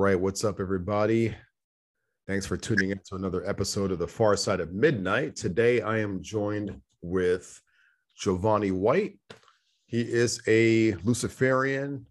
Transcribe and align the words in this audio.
Right, 0.00 0.18
what's 0.18 0.44
up, 0.44 0.60
everybody? 0.60 1.34
Thanks 2.26 2.46
for 2.46 2.56
tuning 2.56 2.88
in 2.88 3.00
to 3.10 3.16
another 3.16 3.46
episode 3.46 3.92
of 3.92 3.98
The 3.98 4.08
Far 4.08 4.34
Side 4.34 4.58
of 4.58 4.72
Midnight. 4.72 5.36
Today, 5.36 5.82
I 5.82 5.98
am 5.98 6.22
joined 6.22 6.80
with 7.02 7.60
Ja'Vanni 8.18 8.72
White. 8.72 9.18
He 9.84 10.00
is 10.00 10.40
a 10.48 10.94
Luciferian, 11.04 12.06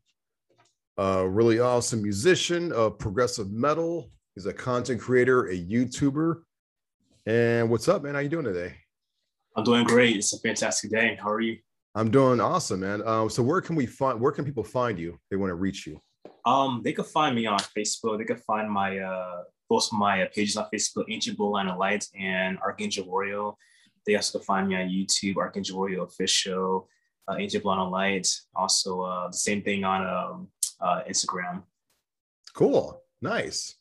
a 0.99 1.27
really 1.27 1.60
awesome 1.60 2.04
musician 2.04 2.72
of 2.73 2.99
progressive 2.99 3.49
metal. 3.49 4.12
He's 4.35 4.46
a 4.46 4.54
content 4.54 5.02
creator, 5.02 5.48
a 5.48 5.58
YouTuber. 5.58 6.44
And 7.26 7.71
what's 7.71 7.88
up, 7.88 8.04
man? 8.04 8.13
How 8.13 8.20
you 8.20 8.30
doing 8.30 8.46
today? 8.46 8.76
I'm 9.55 9.63
doing 9.63 9.84
great. 9.85 10.16
It's 10.16 10.32
a 10.32 10.40
fantastic 10.41 10.91
day. 10.91 11.18
How 11.20 11.32
are 11.32 11.41
you? 11.41 11.58
I'm 11.96 12.12
doing 12.12 12.40
awesome, 12.40 12.82
man. 12.82 13.02
Um, 13.08 13.32
so 13.32 13.41
where 13.41 13.62
can 13.62 13.76
we 13.76 13.88
find? 13.88 14.21
Where 14.21 14.32
can 14.32 14.46
people 14.46 14.63
find 14.63 14.99
you? 14.99 15.13
If 15.13 15.30
they 15.32 15.38
want 15.38 15.49
to 15.49 15.55
reach 15.55 15.88
you. 15.88 15.99
Um, 16.45 16.81
they 16.84 16.93
could 16.93 17.05
find 17.05 17.35
me 17.35 17.45
on 17.45 17.59
Facebook. 17.59 18.17
They 18.17 18.25
could 18.25 18.41
find 18.41 18.71
my 18.71 18.99
uh 18.99 19.43
both 19.70 19.89
my 19.93 20.27
pages 20.34 20.57
on 20.57 20.67
Facebook, 20.73 21.05
Ancient 21.09 21.38
Bloodline 21.38 21.71
of 21.71 21.77
Light 21.77 22.05
and 22.20 22.57
Archangel 22.59 23.05
Royal. 23.05 23.57
They 24.05 24.15
also 24.15 24.39
can 24.39 24.45
find 24.45 24.67
me 24.67 24.75
on 24.75 24.89
YouTube, 24.89 25.38
Archangel 25.38 25.79
Royal 25.79 26.05
Official, 26.05 26.89
uh, 27.27 27.35
Ancient 27.38 27.63
Bloodline 27.63 27.85
of 27.85 27.91
Light. 27.91 28.27
Also, 28.55 29.02
uh, 29.02 29.27
the 29.27 29.38
same 29.38 29.62
thing 29.62 29.84
on 29.84 30.02
um, 30.07 30.48
uh, 30.81 31.03
Instagram. 31.07 31.62
Cool, 32.53 33.01
nice. 33.21 33.76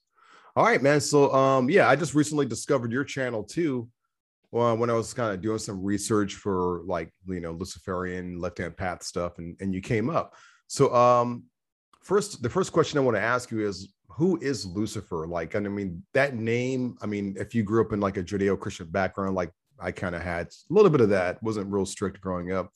All 0.54 0.64
right, 0.64 0.82
man. 0.82 1.00
So, 1.00 1.32
um, 1.32 1.70
yeah, 1.70 1.88
I 1.88 1.96
just 1.96 2.14
recently 2.14 2.44
discovered 2.44 2.92
your 2.92 3.04
channel 3.04 3.42
too. 3.42 3.88
Well, 4.50 4.76
when 4.76 4.90
I 4.90 4.94
was 4.94 5.14
kind 5.14 5.32
of 5.32 5.40
doing 5.40 5.58
some 5.58 5.82
research 5.82 6.34
for 6.34 6.82
like 6.86 7.10
you 7.26 7.40
know 7.40 7.52
Luciferian 7.52 8.38
left 8.38 8.58
hand 8.58 8.76
path 8.76 9.02
stuff, 9.02 9.38
and 9.38 9.56
and 9.60 9.74
you 9.74 9.80
came 9.80 10.10
up. 10.10 10.34
So, 10.66 10.94
um, 10.94 11.44
first 12.02 12.42
the 12.42 12.50
first 12.50 12.72
question 12.72 12.98
i 12.98 13.02
want 13.02 13.16
to 13.16 13.20
ask 13.20 13.50
you 13.50 13.66
is 13.66 13.92
who 14.08 14.38
is 14.38 14.66
lucifer 14.66 15.26
like 15.26 15.54
and 15.54 15.66
i 15.66 15.70
mean 15.70 16.02
that 16.14 16.34
name 16.34 16.96
i 17.02 17.06
mean 17.06 17.36
if 17.38 17.54
you 17.54 17.62
grew 17.62 17.80
up 17.80 17.92
in 17.92 18.00
like 18.00 18.16
a 18.16 18.22
judeo-christian 18.22 18.86
background 18.88 19.34
like 19.34 19.50
i 19.78 19.92
kind 19.92 20.14
of 20.14 20.22
had 20.22 20.46
a 20.46 20.72
little 20.72 20.90
bit 20.90 21.00
of 21.00 21.08
that 21.08 21.42
wasn't 21.42 21.70
real 21.70 21.86
strict 21.86 22.20
growing 22.20 22.52
up 22.52 22.72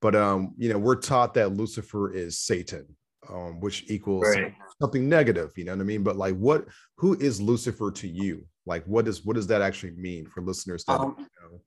but 0.00 0.14
um 0.14 0.54
you 0.56 0.68
know 0.68 0.78
we're 0.78 0.96
taught 0.96 1.34
that 1.34 1.52
lucifer 1.52 2.12
is 2.12 2.38
satan 2.38 2.86
um 3.30 3.60
which 3.60 3.84
equals 3.88 4.24
right. 4.24 4.54
something 4.80 5.08
negative 5.08 5.52
you 5.56 5.64
know 5.64 5.72
what 5.72 5.80
i 5.80 5.84
mean 5.84 6.02
but 6.02 6.16
like 6.16 6.36
what 6.36 6.66
who 6.96 7.14
is 7.14 7.40
lucifer 7.40 7.90
to 7.90 8.08
you 8.08 8.44
like 8.66 8.84
what 8.84 9.04
does 9.04 9.24
what 9.24 9.34
does 9.34 9.46
that 9.46 9.62
actually 9.62 9.92
mean 9.92 10.26
for 10.26 10.42
listeners 10.42 10.84
that 10.84 11.00
um, 11.00 11.16
know? 11.18 11.60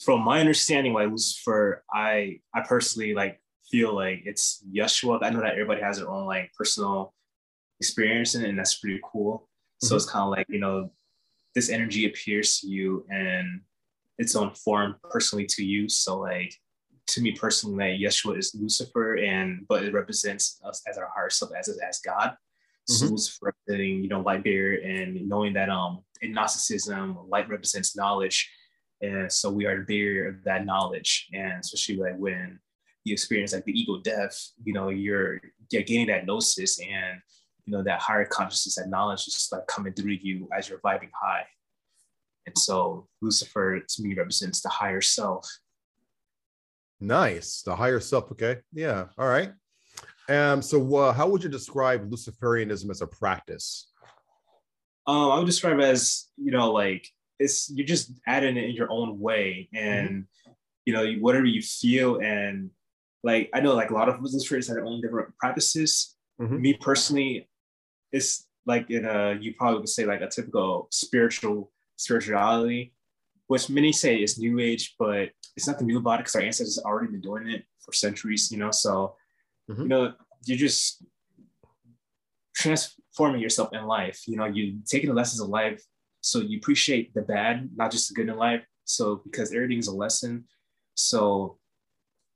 from 0.00 0.20
my 0.20 0.40
understanding 0.40 0.92
like 0.92 1.08
lucifer 1.08 1.82
i 1.92 2.38
i 2.54 2.60
personally 2.60 3.14
like 3.14 3.40
feel 3.70 3.94
like 3.94 4.22
it's 4.24 4.64
Yeshua. 4.72 5.20
I 5.22 5.30
know 5.30 5.40
that 5.40 5.52
everybody 5.52 5.80
has 5.80 5.98
their 5.98 6.10
own 6.10 6.26
like 6.26 6.52
personal 6.56 7.14
experience 7.80 8.34
in 8.34 8.44
it, 8.44 8.48
and 8.48 8.58
that's 8.58 8.78
pretty 8.78 9.00
cool. 9.04 9.48
So 9.80 9.88
mm-hmm. 9.88 9.96
it's 9.96 10.10
kind 10.10 10.24
of 10.24 10.30
like, 10.30 10.46
you 10.48 10.60
know, 10.60 10.90
this 11.54 11.70
energy 11.70 12.06
appears 12.06 12.60
to 12.60 12.68
you 12.68 13.06
in 13.10 13.62
its 14.18 14.36
own 14.36 14.50
form 14.54 14.96
personally 15.10 15.46
to 15.46 15.64
you. 15.64 15.88
So 15.88 16.20
like 16.20 16.54
to 17.08 17.20
me 17.20 17.32
personally, 17.32 17.92
like 17.92 18.00
Yeshua 18.00 18.38
is 18.38 18.54
Lucifer 18.54 19.16
and 19.16 19.66
but 19.68 19.84
it 19.84 19.92
represents 19.92 20.60
us 20.64 20.82
as 20.88 20.98
our 20.98 21.10
higher 21.14 21.30
self 21.30 21.52
as 21.58 21.68
as 21.68 22.00
God. 22.00 22.30
Mm-hmm. 22.30 22.94
So 22.94 23.06
Lucifer 23.06 23.46
representing, 23.46 24.02
you 24.02 24.08
know, 24.08 24.20
light 24.20 24.44
bearer 24.44 24.76
and 24.76 25.28
knowing 25.28 25.52
that 25.54 25.68
um 25.68 26.02
in 26.22 26.32
Gnosticism, 26.32 27.18
light 27.28 27.48
represents 27.48 27.96
knowledge. 27.96 28.50
And 29.00 29.30
so 29.30 29.50
we 29.50 29.66
are 29.66 29.78
the 29.78 29.84
bearer 29.84 30.28
of 30.28 30.44
that 30.44 30.64
knowledge. 30.64 31.28
And 31.32 31.60
especially 31.60 31.96
like 31.96 32.16
when 32.16 32.58
you 33.04 33.12
experience 33.12 33.52
like 33.52 33.64
the 33.64 33.78
ego 33.78 34.00
death, 34.02 34.36
you 34.64 34.72
know, 34.72 34.88
you're 34.88 35.40
you're 35.70 35.82
gaining 35.82 36.08
that 36.08 36.26
gnosis 36.26 36.80
and 36.80 37.20
you 37.66 37.72
know 37.72 37.82
that 37.82 38.00
higher 38.00 38.24
consciousness, 38.24 38.76
that 38.76 38.88
knowledge 38.88 39.26
is 39.26 39.48
like 39.52 39.66
coming 39.66 39.92
through 39.92 40.18
you 40.22 40.48
as 40.56 40.68
you're 40.68 40.78
vibing 40.78 41.10
high. 41.14 41.44
And 42.46 42.56
so 42.58 43.06
Lucifer 43.22 43.80
to 43.80 44.02
me 44.02 44.14
represents 44.14 44.60
the 44.60 44.68
higher 44.68 45.00
self. 45.00 45.48
Nice, 47.00 47.62
the 47.62 47.76
higher 47.76 48.00
self. 48.00 48.30
Okay, 48.32 48.58
yeah, 48.72 49.06
all 49.18 49.28
right. 49.28 49.52
Um, 50.28 50.62
so 50.62 50.96
uh, 50.96 51.12
how 51.12 51.28
would 51.28 51.42
you 51.42 51.50
describe 51.50 52.10
Luciferianism 52.10 52.90
as 52.90 53.02
a 53.02 53.06
practice? 53.06 53.90
Um, 55.06 55.30
I 55.32 55.38
would 55.38 55.46
describe 55.46 55.78
it 55.78 55.84
as 55.84 56.28
you 56.36 56.50
know, 56.50 56.72
like 56.72 57.06
it's 57.38 57.70
you're 57.70 57.86
just 57.86 58.10
adding 58.26 58.56
it 58.56 58.64
in 58.64 58.74
your 58.74 58.90
own 58.90 59.18
way, 59.18 59.68
and 59.74 60.08
mm-hmm. 60.08 60.52
you 60.86 60.92
know, 60.94 61.12
whatever 61.20 61.44
you 61.44 61.60
feel 61.60 62.20
and 62.20 62.70
like 63.24 63.50
I 63.52 63.60
know 63.60 63.74
like 63.74 63.90
a 63.90 63.94
lot 63.94 64.08
of 64.08 64.20
Muslim 64.20 64.42
traders 64.44 64.68
have 64.68 64.76
their 64.76 64.84
own 64.84 65.00
different 65.00 65.36
practices. 65.38 66.16
Mm-hmm. 66.40 66.60
Me 66.60 66.74
personally, 66.74 67.48
it's 68.12 68.46
like 68.66 68.90
in 68.90 69.04
a 69.04 69.36
you 69.40 69.54
probably 69.54 69.80
would 69.80 69.88
say 69.88 70.04
like 70.04 70.20
a 70.20 70.28
typical 70.28 70.88
spiritual 70.92 71.72
spirituality, 71.96 72.94
which 73.46 73.70
many 73.70 73.92
say 73.92 74.16
is 74.16 74.38
new 74.38 74.60
age, 74.60 74.94
but 74.98 75.30
it's 75.56 75.66
nothing 75.66 75.86
new 75.86 75.98
about 75.98 76.20
it 76.20 76.24
because 76.24 76.36
our 76.36 76.42
ancestors 76.42 76.78
already 76.84 77.10
been 77.10 77.20
doing 77.20 77.48
it 77.48 77.64
for 77.80 77.92
centuries, 77.92 78.52
you 78.52 78.58
know. 78.58 78.70
So 78.70 79.16
mm-hmm. 79.70 79.82
you 79.82 79.88
know, 79.88 80.12
you're 80.44 80.58
just 80.58 81.04
transforming 82.54 83.40
yourself 83.40 83.70
in 83.72 83.84
life. 83.84 84.22
You 84.28 84.36
know, 84.36 84.44
you 84.44 84.80
taking 84.86 85.08
the 85.08 85.16
lessons 85.16 85.40
of 85.40 85.48
life 85.48 85.82
so 86.24 86.40
you 86.40 86.56
appreciate 86.56 87.12
the 87.12 87.20
bad, 87.20 87.68
not 87.76 87.90
just 87.90 88.08
the 88.08 88.14
good 88.14 88.30
in 88.30 88.36
life. 88.38 88.64
So 88.84 89.16
because 89.16 89.52
everything 89.52 89.78
is 89.78 89.88
a 89.88 89.94
lesson. 89.94 90.44
So 90.94 91.58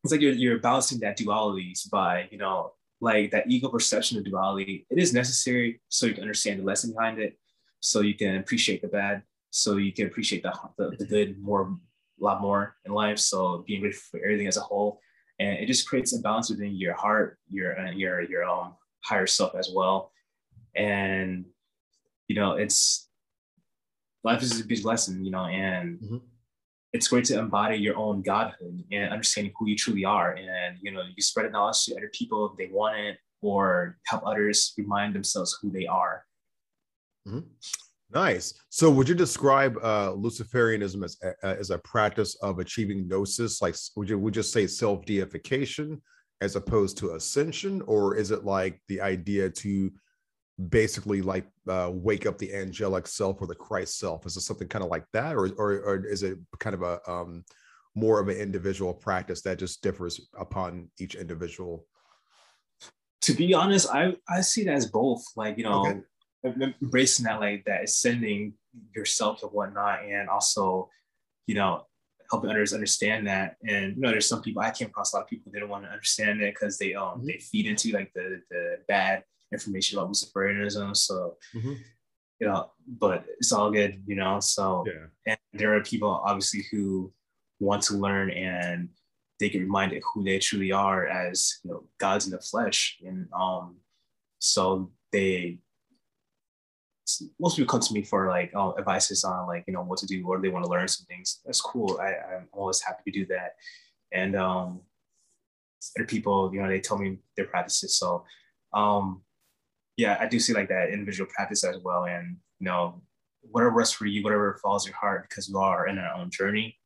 it's 0.05 0.13
like 0.13 0.21
you're, 0.21 0.33
you're 0.33 0.59
balancing 0.59 1.01
that 1.01 1.19
dualities 1.19 1.89
by 1.91 2.29
you 2.31 2.39
know 2.39 2.73
like 3.01 3.31
that 3.31 3.49
ego 3.49 3.69
perception 3.69 4.19
of 4.19 4.25
duality. 4.25 4.87
It 4.91 4.99
is 4.99 5.13
necessary 5.13 5.81
so 5.89 6.07
you 6.07 6.15
can 6.15 6.23
understand 6.23 6.61
the 6.61 6.65
lesson 6.65 6.93
behind 6.93 7.19
it 7.19 7.39
so 7.81 8.01
you 8.01 8.15
can 8.15 8.37
appreciate 8.37 8.83
the 8.83 8.89
bad 8.89 9.23
so 9.51 9.77
you 9.77 9.93
can 9.93 10.07
appreciate 10.07 10.43
the, 10.43 10.53
the, 10.77 10.97
the 10.99 11.07
good 11.07 11.41
more 11.41 11.63
a 12.21 12.25
lot 12.25 12.41
more 12.41 12.77
in 12.85 12.93
life. 12.93 13.19
So 13.19 13.65
being 13.67 13.81
grateful 13.81 14.19
for 14.19 14.25
everything 14.25 14.49
as 14.49 14.57
a 14.57 14.61
whole. 14.61 15.01
And 15.39 15.57
it 15.59 15.67
just 15.67 15.89
creates 15.89 16.13
a 16.17 16.21
balance 16.21 16.51
within 16.51 16.75
your 16.75 16.95
heart 16.95 17.39
your 17.49 17.79
your 17.93 18.23
your 18.23 18.45
own 18.45 18.73
higher 19.05 19.27
self 19.27 19.55
as 19.55 19.71
well. 19.73 20.13
And 20.75 21.45
you 22.27 22.37
know 22.37 22.53
it's 22.53 23.09
life 24.25 24.43
is 24.43 24.61
a 24.61 24.65
big 24.65 24.85
lesson 24.85 25.25
you 25.25 25.31
know 25.31 25.47
and 25.47 25.99
mm-hmm 25.99 26.17
it's 26.93 27.09
great 27.09 27.25
to 27.27 27.39
embody 27.39 27.77
your 27.77 27.97
own 27.97 28.23
godhood 28.23 28.83
and 28.91 29.13
understanding 29.13 29.53
who 29.59 29.69
you 29.69 29.77
truly 29.77 30.05
are. 30.05 30.33
And 30.33 30.79
you 30.81 30.91
know, 30.91 31.03
you 31.03 31.23
spread 31.23 31.47
the 31.47 31.51
knowledge 31.51 31.85
to 31.85 31.97
other 31.97 32.11
people 32.13 32.51
if 32.51 32.57
they 32.57 32.73
want 32.73 32.99
it, 32.99 33.19
or 33.43 33.99
help 34.07 34.27
others 34.27 34.75
remind 34.79 35.15
themselves 35.15 35.59
who 35.61 35.71
they 35.71 35.87
are. 35.87 36.25
Mm-hmm. 37.27 37.41
Nice. 38.11 38.55
So, 38.71 38.91
would 38.91 39.09
you 39.09 39.15
describe 39.15 39.77
uh, 39.83 40.13
Luciferianism 40.13 41.05
as 41.05 41.19
as 41.43 41.71
a 41.71 41.79
practice 41.79 42.37
of 42.37 42.59
achieving 42.59 43.07
gnosis? 43.07 43.61
Like, 43.61 43.75
would 43.97 44.09
you 44.09 44.19
would 44.19 44.35
you 44.35 44.43
say 44.43 44.67
self 44.67 45.05
deification 45.05 46.01
as 46.41 46.57
opposed 46.57 46.97
to 46.99 47.15
ascension, 47.15 47.83
or 47.83 48.17
is 48.17 48.31
it 48.31 48.45
like 48.45 48.81
the 48.89 49.01
idea 49.01 49.51
to 49.51 49.91
basically 50.69 51.23
like 51.23 51.47
uh, 51.69 51.91
wake 51.93 52.27
up 52.27 52.39
the 52.39 52.55
angelic 52.55 53.07
self 53.07 53.41
or 53.41 53.47
the 53.47 53.55
Christ 53.55 53.99
self? 53.99 54.27
Is 54.27 54.37
it 54.37 54.41
something 54.41 54.69
kind 54.69 54.85
of 54.85 54.91
like 54.91 55.05
that, 55.13 55.37
or 55.37 55.49
or, 55.57 55.73
or 55.73 56.07
is 56.07 56.23
it 56.23 56.39
kind 56.59 56.75
of 56.75 56.83
a 56.83 57.01
um, 57.11 57.45
more 57.95 58.21
of 58.21 58.29
an 58.29 58.37
individual 58.37 58.93
practice 58.93 59.43
that 59.43 59.59
just 59.59 59.83
differs 59.83 60.29
upon 60.39 60.91
each 60.99 61.15
individual? 61.15 61.87
To 63.23 63.35
be 63.35 63.55
honest, 63.55 63.89
I 63.93 64.17
I 64.29 64.41
see 64.41 64.63
it 64.63 64.69
as 64.69 64.87
both. 64.87 65.25
Like 65.37 65.59
you 65.59 65.65
know, 65.65 66.03
okay. 66.45 66.73
embracing 66.83 67.27
that 67.27 67.41
like 67.41 67.65
that 67.67 67.85
ascending 67.85 68.55
yourself 68.95 69.43
and 69.43 69.53
whatnot, 69.53 70.05
and 70.05 70.29
also 70.29 70.89
you 71.47 71.55
know 71.55 71.85
helping 72.31 72.51
others 72.51 72.75
understand 72.75 73.27
that. 73.27 73.57
And 73.67 73.97
you 73.97 74.03
know, 74.03 74.11
there's 74.11 74.29
some 74.29 74.43
people 74.43 74.63
I 74.63 74.71
came 74.71 74.89
across 74.89 75.13
a 75.13 75.17
lot 75.17 75.23
of 75.23 75.29
people 75.29 75.53
they 75.53 75.61
don't 75.61 75.69
want 75.69 75.85
to 75.85 75.91
understand 75.91 76.41
it 76.41 76.55
because 76.55 76.79
they 76.79 76.95
um 76.95 77.19
mm-hmm. 77.19 77.27
they 77.27 77.39
feed 77.39 77.67
into 77.67 77.93
like 77.93 78.13
the 78.15 78.43
the 78.51 78.77
bad 78.89 79.23
information 79.53 79.99
about 79.99 80.11
Luciferianism. 80.11 80.97
So, 80.97 81.37
mm-hmm. 81.55 81.75
you 82.41 82.47
know, 82.47 82.71
but 82.87 83.25
it's 83.39 83.53
all 83.53 83.71
good, 83.71 84.03
you 84.07 84.17
know. 84.17 84.41
So, 84.41 84.85
yeah. 84.87 85.07
and 85.27 85.39
there 85.53 85.75
are 85.75 85.83
people 85.83 86.21
obviously 86.25 86.65
who 86.71 87.13
want 87.61 87.83
to 87.85 87.95
learn 87.95 88.31
and 88.31 88.89
they 89.41 89.49
get 89.49 89.61
reminded 89.61 90.03
who 90.13 90.25
they 90.25 90.39
truly 90.39 90.73
are 90.73 91.07
as 91.07 91.61
you 91.63 91.71
know 91.71 91.85
gods 91.99 92.27
in 92.27 92.33
the 92.33 92.41
flesh, 92.41 92.99
and 93.05 93.29
um, 93.33 93.77
so 94.41 94.91
they 95.13 95.59
most 97.41 97.57
people 97.57 97.71
come 97.71 97.81
to 97.81 97.95
me 97.95 98.03
for 98.03 98.29
like 98.29 98.53
oh, 98.55 98.75
advices 98.79 99.25
on 99.25 99.47
like 99.47 99.65
you 99.67 99.73
know 99.73 99.83
what 99.83 99.99
to 99.99 100.07
do 100.07 100.27
or 100.27 100.41
they 100.41 100.49
want 100.49 100.65
to 100.65 100.71
learn 100.71 100.89
some 100.89 101.07
things. 101.07 101.41
That's 101.45 101.61
cool. 101.61 101.99
I, 102.01 102.37
I'm 102.37 102.49
always 102.53 102.83
happy 102.83 103.11
to 103.11 103.19
do 103.21 103.27
that. 103.27 103.55
And 104.13 104.37
um, 104.37 104.81
other 105.97 106.07
people, 106.07 106.51
you 106.53 106.61
know, 106.61 106.69
they 106.69 106.81
tell 106.81 106.99
me 106.99 107.19
their 107.37 107.47
practices. 107.47 107.97
So 107.97 108.25
um, 108.73 109.23
yeah, 109.99 110.17
I 110.21 110.27
do 110.27 110.39
see 110.39 110.55
like 110.55 110.69
that 110.69 110.91
individual 110.91 111.29
practice 111.35 111.65
as 111.65 111.77
well. 111.83 112.05
And, 112.05 112.37
you 112.61 112.65
know, 112.65 113.03
whatever 113.43 113.75
works 113.75 113.91
for 113.91 114.07
you, 114.07 114.23
whatever 114.23 114.59
falls 114.63 114.87
your 114.87 114.95
heart, 114.95 115.27
because 115.29 115.49
we 115.49 115.59
are 115.59 115.89
in 115.89 115.99
our 115.99 116.15
own 116.15 116.31
journey. 116.31 116.79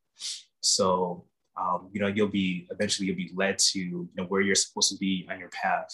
So, 0.61 1.25
um, 1.55 1.89
you 1.93 2.01
know, 2.01 2.07
you'll 2.07 2.27
be 2.27 2.67
eventually 2.71 3.07
you'll 3.07 3.15
be 3.15 3.31
led 3.35 3.59
to 3.59 3.79
you 3.79 4.09
know 4.17 4.25
where 4.25 4.41
you're 4.41 4.55
supposed 4.55 4.91
to 4.91 4.97
be 4.97 5.27
on 5.31 5.39
your 5.39 5.49
path. 5.49 5.89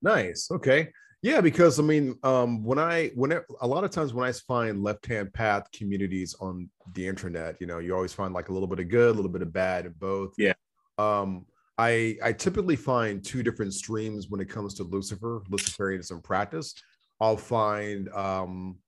Nice. 0.00 0.48
Okay. 0.52 0.92
Yeah, 1.22 1.40
because 1.40 1.80
I 1.80 1.82
mean, 1.82 2.14
um, 2.22 2.62
when 2.62 2.78
I 2.78 3.08
when 3.16 3.32
it, 3.32 3.44
a 3.60 3.66
lot 3.66 3.82
of 3.82 3.90
times 3.90 4.14
when 4.14 4.26
I 4.26 4.32
find 4.32 4.84
left 4.84 5.04
hand 5.04 5.34
path 5.34 5.64
communities 5.72 6.34
on 6.40 6.70
the 6.94 7.06
internet, 7.06 7.56
you 7.60 7.66
know, 7.66 7.78
you 7.78 7.94
always 7.94 8.12
find 8.12 8.32
like 8.32 8.50
a 8.50 8.52
little 8.52 8.68
bit 8.68 8.78
of 8.78 8.88
good, 8.88 9.10
a 9.10 9.14
little 9.14 9.30
bit 9.30 9.42
of 9.42 9.52
bad, 9.52 9.98
both. 9.98 10.32
Yeah. 10.38 10.54
Um, 10.96 11.46
I 11.80 12.16
I 12.22 12.32
typically 12.34 12.76
find 12.76 13.24
two 13.24 13.42
different 13.42 13.72
streams 13.72 14.28
when 14.28 14.40
it 14.40 14.50
comes 14.50 14.74
to 14.74 14.82
Lucifer, 14.82 15.42
Luciferianism 15.50 16.22
practice. 16.22 16.74
I'll 17.20 17.38
find 17.38 18.10
um, 18.10 18.78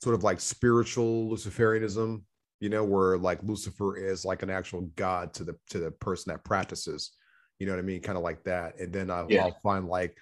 sort 0.00 0.14
of 0.14 0.22
like 0.22 0.38
spiritual 0.38 1.28
Luciferianism, 1.28 2.22
you 2.60 2.68
know, 2.68 2.84
where 2.84 3.18
like 3.18 3.42
Lucifer 3.42 3.96
is 3.96 4.24
like 4.24 4.44
an 4.44 4.50
actual 4.50 4.82
god 4.94 5.34
to 5.34 5.44
the 5.44 5.56
to 5.70 5.80
the 5.80 5.90
person 5.90 6.32
that 6.32 6.44
practices. 6.44 7.10
You 7.58 7.66
know 7.66 7.72
what 7.72 7.80
I 7.80 7.82
mean? 7.82 8.00
Kind 8.00 8.16
of 8.16 8.22
like 8.22 8.44
that. 8.44 8.78
And 8.78 8.92
then 8.92 9.10
I'll, 9.10 9.26
yeah. 9.28 9.46
I'll 9.46 9.58
find 9.62 9.88
like 9.88 10.16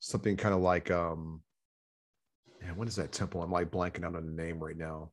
something 0.00 0.36
kind 0.36 0.54
of 0.54 0.60
like 0.60 0.90
um 0.90 1.40
man, 2.60 2.76
what 2.76 2.88
is 2.88 2.96
that 2.96 3.12
temple? 3.12 3.42
I'm 3.42 3.52
like 3.52 3.70
blanking 3.70 4.04
out 4.04 4.16
on 4.16 4.26
the 4.26 4.42
name 4.42 4.58
right 4.58 4.76
now. 4.76 5.12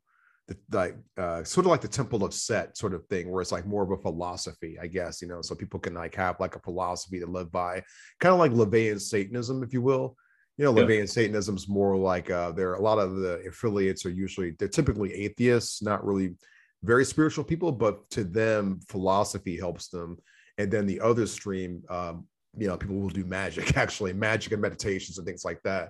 Like 0.72 0.96
uh 1.18 1.44
sort 1.44 1.66
of 1.66 1.72
like 1.72 1.82
the 1.82 1.88
temple 1.88 2.24
of 2.24 2.34
Set 2.34 2.78
sort 2.78 2.94
of 2.94 3.06
thing, 3.08 3.30
where 3.30 3.42
it's 3.42 3.52
like 3.52 3.66
more 3.66 3.84
of 3.84 3.92
a 3.92 3.98
philosophy, 3.98 4.78
I 4.82 4.88
guess, 4.88 5.22
you 5.22 5.28
know, 5.28 5.42
so 5.42 5.56
people 5.56 5.80
can 5.80 5.94
like 5.94 6.16
have 6.16 6.40
like 6.40 6.56
a 6.56 6.60
philosophy 6.60 7.20
to 7.20 7.26
live 7.26 7.52
by, 7.52 7.84
kind 8.20 8.34
of 8.34 8.40
like 8.40 8.52
LaVeyan 8.52 9.00
Satanism, 9.00 9.64
if 9.64 9.74
you 9.74 9.82
will. 9.82 10.16
You 10.58 10.66
know, 10.66 10.74
LaVeyan 10.74 11.10
Satanism 11.10 11.56
is 11.56 11.68
more 11.68 11.96
like 11.98 12.30
uh 12.30 12.52
there 12.52 12.70
are 12.70 12.76
a 12.76 12.82
lot 12.82 13.00
of 13.00 13.16
the 13.16 13.42
affiliates 13.48 14.06
are 14.06 14.12
usually 14.12 14.52
they're 14.58 14.68
typically 14.68 15.14
atheists, 15.14 15.82
not 15.82 16.06
really 16.06 16.36
very 16.84 17.06
spiritual 17.06 17.44
people, 17.44 17.72
but 17.72 18.10
to 18.10 18.24
them, 18.24 18.80
philosophy 18.88 19.58
helps 19.58 19.90
them. 19.90 20.18
And 20.58 20.72
then 20.72 20.86
the 20.88 21.00
other 21.00 21.28
stream, 21.28 21.84
um, 21.90 22.26
you 22.58 22.68
know 22.68 22.78
people 22.78 22.98
will 22.98 23.10
do 23.10 23.26
magic 23.26 23.78
actually 23.84 24.14
magic 24.14 24.52
and 24.52 24.62
meditations 24.62 25.18
and 25.18 25.26
things 25.26 25.46
like 25.46 25.62
that 25.64 25.90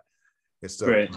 and 0.62 0.72
so 0.72 0.88
right. 0.88 1.10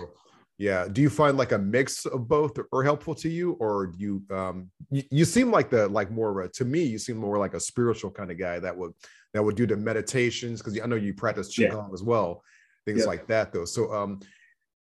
Yeah 0.59 0.87
do 0.91 1.03
you 1.03 1.11
find 1.11 1.37
like 1.37 1.53
a 1.53 1.59
mix 1.59 2.07
of 2.07 2.29
both 2.29 2.53
are 2.73 2.83
helpful 2.83 3.15
to 3.15 3.29
you 3.29 3.53
or 3.55 3.89
do 3.89 3.99
you 3.99 4.23
um 4.31 4.71
you, 4.91 5.03
you 5.11 5.25
seem 5.25 5.51
like 5.51 5.69
the 5.69 5.89
like 5.89 6.11
more 6.11 6.41
of 6.41 6.47
a 6.47 6.49
to 6.51 6.65
me 6.65 6.83
you 6.83 6.99
seem 6.99 7.17
more 7.17 7.39
like 7.39 7.55
a 7.55 7.61
spiritual 7.61 8.11
kind 8.11 8.31
of 8.31 8.39
guy 8.39 8.59
that 8.59 8.77
would 8.77 8.93
that 9.33 9.43
would 9.43 9.57
do 9.57 9.67
the 9.67 9.77
meditations 9.77 10.61
because 10.61 10.79
i 10.81 10.87
know 10.87 10.97
you 10.97 11.13
practice 11.13 11.57
qigong 11.57 11.89
yeah. 11.89 11.95
as 11.95 12.03
well 12.03 12.43
things 12.87 13.07
like 13.07 13.27
that 13.27 13.53
though 13.53 13.65
so 13.65 13.93
um 13.93 14.21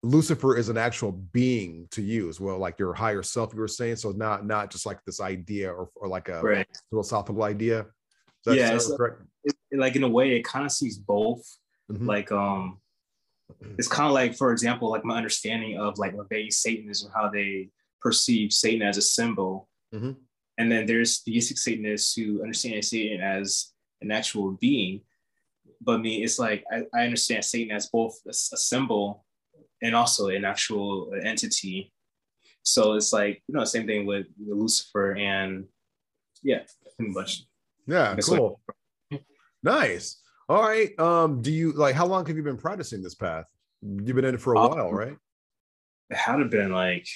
lucifer 0.03 0.57
is 0.57 0.67
an 0.67 0.77
actual 0.77 1.11
being 1.11 1.87
to 1.91 2.01
you 2.01 2.27
as 2.27 2.39
well 2.39 2.57
like 2.57 2.79
your 2.79 2.93
higher 2.93 3.23
self 3.23 3.53
you 3.53 3.59
were 3.59 3.67
saying 3.67 3.95
so 3.95 4.11
not 4.11 4.45
not 4.45 4.71
just 4.71 4.85
like 4.85 4.99
this 5.05 5.21
idea 5.21 5.71
or, 5.71 5.89
or 5.95 6.07
like 6.07 6.27
a 6.27 6.41
right. 6.41 6.67
philosophical 6.89 7.43
idea 7.43 7.85
yeah, 8.47 8.77
it, 9.43 9.53
like 9.71 9.95
in 9.95 10.03
a 10.03 10.09
way, 10.09 10.35
it 10.35 10.43
kind 10.43 10.65
of 10.65 10.71
sees 10.71 10.97
both. 10.97 11.43
Mm-hmm. 11.91 12.07
Like, 12.07 12.31
um, 12.31 12.79
it's 13.77 13.87
kind 13.87 14.07
of 14.07 14.13
like, 14.13 14.35
for 14.35 14.51
example, 14.51 14.89
like 14.89 15.05
my 15.05 15.17
understanding 15.17 15.77
of 15.77 15.97
like 15.97 16.15
LaVeyan 16.15 16.51
Satanism, 16.51 17.11
how 17.13 17.29
they 17.29 17.69
perceive 18.01 18.51
Satan 18.53 18.81
as 18.81 18.97
a 18.97 19.01
symbol, 19.01 19.67
mm-hmm. 19.93 20.11
and 20.57 20.71
then 20.71 20.85
there's 20.85 21.19
theistic 21.19 21.57
Satanists 21.57 22.13
who 22.15 22.41
understand 22.41 22.83
Satan 22.83 23.21
as 23.21 23.71
an 24.01 24.11
actual 24.11 24.51
being. 24.59 25.01
But 25.81 26.01
me, 26.01 26.23
it's 26.23 26.39
like 26.39 26.63
I, 26.71 26.83
I 26.93 27.05
understand 27.05 27.43
Satan 27.43 27.75
as 27.75 27.87
both 27.87 28.19
a, 28.25 28.29
a 28.29 28.57
symbol 28.57 29.25
and 29.81 29.95
also 29.95 30.27
an 30.27 30.45
actual 30.45 31.11
entity. 31.23 31.91
So 32.63 32.93
it's 32.93 33.11
like 33.11 33.41
you 33.47 33.55
know, 33.55 33.63
same 33.63 33.87
thing 33.87 34.05
with, 34.05 34.27
with 34.39 34.57
Lucifer 34.57 35.15
and 35.15 35.65
yeah, 36.43 36.61
pretty 36.97 37.11
much. 37.11 37.43
Yeah, 37.87 38.15
cool. 38.23 38.61
nice. 39.63 40.20
All 40.51 40.63
right. 40.63 40.99
Um, 40.99 41.41
do 41.41 41.49
you 41.49 41.71
like 41.71 41.95
how 41.95 42.05
long 42.05 42.25
have 42.25 42.35
you 42.35 42.43
been 42.43 42.57
practicing 42.57 43.01
this 43.01 43.15
path? 43.15 43.45
You've 43.81 44.17
been 44.17 44.25
in 44.25 44.35
it 44.35 44.41
for 44.41 44.53
a 44.53 44.59
um, 44.59 44.71
while, 44.71 44.91
right? 44.91 45.15
It 46.09 46.17
had 46.17 46.49
been 46.49 46.73
like 46.73 47.07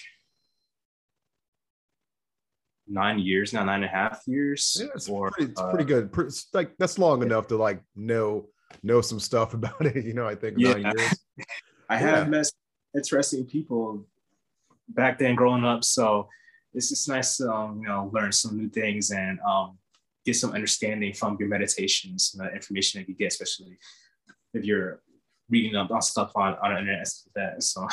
nine 2.88 3.20
years 3.20 3.52
now, 3.52 3.66
nine 3.66 3.84
and 3.84 3.84
a 3.84 3.88
half 3.90 4.22
years. 4.26 4.78
Yeah, 4.80 4.88
it's, 4.96 5.10
or, 5.10 5.32
pretty, 5.32 5.52
it's 5.52 5.60
uh, 5.60 5.70
pretty 5.70 5.84
good. 5.84 6.14
Pretty, 6.14 6.34
like 6.54 6.78
that's 6.80 6.98
long 6.98 7.24
enough 7.24 7.48
to 7.48 7.58
like 7.58 7.82
know 7.94 8.48
know 8.84 9.02
some 9.02 9.20
stuff 9.20 9.54
about 9.60 9.86
it. 9.86 10.06
You 10.06 10.14
know, 10.14 10.26
I 10.26 10.36
think 10.36 10.56
yeah. 10.58 10.76
nine 10.76 10.94
years. 10.98 11.20
I 11.90 11.96
yeah. 11.96 12.00
have 12.00 12.30
met 12.30 12.50
interesting 12.96 13.46
people 13.46 14.06
back 14.88 15.20
then 15.20 15.36
growing 15.36 15.66
up, 15.66 15.84
so 15.84 16.30
it's 16.74 16.88
just 16.88 17.10
nice 17.10 17.36
to 17.36 17.52
um, 17.52 17.82
you 17.82 17.88
know 17.90 18.10
learn 18.14 18.32
some 18.32 18.56
new 18.56 18.70
things 18.70 19.12
and 19.12 19.42
um, 19.42 19.78
get 20.26 20.36
some 20.36 20.52
understanding 20.52 21.14
from 21.14 21.38
your 21.40 21.48
meditations 21.48 22.36
and 22.36 22.48
the 22.48 22.54
information 22.54 23.00
that 23.00 23.08
you 23.08 23.16
get, 23.16 23.28
especially 23.28 23.78
if 24.54 24.66
you're 24.66 25.02
reading 25.50 25.76
up 25.76 25.92
on 25.92 26.02
stuff 26.02 26.32
on, 26.36 26.56
on 26.56 26.74
the 26.74 26.80
internet 26.80 27.08
that. 27.36 27.64
So 27.64 27.88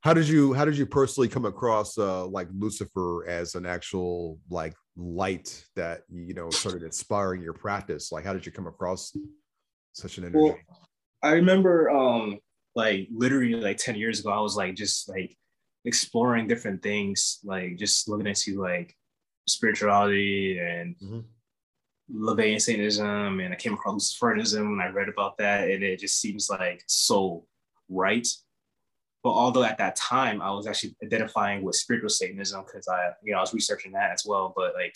how 0.00 0.12
did 0.12 0.28
you 0.28 0.52
how 0.52 0.64
did 0.64 0.76
you 0.76 0.86
personally 0.86 1.28
come 1.28 1.44
across 1.44 1.96
uh 1.96 2.26
like 2.26 2.48
Lucifer 2.52 3.26
as 3.26 3.54
an 3.54 3.64
actual 3.64 4.38
like 4.50 4.74
light 4.96 5.64
that 5.76 6.02
you 6.10 6.34
know 6.34 6.50
started 6.50 6.82
inspiring 6.82 7.42
your 7.42 7.54
practice? 7.54 8.12
Like 8.12 8.24
how 8.24 8.32
did 8.32 8.44
you 8.44 8.52
come 8.52 8.66
across 8.66 9.16
such 9.92 10.18
an 10.18 10.24
energy? 10.24 10.38
Well, 10.38 10.58
I 11.22 11.32
remember 11.32 11.90
um 11.90 12.38
like 12.74 13.08
literally 13.12 13.54
like 13.54 13.76
10 13.76 13.94
years 13.94 14.20
ago, 14.20 14.30
I 14.30 14.40
was 14.40 14.56
like 14.56 14.74
just 14.74 15.08
like 15.08 15.36
exploring 15.84 16.48
different 16.48 16.82
things, 16.82 17.38
like 17.44 17.76
just 17.76 18.08
looking 18.08 18.26
into 18.26 18.60
like 18.60 18.96
spirituality 19.46 20.58
and 20.58 20.96
mm-hmm. 20.98 21.20
LaVeyan 22.12 22.60
Satanism, 22.60 23.40
and 23.40 23.52
I 23.52 23.56
came 23.56 23.74
across 23.74 24.14
Luciferianism 24.14 24.70
when 24.70 24.80
I 24.80 24.90
read 24.90 25.08
about 25.08 25.38
that, 25.38 25.70
and 25.70 25.82
it 25.82 26.00
just 26.00 26.20
seems 26.20 26.50
like 26.50 26.82
so 26.86 27.46
right. 27.88 28.26
But 29.22 29.30
although 29.30 29.64
at 29.64 29.78
that 29.78 29.96
time 29.96 30.42
I 30.42 30.50
was 30.50 30.66
actually 30.66 30.96
identifying 31.02 31.62
with 31.62 31.76
spiritual 31.76 32.10
Satanism 32.10 32.64
because 32.66 32.88
I, 32.88 33.10
you 33.22 33.32
know, 33.32 33.38
I 33.38 33.40
was 33.40 33.54
researching 33.54 33.92
that 33.92 34.10
as 34.10 34.24
well, 34.26 34.52
but 34.54 34.74
like 34.74 34.94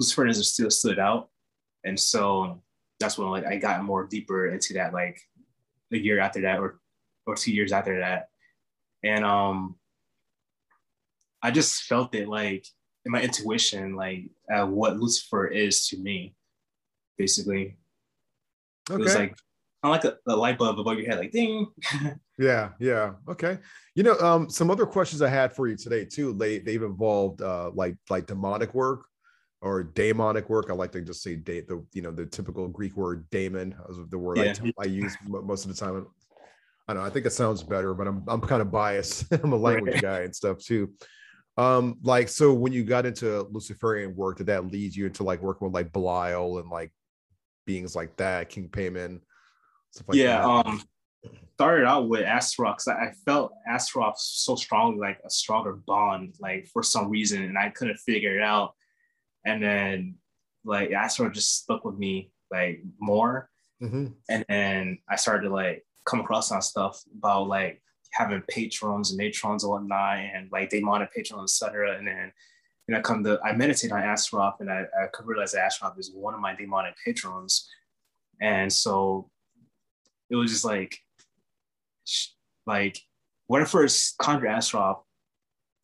Luciferianism 0.00 0.44
still 0.44 0.70
stood 0.70 0.98
out, 0.98 1.28
and 1.84 1.98
so 1.98 2.62
that's 2.98 3.18
when 3.18 3.28
like 3.28 3.44
I 3.44 3.56
got 3.56 3.84
more 3.84 4.06
deeper 4.06 4.48
into 4.48 4.74
that, 4.74 4.94
like 4.94 5.20
a 5.92 5.98
year 5.98 6.18
after 6.18 6.40
that, 6.42 6.60
or 6.60 6.80
or 7.26 7.34
two 7.34 7.52
years 7.52 7.72
after 7.72 8.00
that, 8.00 8.28
and 9.04 9.22
um, 9.24 9.76
I 11.42 11.50
just 11.50 11.82
felt 11.82 12.14
it 12.14 12.26
like 12.26 12.66
in 13.08 13.12
my 13.12 13.22
intuition, 13.22 13.96
like 13.96 14.24
uh, 14.54 14.66
what 14.66 14.98
Lucifer 14.98 15.46
is 15.46 15.88
to 15.88 15.96
me, 15.96 16.34
basically. 17.16 17.78
Okay. 18.90 19.00
It 19.00 19.04
was 19.04 19.14
like 19.14 19.36
kind 19.82 19.84
of 19.84 19.90
like 19.90 20.04
a, 20.04 20.16
a, 20.30 20.36
light 20.36 20.58
bulb 20.58 20.78
above 20.78 20.98
your 20.98 21.08
head, 21.08 21.18
like 21.18 21.32
ding. 21.32 21.66
yeah, 22.38 22.70
yeah. 22.78 23.12
Okay. 23.26 23.58
You 23.94 24.02
know, 24.02 24.18
um, 24.18 24.50
some 24.50 24.70
other 24.70 24.84
questions 24.84 25.22
I 25.22 25.28
had 25.30 25.54
for 25.54 25.66
you 25.66 25.76
today 25.76 26.04
too. 26.04 26.34
They 26.34 26.58
they've 26.58 26.82
involved 26.82 27.40
uh 27.40 27.70
like 27.74 27.96
like 28.10 28.26
demonic 28.26 28.74
work 28.74 29.06
or 29.62 29.82
daemonic 29.82 30.50
work. 30.50 30.66
I 30.68 30.74
like 30.74 30.92
to 30.92 31.00
just 31.00 31.22
say 31.22 31.36
da- 31.36 31.62
the 31.62 31.84
you 31.94 32.02
know 32.02 32.12
the 32.12 32.26
typical 32.26 32.68
Greek 32.68 32.94
word 32.94 33.28
daemon 33.30 33.74
is 33.88 33.96
the 34.10 34.18
word 34.18 34.36
yeah. 34.36 34.54
I, 34.62 34.72
I 34.82 34.84
use 34.84 35.16
most 35.26 35.64
of 35.64 35.74
the 35.74 35.80
time. 35.80 36.06
I 36.86 36.94
don't 36.94 37.02
know. 37.02 37.06
I 37.06 37.10
think 37.10 37.24
it 37.24 37.32
sounds 37.32 37.62
better, 37.62 37.94
but 37.94 38.06
I'm 38.06 38.22
I'm 38.28 38.42
kind 38.42 38.60
of 38.60 38.70
biased. 38.70 39.32
I'm 39.42 39.52
a 39.52 39.56
language 39.56 39.94
right. 39.94 40.02
guy 40.02 40.20
and 40.20 40.36
stuff 40.36 40.58
too. 40.58 40.92
Um, 41.58 41.98
like 42.02 42.28
so 42.28 42.54
when 42.54 42.72
you 42.72 42.84
got 42.84 43.04
into 43.04 43.42
Luciferian 43.50 44.14
work, 44.14 44.38
did 44.38 44.46
that 44.46 44.70
lead 44.70 44.94
you 44.94 45.06
into 45.06 45.24
like 45.24 45.42
working 45.42 45.66
with 45.66 45.74
like 45.74 45.92
Belial 45.92 46.58
and 46.58 46.70
like 46.70 46.92
beings 47.66 47.96
like 47.96 48.16
that, 48.16 48.48
King 48.48 48.68
Paimon? 48.68 49.20
Like 50.06 50.16
yeah, 50.16 50.38
that? 50.38 50.46
um 50.46 50.82
started 51.54 51.84
out 51.84 52.08
with 52.08 52.20
because 52.20 52.86
I 52.86 53.12
felt 53.24 53.52
Astaroth 53.68 54.18
so 54.18 54.54
strongly, 54.54 55.00
like 55.00 55.18
a 55.26 55.30
stronger 55.30 55.72
bond, 55.72 56.36
like 56.38 56.68
for 56.72 56.84
some 56.84 57.10
reason, 57.10 57.42
and 57.42 57.58
I 57.58 57.70
couldn't 57.70 57.96
figure 57.98 58.38
it 58.38 58.42
out. 58.42 58.74
And 59.44 59.60
then 59.60 60.14
like 60.64 60.92
Astaroth 60.92 61.32
just 61.32 61.62
stuck 61.62 61.84
with 61.84 61.98
me 61.98 62.30
like 62.52 62.84
more. 63.00 63.50
Mm-hmm. 63.82 64.06
And 64.28 64.44
then 64.48 64.98
I 65.08 65.16
started 65.16 65.48
to 65.48 65.52
like 65.54 65.84
come 66.04 66.20
across 66.20 66.52
on 66.52 66.62
stuff 66.62 67.02
about 67.16 67.48
like 67.48 67.82
having 68.12 68.42
patrons 68.48 69.10
and 69.10 69.18
matrons 69.18 69.64
and 69.64 69.70
whatnot, 69.70 70.18
and 70.18 70.50
like 70.50 70.70
they 70.70 70.80
demonic 70.80 71.12
patrons, 71.14 71.60
etc. 71.60 71.96
And 71.96 72.06
then, 72.06 72.32
you 72.86 72.94
know, 72.94 73.00
come 73.00 73.22
to 73.24 73.40
I 73.44 73.54
meditate 73.54 73.92
on 73.92 74.02
Astaroth, 74.02 74.60
and 74.60 74.70
I, 74.70 74.82
I 75.00 75.08
realize 75.24 75.52
that 75.52 75.64
Astaroth 75.64 75.98
is 75.98 76.12
one 76.14 76.34
of 76.34 76.40
my 76.40 76.54
demonic 76.54 76.94
patrons, 77.04 77.68
and 78.40 78.72
so 78.72 79.30
it 80.30 80.36
was 80.36 80.50
just 80.50 80.64
like, 80.64 80.98
like 82.66 82.98
when 83.46 83.62
I 83.62 83.64
first 83.64 84.18
conjured 84.18 84.50
Astaroth, 84.50 84.98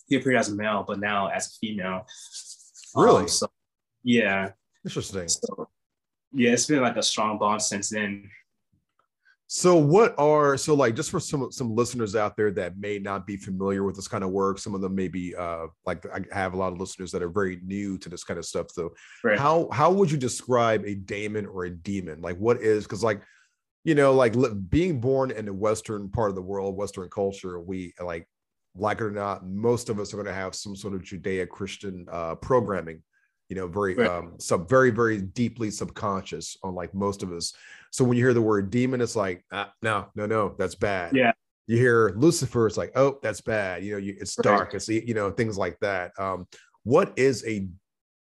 he 0.06 0.16
appeared 0.16 0.36
as 0.36 0.50
a 0.50 0.54
male, 0.54 0.84
but 0.86 1.00
now 1.00 1.28
as 1.28 1.46
a 1.46 1.50
female. 1.60 2.06
Really? 2.94 3.22
Um, 3.22 3.28
so, 3.28 3.46
yeah. 4.02 4.50
Interesting. 4.84 5.28
So, 5.28 5.68
yeah, 6.32 6.52
it's 6.52 6.66
been 6.66 6.82
like 6.82 6.96
a 6.96 7.02
strong 7.02 7.38
bond 7.38 7.62
since 7.62 7.88
then. 7.88 8.30
So 9.56 9.76
what 9.76 10.16
are 10.18 10.56
so 10.56 10.74
like 10.74 10.96
just 10.96 11.12
for 11.12 11.20
some 11.20 11.52
some 11.52 11.76
listeners 11.76 12.16
out 12.16 12.36
there 12.36 12.50
that 12.50 12.76
may 12.76 12.98
not 12.98 13.24
be 13.24 13.36
familiar 13.36 13.84
with 13.84 13.94
this 13.94 14.08
kind 14.08 14.24
of 14.24 14.30
work, 14.30 14.58
some 14.58 14.74
of 14.74 14.80
them 14.80 14.96
may 14.96 15.06
be 15.06 15.32
uh 15.36 15.66
like 15.86 16.04
I 16.06 16.22
have 16.36 16.54
a 16.54 16.56
lot 16.56 16.72
of 16.72 16.80
listeners 16.80 17.12
that 17.12 17.22
are 17.22 17.28
very 17.28 17.60
new 17.64 17.96
to 17.98 18.08
this 18.08 18.24
kind 18.24 18.36
of 18.36 18.44
stuff. 18.44 18.72
So 18.72 18.94
right. 19.22 19.38
how 19.38 19.68
how 19.70 19.92
would 19.92 20.10
you 20.10 20.18
describe 20.18 20.82
a 20.84 20.96
daemon 20.96 21.46
or 21.46 21.66
a 21.66 21.70
demon? 21.70 22.20
Like 22.20 22.36
what 22.36 22.62
is 22.62 22.82
because 22.82 23.04
like 23.04 23.22
you 23.84 23.94
know, 23.94 24.12
like 24.12 24.34
being 24.70 24.98
born 24.98 25.30
in 25.30 25.44
the 25.44 25.52
Western 25.52 26.08
part 26.08 26.30
of 26.30 26.34
the 26.34 26.42
world, 26.42 26.76
Western 26.76 27.08
culture, 27.08 27.60
we 27.60 27.94
like, 28.02 28.26
like 28.74 29.00
it 29.00 29.04
or 29.04 29.10
not, 29.12 29.46
most 29.46 29.88
of 29.88 30.00
us 30.00 30.12
are 30.12 30.16
going 30.16 30.26
to 30.26 30.32
have 30.32 30.56
some 30.56 30.74
sort 30.74 30.94
of 30.94 31.02
Judeo-Christian 31.02 32.06
uh, 32.10 32.34
programming, 32.36 33.02
you 33.54 33.60
know, 33.60 33.68
very, 33.68 33.94
right. 33.94 34.10
um, 34.10 34.34
some 34.38 34.66
very, 34.66 34.90
very 34.90 35.20
deeply 35.20 35.70
subconscious 35.70 36.56
on 36.64 36.74
like 36.74 36.92
most 36.92 37.22
of 37.22 37.32
us. 37.32 37.52
So 37.92 38.02
when 38.02 38.18
you 38.18 38.24
hear 38.24 38.34
the 38.34 38.42
word 38.42 38.68
demon, 38.68 39.00
it's 39.00 39.14
like, 39.14 39.44
ah, 39.52 39.72
no, 39.80 40.06
no, 40.16 40.26
no, 40.26 40.56
that's 40.58 40.74
bad. 40.74 41.14
Yeah. 41.14 41.30
You 41.68 41.76
hear 41.76 42.12
Lucifer, 42.16 42.66
it's 42.66 42.76
like, 42.76 42.90
oh, 42.96 43.20
that's 43.22 43.40
bad. 43.40 43.84
You 43.84 43.92
know, 43.92 43.98
you, 43.98 44.16
it's 44.20 44.34
dark. 44.34 44.74
It's 44.74 44.88
you 44.88 45.14
know 45.14 45.30
things 45.30 45.56
like 45.56 45.78
that. 45.80 46.10
Um, 46.18 46.46
what 46.82 47.12
is 47.16 47.46
a 47.46 47.68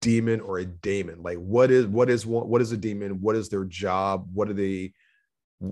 demon 0.02 0.40
or 0.40 0.60
a 0.60 0.66
daemon? 0.66 1.22
Like, 1.22 1.38
what 1.38 1.70
is 1.70 1.86
what 1.86 2.10
is 2.10 2.26
what 2.26 2.62
is 2.62 2.72
a 2.72 2.78
demon? 2.78 3.22
What 3.22 3.36
is 3.36 3.50
their 3.50 3.66
job? 3.66 4.28
What 4.34 4.50
are 4.50 4.54
they? 4.54 4.94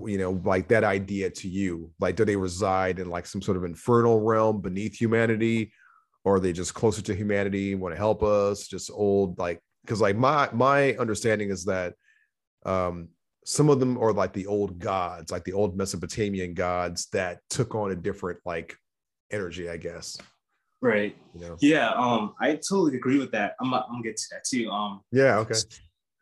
you 0.04 0.18
know 0.18 0.38
like 0.44 0.68
that 0.68 0.84
idea 0.84 1.30
to 1.30 1.48
you 1.48 1.90
like 1.98 2.14
do 2.14 2.22
they 2.22 2.36
reside 2.36 2.98
in 2.98 3.08
like 3.08 3.24
some 3.24 3.40
sort 3.40 3.56
of 3.56 3.64
infernal 3.64 4.20
realm 4.20 4.60
beneath 4.60 4.94
humanity 4.94 5.72
or 6.24 6.36
are 6.36 6.40
they 6.40 6.52
just 6.52 6.74
closer 6.74 7.02
to 7.02 7.14
humanity 7.14 7.74
want 7.74 7.94
to 7.94 7.98
help 7.98 8.22
us? 8.22 8.66
Just 8.66 8.90
old 8.92 9.38
like 9.38 9.60
because 9.84 10.00
like 10.00 10.16
my 10.16 10.48
my 10.52 10.94
understanding 10.94 11.50
is 11.50 11.64
that 11.64 11.94
um 12.66 13.08
some 13.44 13.70
of 13.70 13.80
them 13.80 13.96
are 13.96 14.12
like 14.12 14.34
the 14.34 14.46
old 14.46 14.78
gods 14.78 15.32
like 15.32 15.44
the 15.44 15.54
old 15.54 15.74
mesopotamian 15.74 16.52
gods 16.52 17.06
that 17.12 17.38
took 17.48 17.74
on 17.74 17.90
a 17.92 17.96
different 17.96 18.38
like 18.44 18.76
energy 19.30 19.68
i 19.68 19.76
guess. 19.76 20.18
Right. 20.80 21.16
You 21.34 21.40
know? 21.40 21.56
yeah 21.60 21.90
um 21.90 22.34
i 22.40 22.54
totally 22.54 22.96
agree 22.96 23.18
with 23.18 23.32
that. 23.32 23.54
I'm, 23.60 23.72
I'm 23.72 23.82
gonna 23.88 24.02
get 24.02 24.16
to 24.16 24.24
that 24.32 24.44
too 24.44 24.70
um 24.70 25.00
yeah 25.10 25.38
okay. 25.38 25.54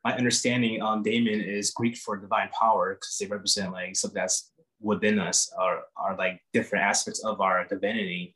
my 0.04 0.16
understanding 0.16 0.80
on 0.82 1.02
daemon 1.02 1.40
is 1.40 1.70
Greek 1.72 1.96
for 1.96 2.16
divine 2.16 2.48
power 2.58 2.94
because 2.94 3.16
they 3.18 3.26
represent 3.26 3.72
like 3.72 3.96
something 3.96 4.20
that's 4.20 4.52
within 4.80 5.18
us 5.18 5.50
or 5.58 5.82
are 5.96 6.16
like 6.16 6.40
different 6.52 6.84
aspects 6.84 7.24
of 7.24 7.40
our 7.40 7.66
divinity. 7.66 8.34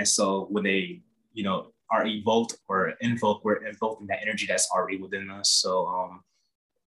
And 0.00 0.08
so 0.08 0.46
when 0.48 0.64
they, 0.64 1.02
you 1.34 1.44
know, 1.44 1.72
are 1.90 2.06
evoked 2.06 2.56
or 2.68 2.94
invoked, 3.02 3.44
we're 3.44 3.66
invoking 3.66 4.06
that 4.06 4.22
energy 4.22 4.46
that's 4.46 4.70
already 4.70 4.96
within 4.96 5.30
us. 5.30 5.50
So 5.50 5.86
um 5.88 6.22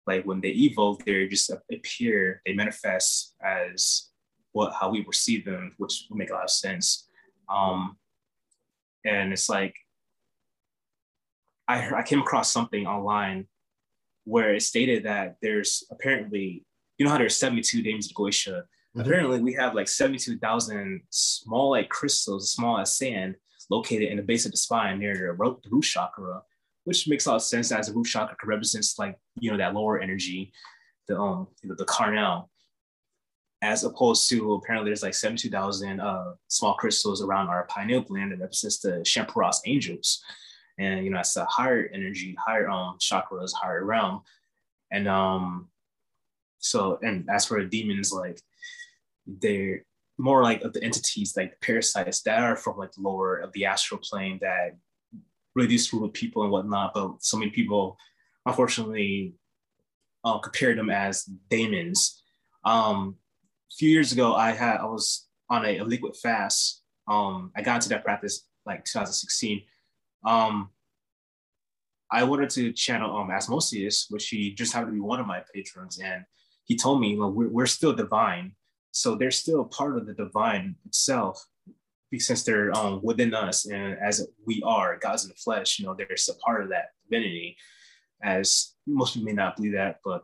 like 0.07 0.23
when 0.23 0.39
they 0.39 0.51
evoke, 0.51 1.03
they 1.03 1.27
just 1.27 1.51
appear, 1.69 2.41
they 2.45 2.53
manifest 2.53 3.35
as 3.43 4.11
what 4.53 4.71
how 4.79 4.89
we 4.91 5.03
receive 5.05 5.43
them, 5.43 5.75
which 5.77 6.05
would 6.09 6.17
make 6.17 6.29
a 6.29 6.33
lot 6.33 6.45
of 6.45 6.51
sense. 6.51 7.09
Um 7.49 7.97
and 9.03 9.33
it's 9.33 9.49
like 9.49 9.75
I, 11.67 11.95
I 11.97 12.03
came 12.03 12.21
across 12.21 12.49
something 12.49 12.87
online 12.87 13.47
where 14.23 14.55
it 14.55 14.61
stated 14.61 15.03
that 15.03 15.35
there's 15.41 15.83
apparently, 15.91 16.63
you 16.97 17.03
know 17.05 17.11
how 17.11 17.17
there's 17.17 17.35
72 17.35 17.81
names 17.81 18.09
of 18.09 18.15
Goetia. 18.15 18.63
Mm-hmm. 18.95 19.01
Apparently, 19.01 19.39
we 19.39 19.53
have 19.53 19.75
like 19.75 19.87
72,000 19.87 21.01
small 21.09 21.71
like 21.71 21.89
crystals, 21.89 22.51
small 22.51 22.79
as 22.79 22.95
sand, 22.95 23.35
located 23.69 24.09
in 24.09 24.17
the 24.17 24.23
base 24.23 24.45
of 24.45 24.51
the 24.51 24.57
spine 24.57 24.99
near 24.99 25.15
the 25.15 25.33
root 25.33 25.83
chakra, 25.83 26.41
which 26.83 27.07
makes 27.07 27.25
a 27.25 27.29
lot 27.29 27.35
of 27.37 27.43
sense 27.43 27.71
as 27.71 27.87
the 27.87 27.93
root 27.93 28.07
chakra 28.07 28.35
represents 28.43 28.99
like 28.99 29.17
you 29.39 29.51
know 29.51 29.57
that 29.57 29.73
lower 29.73 29.99
energy, 29.99 30.51
the 31.07 31.17
um 31.17 31.47
the, 31.63 31.75
the 31.75 31.85
carnal, 31.85 32.49
as 33.61 33.83
opposed 33.83 34.27
to 34.29 34.53
apparently 34.53 34.89
there's 34.89 35.03
like 35.03 35.13
72,000 35.13 35.99
uh, 35.99 36.33
small 36.47 36.73
crystals 36.75 37.21
around 37.21 37.47
our 37.47 37.65
pineal 37.67 38.01
gland 38.01 38.31
that 38.31 38.39
represents 38.39 38.79
the 38.79 39.03
Shemhamphorash 39.05 39.57
angels 39.65 40.23
and 40.77 41.03
you 41.03 41.11
know 41.11 41.17
that's 41.17 41.37
a 41.37 41.45
higher 41.45 41.89
energy 41.93 42.35
higher 42.43 42.69
um 42.69 42.97
chakras 42.99 43.51
higher 43.53 43.85
realm 43.85 44.21
and 44.91 45.07
um 45.07 45.67
so 46.59 46.97
and 47.03 47.29
as 47.29 47.45
for 47.45 47.63
demons 47.65 48.11
like 48.11 48.41
they're 49.39 49.85
more 50.17 50.43
like 50.43 50.61
of 50.61 50.73
the 50.73 50.83
entities 50.83 51.35
like 51.35 51.51
the 51.51 51.65
parasites 51.65 52.21
that 52.21 52.43
are 52.43 52.55
from 52.55 52.77
like 52.77 52.91
lower 52.97 53.37
of 53.37 53.51
the 53.53 53.65
astral 53.65 53.99
plane 54.03 54.37
that 54.41 54.77
really 55.55 55.77
with 55.93 56.13
people 56.13 56.43
and 56.43 56.51
whatnot 56.51 56.93
but 56.93 57.15
so 57.19 57.37
many 57.37 57.51
people 57.51 57.97
unfortunately 58.45 59.33
uh, 60.23 60.37
compared 60.37 60.77
them 60.77 60.89
as 60.89 61.23
demons. 61.49 62.23
um 62.63 63.15
a 63.71 63.75
few 63.75 63.89
years 63.89 64.11
ago 64.11 64.33
i 64.35 64.51
had 64.51 64.77
i 64.77 64.85
was 64.85 65.27
on 65.49 65.65
a, 65.65 65.79
a 65.79 65.83
liquid 65.83 66.15
fast. 66.15 66.83
Um 67.07 67.51
i 67.55 67.61
got 67.61 67.75
into 67.75 67.89
that 67.89 68.03
practice 68.03 68.47
like 68.65 68.85
2016 68.85 69.63
um, 70.23 70.69
I 72.11 72.23
wanted 72.23 72.49
to 72.51 72.73
channel 72.73 73.15
um, 73.17 73.31
Asmodeus, 73.31 74.07
which 74.09 74.27
he 74.27 74.53
just 74.53 74.73
happened 74.73 74.91
to 74.91 74.95
be 74.95 74.99
one 74.99 75.19
of 75.19 75.27
my 75.27 75.43
patrons, 75.53 75.99
and 75.99 76.25
he 76.65 76.75
told 76.75 76.99
me, 76.99 77.17
well, 77.17 77.31
we're, 77.31 77.49
we're 77.49 77.65
still 77.65 77.93
divine, 77.93 78.53
so 78.91 79.15
they're 79.15 79.31
still 79.31 79.65
part 79.65 79.97
of 79.97 80.05
the 80.05 80.13
divine 80.13 80.75
itself, 80.85 81.45
since 82.17 82.43
they're 82.43 82.75
um, 82.75 82.99
within 83.03 83.33
us, 83.33 83.65
and 83.65 83.97
as 83.99 84.27
we 84.45 84.61
are 84.65 84.97
God's 84.97 85.23
in 85.23 85.29
the 85.29 85.35
flesh, 85.35 85.79
you 85.79 85.85
know, 85.85 85.95
they're 85.95 86.17
still 86.17 86.37
part 86.43 86.61
of 86.61 86.69
that 86.69 86.89
divinity. 87.09 87.55
As 88.21 88.73
most 88.85 89.13
people 89.13 89.25
may 89.25 89.33
not 89.33 89.55
believe 89.55 89.73
that, 89.73 89.99
but 90.03 90.23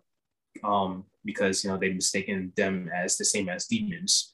um, 0.63 1.05
because 1.23 1.63
you 1.63 1.69
know 1.69 1.77
they've 1.77 1.95
mistaken 1.95 2.51
them 2.55 2.89
as 2.93 3.17
the 3.17 3.25
same 3.25 3.49
as 3.49 3.67
demons, 3.67 4.33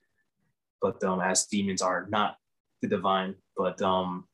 but 0.81 1.01
um, 1.03 1.21
as 1.21 1.45
demons 1.45 1.81
are 1.81 2.07
not 2.09 2.37
the 2.81 2.87
divine, 2.87 3.35
but 3.55 3.81
um, 3.81 4.25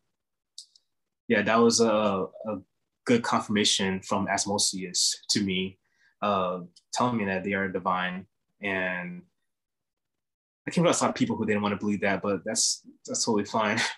yeah, 1.27 1.41
that 1.41 1.60
was 1.60 1.79
a, 1.79 2.25
a 2.48 2.58
good 3.06 3.22
confirmation 3.22 4.01
from 4.01 4.27
Asmodeus 4.27 5.22
to 5.29 5.44
me, 5.44 5.77
uh, 6.22 6.60
telling 6.94 7.18
me 7.18 7.25
that 7.25 7.44
they 7.44 7.53
are 7.53 7.68
divine. 7.68 8.25
And 8.62 9.22
I 10.69 10.71
came 10.71 10.83
across 10.83 11.01
a 11.01 11.05
lot 11.05 11.09
of 11.09 11.15
people 11.15 11.35
who 11.35 11.47
didn't 11.47 11.63
want 11.63 11.73
to 11.73 11.79
believe 11.79 12.01
that, 12.01 12.21
but 12.21 12.41
that's 12.45 12.83
that's 13.07 13.25
totally 13.25 13.45
fine. 13.45 13.79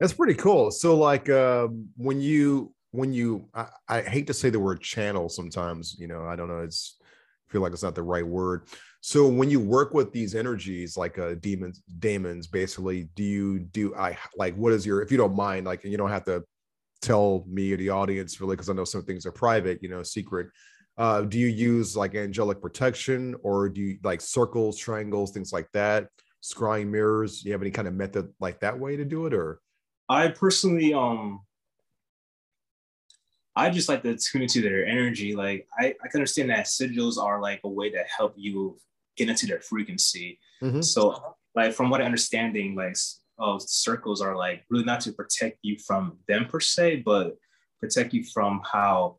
That's 0.00 0.14
pretty 0.14 0.32
cool. 0.32 0.70
So, 0.70 0.96
like, 0.96 1.28
uh, 1.28 1.68
when 1.98 2.22
you 2.22 2.72
when 2.92 3.12
you, 3.12 3.50
I, 3.52 3.66
I 3.86 4.00
hate 4.00 4.26
to 4.28 4.34
say 4.34 4.48
the 4.48 4.58
word 4.58 4.80
channel 4.80 5.28
sometimes. 5.28 5.94
You 5.98 6.06
know, 6.06 6.24
I 6.24 6.36
don't 6.36 6.48
know. 6.48 6.60
It's 6.60 6.96
I 7.02 7.52
feel 7.52 7.60
like 7.60 7.74
it's 7.74 7.82
not 7.82 7.94
the 7.94 8.02
right 8.02 8.26
word. 8.26 8.66
So 9.02 9.28
when 9.28 9.50
you 9.50 9.60
work 9.60 9.92
with 9.92 10.10
these 10.10 10.34
energies 10.34 10.96
like 10.96 11.18
uh 11.18 11.34
demons, 11.34 11.82
daemons, 11.98 12.46
basically, 12.46 13.10
do 13.14 13.22
you 13.22 13.58
do 13.58 13.94
I 13.94 14.16
like 14.36 14.54
what 14.56 14.72
is 14.72 14.86
your 14.86 15.02
if 15.02 15.12
you 15.12 15.18
don't 15.18 15.36
mind, 15.36 15.66
like 15.66 15.84
you 15.84 15.98
don't 15.98 16.08
have 16.08 16.24
to 16.24 16.44
tell 17.02 17.44
me 17.46 17.70
or 17.72 17.76
the 17.76 17.90
audience 17.90 18.40
really 18.40 18.56
because 18.56 18.70
I 18.70 18.72
know 18.72 18.84
some 18.84 19.02
things 19.02 19.26
are 19.26 19.32
private, 19.32 19.80
you 19.82 19.90
know, 19.90 20.02
secret. 20.02 20.48
Uh, 21.00 21.22
do 21.22 21.38
you 21.38 21.46
use 21.46 21.96
like 21.96 22.14
angelic 22.14 22.60
protection 22.60 23.34
or 23.42 23.70
do 23.70 23.80
you 23.80 23.98
like 24.04 24.20
circles, 24.20 24.76
triangles, 24.76 25.30
things 25.30 25.50
like 25.50 25.66
that? 25.72 26.08
Scrying 26.42 26.88
mirrors? 26.88 27.40
Do 27.40 27.48
you 27.48 27.52
have 27.54 27.62
any 27.62 27.70
kind 27.70 27.88
of 27.88 27.94
method 27.94 28.30
like 28.38 28.60
that 28.60 28.78
way 28.78 28.96
to 28.98 29.04
do 29.06 29.24
it 29.24 29.32
or? 29.32 29.62
I 30.10 30.28
personally, 30.28 30.92
um, 30.92 31.40
I 33.56 33.70
just 33.70 33.88
like 33.88 34.02
to 34.02 34.14
tune 34.14 34.42
into 34.42 34.60
their 34.60 34.84
energy. 34.84 35.34
Like 35.34 35.66
I, 35.78 35.94
I 36.04 36.08
can 36.08 36.18
understand 36.20 36.50
that 36.50 36.66
sigils 36.66 37.16
are 37.16 37.40
like 37.40 37.60
a 37.64 37.68
way 37.68 37.88
to 37.88 38.04
help 38.14 38.34
you 38.36 38.76
get 39.16 39.30
into 39.30 39.46
their 39.46 39.60
frequency. 39.60 40.38
Mm-hmm. 40.62 40.82
So 40.82 41.34
like 41.54 41.72
from 41.72 41.88
what 41.88 42.02
I 42.02 42.04
understanding, 42.04 42.74
like 42.74 42.96
oh, 43.38 43.56
circles 43.58 44.20
are 44.20 44.36
like 44.36 44.64
really 44.68 44.84
not 44.84 45.00
to 45.00 45.12
protect 45.12 45.60
you 45.62 45.78
from 45.78 46.18
them 46.28 46.44
per 46.44 46.60
se, 46.60 47.04
but 47.06 47.38
protect 47.80 48.12
you 48.12 48.22
from 48.22 48.60
how 48.70 49.16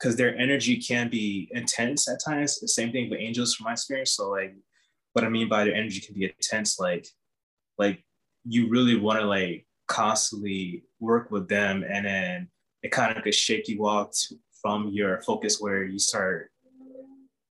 because 0.00 0.16
their 0.16 0.36
energy 0.38 0.78
can 0.78 1.08
be 1.10 1.48
intense 1.52 2.08
at 2.08 2.20
times. 2.24 2.58
The 2.58 2.68
same 2.68 2.90
thing 2.90 3.10
with 3.10 3.20
angels 3.20 3.54
from 3.54 3.64
my 3.64 3.72
experience. 3.72 4.12
So 4.12 4.30
like 4.30 4.54
what 5.12 5.24
I 5.24 5.28
mean 5.28 5.48
by 5.48 5.64
their 5.64 5.74
energy 5.74 6.00
can 6.00 6.14
be 6.14 6.24
intense, 6.24 6.78
like 6.78 7.06
like 7.78 8.02
you 8.44 8.68
really 8.68 8.96
want 8.96 9.20
to 9.20 9.26
like 9.26 9.66
constantly 9.86 10.84
work 11.00 11.30
with 11.30 11.48
them 11.48 11.84
and 11.88 12.06
then 12.06 12.48
it 12.82 12.92
kind 12.92 13.16
of 13.16 13.22
could 13.22 13.34
shake 13.34 13.68
you 13.68 13.86
off 13.86 14.16
from 14.62 14.88
your 14.88 15.20
focus 15.22 15.60
where 15.60 15.84
you 15.84 15.98
start 15.98 16.50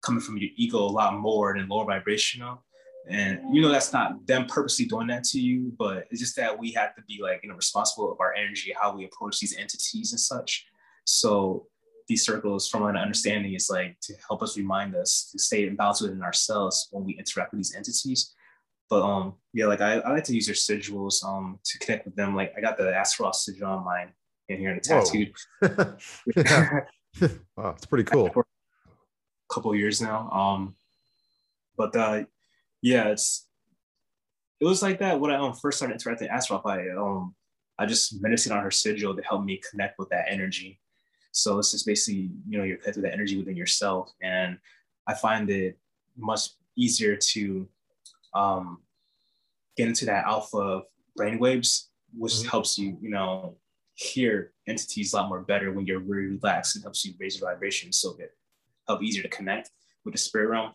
coming 0.02 0.20
from 0.20 0.38
your 0.38 0.50
ego 0.56 0.78
a 0.78 0.80
lot 0.80 1.18
more 1.18 1.54
than 1.56 1.68
lower 1.68 1.84
vibrational. 1.84 2.64
And 3.08 3.40
you 3.52 3.60
know 3.62 3.68
that's 3.68 3.92
not 3.92 4.26
them 4.26 4.46
purposely 4.46 4.86
doing 4.86 5.08
that 5.08 5.24
to 5.24 5.40
you, 5.40 5.72
but 5.78 6.06
it's 6.10 6.20
just 6.20 6.36
that 6.36 6.56
we 6.56 6.72
have 6.72 6.94
to 6.96 7.02
be 7.02 7.20
like 7.20 7.40
you 7.42 7.48
know 7.48 7.56
responsible 7.56 8.10
of 8.12 8.20
our 8.20 8.32
energy, 8.34 8.74
how 8.80 8.96
we 8.96 9.04
approach 9.04 9.38
these 9.38 9.56
entities 9.56 10.12
and 10.12 10.20
such. 10.20 10.66
So 11.04 11.66
these 12.12 12.26
circles, 12.26 12.68
from 12.68 12.84
an 12.84 12.96
understanding, 12.96 13.54
is 13.54 13.70
like 13.70 13.98
to 14.00 14.12
help 14.28 14.42
us 14.42 14.58
remind 14.58 14.94
us 14.94 15.30
to 15.32 15.38
stay 15.38 15.66
in 15.66 15.76
balance 15.76 16.02
within 16.02 16.22
ourselves 16.22 16.88
when 16.90 17.04
we 17.04 17.18
interact 17.18 17.52
with 17.52 17.60
these 17.60 17.74
entities. 17.74 18.34
But 18.90 19.02
um, 19.02 19.34
yeah, 19.54 19.66
like 19.66 19.80
I, 19.80 19.94
I 20.00 20.12
like 20.12 20.24
to 20.24 20.34
use 20.34 20.46
their 20.46 20.54
sigils 20.54 21.24
um 21.24 21.58
to 21.64 21.78
connect 21.78 22.04
with 22.04 22.14
them. 22.14 22.36
Like 22.36 22.52
I 22.56 22.60
got 22.60 22.76
the 22.76 22.94
Astaroth 22.94 23.36
sigil 23.36 23.66
on 23.66 23.84
mine 23.84 24.12
in 24.50 24.58
here 24.58 24.72
and 24.72 24.82
tattooed. 24.82 25.32
wow, 27.56 27.70
it's 27.70 27.86
pretty 27.86 28.04
cool. 28.04 28.28
For 28.28 28.42
a 29.50 29.54
couple 29.54 29.74
years 29.74 30.02
now. 30.02 30.30
Um, 30.30 30.74
but 31.78 31.96
uh, 31.96 32.24
yeah, 32.82 33.08
it's 33.08 33.46
it 34.60 34.66
was 34.66 34.82
like 34.82 34.98
that 34.98 35.18
when 35.18 35.30
I 35.30 35.36
um, 35.36 35.54
first 35.54 35.78
started 35.78 35.94
interacting 35.94 36.28
with 36.28 36.36
Astaroth. 36.36 36.66
I 36.66 36.90
um 36.90 37.34
I 37.78 37.86
just 37.86 38.20
meditated 38.22 38.52
on 38.52 38.62
her 38.62 38.70
sigil 38.70 39.16
to 39.16 39.22
help 39.22 39.42
me 39.42 39.62
connect 39.70 39.98
with 39.98 40.10
that 40.10 40.26
energy. 40.28 40.81
So 41.32 41.58
it's 41.58 41.72
just 41.72 41.86
basically 41.86 42.30
you 42.48 42.58
know 42.58 42.64
you're 42.64 42.76
connected 42.76 43.02
with 43.02 43.10
that 43.10 43.14
energy 43.14 43.38
within 43.38 43.56
yourself, 43.56 44.12
and 44.22 44.58
I 45.06 45.14
find 45.14 45.50
it 45.50 45.78
much 46.16 46.50
easier 46.76 47.16
to 47.16 47.68
um, 48.34 48.78
get 49.76 49.88
into 49.88 50.04
that 50.06 50.24
alpha 50.24 50.82
brainwaves, 51.18 51.88
which 52.16 52.34
mm-hmm. 52.34 52.48
helps 52.48 52.78
you, 52.78 52.96
you 53.00 53.10
know, 53.10 53.56
hear 53.94 54.52
entities 54.66 55.12
a 55.12 55.16
lot 55.16 55.28
more 55.28 55.40
better 55.40 55.72
when 55.72 55.86
you're 55.86 56.00
really 56.00 56.36
relaxed 56.36 56.76
and 56.76 56.84
helps 56.84 57.04
you 57.04 57.14
raise 57.18 57.38
your 57.38 57.50
vibration 57.50 57.92
so 57.92 58.16
it 58.18 58.30
help 58.86 59.02
easier 59.02 59.22
to 59.22 59.28
connect 59.28 59.70
with 60.04 60.12
the 60.12 60.18
spirit 60.18 60.48
realm. 60.48 60.72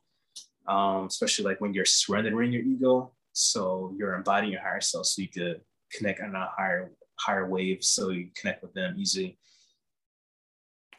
Um, 0.67 1.05
especially 1.05 1.45
like 1.45 1.61
when 1.61 1.73
you're 1.73 1.85
surrendering 1.85 2.51
your 2.51 2.63
ego. 2.63 3.13
So 3.31 3.93
you're 3.97 4.15
embodying 4.15 4.51
your 4.51 4.61
higher 4.61 4.81
self 4.81 5.05
so 5.05 5.21
you 5.21 5.29
could 5.29 5.61
connect 5.93 6.19
on 6.19 6.35
a 6.35 6.49
higher 6.57 6.91
higher 7.19 7.47
wave 7.47 7.83
so 7.83 8.09
you 8.09 8.29
connect 8.35 8.61
with 8.61 8.73
them 8.73 8.95
easily. 8.97 9.37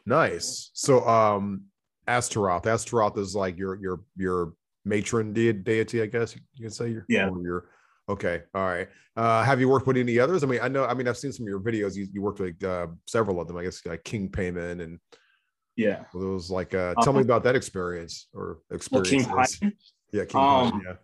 Nice. 0.08 0.70
So 0.72 1.06
um 1.06 1.64
Astaroth. 2.06 2.66
Astaroth 2.66 3.18
is 3.18 3.36
like 3.36 3.58
your 3.58 3.76
your 3.76 4.00
your 4.16 4.54
matron 4.84 5.32
de- 5.32 5.52
deity, 5.52 6.02
I 6.02 6.06
guess 6.06 6.34
you 6.34 6.40
can 6.62 6.70
say. 6.70 6.88
Your, 6.88 7.04
yeah. 7.08 7.30
Your, 7.42 7.68
okay. 8.08 8.42
All 8.54 8.64
right. 8.64 8.88
Uh, 9.16 9.42
have 9.42 9.60
you 9.60 9.68
worked 9.68 9.86
with 9.86 9.96
any 9.96 10.18
others? 10.18 10.42
I 10.42 10.46
mean, 10.46 10.60
I 10.62 10.68
know. 10.68 10.84
I 10.84 10.94
mean, 10.94 11.06
I've 11.06 11.18
seen 11.18 11.32
some 11.32 11.44
of 11.44 11.48
your 11.48 11.60
videos. 11.60 11.94
You, 11.96 12.06
you 12.12 12.22
worked 12.22 12.40
with 12.40 12.62
uh, 12.64 12.86
several 13.06 13.40
of 13.40 13.48
them. 13.48 13.56
I 13.56 13.64
guess 13.64 13.84
like 13.84 14.04
King 14.04 14.28
Paimon 14.28 14.82
and 14.82 14.98
yeah. 15.76 16.04
Well, 16.14 16.30
it 16.30 16.34
was 16.34 16.50
like. 16.50 16.74
Uh, 16.74 16.94
tell 17.02 17.10
um, 17.10 17.16
me 17.16 17.22
about 17.22 17.44
that 17.44 17.54
experience 17.54 18.28
or 18.32 18.58
experience. 18.70 19.28
Well, 19.28 19.46
King 19.46 19.72
yeah, 20.12 20.24
King 20.24 20.40
um, 20.40 20.82
Yeah. 20.84 20.94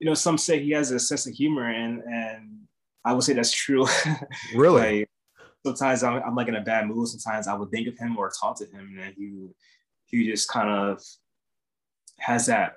You 0.00 0.06
know, 0.06 0.14
some 0.14 0.38
say 0.38 0.62
he 0.62 0.70
has 0.70 0.92
a 0.92 0.98
sense 0.98 1.26
of 1.26 1.34
humor, 1.34 1.68
and 1.68 2.02
and 2.04 2.60
I 3.04 3.12
would 3.12 3.24
say 3.24 3.34
that's 3.34 3.52
true. 3.52 3.86
Really. 4.54 5.00
like, 5.00 5.10
sometimes 5.64 6.02
I'm, 6.02 6.22
I'm, 6.22 6.34
like 6.34 6.48
in 6.48 6.56
a 6.56 6.60
bad 6.60 6.86
mood. 6.86 7.08
Sometimes 7.08 7.46
I 7.48 7.54
would 7.54 7.70
think 7.70 7.88
of 7.88 7.98
him 7.98 8.16
or 8.16 8.30
talk 8.30 8.58
to 8.58 8.66
him, 8.66 8.98
and 9.00 9.14
he 9.16 9.48
he 10.06 10.30
just 10.30 10.48
kind 10.48 10.68
of 10.68 11.02
has 12.18 12.46
that 12.46 12.74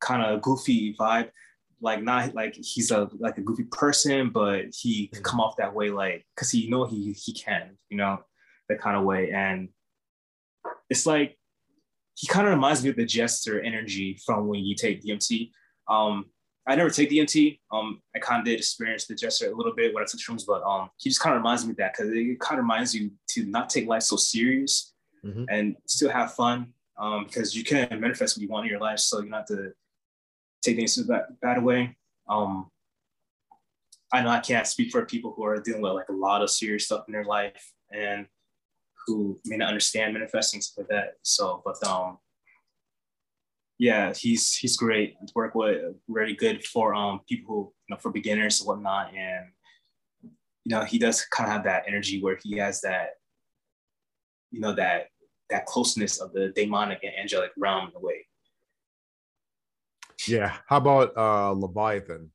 kind 0.00 0.22
of 0.22 0.42
goofy 0.42 0.94
vibe. 0.98 1.30
Like 1.80 2.02
not 2.02 2.34
like 2.34 2.54
he's 2.54 2.90
a 2.90 3.10
like 3.18 3.38
a 3.38 3.42
goofy 3.42 3.64
person, 3.64 4.30
but 4.30 4.66
he 4.72 5.08
can 5.08 5.22
come 5.22 5.40
off 5.40 5.56
that 5.56 5.74
way 5.74 5.90
like 5.90 6.24
because 6.34 6.50
he 6.50 6.70
know 6.70 6.84
he 6.84 7.12
he 7.12 7.32
can, 7.32 7.76
you 7.88 7.96
know, 7.96 8.18
that 8.68 8.80
kind 8.80 8.96
of 8.96 9.04
way. 9.04 9.32
And 9.32 9.68
it's 10.88 11.06
like 11.06 11.36
he 12.14 12.26
kind 12.26 12.46
of 12.46 12.54
reminds 12.54 12.84
me 12.84 12.90
of 12.90 12.96
the 12.96 13.04
jester 13.04 13.60
energy 13.60 14.18
from 14.24 14.46
when 14.46 14.60
you 14.60 14.76
take 14.76 15.02
DMT. 15.02 15.50
Um, 15.88 16.26
I 16.66 16.76
never 16.76 16.90
take 16.90 17.10
DMT. 17.10 17.58
Um, 17.72 18.00
I 18.14 18.20
kind 18.20 18.40
of 18.40 18.44
did 18.44 18.58
experience 18.58 19.06
the 19.06 19.14
jester 19.14 19.50
a 19.50 19.54
little 19.54 19.74
bit 19.74 19.92
when 19.92 20.02
I 20.02 20.06
took 20.06 20.20
shrooms, 20.20 20.44
but 20.46 20.62
um, 20.62 20.90
he 20.96 21.10
just 21.10 21.20
kind 21.20 21.34
of 21.34 21.40
reminds 21.40 21.64
me 21.64 21.72
of 21.72 21.76
that 21.78 21.92
because 21.92 22.12
it 22.12 22.40
kind 22.40 22.58
of 22.58 22.64
reminds 22.64 22.94
you 22.94 23.10
to 23.30 23.44
not 23.46 23.68
take 23.68 23.88
life 23.88 24.04
so 24.04 24.16
serious 24.16 24.94
mm-hmm. 25.24 25.44
and 25.48 25.76
still 25.86 26.10
have 26.10 26.34
fun. 26.34 26.72
Um, 26.98 27.24
because 27.24 27.56
you 27.56 27.64
can 27.64 27.88
manifest 28.00 28.36
what 28.36 28.42
you 28.42 28.48
want 28.48 28.66
in 28.66 28.70
your 28.70 28.80
life, 28.80 28.98
so 28.98 29.18
you 29.18 29.24
don't 29.24 29.32
have 29.32 29.46
to 29.46 29.72
take 30.62 30.76
things 30.76 30.94
to 30.94 31.04
that 31.04 31.40
bad 31.40 31.62
way. 31.62 31.96
Um, 32.28 32.70
I 34.12 34.22
know 34.22 34.28
I 34.28 34.40
can't 34.40 34.66
speak 34.66 34.90
for 34.90 35.04
people 35.06 35.32
who 35.34 35.44
are 35.44 35.58
dealing 35.60 35.80
with 35.80 35.92
like 35.92 36.10
a 36.10 36.12
lot 36.12 36.42
of 36.42 36.50
serious 36.50 36.84
stuff 36.84 37.04
in 37.08 37.12
their 37.12 37.24
life 37.24 37.72
and 37.90 38.26
who 39.06 39.40
may 39.44 39.56
not 39.56 39.68
understand 39.68 40.12
manifesting 40.12 40.60
stuff 40.60 40.84
like 40.84 40.88
that. 40.88 41.14
So, 41.22 41.62
but 41.64 41.82
um, 41.88 42.18
yeah, 43.82 44.12
he's 44.16 44.54
he's 44.54 44.76
great 44.76 45.16
to 45.26 45.32
work 45.34 45.56
with. 45.56 45.96
Really 46.06 46.34
good 46.34 46.64
for 46.64 46.94
um 46.94 47.20
people 47.28 47.48
who 47.52 47.72
you 47.88 47.94
know 47.94 47.98
for 47.98 48.12
beginners 48.12 48.60
and 48.60 48.68
whatnot. 48.68 49.12
And 49.12 49.46
you 50.22 50.70
know 50.70 50.84
he 50.84 51.00
does 51.00 51.24
kind 51.24 51.48
of 51.48 51.52
have 51.52 51.64
that 51.64 51.82
energy 51.88 52.22
where 52.22 52.38
he 52.44 52.58
has 52.58 52.80
that 52.82 53.14
you 54.52 54.60
know 54.60 54.72
that 54.76 55.08
that 55.50 55.66
closeness 55.66 56.20
of 56.20 56.32
the 56.32 56.52
demonic 56.54 57.00
and 57.02 57.12
angelic 57.20 57.50
realm 57.58 57.88
in 57.88 57.96
a 57.96 57.98
way. 57.98 58.24
Yeah. 60.28 60.56
How 60.68 60.76
about 60.76 61.16
uh 61.16 61.50
Leviathan? 61.50 62.30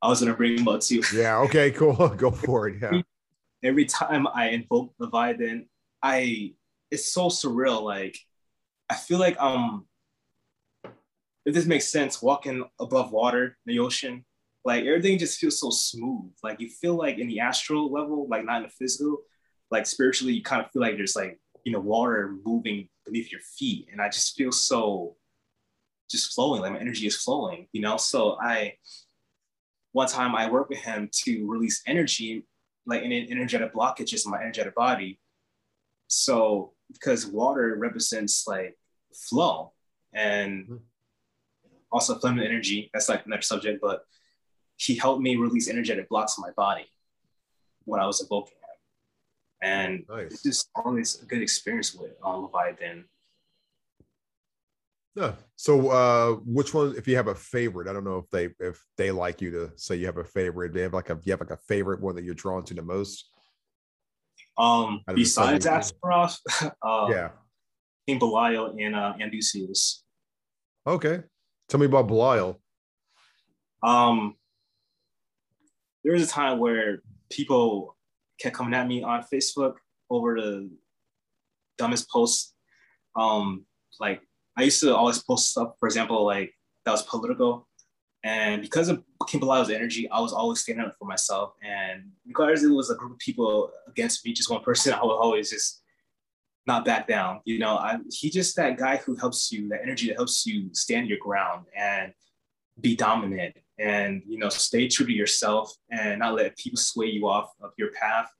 I 0.00 0.08
was 0.08 0.20
gonna 0.20 0.32
bring 0.32 0.56
him 0.60 0.66
up 0.66 0.80
too. 0.80 1.02
Yeah. 1.12 1.40
Okay. 1.40 1.70
Cool. 1.78 2.08
Go 2.16 2.30
for 2.30 2.68
it. 2.68 2.76
Yeah. 2.80 3.02
Every 3.62 3.84
time 3.84 4.26
I 4.26 4.48
invoke 4.48 4.94
Leviathan, 4.98 5.68
I 6.02 6.54
it's 6.90 7.12
so 7.12 7.26
surreal. 7.28 7.82
Like 7.82 8.16
I 8.88 8.94
feel 8.94 9.18
like 9.18 9.38
um 9.38 9.84
if 11.44 11.54
this 11.54 11.66
makes 11.66 11.88
sense, 11.88 12.22
walking 12.22 12.64
above 12.78 13.12
water 13.12 13.56
the 13.66 13.78
ocean, 13.78 14.24
like 14.64 14.84
everything 14.84 15.18
just 15.18 15.38
feels 15.38 15.58
so 15.58 15.70
smooth. 15.70 16.32
Like 16.42 16.60
you 16.60 16.68
feel 16.68 16.94
like 16.94 17.18
in 17.18 17.28
the 17.28 17.40
astral 17.40 17.90
level, 17.90 18.28
like 18.28 18.44
not 18.44 18.58
in 18.58 18.62
the 18.64 18.68
physical, 18.68 19.18
like 19.70 19.86
spiritually, 19.86 20.34
you 20.34 20.42
kind 20.42 20.62
of 20.62 20.70
feel 20.70 20.82
like 20.82 20.96
there's 20.96 21.16
like, 21.16 21.38
you 21.64 21.72
know, 21.72 21.80
water 21.80 22.36
moving 22.44 22.88
beneath 23.06 23.32
your 23.32 23.40
feet. 23.58 23.88
And 23.90 24.00
I 24.02 24.08
just 24.08 24.36
feel 24.36 24.52
so 24.52 25.16
just 26.10 26.34
flowing, 26.34 26.60
like 26.60 26.72
my 26.72 26.80
energy 26.80 27.06
is 27.06 27.16
flowing, 27.16 27.68
you 27.72 27.80
know? 27.80 27.96
So 27.96 28.36
I, 28.40 28.74
one 29.92 30.08
time 30.08 30.34
I 30.34 30.50
worked 30.50 30.70
with 30.70 30.80
him 30.80 31.08
to 31.24 31.46
release 31.48 31.82
energy, 31.86 32.46
like 32.86 33.02
in 33.02 33.12
an 33.12 33.28
energetic 33.30 33.72
blockages 33.72 34.24
in 34.26 34.30
my 34.30 34.40
energetic 34.40 34.74
body. 34.74 35.20
So 36.08 36.72
because 36.92 37.24
water 37.26 37.76
represents 37.78 38.46
like 38.46 38.76
flow 39.14 39.72
and 40.12 40.64
mm-hmm 40.64 40.76
also 41.92 42.18
feminine 42.18 42.46
energy. 42.46 42.90
That's 42.92 43.08
like 43.08 43.26
another 43.26 43.42
subject, 43.42 43.80
but 43.80 44.04
he 44.76 44.96
helped 44.96 45.22
me 45.22 45.36
release 45.36 45.68
energetic 45.68 46.08
blocks 46.08 46.38
in 46.38 46.42
my 46.42 46.52
body 46.56 46.86
when 47.84 48.00
I 48.00 48.06
was 48.06 48.22
evoking 48.22 48.54
him. 48.54 49.68
And 49.68 50.04
nice. 50.08 50.32
it's 50.32 50.42
just 50.42 50.70
always 50.74 51.22
a 51.22 51.26
good 51.26 51.42
experience 51.42 51.94
with 51.94 52.12
um, 52.24 52.44
Leviathan. 52.44 53.04
Yeah. 55.14 55.32
So 55.56 55.90
uh 55.90 56.34
which 56.46 56.72
one 56.72 56.94
if 56.96 57.08
you 57.08 57.16
have 57.16 57.26
a 57.26 57.34
favorite, 57.34 57.88
I 57.88 57.92
don't 57.92 58.04
know 58.04 58.18
if 58.18 58.30
they 58.30 58.50
if 58.64 58.82
they 58.96 59.10
like 59.10 59.42
you 59.42 59.50
to 59.50 59.72
say 59.76 59.96
you 59.96 60.06
have 60.06 60.18
a 60.18 60.24
favorite. 60.24 60.72
They 60.72 60.82
have 60.82 60.94
like 60.94 61.10
a 61.10 61.18
you 61.24 61.32
have 61.32 61.40
like 61.40 61.50
a 61.50 61.58
favorite 61.68 62.00
one 62.00 62.14
that 62.14 62.24
you're 62.24 62.34
drawn 62.34 62.64
to 62.64 62.74
the 62.74 62.82
most. 62.82 63.28
Um 64.56 65.02
besides 65.12 65.66
Astaroth, 65.66 66.38
uh, 66.82 67.08
yeah. 67.10 67.30
King 68.06 68.18
Belial 68.18 68.76
and 68.78 68.94
uh 68.94 69.14
Amdusias. 69.20 70.02
Okay. 70.86 71.22
Tell 71.70 71.78
me 71.78 71.86
about 71.86 72.08
Belial. 72.08 72.60
Um, 73.84 74.34
there 76.02 76.12
was 76.12 76.24
a 76.24 76.26
time 76.26 76.58
where 76.58 77.02
people 77.30 77.96
kept 78.40 78.56
coming 78.56 78.74
at 78.74 78.88
me 78.88 79.04
on 79.04 79.24
Facebook 79.32 79.74
over 80.10 80.40
the 80.40 80.68
dumbest 81.78 82.10
posts. 82.10 82.54
Um, 83.14 83.66
like 84.00 84.20
I 84.58 84.64
used 84.64 84.80
to 84.80 84.96
always 84.96 85.22
post 85.22 85.52
stuff, 85.52 85.74
for 85.78 85.86
example, 85.86 86.26
like 86.26 86.52
that 86.84 86.90
was 86.90 87.02
political. 87.02 87.68
And 88.24 88.62
because 88.62 88.88
of 88.88 89.04
King 89.28 89.38
Belial's 89.38 89.70
energy, 89.70 90.10
I 90.10 90.20
was 90.20 90.32
always 90.32 90.58
standing 90.58 90.84
up 90.84 90.96
for 90.98 91.04
myself. 91.04 91.52
And 91.62 92.02
regardless 92.26 92.64
it 92.64 92.68
was 92.68 92.90
a 92.90 92.96
group 92.96 93.12
of 93.12 93.18
people 93.18 93.70
against 93.86 94.26
me, 94.26 94.32
just 94.32 94.50
one 94.50 94.62
person, 94.62 94.92
I 95.00 95.04
would 95.04 95.12
always 95.14 95.50
just 95.50 95.82
not 96.66 96.84
back 96.84 97.08
down. 97.08 97.40
You 97.44 97.58
know, 97.58 97.76
I, 97.76 97.98
he 98.10 98.30
just 98.30 98.56
that 98.56 98.78
guy 98.78 98.96
who 98.96 99.16
helps 99.16 99.50
you, 99.50 99.68
that 99.68 99.80
energy 99.82 100.08
that 100.08 100.16
helps 100.16 100.46
you 100.46 100.68
stand 100.72 101.08
your 101.08 101.18
ground 101.18 101.66
and 101.76 102.12
be 102.80 102.96
dominant 102.96 103.56
and, 103.78 104.22
you 104.26 104.38
know, 104.38 104.48
stay 104.48 104.88
true 104.88 105.06
to 105.06 105.12
yourself 105.12 105.72
and 105.90 106.20
not 106.20 106.34
let 106.34 106.56
people 106.56 106.78
sway 106.78 107.06
you 107.06 107.26
off 107.26 107.50
of 107.62 107.72
your 107.78 107.90
path 107.92 108.30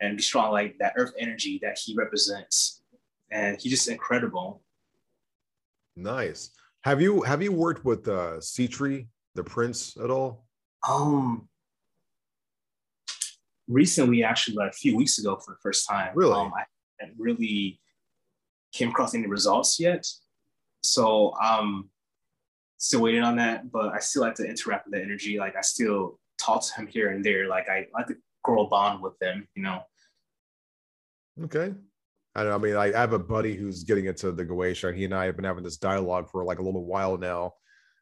and 0.00 0.16
be 0.16 0.22
strong 0.22 0.50
like 0.50 0.76
that 0.78 0.94
earth 0.96 1.12
energy 1.18 1.58
that 1.62 1.78
he 1.78 1.94
represents. 1.94 2.82
And 3.30 3.60
he's 3.60 3.72
just 3.72 3.88
incredible. 3.88 4.62
Nice. 5.96 6.50
Have 6.82 7.00
you 7.00 7.22
have 7.22 7.42
you 7.42 7.52
worked 7.52 7.84
with 7.84 8.08
uh 8.08 8.40
Sitri, 8.40 9.08
the 9.34 9.44
prince 9.44 9.96
at 9.96 10.10
all? 10.10 10.44
Um 10.86 11.48
recently 13.68 14.24
actually 14.24 14.56
like 14.56 14.70
a 14.70 14.74
few 14.74 14.96
weeks 14.96 15.18
ago 15.18 15.36
for 15.36 15.52
the 15.52 15.58
first 15.62 15.88
time. 15.88 16.10
Really? 16.14 16.34
Um, 16.34 16.52
I 16.54 16.64
haven't 17.02 17.18
really 17.18 17.80
came 18.72 18.88
across 18.88 19.14
any 19.14 19.26
results 19.26 19.78
yet. 19.78 20.06
So 20.82 21.34
I'm 21.40 21.90
still 22.78 23.02
waiting 23.02 23.22
on 23.22 23.36
that, 23.36 23.70
but 23.70 23.92
I 23.92 24.00
still 24.00 24.22
like 24.22 24.34
to 24.36 24.48
interact 24.48 24.86
with 24.86 24.94
the 24.94 25.02
energy. 25.02 25.38
Like 25.38 25.56
I 25.56 25.60
still 25.60 26.18
talk 26.40 26.64
to 26.66 26.74
him 26.74 26.86
here 26.86 27.10
and 27.10 27.24
there. 27.24 27.48
Like 27.48 27.68
I 27.68 27.86
like 27.94 28.08
to 28.08 28.16
grow 28.42 28.64
a 28.64 28.68
bond 28.68 29.02
with 29.02 29.18
them, 29.18 29.46
you 29.54 29.62
know. 29.62 29.82
Okay. 31.44 31.74
I 32.34 32.44
know. 32.44 32.54
I 32.54 32.58
mean, 32.58 32.76
I, 32.76 32.86
I 32.86 33.00
have 33.00 33.12
a 33.12 33.18
buddy 33.18 33.54
who's 33.54 33.84
getting 33.84 34.06
into 34.06 34.32
the 34.32 34.44
Goetia. 34.44 34.88
And 34.88 34.98
he 34.98 35.04
and 35.04 35.14
I 35.14 35.26
have 35.26 35.36
been 35.36 35.44
having 35.44 35.64
this 35.64 35.76
dialogue 35.76 36.30
for 36.30 36.44
like 36.44 36.58
a 36.58 36.62
little 36.62 36.84
while 36.84 37.18
now. 37.18 37.52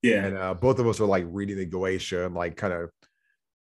Yeah. 0.02 0.24
And 0.24 0.38
uh, 0.38 0.54
both 0.54 0.78
of 0.78 0.86
us 0.86 1.00
are 1.00 1.06
like 1.06 1.26
reading 1.28 1.56
the 1.56 1.66
Goetia 1.66 2.26
and 2.26 2.34
like 2.34 2.56
kind 2.56 2.72
of 2.72 2.90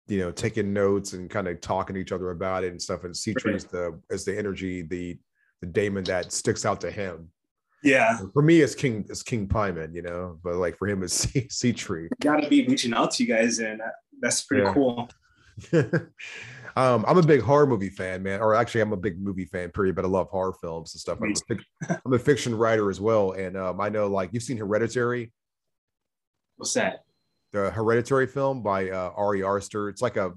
you 0.09 0.19
know 0.19 0.33
taking 0.33 0.73
notes 0.73 1.13
and 1.13 1.29
kind 1.29 1.47
of 1.47 1.61
talking 1.61 1.95
to 1.95 2.01
each 2.01 2.13
other 2.13 2.31
about 2.31 2.65
it 2.65 2.71
and 2.71 2.81
stuff 2.81 3.05
and 3.05 3.15
Sitri 3.15 3.53
right. 3.53 3.57
is 3.57 3.65
the 3.65 4.01
is 4.11 4.25
the 4.25 4.37
energy 4.37 4.83
the 4.83 5.19
the 5.61 5.67
daemon 5.67 6.05
that 6.05 6.33
sticks 6.33 6.65
out 6.65 6.81
to 6.81 6.91
him 6.91 7.29
yeah 7.83 8.19
for 8.33 8.43
me 8.43 8.61
it's 8.61 8.75
king 8.75 9.05
it's 9.09 9.23
king 9.23 9.47
Paimon, 9.47 9.95
you 9.95 10.03
know 10.03 10.39
but 10.43 10.57
like 10.57 10.77
for 10.77 10.89
him 10.89 11.03
it's 11.03 11.29
Sitri 11.51 12.09
gotta 12.21 12.49
be 12.49 12.67
reaching 12.67 12.95
out 12.95 13.13
to 13.13 13.25
you 13.25 13.33
guys 13.33 13.59
and 13.61 13.81
that's 14.21 14.43
pretty 14.43 14.65
yeah. 14.65 14.75
cool 14.75 15.09
um, 16.77 17.05
I'm 17.07 17.19
a 17.19 17.23
big 17.23 17.43
horror 17.43 17.67
movie 17.67 17.91
fan, 17.91 18.23
man. 18.23 18.41
Or 18.41 18.55
actually, 18.55 18.83
I'm 18.83 18.93
a 18.93 18.97
big 18.97 19.21
movie 19.21 19.47
fan, 19.47 19.71
period. 19.71 19.97
But 19.97 20.05
I 20.05 20.09
love 20.09 20.29
horror 20.29 20.55
films 20.61 20.95
and 20.95 21.01
stuff. 21.01 21.19
I'm 21.23 21.33
a, 21.51 21.99
I'm 22.05 22.13
a 22.13 22.19
fiction 22.19 22.55
writer 22.57 22.91
as 22.91 23.01
well, 23.01 23.33
and 23.33 23.57
um, 23.57 23.81
I 23.81 23.89
know 23.89 24.07
like 24.07 24.31
you've 24.33 24.43
seen 24.43 24.57
Hereditary. 24.57 25.33
What's 26.57 26.75
that? 26.75 27.01
The 27.53 27.71
Hereditary 27.71 28.27
film 28.27 28.63
by 28.63 28.91
uh, 28.91 29.13
Ari 29.17 29.45
Aster. 29.45 29.89
It's 29.89 30.03
like 30.03 30.17
a, 30.17 30.33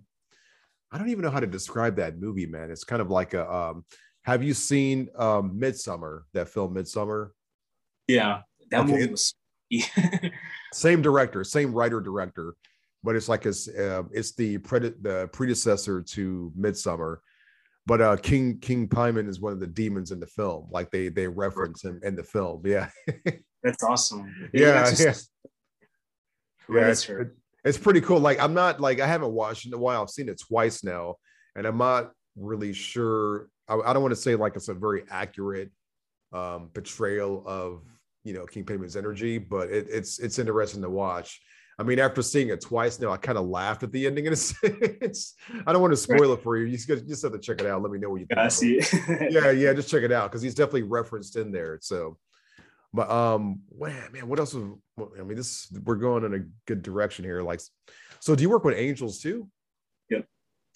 I 0.92 0.98
don't 0.98 1.10
even 1.10 1.24
know 1.24 1.32
how 1.32 1.40
to 1.40 1.48
describe 1.48 1.98
that 1.98 2.20
movie, 2.20 2.46
man. 2.46 2.72
It's 2.72 2.84
kind 2.84 3.02
of 3.02 3.10
like 3.10 3.34
a. 3.34 3.52
Um, 3.52 3.86
have 4.24 4.44
you 4.44 4.54
seen 4.54 5.10
um, 5.18 5.60
Midsommar? 5.60 6.24
That 6.34 6.50
film, 6.50 6.76
Midsommar. 6.76 7.30
Yeah, 8.08 8.42
that 8.70 8.82
okay. 8.82 8.92
movie 8.92 9.12
was. 9.12 9.34
same 10.74 11.02
director, 11.02 11.44
same 11.44 11.74
writer 11.74 12.02
director 12.02 12.56
but 13.04 13.16
it's 13.16 13.30
like 13.30 13.46
it's 13.46 13.68
uh, 13.68 14.04
it's 14.12 14.34
the 14.34 14.58
pred- 14.60 15.02
the 15.02 15.30
predecessor 15.34 16.02
to 16.02 16.52
Midsommar. 16.58 17.18
But 17.86 18.02
uh, 18.02 18.16
King 18.18 18.60
King 18.60 18.88
Paimon 18.88 19.28
is 19.28 19.40
one 19.40 19.54
of 19.54 19.60
the 19.60 19.68
demons 19.68 20.12
in 20.12 20.20
the 20.20 20.28
film. 20.28 20.68
Like 20.70 20.92
they 20.92 21.10
they 21.10 21.28
reference 21.28 21.84
him 21.84 22.00
in 22.04 22.16
the 22.16 22.24
film. 22.24 22.62
Yeah. 22.66 22.90
That's 23.64 23.84
awesome. 23.84 24.50
Yeah, 24.54 24.92
yeah. 24.98 25.14
yeah 26.70 26.88
it's, 26.88 27.10
it's 27.64 27.78
pretty 27.78 28.02
cool. 28.02 28.20
Like 28.20 28.40
I'm 28.40 28.54
not 28.54 28.80
like 28.80 29.00
I 29.00 29.08
haven't 29.08 29.34
watched 29.34 29.66
in 29.66 29.74
a 29.74 29.78
while. 29.78 30.04
I've 30.04 30.10
seen 30.10 30.30
it 30.30 30.40
twice 30.48 30.84
now, 30.84 31.16
and 31.56 31.66
I'm 31.66 31.78
not 31.78 32.12
really 32.36 32.74
sure. 32.74 33.50
I, 33.72 33.90
I 33.90 33.94
don't 33.94 34.02
want 34.02 34.12
to 34.12 34.22
say 34.22 34.36
like 34.36 34.56
it's 34.56 34.68
a 34.68 34.74
very 34.74 35.04
accurate 35.10 35.72
um, 36.34 36.70
portrayal 36.74 37.44
of 37.46 37.84
you 38.24 38.34
know 38.34 38.46
King 38.46 38.66
Paimon's 38.66 38.96
energy, 38.96 39.38
but 39.38 39.70
it, 39.70 39.88
it's 39.90 40.20
it's 40.20 40.40
interesting 40.40 40.82
to 40.82 40.90
watch. 40.90 41.42
I 41.80 41.84
mean, 41.84 42.00
after 42.00 42.22
seeing 42.22 42.50
it 42.50 42.62
twice 42.62 43.00
now, 43.00 43.12
I 43.12 43.18
kind 43.18 43.38
of 43.38 43.48
laughed 43.48 43.82
at 43.82 43.92
the 43.92 44.06
ending. 44.06 44.28
And 44.28 44.34
it's, 44.34 44.54
it's 44.62 45.36
I 45.66 45.72
don't 45.72 45.82
want 45.82 45.94
to 45.94 45.98
spoil 45.98 46.34
it 46.34 46.44
for 46.44 46.58
you. 46.58 46.66
You 46.66 46.78
just, 46.78 47.08
just 47.08 47.24
have 47.24 47.32
to 47.32 47.40
check 47.40 47.60
it 47.60 47.66
out. 47.66 47.82
Let 47.82 47.92
me 47.92 47.98
know 47.98 48.12
what 48.12 48.20
you 48.20 48.28
think. 48.28 48.40
I 48.40 48.50
see. 48.50 48.82
yeah, 49.32 49.50
yeah, 49.50 49.74
just 49.74 49.90
check 49.90 50.04
it 50.04 50.12
out 50.12 50.30
because 50.30 50.44
he's 50.44 50.54
definitely 50.54 50.84
referenced 50.84 51.38
in 51.38 51.52
there. 51.52 51.80
So, 51.82 52.18
but 52.94 53.10
um, 53.10 53.62
man, 53.76 54.12
man, 54.12 54.28
what 54.28 54.38
else? 54.38 54.54
Is, 54.54 54.64
I 55.00 55.24
mean, 55.24 55.38
this 55.38 55.72
we're 55.84 55.96
going 55.96 56.24
in 56.24 56.34
a 56.36 56.46
good 56.68 56.84
direction 56.84 57.26
here. 57.26 57.42
Like, 57.42 57.62
so 58.20 58.36
do 58.36 58.44
you 58.44 58.50
work 58.50 58.64
with 58.64 58.78
angels 58.78 59.20
too? 59.20 59.48
Yep. 60.12 60.26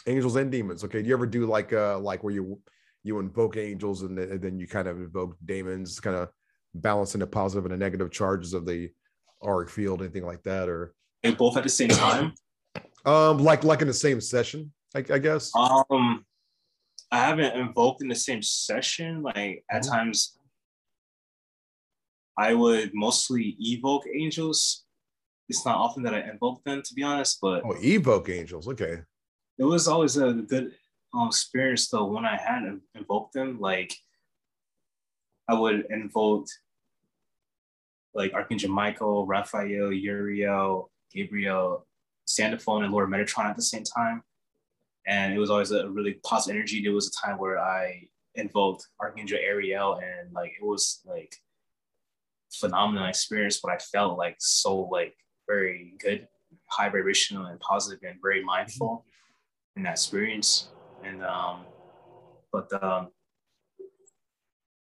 Angels 0.07 0.35
and 0.37 0.51
demons. 0.51 0.83
Okay. 0.85 1.03
Do 1.03 1.07
you 1.07 1.13
ever 1.13 1.27
do 1.27 1.45
like 1.45 1.71
uh 1.71 1.99
like 1.99 2.23
where 2.23 2.33
you 2.33 2.59
you 3.05 3.19
invoke 3.19 3.55
angels 3.55 4.01
and, 4.01 4.17
then 4.17 4.59
you 4.59 4.67
kind 4.67 4.87
of 4.87 4.97
invoke 4.97 5.37
demons, 5.45 5.99
kind 5.99 6.15
of 6.15 6.29
balancing 6.73 7.19
the 7.19 7.27
positive 7.27 7.63
and 7.65 7.73
the 7.73 7.77
negative 7.77 8.11
charges 8.11 8.53
of 8.53 8.65
the 8.65 8.89
arc 9.43 9.69
field, 9.69 10.01
anything 10.01 10.25
like 10.25 10.41
that, 10.43 10.67
or 10.67 10.95
and 11.23 11.37
both 11.37 11.55
at 11.55 11.63
the 11.63 11.69
same 11.69 11.89
time? 11.89 12.33
Um, 13.05 13.37
like 13.37 13.63
like 13.63 13.81
in 13.81 13.87
the 13.87 13.93
same 13.93 14.19
session, 14.19 14.73
I, 14.95 15.05
I 15.11 15.19
guess. 15.19 15.51
Um, 15.55 16.25
I 17.11 17.19
haven't 17.19 17.55
invoked 17.55 18.01
in 18.01 18.07
the 18.07 18.15
same 18.15 18.41
session. 18.41 19.21
Like 19.21 19.63
at 19.69 19.83
mm-hmm. 19.83 19.91
times, 19.91 20.39
I 22.35 22.55
would 22.55 22.89
mostly 22.95 23.55
evoke 23.59 24.05
angels. 24.11 24.83
It's 25.47 25.63
not 25.63 25.77
often 25.77 26.01
that 26.03 26.15
I 26.15 26.21
invoke 26.21 26.63
them, 26.63 26.81
to 26.83 26.93
be 26.95 27.03
honest. 27.03 27.37
But 27.39 27.61
oh, 27.63 27.75
evoke 27.79 28.29
angels, 28.29 28.67
okay. 28.67 29.01
It 29.59 29.63
was 29.63 29.87
always 29.87 30.17
a 30.17 30.33
good 30.33 30.73
um, 31.15 31.27
experience 31.27 31.87
though 31.89 32.05
when 32.05 32.25
I 32.25 32.37
had 32.37 32.79
invoked 32.93 33.33
them. 33.33 33.59
Like 33.59 33.93
I 35.47 35.53
would 35.53 35.85
invoke 35.89 36.47
like 38.13 38.33
Archangel 38.33 38.71
Michael, 38.71 39.25
Raphael, 39.25 39.91
Uriel, 39.91 40.89
Gabriel, 41.13 41.85
Sandalphon, 42.25 42.83
and 42.83 42.93
Lord 42.93 43.09
Metatron 43.09 43.45
at 43.45 43.55
the 43.55 43.61
same 43.61 43.83
time. 43.83 44.23
And 45.05 45.33
it 45.33 45.37
was 45.39 45.49
always 45.49 45.71
a 45.71 45.87
really 45.89 46.13
positive 46.25 46.55
energy. 46.55 46.81
There 46.81 46.93
was 46.93 47.07
a 47.07 47.27
time 47.27 47.37
where 47.37 47.59
I 47.59 48.07
invoked 48.33 48.87
Archangel 48.99 49.37
Ariel, 49.39 49.99
and 50.01 50.33
like 50.33 50.53
it 50.59 50.65
was 50.65 51.01
like 51.05 51.35
phenomenal 52.51 53.07
experience. 53.07 53.59
But 53.61 53.73
I 53.73 53.77
felt 53.77 54.17
like 54.17 54.37
so 54.39 54.77
like 54.77 55.15
very 55.47 55.93
good, 55.99 56.27
high 56.67 56.89
vibrational 56.89 57.45
and 57.45 57.59
positive, 57.59 57.99
and 58.03 58.19
very 58.21 58.43
mindful 58.43 59.05
in 59.75 59.83
that 59.83 59.91
experience. 59.91 60.69
And 61.03 61.23
um, 61.23 61.65
but 62.51 62.71
um, 62.83 63.09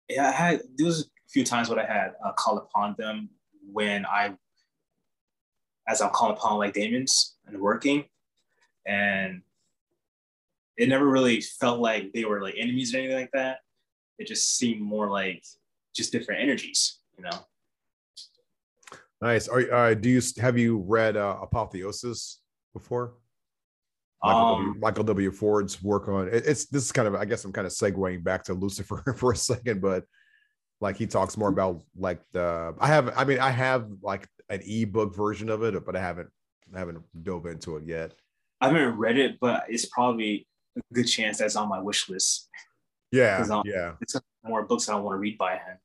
yeah, 0.08 0.28
I 0.28 0.32
had 0.32 0.62
there 0.76 0.86
was 0.86 1.02
a 1.02 1.30
few 1.30 1.44
times 1.44 1.68
what 1.68 1.78
I 1.78 1.84
had 1.84 2.12
uh, 2.24 2.32
called 2.32 2.58
upon 2.58 2.96
them 2.98 3.30
when 3.72 4.04
I, 4.06 4.34
as 5.88 6.00
I'm 6.00 6.10
calling 6.10 6.36
upon 6.36 6.58
like 6.58 6.74
demons 6.74 7.36
and 7.46 7.60
working, 7.60 8.04
and 8.86 9.42
it 10.76 10.88
never 10.88 11.06
really 11.06 11.40
felt 11.40 11.80
like 11.80 12.12
they 12.12 12.24
were 12.24 12.42
like 12.42 12.54
enemies 12.56 12.94
or 12.94 12.98
anything 12.98 13.18
like 13.18 13.30
that. 13.34 13.58
It 14.18 14.26
just 14.26 14.56
seemed 14.56 14.80
more 14.80 15.10
like 15.10 15.44
just 15.94 16.12
different 16.12 16.42
energies, 16.42 16.98
you 17.16 17.24
know. 17.24 17.38
Nice. 19.20 19.48
Are 19.48 19.72
uh, 19.72 19.94
do 19.94 20.08
you 20.08 20.22
have 20.38 20.56
you 20.56 20.78
read 20.78 21.16
uh, 21.16 21.36
Apotheosis 21.42 22.40
before? 22.72 23.14
Michael, 24.22 24.40
um, 24.40 24.64
w, 24.66 24.80
Michael 24.80 25.04
W. 25.04 25.30
Ford's 25.30 25.82
work 25.82 26.08
on 26.08 26.28
it, 26.28 26.44
it's 26.46 26.66
this 26.66 26.84
is 26.84 26.92
kind 26.92 27.08
of 27.08 27.14
I 27.14 27.24
guess 27.24 27.44
I'm 27.44 27.52
kind 27.52 27.66
of 27.66 27.72
segueing 27.72 28.22
back 28.22 28.44
to 28.44 28.54
Lucifer 28.54 29.14
for 29.16 29.32
a 29.32 29.36
second, 29.36 29.80
but 29.80 30.04
like 30.80 30.96
he 30.96 31.06
talks 31.06 31.36
more 31.36 31.48
about 31.48 31.82
like 31.96 32.20
the 32.32 32.74
I 32.78 32.88
have 32.88 33.12
I 33.16 33.24
mean 33.24 33.38
I 33.38 33.50
have 33.50 33.88
like 34.02 34.28
an 34.48 34.60
ebook 34.64 35.16
version 35.16 35.48
of 35.48 35.62
it, 35.62 35.84
but 35.84 35.96
I 35.96 36.00
haven't 36.00 36.28
I 36.74 36.78
haven't 36.78 37.02
dove 37.22 37.46
into 37.46 37.76
it 37.76 37.84
yet. 37.86 38.12
I 38.60 38.68
haven't 38.68 38.96
read 38.96 39.18
it, 39.18 39.38
but 39.40 39.64
it's 39.68 39.86
probably 39.86 40.46
a 40.76 40.80
good 40.92 41.06
chance 41.06 41.38
that's 41.38 41.56
on 41.56 41.68
my 41.68 41.80
wish 41.80 42.08
list. 42.08 42.48
Yeah, 43.10 43.44
um, 43.50 43.62
yeah. 43.64 43.92
It's 44.00 44.16
more 44.44 44.64
books 44.64 44.88
I 44.88 44.94
want 44.96 45.16
to 45.16 45.18
read 45.18 45.36
by 45.38 45.54
him. 45.54 45.78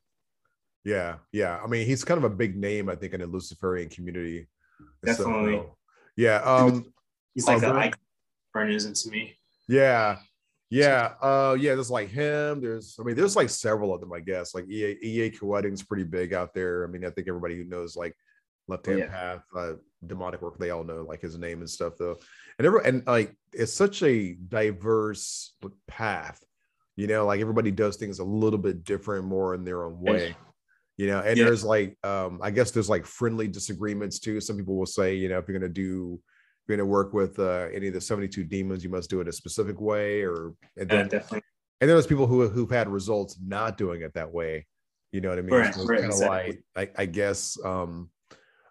Yeah, 0.84 1.16
yeah. 1.32 1.60
I 1.64 1.68
mean, 1.68 1.88
he's 1.88 2.04
kind 2.04 2.18
of 2.20 2.24
a 2.24 2.36
big 2.36 2.56
name, 2.56 2.90
I 2.90 2.96
think, 2.96 3.14
in 3.14 3.22
the 3.22 3.28
Luciferian 3.28 3.90
community. 3.90 4.48
Definitely. 5.04 5.56
So, 5.56 5.78
yeah. 6.16 6.42
Um, 6.44 6.94
he's 7.34 7.48
like 7.48 7.64
a 7.64 7.74
icon 7.74 8.00
Burnism 8.56 9.02
to 9.04 9.10
me. 9.10 9.36
Yeah, 9.68 10.18
yeah, 10.70 11.14
uh, 11.22 11.56
yeah. 11.60 11.76
There's 11.76 11.92
like 11.92 12.10
him. 12.10 12.62
There's, 12.62 12.98
I 13.00 13.04
mean, 13.04 13.16
there's 13.16 13.36
like 13.36 13.50
several 13.50 13.94
of 13.94 14.02
them, 14.02 14.14
I 14.14 14.20
guess. 14.20 14.56
Like 14.56 14.68
EA, 14.70 14.98
EA 15.02 15.32
Koetting's 15.32 15.84
pretty 15.84 16.04
big 16.04 16.34
out 16.34 16.54
there. 16.54 16.84
I 16.84 16.88
mean, 16.88 17.06
I 17.06 17.10
think 17.12 17.28
everybody 17.28 17.56
who 17.56 17.66
knows 17.66 17.96
like 17.96 18.16
Left 18.68 18.86
Hand 18.86 19.00
yeah. 19.00 19.08
Path, 19.08 19.42
uh, 19.56 19.74
demonic 20.06 20.42
work, 20.42 20.58
they 20.58 20.72
all 20.72 20.84
know 20.84 21.04
like 21.08 21.22
his 21.22 21.38
name 21.38 21.60
and 21.60 21.70
stuff, 21.70 21.94
though. 22.00 22.18
And 22.58 22.66
every 22.66 22.82
and 22.84 23.06
like 23.06 23.36
it's 23.54 23.74
such 23.74 24.02
a 24.02 24.34
diverse 24.34 25.54
path, 25.88 26.44
you 26.96 27.08
know. 27.08 27.26
Like 27.26 27.42
everybody 27.42 27.72
does 27.72 27.98
things 27.98 28.20
a 28.20 28.26
little 28.26 28.60
bit 28.60 28.84
different, 28.84 29.26
more 29.26 29.54
in 29.54 29.66
their 29.66 29.86
own 29.86 30.00
way, 30.02 30.36
you 30.98 31.08
know. 31.08 31.20
And 31.20 31.38
yeah. 31.38 31.46
there's 31.46 31.64
like, 31.64 31.96
um, 32.04 32.40
I 32.42 32.50
guess 32.50 32.72
there's 32.72 32.90
like 32.90 33.06
friendly 33.06 33.48
disagreements 33.48 34.18
too. 34.18 34.42
Some 34.42 34.58
people 34.58 34.78
will 34.78 34.86
say, 34.88 35.16
you 35.16 35.30
know, 35.30 35.38
if 35.38 35.48
you're 35.48 35.60
gonna 35.60 35.72
do 35.72 36.20
you're 36.68 36.78
going 36.78 36.86
to 36.86 36.92
work 36.92 37.14
with 37.14 37.38
uh, 37.40 37.68
any 37.74 37.88
of 37.88 37.94
the 37.94 38.02
72 38.02 38.44
demons, 38.44 38.84
you 38.84 38.90
must 38.90 39.10
do 39.10 39.22
it 39.22 39.28
a 39.28 39.32
specific 39.32 39.80
way, 39.80 40.24
or 40.24 40.54
and 40.78 40.90
then, 40.90 41.08
definitely. 41.08 41.42
And 41.82 41.90
then 41.90 41.96
there's 41.96 42.08
people 42.08 42.28
who 42.28 42.48
who've 42.48 42.70
had 42.70 42.88
results 42.88 43.38
not 43.46 43.78
doing 43.78 44.02
it 44.02 44.14
that 44.14 44.32
way. 44.32 44.66
You 45.12 45.22
know 45.22 45.30
what 45.30 45.38
I 45.38 45.42
mean? 45.42 45.56
Right, 45.56 45.76
so 45.76 45.86
right, 45.86 46.02
kind 46.02 46.14
of 46.14 46.20
like 46.20 46.64
I, 46.76 46.90
I 46.98 47.06
guess 47.06 47.58
um, 47.64 48.10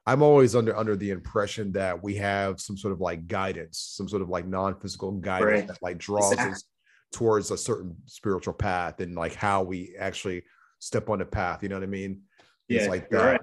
I'm 0.07 0.23
always 0.23 0.55
under 0.55 0.77
under 0.77 0.97
the 0.97 1.11
impression 1.11 1.73
that 1.73 2.03
we 2.03 2.17
have 2.17 2.61
some 2.61 2.77
sort 2.77 2.93
of 2.93 3.01
like 3.01 3.27
guidance, 3.27 3.95
some 3.97 4.09
sort 4.09 4.23
of 4.23 4.29
like 4.29 4.47
non-physical 4.47 5.13
guidance 5.13 5.51
right. 5.51 5.69
that 5.69 5.83
like 5.83 5.99
draws 5.99 6.33
exactly. 6.33 6.53
us 6.53 6.65
towards 7.13 7.51
a 7.51 7.57
certain 7.57 7.97
spiritual 8.07 8.53
path 8.53 9.01
and 9.01 9.15
like 9.15 9.35
how 9.35 9.63
we 9.63 9.95
actually 9.99 10.43
step 10.81 11.09
on 11.09 11.21
the 11.21 11.25
path. 11.25 11.63
You 11.63 11.69
know 11.69 11.77
what 11.77 11.85
I 11.85 11.87
mean? 11.87 12.23
Yeah, 12.69 12.81
it's 12.81 12.89
like 12.89 13.09
that. 13.11 13.25
Right. 13.25 13.41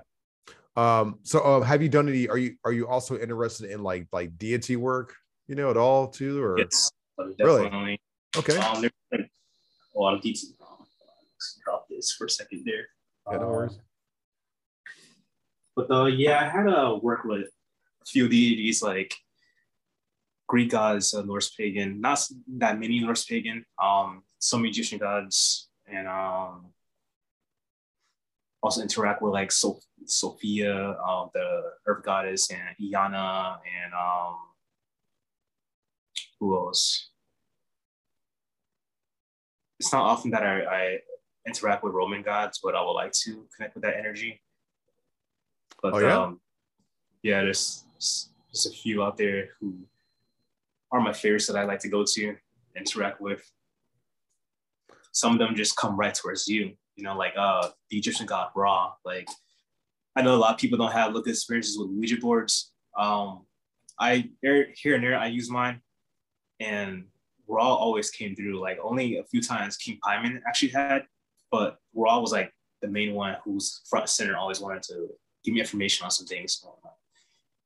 Um, 0.75 1.19
so 1.23 1.39
uh, 1.39 1.61
have 1.61 1.81
you 1.81 1.89
done 1.89 2.07
any? 2.07 2.27
Are 2.27 2.37
you 2.37 2.55
are 2.63 2.71
you 2.71 2.87
also 2.87 3.17
interested 3.17 3.71
in 3.71 3.83
like 3.83 4.07
like 4.11 4.37
deity 4.37 4.75
work? 4.75 5.13
You 5.47 5.55
know, 5.55 5.69
at 5.69 5.77
all 5.77 6.07
too, 6.07 6.41
or 6.41 6.57
yes, 6.57 6.91
definitely. 7.37 7.69
Really? 7.69 8.01
Okay. 8.37 8.57
Um, 8.57 8.81
there's 8.81 8.91
like 9.11 9.29
a 9.95 9.99
lot 9.99 10.13
of 10.13 10.21
details. 10.21 10.53
drop 11.65 11.87
this 11.89 12.13
for 12.13 12.25
a 12.25 12.29
second 12.29 12.63
there. 12.65 12.87
Yeah, 13.29 13.39
no 13.39 13.47
worries. 13.47 13.73
Um, 13.73 13.79
but 15.75 15.91
uh, 15.91 16.05
yeah, 16.05 16.39
I 16.39 16.49
had 16.49 16.63
to 16.63 16.99
work 17.01 17.23
with 17.25 17.47
a 18.01 18.05
few 18.05 18.29
deities 18.29 18.81
like 18.81 19.13
Greek 20.47 20.71
gods, 20.71 21.13
uh, 21.13 21.21
Norse 21.21 21.49
pagan, 21.51 22.01
not 22.01 22.25
that 22.57 22.79
many 22.79 22.99
Norse 22.99 23.25
pagan, 23.25 23.65
um, 23.81 24.23
some 24.39 24.65
Egyptian 24.65 24.99
gods, 24.99 25.69
and 25.87 26.07
um, 26.07 26.67
also 28.61 28.81
interact 28.81 29.21
with 29.21 29.33
like 29.33 29.51
so- 29.51 29.79
Sophia, 30.05 30.91
uh, 30.91 31.27
the 31.33 31.61
Earth 31.85 32.03
goddess, 32.03 32.49
and 32.51 32.61
Iana, 32.81 33.57
and 33.83 33.93
um, 33.93 34.35
who 36.39 36.55
else? 36.57 37.09
It's 39.79 39.91
not 39.91 40.03
often 40.03 40.31
that 40.31 40.43
I, 40.43 40.61
I 40.63 40.97
interact 41.47 41.83
with 41.83 41.93
Roman 41.93 42.21
gods, 42.21 42.59
but 42.63 42.75
I 42.75 42.81
would 42.81 42.91
like 42.91 43.13
to 43.23 43.47
connect 43.55 43.75
with 43.75 43.83
that 43.83 43.97
energy. 43.97 44.41
But 45.81 45.93
oh, 45.93 45.99
yeah? 45.99 46.17
Um, 46.19 46.39
yeah, 47.23 47.41
there's 47.41 47.85
there's 47.97 48.65
a 48.65 48.71
few 48.71 49.03
out 49.03 49.17
there 49.17 49.49
who 49.59 49.75
are 50.91 50.99
my 50.99 51.13
favorites 51.13 51.47
that 51.47 51.57
I 51.57 51.63
like 51.63 51.79
to 51.79 51.89
go 51.89 52.03
to 52.05 52.35
interact 52.75 53.21
with. 53.21 53.49
Some 55.11 55.33
of 55.33 55.39
them 55.39 55.55
just 55.55 55.75
come 55.77 55.97
right 55.97 56.13
towards 56.13 56.47
you, 56.47 56.73
you 56.95 57.03
know, 57.03 57.15
like 57.15 57.33
uh 57.37 57.69
the 57.89 57.97
Egyptian 57.97 58.25
god 58.25 58.49
Ra. 58.55 58.93
Like 59.05 59.27
I 60.15 60.21
know 60.21 60.35
a 60.35 60.37
lot 60.37 60.53
of 60.53 60.59
people 60.59 60.77
don't 60.77 60.91
have 60.91 61.13
good 61.13 61.27
experiences 61.27 61.77
with 61.77 61.89
Ouija 61.89 62.17
boards. 62.17 62.73
Um, 62.97 63.45
I 63.99 64.29
here 64.41 64.95
and 64.95 65.03
there 65.03 65.17
I 65.17 65.27
use 65.27 65.49
mine, 65.49 65.81
and 66.59 67.05
Ra 67.47 67.63
always 67.63 68.09
came 68.09 68.35
through. 68.35 68.59
Like 68.59 68.77
only 68.83 69.17
a 69.17 69.23
few 69.25 69.41
times 69.41 69.77
King 69.77 69.99
Paimon 70.03 70.41
actually 70.47 70.69
had, 70.69 71.05
but 71.51 71.77
Ra 71.93 72.19
was 72.19 72.31
like 72.31 72.51
the 72.81 72.87
main 72.87 73.13
one 73.13 73.37
who's 73.43 73.81
front 73.89 74.09
center 74.09 74.35
always 74.35 74.59
wanted 74.59 74.83
to 74.83 75.07
give 75.43 75.53
me 75.53 75.59
information 75.59 76.03
on 76.03 76.11
some 76.11 76.25
things. 76.25 76.65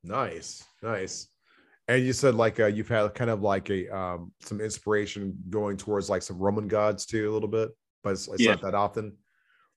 Nice, 0.04 0.64
nice. 0.84 1.30
And 1.88 2.04
you 2.04 2.14
said 2.14 2.36
like 2.36 2.60
uh, 2.60 2.68
you've 2.68 2.88
had 2.88 3.14
kind 3.14 3.30
of 3.30 3.42
like 3.42 3.70
a 3.70 3.96
um, 3.96 4.32
some 4.42 4.60
inspiration 4.60 5.36
going 5.50 5.78
towards 5.78 6.10
like 6.10 6.22
some 6.22 6.38
Roman 6.38 6.68
gods 6.68 7.06
too 7.06 7.32
a 7.32 7.34
little 7.34 7.50
bit, 7.50 7.70
but 8.04 8.12
it's, 8.12 8.28
it's 8.28 8.42
yeah. 8.42 8.52
not 8.52 8.62
that 8.62 8.76
often. 8.76 9.16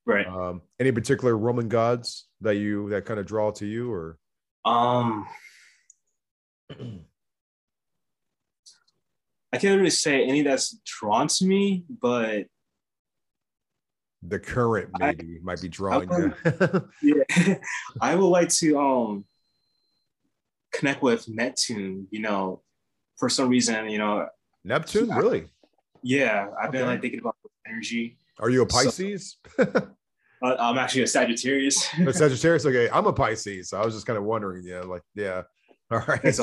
Right. 0.09 0.27
Um, 0.27 0.63
any 0.81 0.91
particular 0.91 1.37
Roman 1.37 1.69
gods 1.69 2.29
that 2.41 2.55
you 2.55 2.89
that 2.89 3.05
kind 3.05 3.21
of 3.21 3.27
draw 3.27 3.51
to 3.51 3.67
you, 3.67 3.93
or? 3.93 4.19
Um, 4.65 5.27
I 9.53 9.59
can't 9.59 9.77
really 9.77 9.91
say 9.91 10.25
any 10.25 10.41
that's 10.41 10.79
drawn 10.87 11.29
to 11.29 11.45
me, 11.45 11.85
but 12.01 12.47
the 14.23 14.39
current 14.39 14.89
maybe 14.99 15.37
I, 15.41 15.45
might 15.45 15.61
be 15.61 15.69
drawing. 15.69 16.11
I 16.11 16.19
would, 16.19 16.89
yeah, 17.03 17.59
I 18.01 18.15
would 18.15 18.29
like 18.29 18.49
to 18.49 18.79
um 18.79 19.27
connect 20.73 21.03
with 21.03 21.29
Neptune. 21.29 22.07
You 22.11 22.23
know, 22.23 22.63
for 23.19 23.29
some 23.29 23.51
reason, 23.51 23.91
you 23.91 23.99
know, 23.99 24.27
Neptune, 24.65 25.11
really? 25.11 25.49
Yeah, 26.03 26.47
I've 26.59 26.71
okay. 26.71 26.79
been 26.79 26.87
like 26.87 27.03
thinking 27.03 27.21
about 27.21 27.37
energy. 27.67 28.17
Are 28.41 28.51
you 28.51 28.63
a 28.63 28.67
Pisces? 28.67 29.39
So, 29.57 29.65
uh, 30.43 30.57
I'm 30.59 30.79
actually 30.79 31.03
a 31.03 31.07
Sagittarius. 31.07 31.89
a 31.99 32.13
Sagittarius, 32.13 32.65
okay. 32.67 32.89
I'm 32.93 33.07
a 33.07 33.13
Pisces, 33.13 33.71
so 33.71 33.81
I 33.81 33.85
was 33.85 33.95
just 33.95 34.07
kind 34.07 34.17
of 34.17 34.25
wondering. 34.25 34.65
Yeah, 34.65 34.81
like 34.81 35.03
yeah. 35.15 35.43
All 35.91 36.03
right. 36.07 36.39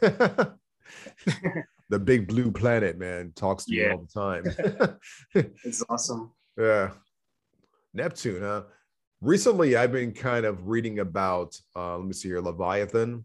the 0.00 1.98
big 2.02 2.26
blue 2.26 2.50
planet, 2.50 2.98
man, 2.98 3.32
talks 3.36 3.66
to 3.66 3.74
yeah. 3.74 3.88
me 3.88 3.92
all 3.92 4.06
the 4.06 4.20
time. 4.20 5.44
it's 5.64 5.84
awesome. 5.88 6.32
Yeah. 6.58 6.90
Neptune, 7.92 8.42
huh? 8.42 8.62
Recently, 9.20 9.76
I've 9.76 9.92
been 9.92 10.12
kind 10.12 10.46
of 10.46 10.68
reading 10.68 10.98
about, 10.98 11.58
uh, 11.76 11.96
let 11.96 12.06
me 12.06 12.12
see 12.12 12.28
here, 12.28 12.40
Leviathan. 12.40 13.24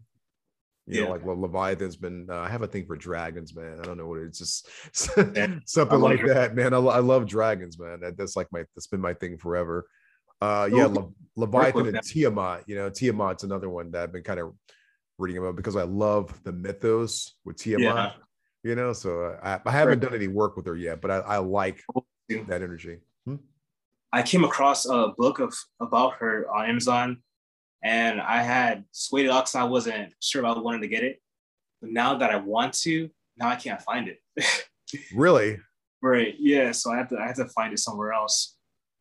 You 0.90 1.00
yeah. 1.00 1.04
know, 1.04 1.12
like 1.12 1.24
well, 1.24 1.40
Leviathan's 1.40 1.96
been. 1.96 2.26
Uh, 2.28 2.40
I 2.40 2.48
have 2.48 2.62
a 2.62 2.66
thing 2.66 2.84
for 2.84 2.96
dragons, 2.96 3.54
man. 3.54 3.78
I 3.80 3.84
don't 3.84 3.96
know 3.96 4.08
what 4.08 4.18
it 4.18 4.30
is, 4.30 4.38
just 4.38 4.68
something 5.68 6.00
like 6.00 6.24
that, 6.26 6.54
man. 6.54 6.74
I, 6.74 6.78
I 6.78 6.98
love 6.98 7.26
dragons, 7.26 7.78
man. 7.78 8.00
That, 8.00 8.16
that's 8.16 8.34
like 8.34 8.48
my 8.50 8.64
that's 8.74 8.88
been 8.88 9.00
my 9.00 9.14
thing 9.14 9.38
forever. 9.38 9.86
Uh, 10.40 10.68
yeah, 10.72 10.86
Le- 10.86 11.10
Leviathan 11.36 11.86
and 11.86 12.02
Tiamat. 12.02 12.64
You 12.66 12.74
know, 12.74 12.90
Tiamat's 12.90 13.44
another 13.44 13.70
one 13.70 13.90
that 13.92 14.02
I've 14.02 14.12
been 14.12 14.22
kind 14.24 14.40
of 14.40 14.52
reading 15.18 15.38
about 15.38 15.54
because 15.54 15.76
I 15.76 15.84
love 15.84 16.42
the 16.42 16.52
mythos 16.52 17.34
with 17.44 17.56
Tiamat. 17.56 17.84
Yeah. 17.84 18.12
You 18.62 18.74
know, 18.74 18.92
so 18.92 19.38
I, 19.42 19.60
I 19.64 19.70
haven't 19.70 20.00
done 20.00 20.14
any 20.14 20.28
work 20.28 20.56
with 20.56 20.66
her 20.66 20.76
yet, 20.76 21.00
but 21.00 21.10
I, 21.10 21.18
I 21.18 21.36
like 21.38 21.82
that 22.28 22.62
energy. 22.62 22.98
Hmm? 23.24 23.36
I 24.12 24.22
came 24.22 24.44
across 24.44 24.86
a 24.86 25.12
book 25.16 25.38
of 25.38 25.54
about 25.80 26.14
her 26.14 26.46
on 26.52 26.68
Amazon, 26.68 27.22
and 27.82 28.20
I 28.20 28.42
had 28.42 28.84
swayed 28.92 29.26
it 29.26 29.32
because 29.32 29.54
I 29.54 29.64
wasn't 29.64 30.12
sure 30.20 30.44
if 30.44 30.56
I 30.56 30.58
wanted 30.58 30.82
to 30.82 30.88
get 30.88 31.04
it. 31.04 31.20
But 31.80 31.90
now 31.90 32.16
that 32.18 32.30
I 32.30 32.36
want 32.36 32.74
to, 32.80 33.08
now 33.36 33.48
I 33.48 33.56
can't 33.56 33.80
find 33.80 34.08
it. 34.08 34.18
really? 35.14 35.58
Right. 36.02 36.34
Yeah. 36.38 36.72
So 36.72 36.92
I 36.92 36.98
have 36.98 37.08
to 37.08 37.18
I 37.18 37.26
have 37.26 37.36
to 37.36 37.46
find 37.46 37.72
it 37.72 37.78
somewhere 37.78 38.12
else. 38.12 38.56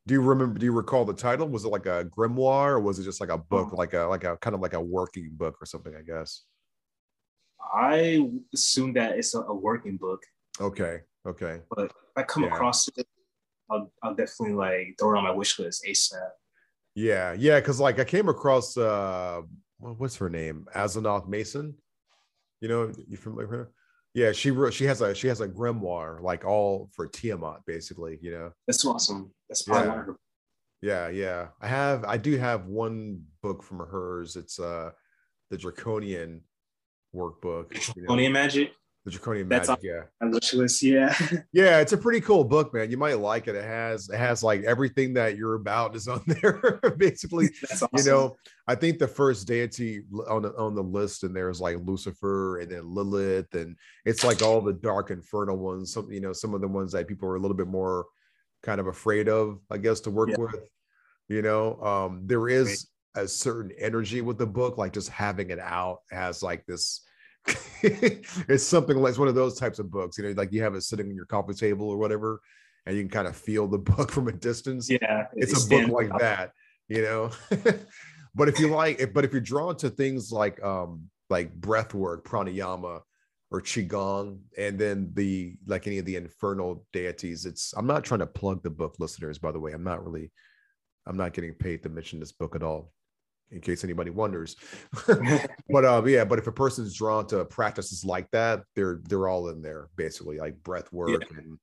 Do 0.07 0.13
you 0.13 0.21
remember? 0.21 0.57
Do 0.57 0.65
you 0.65 0.71
recall 0.71 1.05
the 1.05 1.13
title? 1.13 1.47
Was 1.47 1.65
it 1.65 1.69
like 1.69 1.85
a 1.85 2.05
grimoire, 2.05 2.71
or 2.71 2.79
was 2.79 2.99
it 2.99 3.03
just 3.03 3.21
like 3.21 3.29
a 3.29 3.33
uh-huh. 3.35 3.43
book, 3.49 3.69
oh. 3.73 3.75
like 3.75 3.93
a 3.93 4.03
like 4.03 4.23
a 4.23 4.37
kind 4.37 4.55
of 4.55 4.61
like 4.61 4.73
a 4.73 4.81
working 4.81 5.29
book 5.33 5.57
or 5.61 5.65
something? 5.65 5.93
I 5.95 6.01
guess. 6.01 6.43
I 7.73 8.27
assume 8.53 8.93
that 8.93 9.17
it's 9.17 9.35
a, 9.35 9.41
a 9.41 9.53
working 9.53 9.97
book. 9.97 10.23
Okay. 10.59 11.01
Okay. 11.27 11.59
But 11.69 11.85
if 11.85 11.91
I 12.15 12.23
come 12.23 12.43
yeah. 12.43 12.49
across 12.49 12.87
it, 12.87 13.07
I'll, 13.69 13.91
I'll 14.01 14.15
definitely 14.15 14.55
like 14.55 14.95
throw 14.99 15.13
it 15.13 15.17
on 15.17 15.23
my 15.23 15.31
wish 15.31 15.59
list 15.59 15.85
ASAP. 15.87 16.29
Yeah, 16.99 17.33
yeah, 17.37 17.61
because 17.61 17.79
like 17.79 17.97
I 17.97 18.03
came 18.03 18.27
across 18.27 18.75
uh 18.75 19.41
what's 19.77 20.17
her 20.17 20.29
name? 20.29 20.67
Asenath 20.75 21.29
Mason. 21.29 21.75
You 22.59 22.67
know, 22.67 22.91
you 23.07 23.15
familiar 23.15 23.47
with 23.47 23.59
her? 23.59 23.71
Yeah, 24.13 24.33
she 24.33 24.51
wrote 24.51 24.73
she 24.73 24.83
has 24.83 24.99
a 24.99 25.15
she 25.15 25.27
has 25.27 25.39
a 25.39 25.47
grimoire 25.47 26.21
like 26.21 26.43
all 26.43 26.89
for 26.93 27.07
Tiamat, 27.07 27.61
basically, 27.65 28.19
you 28.21 28.31
know. 28.31 28.51
That's 28.67 28.85
awesome. 28.85 29.31
That's 29.47 29.65
yeah. 29.65 30.03
Yeah, 30.81 31.07
yeah. 31.07 31.47
I 31.61 31.67
have 31.67 32.03
I 32.03 32.17
do 32.17 32.37
have 32.37 32.65
one 32.65 33.23
book 33.41 33.63
from 33.63 33.79
hers. 33.79 34.35
It's 34.35 34.59
uh 34.59 34.91
the 35.51 35.57
Draconian 35.57 36.41
workbook. 37.15 37.69
Draconian 37.95 38.33
know? 38.33 38.39
magic. 38.41 38.73
The 39.05 39.11
Draconian 39.11 39.47
That's 39.47 39.69
Magic, 39.69 39.83
yeah. 39.85 40.01
On 40.21 40.31
wish 40.31 40.53
list, 40.53 40.83
yeah. 40.83 41.15
yeah, 41.53 41.79
it's 41.79 41.93
a 41.93 41.97
pretty 41.97 42.19
cool 42.19 42.43
book, 42.43 42.73
man. 42.73 42.91
You 42.91 42.97
might 42.97 43.17
like 43.17 43.47
it. 43.47 43.55
It 43.55 43.63
has 43.63 44.09
it 44.09 44.17
has 44.17 44.43
like 44.43 44.63
everything 44.63 45.13
that 45.13 45.37
you're 45.37 45.55
about 45.55 45.95
is 45.95 46.07
on 46.09 46.21
there, 46.27 46.79
basically. 46.97 47.49
Awesome. 47.71 47.89
You 47.95 48.03
know, 48.03 48.35
I 48.67 48.75
think 48.75 48.99
the 48.99 49.07
first 49.07 49.47
deity 49.47 50.01
on 50.27 50.41
the 50.41 50.53
on 50.57 50.75
the 50.75 50.83
list 50.83 51.23
and 51.23 51.35
there's 51.35 51.61
like 51.61 51.77
Lucifer 51.83 52.59
and 52.59 52.71
then 52.71 52.93
Lilith, 52.93 53.53
and 53.53 53.75
it's 54.05 54.23
like 54.23 54.41
all 54.41 54.59
the 54.59 54.73
dark 54.73 55.11
infernal 55.11 55.57
ones. 55.57 55.93
Some 55.93 56.11
you 56.11 56.19
know, 56.19 56.33
some 56.33 56.53
of 56.53 56.61
the 56.61 56.67
ones 56.67 56.91
that 56.91 57.07
people 57.07 57.29
are 57.29 57.35
a 57.35 57.39
little 57.39 57.57
bit 57.57 57.67
more 57.67 58.05
kind 58.63 58.81
of 58.81 58.87
afraid 58.87 59.29
of, 59.29 59.59
I 59.71 59.77
guess, 59.77 60.01
to 60.01 60.11
work 60.11 60.29
yeah. 60.29 60.37
with. 60.39 60.55
You 61.29 61.41
know, 61.41 61.81
um, 61.81 62.23
there 62.25 62.49
is 62.49 62.87
a 63.15 63.27
certain 63.27 63.71
energy 63.79 64.21
with 64.21 64.37
the 64.37 64.47
book, 64.47 64.77
like 64.77 64.93
just 64.93 65.09
having 65.09 65.51
it 65.51 65.59
out 65.59 65.99
has 66.11 66.43
like 66.43 66.65
this 66.65 67.01
it's 67.81 68.65
something 68.65 68.97
like 68.97 69.11
it's 69.11 69.19
one 69.19 69.27
of 69.27 69.35
those 69.35 69.57
types 69.57 69.79
of 69.79 69.89
books, 69.89 70.17
you 70.17 70.23
know, 70.23 70.31
like 70.31 70.51
you 70.51 70.61
have 70.61 70.75
it 70.75 70.81
sitting 70.81 71.07
on 71.07 71.15
your 71.15 71.25
coffee 71.25 71.53
table 71.53 71.89
or 71.89 71.97
whatever, 71.97 72.41
and 72.85 72.95
you 72.95 73.03
can 73.03 73.09
kind 73.09 73.27
of 73.27 73.35
feel 73.35 73.67
the 73.67 73.77
book 73.77 74.11
from 74.11 74.27
a 74.27 74.31
distance. 74.31 74.89
Yeah, 74.89 75.27
it's 75.33 75.65
a 75.65 75.69
book 75.69 75.89
like 75.89 76.11
up. 76.11 76.19
that, 76.19 76.51
you 76.87 77.01
know. 77.01 77.31
but 78.35 78.49
if 78.49 78.59
you 78.59 78.69
like, 78.69 78.99
if, 78.99 79.13
but 79.13 79.25
if 79.25 79.31
you're 79.31 79.41
drawn 79.41 79.75
to 79.77 79.89
things 79.89 80.31
like 80.31 80.61
um 80.63 81.09
like 81.29 81.53
breath 81.53 81.93
work, 81.93 82.27
pranayama, 82.27 83.01
or 83.51 83.61
qigong, 83.61 84.39
and 84.57 84.77
then 84.77 85.11
the 85.13 85.55
like 85.65 85.87
any 85.87 85.99
of 85.99 86.05
the 86.05 86.17
infernal 86.17 86.85
deities, 86.91 87.45
it's 87.45 87.73
I'm 87.77 87.87
not 87.87 88.03
trying 88.03 88.19
to 88.19 88.27
plug 88.27 88.61
the 88.63 88.69
book, 88.69 88.95
listeners. 88.99 89.37
By 89.37 89.51
the 89.51 89.59
way, 89.59 89.71
I'm 89.71 89.83
not 89.83 90.03
really, 90.03 90.31
I'm 91.05 91.17
not 91.17 91.33
getting 91.33 91.53
paid 91.53 91.83
to 91.83 91.89
mention 91.89 92.19
this 92.19 92.33
book 92.33 92.55
at 92.55 92.63
all 92.63 92.91
in 93.51 93.61
case 93.61 93.83
anybody 93.83 94.11
wonders. 94.11 94.55
but 95.69 95.85
uh, 95.85 96.03
yeah, 96.05 96.25
but 96.25 96.39
if 96.39 96.47
a 96.47 96.51
person's 96.51 96.95
drawn 96.95 97.27
to 97.27 97.45
practices 97.45 98.05
like 98.05 98.29
that, 98.31 98.63
they're 98.75 98.99
they're 99.03 99.27
all 99.27 99.49
in 99.49 99.61
there 99.61 99.89
basically, 99.95 100.37
like 100.37 100.61
breath 100.63 100.91
work 100.91 101.09
yeah. 101.09 101.37
and 101.37 101.59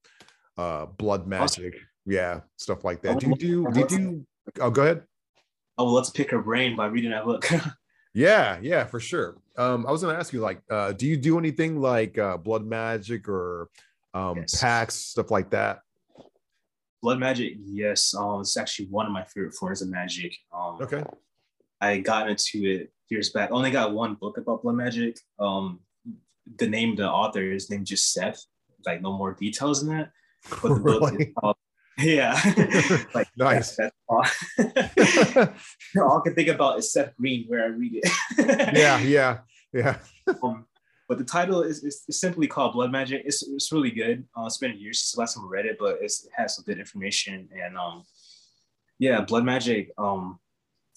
uh, 0.58 0.86
blood 0.86 1.26
magic, 1.26 1.74
awesome. 1.74 1.86
yeah, 2.06 2.40
stuff 2.56 2.84
like 2.84 3.02
that. 3.02 3.20
Do 3.20 3.28
you 3.28 3.34
do? 3.36 3.70
Do 3.70 3.80
you 3.80 3.86
do? 3.86 4.26
Oh, 4.60 4.70
go 4.70 4.82
ahead. 4.82 5.02
Oh, 5.78 5.84
well, 5.84 5.94
let's 5.94 6.10
pick 6.10 6.30
her 6.30 6.40
brain 6.40 6.74
by 6.74 6.86
reading 6.86 7.10
that 7.10 7.24
book. 7.24 7.46
yeah, 8.14 8.58
yeah, 8.62 8.84
for 8.84 8.98
sure. 8.98 9.36
Um, 9.58 9.86
I 9.86 9.90
was 9.90 10.02
gonna 10.02 10.18
ask 10.18 10.32
you, 10.32 10.40
like, 10.40 10.60
uh, 10.70 10.92
do 10.92 11.06
you 11.06 11.16
do 11.16 11.38
anything 11.38 11.80
like 11.80 12.18
uh, 12.18 12.36
blood 12.36 12.64
magic 12.64 13.28
or 13.28 13.68
um, 14.14 14.38
yes. 14.38 14.60
pacts, 14.60 14.94
stuff 14.94 15.30
like 15.30 15.50
that? 15.50 15.80
Blood 17.02 17.18
magic, 17.18 17.54
yes. 17.58 18.14
Um, 18.14 18.40
it's 18.40 18.56
actually 18.56 18.86
one 18.86 19.06
of 19.06 19.12
my 19.12 19.22
favorite 19.24 19.54
forms 19.54 19.82
of 19.82 19.88
magic. 19.88 20.34
Um, 20.52 20.78
okay. 20.80 21.04
I 21.80 21.98
got 21.98 22.30
into 22.30 22.64
it 22.64 22.92
years 23.08 23.30
back. 23.30 23.50
I 23.50 23.54
only 23.54 23.70
got 23.70 23.92
one 23.92 24.14
book 24.14 24.38
about 24.38 24.62
blood 24.62 24.76
magic. 24.76 25.18
Um, 25.38 25.80
the 26.58 26.68
name 26.68 26.96
the 26.96 27.08
author 27.08 27.42
is 27.42 27.70
named 27.70 27.86
just 27.86 28.12
Seth. 28.12 28.44
Like 28.84 29.02
no 29.02 29.12
more 29.12 29.34
details 29.34 29.82
in 29.82 29.88
that. 29.88 30.10
But 30.62 30.68
the 30.68 30.74
really? 30.74 30.98
book 30.98 31.20
is 31.20 31.26
called 31.38 31.56
yeah. 31.98 32.38
like 33.14 33.28
nice. 33.36 33.76
That's, 33.76 33.94
all. 34.08 34.24
all 36.02 36.18
I 36.18 36.20
can 36.24 36.34
think 36.34 36.48
about 36.48 36.78
is 36.78 36.92
Seth 36.92 37.16
Green 37.16 37.46
where 37.48 37.64
I 37.64 37.68
read 37.68 38.00
it. 38.02 38.76
yeah, 38.76 38.98
yeah, 38.98 39.38
yeah. 39.72 39.98
Um, 40.42 40.66
but 41.08 41.18
the 41.18 41.24
title 41.24 41.62
is, 41.62 41.84
is, 41.84 42.04
is, 42.08 42.20
simply 42.20 42.48
called 42.48 42.74
Blood 42.74 42.90
Magic. 42.90 43.22
It's, 43.24 43.42
it's 43.48 43.70
really 43.72 43.92
good. 43.92 44.24
Uh, 44.36 44.46
it's 44.46 44.58
been 44.58 44.76
years 44.76 45.00
since 45.00 45.12
the 45.12 45.20
last 45.20 45.34
time 45.34 45.44
I 45.44 45.48
read 45.48 45.66
it, 45.66 45.76
but 45.78 45.98
it 46.02 46.12
has 46.36 46.56
some 46.56 46.64
good 46.64 46.78
information. 46.78 47.48
And 47.64 47.78
um, 47.78 48.04
yeah, 48.98 49.20
Blood 49.20 49.44
Magic. 49.44 49.92
Um, 49.96 50.38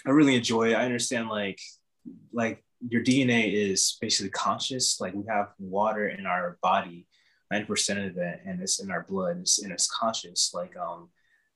I 0.06 0.12
really 0.12 0.36
enjoy 0.36 0.72
it. 0.72 0.76
I 0.76 0.86
understand 0.86 1.30
like 1.30 1.60
like 2.32 2.64
your 2.88 3.04
DNA 3.04 3.54
is 3.54 3.98
basically 4.00 4.30
conscious. 4.30 5.00
Like 5.02 5.14
we 5.14 5.26
have 5.28 5.50
water 5.60 6.08
in 6.08 6.26
our 6.26 6.58
body, 6.62 7.08
90% 7.54 8.10
of 8.10 8.18
it, 8.18 8.42
and 8.46 8.62
it's 8.62 8.80
in 8.80 8.90
our 8.90 9.06
blood 9.10 9.32
and 9.32 9.42
it's, 9.42 9.62
and 9.62 9.72
it's 9.72 9.90
conscious. 9.90 10.52
Like 10.54 10.76
um 10.78 11.10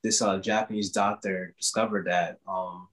this 0.03 0.21
uh, 0.21 0.37
Japanese 0.39 0.91
doctor 0.91 1.53
discovered 1.57 2.07
that 2.07 2.39
um 2.47 2.87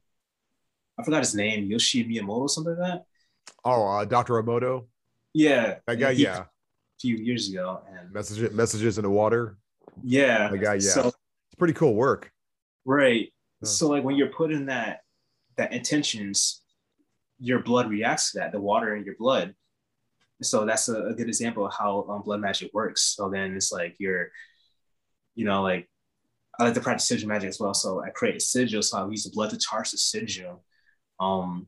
I 0.98 1.02
forgot 1.02 1.20
his 1.20 1.34
name, 1.34 1.64
Yoshi 1.64 2.04
Miyamoto, 2.04 2.48
something 2.48 2.76
like 2.78 2.90
that. 2.90 3.04
Oh, 3.64 3.86
uh, 3.86 4.04
Dr. 4.04 4.34
Emoto. 4.34 4.86
Yeah, 5.32 5.76
I 5.88 5.94
got 5.94 6.16
yeah. 6.16 6.40
A 6.40 6.46
few 7.00 7.16
years 7.16 7.48
ago, 7.48 7.80
and 7.88 8.12
messages 8.12 8.52
messages 8.52 8.98
in 8.98 9.04
the 9.04 9.10
water. 9.10 9.56
Yeah, 10.02 10.50
I 10.52 10.56
got 10.56 10.82
yeah. 10.82 10.90
So, 10.90 11.08
it's 11.08 11.16
pretty 11.58 11.74
cool 11.74 11.94
work. 11.94 12.30
Right. 12.84 13.32
So 13.62 13.88
like 13.88 14.04
when 14.04 14.16
you're 14.16 14.28
putting 14.28 14.66
that 14.66 15.00
that 15.60 15.72
intentions, 15.74 16.62
your 17.38 17.60
blood 17.60 17.90
reacts 17.90 18.32
to 18.32 18.38
that. 18.38 18.52
The 18.52 18.60
water 18.60 18.96
in 18.96 19.04
your 19.04 19.14
blood. 19.18 19.54
So 20.42 20.64
that's 20.64 20.88
a, 20.88 21.08
a 21.08 21.14
good 21.14 21.28
example 21.28 21.66
of 21.66 21.74
how 21.78 22.06
um, 22.08 22.22
blood 22.22 22.40
magic 22.40 22.70
works. 22.72 23.14
So 23.14 23.28
then 23.28 23.54
it's 23.54 23.70
like 23.70 23.96
you're, 23.98 24.30
you 25.34 25.44
know, 25.44 25.62
like 25.62 25.86
I 26.58 26.64
like 26.64 26.74
to 26.74 26.80
practice 26.80 27.06
sigil 27.06 27.28
magic 27.28 27.50
as 27.50 27.60
well. 27.60 27.74
So 27.74 28.02
I 28.02 28.08
create 28.08 28.36
a 28.36 28.40
sigil. 28.40 28.80
So 28.82 28.98
I 28.98 29.08
use 29.08 29.24
the 29.24 29.30
blood 29.34 29.50
to 29.50 29.58
charge 29.58 29.90
the 29.90 29.98
sigil. 29.98 30.64
Um, 31.20 31.66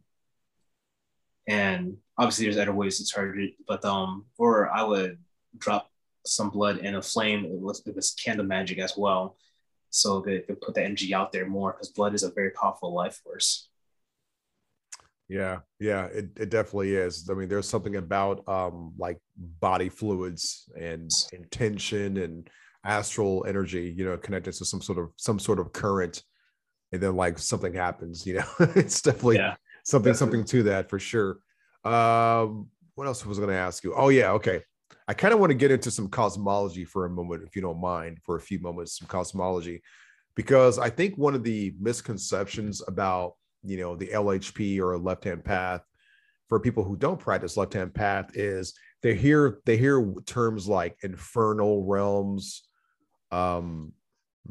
and 1.47 1.99
obviously 2.17 2.47
there's 2.47 2.57
other 2.57 2.73
ways 2.73 2.97
to 2.99 3.05
charge 3.05 3.37
it, 3.37 3.55
but 3.69 3.85
um, 3.85 4.25
or 4.39 4.71
I 4.71 4.85
would 4.85 5.19
drop 5.59 5.91
some 6.25 6.49
blood 6.49 6.79
in 6.79 6.95
a 6.95 7.03
flame. 7.03 7.45
It 7.45 7.61
was, 7.61 8.15
candle 8.25 8.47
magic 8.47 8.79
as 8.79 8.95
well. 8.97 9.37
So 9.91 10.23
they 10.23 10.39
could 10.39 10.63
put 10.63 10.75
the 10.75 10.83
energy 10.83 11.13
out 11.13 11.31
there 11.31 11.47
more 11.47 11.73
because 11.73 11.91
blood 11.91 12.15
is 12.15 12.23
a 12.23 12.31
very 12.31 12.53
powerful 12.53 12.95
life 12.95 13.21
force. 13.23 13.69
Yeah, 15.29 15.61
yeah, 15.81 16.07
it, 16.07 16.31
it 16.37 16.51
definitely 16.51 16.95
is. 16.95 17.29
I 17.31 17.35
mean, 17.35 17.49
there's 17.49 17.69
something 17.69 17.97
about 17.97 18.47
um 18.49 18.93
like 18.99 19.19
body 19.37 19.89
fluids 19.89 20.69
and, 20.79 21.11
and 21.33 21.51
tension 21.51 22.19
and 22.19 22.51
astral 22.85 23.45
energy, 23.49 23.95
you 23.97 24.05
know, 24.05 24.17
connected 24.17 24.53
to 24.55 24.65
some 24.65 24.83
sort 24.83 24.99
of 24.99 25.11
some 25.17 25.39
sort 25.39 25.59
of 25.59 25.73
current, 25.73 26.23
and 26.93 27.01
then 27.01 27.17
like 27.17 27.39
something 27.39 27.73
happens, 27.73 28.27
you 28.27 28.35
know. 28.35 28.45
it's 28.77 29.01
definitely 29.01 29.37
yeah, 29.37 29.55
something, 29.85 30.15
something 30.15 30.45
to 30.45 30.65
that 30.65 30.91
for 30.91 30.99
sure. 30.99 31.39
Um, 31.85 32.69
what 32.95 33.07
else 33.07 33.25
was 33.25 33.39
I 33.39 33.43
gonna 33.43 33.55
ask 33.55 33.85
you? 33.85 33.95
Oh, 33.95 34.09
yeah, 34.09 34.33
okay. 34.33 34.63
I 35.09 35.15
kind 35.15 35.35
of 35.35 35.41
want 35.41 35.51
to 35.51 35.55
get 35.57 35.71
into 35.71 35.91
some 35.91 36.09
cosmology 36.09 36.85
for 36.85 37.07
a 37.07 37.11
moment, 37.11 37.43
if 37.47 37.57
you 37.57 37.63
don't 37.63 37.81
mind, 37.81 38.19
for 38.25 38.37
a 38.37 38.41
few 38.41 38.61
moments, 38.61 38.99
some 38.99 39.09
cosmology, 39.09 39.83
because 40.37 40.79
I 40.79 40.91
think 40.91 41.17
one 41.17 41.35
of 41.35 41.43
the 41.43 41.75
misconceptions 41.81 42.83
about 42.87 43.35
you 43.65 43.79
know 43.79 43.97
the 43.97 44.09
LHP 44.09 44.81
or 44.81 44.93
a 44.93 44.99
left 44.99 45.25
hand 45.25 45.45
path 45.45 45.83
for 46.53 46.61
people 46.61 46.85
who 46.85 46.97
don't 46.97 47.19
practice 47.19 47.57
left 47.57 47.73
hand 47.73 47.95
path 47.95 48.37
is 48.37 48.75
they 49.03 49.15
hear 49.15 49.61
they 49.65 49.79
hear 49.79 50.15
terms 50.27 50.69
like 50.69 50.97
infernal 51.03 51.85
realms, 51.87 52.63
um, 53.31 53.93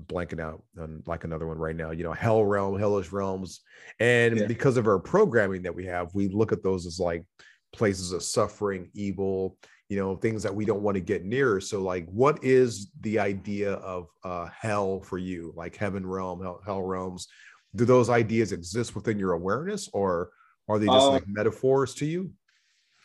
blanking 0.07 0.41
out 0.41 0.63
on 0.79 1.03
like 1.05 1.23
another 1.25 1.47
one 1.47 1.59
right 1.59 1.75
now. 1.75 1.91
You 1.91 2.03
know, 2.03 2.11
hell 2.11 2.43
realm, 2.43 2.79
hellish 2.79 3.11
realms, 3.11 3.61
and 3.99 4.37
yeah. 4.37 4.47
because 4.47 4.77
of 4.77 4.87
our 4.87 4.97
programming 4.97 5.61
that 5.61 5.75
we 5.75 5.85
have, 5.85 6.09
we 6.15 6.27
look 6.27 6.51
at 6.51 6.63
those 6.63 6.87
as 6.87 6.99
like 6.99 7.23
places 7.71 8.13
of 8.13 8.23
suffering, 8.23 8.89
evil, 8.93 9.57
you 9.87 9.97
know, 9.97 10.15
things 10.15 10.41
that 10.41 10.55
we 10.55 10.65
don't 10.65 10.81
want 10.81 10.95
to 10.95 11.01
get 11.01 11.23
near. 11.23 11.61
So, 11.61 11.83
like, 11.83 12.07
what 12.09 12.43
is 12.43 12.91
the 13.01 13.19
idea 13.19 13.73
of 13.73 14.07
uh, 14.23 14.47
hell 14.47 15.01
for 15.01 15.19
you? 15.19 15.53
Like 15.55 15.75
heaven 15.75 16.03
realm, 16.05 16.41
hell, 16.41 16.61
hell 16.65 16.81
realms 16.81 17.27
do 17.75 17.85
those 17.85 18.09
ideas 18.09 18.51
exist 18.51 18.95
within 18.95 19.17
your 19.17 19.33
awareness 19.33 19.89
or 19.93 20.31
are 20.67 20.79
they 20.79 20.87
just 20.87 21.07
uh, 21.07 21.11
like 21.11 21.27
metaphors 21.27 21.93
to 21.95 22.05
you? 22.05 22.31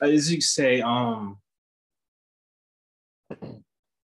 As 0.01 0.33
you 0.33 0.41
say 0.41 0.81
um 0.81 1.39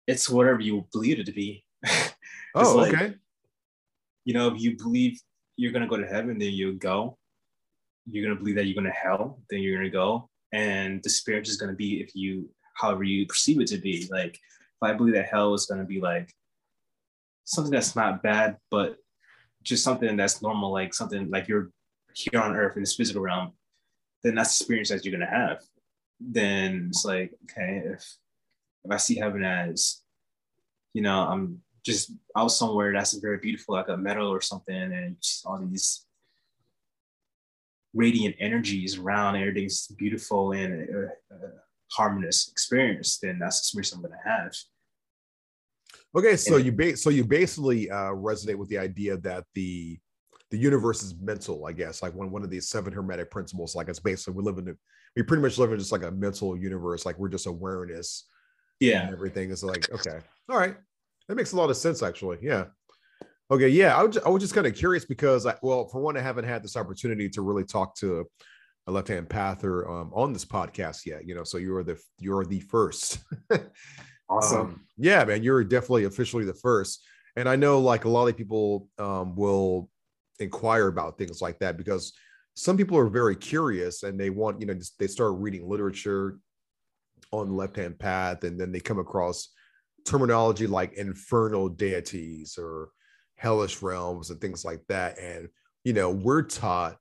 it's 0.08 0.30
whatever 0.30 0.60
you 0.60 0.86
believe 0.92 1.20
it 1.20 1.26
to 1.26 1.32
be. 1.32 1.64
Oh 2.56 2.78
like, 2.78 2.96
okay. 2.96 3.14
you 4.26 4.34
know 4.34 4.48
if 4.48 4.60
you 4.60 4.76
believe 4.76 5.22
you're 5.56 5.72
going 5.72 5.84
to 5.84 5.88
go 5.88 5.98
to 5.98 6.08
heaven 6.08 6.40
then 6.40 6.52
you 6.52 6.74
go. 6.74 7.16
You're 8.10 8.26
going 8.26 8.36
to 8.36 8.40
believe 8.40 8.56
that 8.56 8.66
you're 8.66 8.74
going 8.74 8.92
to 8.92 9.00
hell 9.00 9.40
then 9.52 9.62
you're 9.62 9.78
going 9.78 9.86
to 9.86 9.92
go. 9.92 10.32
And 10.52 11.00
the 11.04 11.12
spirit 11.12 11.48
is 11.48 11.58
going 11.58 11.70
to 11.70 11.76
be 11.76 12.02
if 12.02 12.16
you 12.16 12.50
however 12.74 13.04
you 13.04 13.28
perceive 13.28 13.62
it 13.62 13.68
to 13.68 13.78
be. 13.78 14.10
Like 14.12 14.40
if 14.82 14.90
i 14.90 14.94
believe 14.94 15.14
that 15.14 15.28
hell 15.28 15.54
is 15.54 15.66
going 15.66 15.80
to 15.80 15.86
be 15.86 16.00
like 16.00 16.34
something 17.44 17.72
that's 17.72 17.96
not 17.96 18.24
bad 18.24 18.58
but 18.72 18.98
just 19.64 19.84
something 19.84 20.16
that's 20.16 20.42
normal, 20.42 20.72
like 20.72 20.94
something 20.94 21.30
like 21.30 21.48
you're 21.48 21.72
here 22.14 22.42
on 22.42 22.56
earth 22.56 22.76
in 22.76 22.82
this 22.82 22.96
physical 22.96 23.22
realm, 23.22 23.54
then 24.24 24.36
that's 24.36 24.58
the 24.58 24.64
experience 24.64 24.90
that 24.90 25.06
you're 25.06 25.18
gonna 25.18 25.30
have. 25.30 25.64
Then 26.20 26.88
it's 26.90 27.06
like, 27.06 27.34
okay, 27.44 27.84
if 27.86 28.18
if 28.86 28.92
I 28.92 28.98
see 28.98 29.18
heaven 29.18 29.44
as, 29.44 30.02
you 30.94 31.02
know, 31.02 31.22
I'm 31.22 31.62
just 31.86 32.12
out 32.36 32.50
somewhere 32.50 32.94
that's 32.94 33.14
very 33.14 33.38
beautiful, 33.38 33.76
like 33.76 33.90
a 33.90 33.98
meadow 33.98 34.30
or 34.30 34.42
something, 34.42 34.76
and 34.76 35.18
all 35.46 35.60
these 35.60 36.06
radiant 37.94 38.36
energies 38.40 38.98
around, 38.98 39.36
everything's 39.36 39.88
beautiful 39.88 40.52
and 40.52 40.90
a, 40.90 41.04
a 41.36 41.50
harmonious 41.92 42.50
experience, 42.52 43.20
then 43.20 43.40
that's 43.40 43.60
the 43.60 43.80
experience 43.80 43.94
I'm 43.94 44.02
gonna 44.02 44.22
have. 44.24 44.54
Okay, 46.18 46.36
so 46.36 46.56
and, 46.56 46.66
you 46.66 46.72
ba- 46.72 46.98
so 46.98 47.10
you 47.10 47.24
basically 47.24 47.90
uh, 47.90 48.12
resonate 48.12 48.56
with 48.56 48.70
the 48.70 48.78
idea 48.78 49.18
that 49.18 49.46
the 49.54 50.00
the 50.52 50.58
universe 50.58 51.04
is 51.04 51.16
mental, 51.20 51.68
I 51.68 51.74
guess, 51.74 52.02
like 52.02 52.16
one 52.16 52.32
one 52.32 52.44
of 52.44 52.50
these 52.50 52.70
seven 52.70 52.92
hermetic 52.92 53.30
principles. 53.30 53.76
Like 53.76 53.90
it's 53.90 54.00
basically 54.00 54.34
we 54.34 54.44
live 54.44 54.58
in 54.58 54.70
a, 54.70 54.74
we 55.16 55.24
pretty 55.24 55.44
much 55.44 55.58
live 55.58 55.72
in 55.72 55.78
just 55.78 55.92
like 55.92 56.04
a 56.04 56.12
mental 56.12 56.58
universe. 56.58 57.06
Like 57.06 57.20
we're 57.20 57.30
just 57.30 57.46
awareness. 57.46 58.28
Yeah, 58.80 59.10
everything 59.12 59.52
is 59.52 59.64
like 59.64 59.92
okay, 59.92 60.20
all 60.50 60.58
right, 60.58 60.76
that 61.28 61.36
makes 61.36 61.52
a 61.52 61.58
lot 61.58 61.70
of 61.70 61.78
sense 61.78 62.02
actually. 62.02 62.38
Yeah. 62.42 62.66
Okay, 63.52 63.70
yeah, 63.70 63.98
I, 63.98 64.04
was 64.04 64.18
I 64.20 64.30
was 64.30 64.44
just 64.44 64.54
kind 64.54 64.68
of 64.68 64.76
curious 64.76 65.06
because, 65.06 65.48
I, 65.48 65.56
well, 65.64 65.88
for 65.88 66.00
one, 66.00 66.16
I 66.16 66.22
haven't 66.22 66.46
had 66.46 66.64
this 66.64 66.78
opportunity 66.78 67.28
to 67.30 67.42
really 67.42 67.64
talk 67.64 67.96
to 67.96 68.24
a 68.86 68.92
left-hand 68.92 69.28
pather 69.28 69.90
um, 69.90 70.12
on 70.14 70.34
this 70.34 70.46
podcast 70.46 71.08
yet. 71.08 71.26
You 71.26 71.34
know, 71.34 71.44
so 71.44 71.58
you're 71.58 71.84
the 71.84 72.00
you're 72.20 72.46
the 72.46 72.60
first. 72.60 73.20
Awesome. 74.30 74.60
Um, 74.60 74.82
yeah, 74.98 75.24
man, 75.26 75.44
you're 75.44 75.64
definitely 75.64 76.06
officially 76.06 76.46
the 76.46 76.54
first. 76.54 77.04
And 77.36 77.48
I 77.48 77.56
know 77.56 77.80
like 77.80 78.06
a 78.06 78.10
lot 78.10 78.28
of 78.28 78.38
people 78.38 78.88
um, 78.98 79.36
will 79.36 79.90
inquire 80.40 80.88
about 80.88 81.18
things 81.18 81.42
like 81.42 81.60
that 81.60 81.78
because 81.78 82.14
some 82.56 82.78
people 82.78 82.98
are 82.98 83.08
very 83.10 83.36
curious 83.36 84.04
and 84.04 84.20
they 84.20 84.30
want, 84.30 84.60
you 84.60 84.68
know, 84.68 84.76
they 85.00 85.08
start 85.08 85.34
reading 85.38 85.68
literature 85.68 86.40
on 87.32 87.48
the 87.48 87.54
left 87.54 87.76
hand 87.76 87.98
path 87.98 88.44
and 88.44 88.60
then 88.60 88.72
they 88.72 88.80
come 88.80 89.00
across 89.00 89.50
terminology 90.06 90.68
like 90.68 90.94
infernal 90.94 91.70
deities 91.70 92.58
or 92.58 92.90
hellish 93.36 93.82
realms 93.82 94.30
and 94.30 94.42
things 94.42 94.66
like 94.66 94.82
that. 94.90 95.18
And, 95.20 95.48
you 95.84 95.94
know, 95.94 96.10
we're 96.10 96.42
taught, 96.42 96.98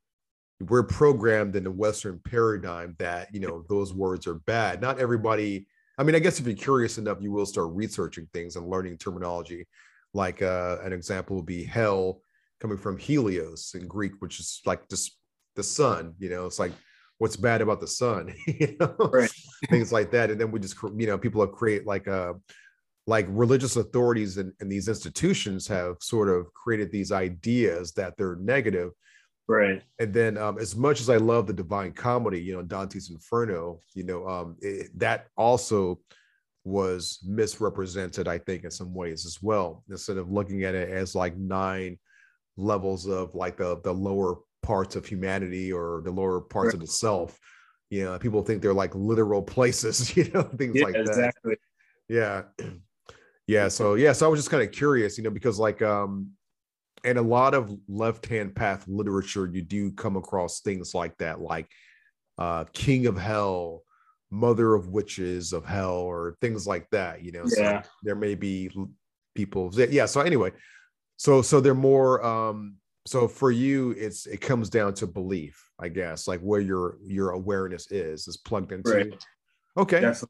we're 0.61 0.85
programmed 0.85 1.57
in 1.57 1.65
the 1.65 1.71
Western 1.71 2.21
paradigm 2.25 2.95
that, 2.99 3.35
you 3.35 3.41
know, 3.41 3.65
those 3.69 3.93
words 3.93 4.27
are 4.27 4.35
bad. 4.35 4.81
Not 4.81 4.99
everybody 4.99 5.67
I 5.99 6.05
mean, 6.05 6.15
I 6.15 6.21
guess 6.21 6.39
if 6.39 6.47
you're 6.47 6.55
curious 6.55 6.97
enough, 6.97 7.19
you 7.21 7.33
will 7.33 7.47
start 7.47 7.71
researching 7.73 8.29
things 8.33 8.55
and 8.57 8.69
learning 8.69 8.99
terminology. 8.99 9.67
Like 10.15 10.41
uh, 10.43 10.79
an 10.83 10.93
example 10.93 11.37
would 11.37 11.47
be 11.47 11.65
hell 11.65 12.23
coming 12.61 12.79
from 12.79 12.97
Helios 12.97 13.75
in 13.75 13.87
Greek, 13.89 14.13
which 14.21 14.39
is 14.39 14.61
like 14.65 14.89
just 14.89 15.19
the 15.57 15.63
sun. 15.63 16.15
You 16.19 16.31
know, 16.31 16.47
it's 16.47 16.59
like 16.61 16.73
what's 17.19 17.37
bad 17.37 17.61
about 17.61 17.81
the 17.81 17.87
sun, 17.89 18.33
you 18.47 18.77
know, 18.81 18.95
right. 19.13 19.31
things 19.69 19.93
like 19.93 20.13
that. 20.13 20.31
And 20.31 20.41
then 20.41 20.51
we 20.53 20.61
just, 20.61 20.77
you 20.97 21.07
know, 21.07 21.19
people 21.19 21.41
have 21.41 21.53
create 21.53 21.85
like 21.87 22.09
uh 22.09 22.35
like 23.07 23.27
religious 23.31 23.77
authorities 23.77 24.37
and, 24.37 24.53
and 24.61 24.71
these 24.71 24.87
institutions 24.87 25.67
have 25.67 25.97
sort 26.01 26.29
of 26.29 26.53
created 26.53 26.93
these 26.93 27.11
ideas 27.11 27.93
that 27.93 28.15
they're 28.19 28.37
negative 28.37 28.91
Right. 29.49 29.83
And 29.99 30.13
then, 30.13 30.37
um, 30.37 30.59
as 30.59 30.77
much 30.77 31.01
as 31.01 31.09
I 31.09 31.17
love 31.17 31.47
the 31.47 31.55
Divine 31.55 31.93
Comedy, 31.93 32.41
you 32.41 32.55
know, 32.55 32.63
Dante's 32.63 33.11
Inferno, 33.11 33.81
you 33.95 34.05
know, 34.05 34.29
um, 34.29 34.57
it, 34.61 34.91
that 34.99 35.29
also 35.37 35.99
was 36.65 37.21
misrepresented, 37.25 38.29
I 38.29 38.37
think, 38.37 38.65
in 38.65 38.71
some 38.71 38.93
ways 38.93 39.25
as 39.25 39.43
well. 39.43 39.85
Instead 39.89 40.19
of 40.19 40.31
looking 40.31 40.65
at 40.65 40.75
it 40.75 40.91
as 40.91 41.15
like 41.15 41.37
nine 41.39 41.99
levels 42.59 43.07
of 43.07 43.35
like 43.35 43.57
the 43.57 43.81
the 43.83 43.93
lower 43.93 44.37
parts 44.63 44.97
of 44.97 45.07
humanity 45.07 45.73
or 45.73 46.03
the 46.05 46.11
lower 46.11 46.43
parts 46.43 46.69
right. 46.69 46.75
of 46.75 46.83
itself, 46.83 47.39
you 47.89 48.05
know, 48.05 48.19
people 48.19 48.43
think 48.43 48.61
they're 48.61 48.75
like 48.75 48.95
literal 48.95 49.43
places, 49.43 50.15
you 50.17 50.31
know, 50.35 50.43
things 50.43 50.77
yeah, 50.77 50.85
like 50.85 50.93
that. 50.95 51.09
Exactly. 51.09 51.57
Yeah. 52.09 52.43
Yeah. 53.51 53.69
So 53.69 53.95
yeah. 53.95 54.13
So 54.13 54.27
I 54.27 54.29
was 54.29 54.41
just 54.41 54.51
kind 54.51 54.63
of 54.63 54.71
curious, 54.73 55.17
you 55.17 55.25
know, 55.25 55.31
because 55.31 55.59
like 55.59 55.81
um 55.81 56.33
and 57.05 57.19
a 57.19 57.23
lot 57.23 57.55
of 57.55 57.75
left 57.89 58.27
hand 58.27 58.55
path 58.55 58.87
literature 58.89 59.47
you 59.53 59.63
do 59.63 59.91
come 59.93 60.17
across 60.17 60.61
things 60.61 60.95
like 60.95 61.17
that 61.19 61.41
like 61.41 61.69
uh 62.39 62.65
king 62.73 63.07
of 63.07 63.17
hell 63.17 63.83
mother 64.31 64.75
of 64.75 64.89
witches 64.89 65.53
of 65.53 65.65
hell 65.65 65.97
or 65.97 66.37
things 66.41 66.67
like 66.67 66.89
that 66.91 67.23
you 67.23 67.33
know 67.33 67.45
yeah. 67.57 67.83
so 67.83 67.89
there 68.03 68.15
may 68.15 68.35
be 68.35 68.71
people 69.35 69.71
yeah 69.75 70.07
so 70.07 70.21
anyway 70.21 70.51
so 71.17 71.41
so 71.41 71.61
they're 71.61 71.75
more 71.75 72.25
um 72.25 72.77
so 73.07 73.27
for 73.27 73.51
you 73.51 73.93
it's 73.93 74.27
it 74.27 74.41
comes 74.41 74.69
down 74.69 74.93
to 74.93 75.07
belief 75.07 75.71
i 75.79 75.89
guess 75.89 76.29
like 76.29 76.41
where 76.41 76.61
your 76.61 76.99
your 77.03 77.31
awareness 77.31 77.91
is 77.91 78.29
is 78.29 78.37
plugged 78.37 78.73
into 78.73 78.91
right. 78.91 79.25
okay 79.77 80.01
Definitely. 80.01 80.29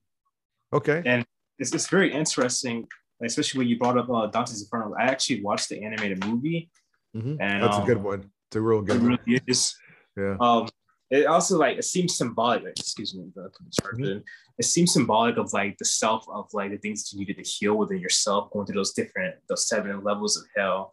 okay 0.72 1.02
and 1.04 1.26
it's, 1.58 1.72
it's 1.72 1.88
very 1.88 2.12
interesting 2.12 2.86
especially 3.24 3.58
when 3.58 3.68
you 3.68 3.78
brought 3.78 3.98
up 3.98 4.10
uh, 4.10 4.26
Dante's 4.26 4.62
Inferno. 4.62 4.94
I 4.98 5.04
actually 5.04 5.42
watched 5.42 5.68
the 5.68 5.82
animated 5.82 6.24
movie, 6.24 6.70
mm-hmm. 7.16 7.40
and 7.40 7.62
that's 7.62 7.76
um, 7.76 7.82
a 7.82 7.86
good 7.86 8.02
one. 8.02 8.30
It's 8.48 8.56
a 8.56 8.60
real 8.60 8.82
good. 8.82 8.96
It 8.96 9.02
really 9.02 9.18
one. 9.26 9.40
is. 9.46 9.74
Yeah. 10.16 10.36
Um, 10.40 10.68
it 11.10 11.26
also 11.26 11.56
like 11.56 11.78
it 11.78 11.84
seems 11.84 12.16
symbolic. 12.16 12.66
Excuse 12.66 13.14
me, 13.14 13.30
the, 13.34 13.50
mm-hmm. 13.82 14.18
It 14.58 14.64
seems 14.64 14.92
symbolic 14.92 15.36
of 15.38 15.52
like 15.52 15.78
the 15.78 15.84
self 15.84 16.26
of 16.28 16.48
like 16.52 16.70
the 16.70 16.78
things 16.78 17.04
that 17.04 17.14
you 17.16 17.20
needed 17.20 17.42
to 17.42 17.50
heal 17.50 17.74
within 17.74 17.98
yourself, 17.98 18.50
going 18.50 18.66
through 18.66 18.76
those 18.76 18.92
different 18.92 19.36
those 19.48 19.68
seven 19.68 20.02
levels 20.04 20.36
of 20.36 20.44
hell. 20.56 20.92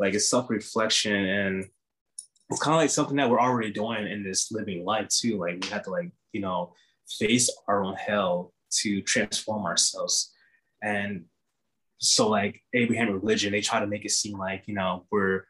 Like 0.00 0.14
it's 0.14 0.28
self 0.28 0.50
reflection, 0.50 1.14
and 1.14 1.64
it's 2.50 2.60
kind 2.60 2.74
of 2.74 2.80
like 2.80 2.90
something 2.90 3.16
that 3.16 3.30
we're 3.30 3.40
already 3.40 3.70
doing 3.70 4.08
in 4.08 4.24
this 4.24 4.50
living 4.50 4.84
life 4.84 5.08
too. 5.08 5.38
Like 5.38 5.62
we 5.62 5.68
have 5.68 5.84
to 5.84 5.90
like 5.90 6.10
you 6.32 6.40
know 6.40 6.74
face 7.18 7.48
our 7.68 7.84
own 7.84 7.94
hell 7.94 8.52
to 8.78 9.02
transform 9.02 9.66
ourselves, 9.66 10.32
and 10.82 11.26
so 12.04 12.28
like 12.28 12.62
Abraham 12.72 13.10
religion, 13.10 13.52
they 13.52 13.60
try 13.60 13.80
to 13.80 13.86
make 13.86 14.04
it 14.04 14.10
seem 14.10 14.38
like 14.38 14.64
you 14.66 14.74
know 14.74 15.06
we're 15.10 15.44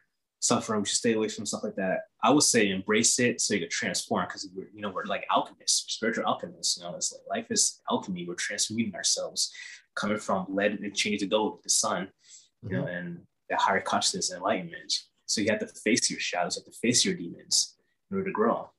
suffering, 0.45 0.81
we 0.81 0.87
should 0.87 0.99
stay 0.99 1.15
away 1.15 1.29
from 1.29 1.47
stuff 1.47 1.65
like 1.65 1.75
that. 1.77 2.01
I 2.23 2.31
would 2.31 2.43
say 2.43 2.69
embrace 2.69 3.19
it 3.19 3.41
so 3.41 3.55
you 3.55 3.61
can 3.61 3.71
transform 3.71 4.27
because 4.27 4.47
we're, 4.55 4.69
you 4.75 4.83
know, 4.83 4.91
we're 4.91 5.07
like 5.07 5.27
alchemists, 5.35 5.95
spiritual 5.95 6.27
alchemists. 6.27 6.77
You 6.77 6.85
know, 6.85 6.95
it's 6.95 7.13
like 7.13 7.23
life 7.39 7.47
is 7.51 7.81
alchemy. 7.91 8.27
We're 8.29 8.35
transmuting 8.35 8.95
ourselves, 8.95 9.51
coming 9.97 10.19
from 10.19 10.47
lead 10.51 10.73
and 10.73 10.95
change 10.95 11.21
to 11.21 11.27
gold, 11.27 11.61
the 11.65 11.71
sun, 11.71 12.09
you 12.63 12.69
mm-hmm. 12.69 12.77
know, 12.77 12.87
and 12.87 13.21
the 13.49 13.57
higher 13.57 13.81
consciousness 13.81 14.31
and 14.31 14.39
enlightenment. 14.39 14.93
So 15.27 15.41
you 15.41 15.49
have 15.51 15.61
to 15.61 15.67
face 15.67 16.11
your 16.11 16.21
shadows, 16.21 16.57
you 16.57 16.63
have 16.63 16.73
to 16.73 16.79
face 16.79 17.05
your 17.05 17.15
demons 17.15 17.75
in 18.11 18.19
order 18.19 18.29
to 18.29 18.33
grow. 18.33 18.71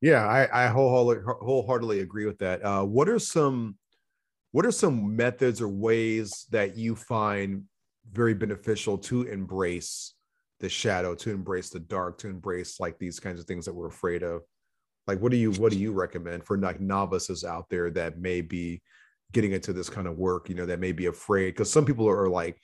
Yeah, 0.00 0.26
I, 0.26 0.64
I 0.64 0.68
wholeheartedly, 0.68 1.34
wholeheartedly 1.42 2.00
agree 2.00 2.24
with 2.24 2.38
that. 2.38 2.64
Uh, 2.64 2.84
what 2.84 3.08
are 3.08 3.18
some 3.18 3.76
what 4.52 4.66
are 4.66 4.72
some 4.72 5.14
methods 5.14 5.60
or 5.60 5.68
ways 5.68 6.46
that 6.50 6.76
you 6.76 6.96
find 6.96 7.64
very 8.10 8.34
beneficial 8.34 8.96
to 8.96 9.22
embrace 9.22 10.14
the 10.60 10.68
shadow 10.68 11.14
to 11.14 11.30
embrace 11.30 11.70
the 11.70 11.78
dark 11.78 12.18
to 12.18 12.28
embrace 12.28 12.80
like 12.80 12.98
these 12.98 13.20
kinds 13.20 13.38
of 13.38 13.46
things 13.46 13.64
that 13.64 13.74
we're 13.74 13.88
afraid 13.88 14.22
of? 14.22 14.42
Like 15.06 15.20
what 15.20 15.32
do 15.32 15.38
you 15.38 15.52
what 15.52 15.72
do 15.72 15.78
you 15.78 15.92
recommend 15.92 16.44
for 16.44 16.58
like 16.58 16.80
novices 16.80 17.44
out 17.44 17.68
there 17.68 17.90
that 17.90 18.18
may 18.18 18.40
be 18.40 18.82
getting 19.32 19.52
into 19.52 19.72
this 19.74 19.90
kind 19.90 20.06
of 20.06 20.16
work 20.16 20.48
you 20.48 20.54
know 20.54 20.66
that 20.66 20.80
may 20.80 20.92
be 20.92 21.06
afraid? 21.06 21.50
Because 21.52 21.70
some 21.70 21.84
people 21.84 22.08
are 22.08 22.28
like 22.28 22.58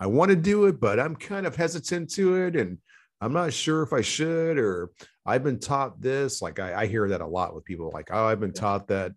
i 0.00 0.06
want 0.06 0.30
to 0.30 0.36
do 0.36 0.66
it 0.66 0.80
but 0.80 1.00
i'm 1.00 1.16
kind 1.16 1.46
of 1.46 1.56
hesitant 1.56 2.10
to 2.10 2.36
it 2.36 2.56
and 2.56 2.78
i'm 3.20 3.32
not 3.32 3.52
sure 3.52 3.82
if 3.82 3.92
i 3.92 4.00
should 4.00 4.58
or 4.58 4.90
i've 5.26 5.44
been 5.44 5.58
taught 5.58 6.00
this 6.00 6.40
like 6.40 6.60
i, 6.60 6.82
I 6.82 6.86
hear 6.86 7.08
that 7.08 7.20
a 7.20 7.26
lot 7.26 7.54
with 7.54 7.64
people 7.64 7.90
like 7.92 8.08
oh 8.10 8.26
i've 8.26 8.40
been 8.40 8.52
taught 8.52 8.88
that 8.88 9.12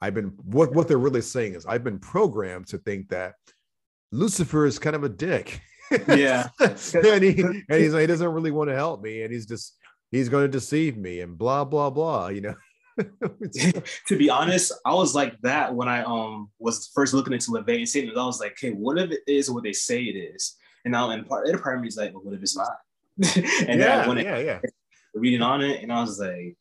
i've 0.00 0.14
been 0.14 0.32
what 0.44 0.72
what 0.74 0.88
they're 0.88 0.98
really 0.98 1.20
saying 1.20 1.54
is 1.54 1.66
i've 1.66 1.84
been 1.84 1.98
programmed 1.98 2.66
to 2.66 2.78
think 2.78 3.08
that 3.08 3.34
lucifer 4.12 4.66
is 4.66 4.78
kind 4.78 4.96
of 4.96 5.04
a 5.04 5.08
dick. 5.08 5.60
Yeah. 6.06 6.48
and, 6.60 7.24
he, 7.24 7.42
and 7.42 7.64
he's 7.68 7.92
like, 7.92 8.02
he 8.02 8.06
doesn't 8.06 8.32
really 8.32 8.50
want 8.50 8.70
to 8.70 8.76
help 8.76 9.02
me 9.02 9.22
and 9.22 9.32
he's 9.32 9.46
just 9.46 9.76
he's 10.10 10.28
going 10.28 10.44
to 10.44 10.48
deceive 10.48 10.96
me 10.96 11.20
and 11.20 11.36
blah 11.36 11.64
blah 11.64 11.90
blah 11.90 12.28
you 12.28 12.40
know? 12.40 12.54
To 14.08 14.16
be 14.16 14.28
honest 14.28 14.72
i 14.84 14.92
was 14.92 15.14
like 15.14 15.40
that 15.40 15.74
when 15.74 15.88
i 15.88 16.02
um 16.02 16.50
was 16.58 16.90
first 16.94 17.14
looking 17.14 17.32
into 17.32 17.50
LaVey 17.50 17.78
and 17.78 17.88
satan 17.88 18.16
i 18.16 18.24
was 18.24 18.40
like 18.40 18.52
okay 18.52 18.70
what 18.70 18.98
if 18.98 19.10
it 19.10 19.20
is 19.26 19.50
what 19.50 19.64
they 19.64 19.72
say 19.72 20.02
it 20.02 20.16
is? 20.16 20.56
And 20.84 20.92
now 20.92 21.10
in 21.10 21.24
part, 21.24 21.46
part 21.62 21.76
of 21.76 21.82
me 21.82 21.88
is 21.88 21.96
like 21.96 22.12
well, 22.12 22.22
what 22.24 22.34
if 22.34 22.42
it's 22.42 22.56
not? 22.56 22.76
And 23.36 23.80
yeah, 23.80 24.06
then 24.06 24.18
yeah, 24.18 24.38
yeah. 24.38 24.60
reading 25.14 25.42
on 25.42 25.60
it 25.60 25.82
and 25.82 25.92
i 25.92 26.00
was 26.00 26.18
like 26.18 26.56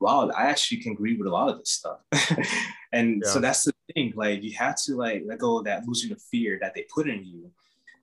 wow 0.00 0.30
i 0.36 0.44
actually 0.44 0.78
can 0.78 0.92
agree 0.92 1.16
with 1.16 1.26
a 1.26 1.30
lot 1.30 1.48
of 1.48 1.58
this 1.58 1.70
stuff 1.70 2.00
and 2.92 3.22
yeah. 3.24 3.30
so 3.30 3.40
that's 3.40 3.64
the 3.64 3.72
thing 3.94 4.12
like 4.16 4.42
you 4.42 4.52
have 4.52 4.76
to 4.76 4.94
like 4.96 5.22
let 5.26 5.38
go 5.38 5.58
of 5.58 5.64
that 5.64 5.86
losing 5.86 6.10
the 6.10 6.16
fear 6.30 6.58
that 6.60 6.74
they 6.74 6.84
put 6.94 7.08
in 7.08 7.24
you 7.24 7.50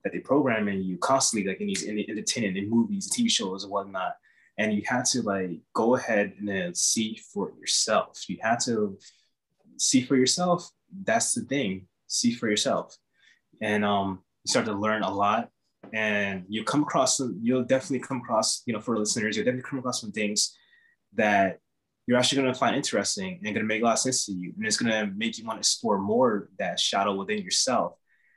that 0.04 0.12
they 0.12 0.20
program 0.20 0.68
in 0.68 0.82
you 0.82 0.98
constantly, 0.98 1.48
like 1.48 1.60
in 1.60 1.66
these 1.66 1.82
in 1.82 1.96
the 1.96 2.08
entertainment, 2.08 2.58
in 2.58 2.70
movies, 2.70 3.10
TV 3.10 3.28
shows, 3.30 3.64
and 3.64 3.72
whatnot. 3.72 4.16
And 4.58 4.72
you 4.72 4.82
have 4.86 5.08
to 5.10 5.22
like 5.22 5.58
go 5.72 5.96
ahead 5.96 6.34
and 6.38 6.46
then 6.46 6.74
see 6.74 7.18
for 7.32 7.50
yourself. 7.58 8.22
You 8.28 8.38
have 8.42 8.62
to 8.66 8.98
see 9.78 10.02
for 10.02 10.16
yourself. 10.16 10.70
That's 11.02 11.34
the 11.34 11.40
thing. 11.40 11.88
See 12.06 12.32
for 12.32 12.48
yourself, 12.48 12.96
and 13.60 13.84
um, 13.84 14.22
you 14.44 14.50
start 14.50 14.66
to 14.66 14.74
learn 14.74 15.02
a 15.02 15.12
lot. 15.12 15.48
And 15.92 16.44
you 16.48 16.64
come 16.64 16.82
across, 16.82 17.20
you'll 17.40 17.64
definitely 17.64 18.00
come 18.00 18.18
across, 18.18 18.62
you 18.66 18.72
know, 18.72 18.80
for 18.80 18.98
listeners, 18.98 19.36
you'll 19.36 19.44
definitely 19.44 19.68
come 19.68 19.78
across 19.78 20.00
some 20.00 20.12
things 20.12 20.56
that 21.14 21.58
you're 22.06 22.18
actually 22.18 22.42
going 22.42 22.52
to 22.52 22.58
find 22.58 22.76
interesting 22.76 23.40
and 23.42 23.54
going 23.54 23.54
to 23.54 23.62
make 23.64 23.82
a 23.82 23.84
lot 23.84 23.94
of 23.94 23.98
sense 23.98 24.26
to 24.26 24.32
you. 24.32 24.52
And 24.56 24.66
it's 24.66 24.76
going 24.76 24.92
to 24.92 25.12
make 25.14 25.38
you 25.38 25.46
want 25.46 25.56
to 25.56 25.60
explore 25.60 25.98
more 25.98 26.50
that 26.58 26.78
shadow 26.78 27.14
within 27.14 27.42
yourself 27.42 27.94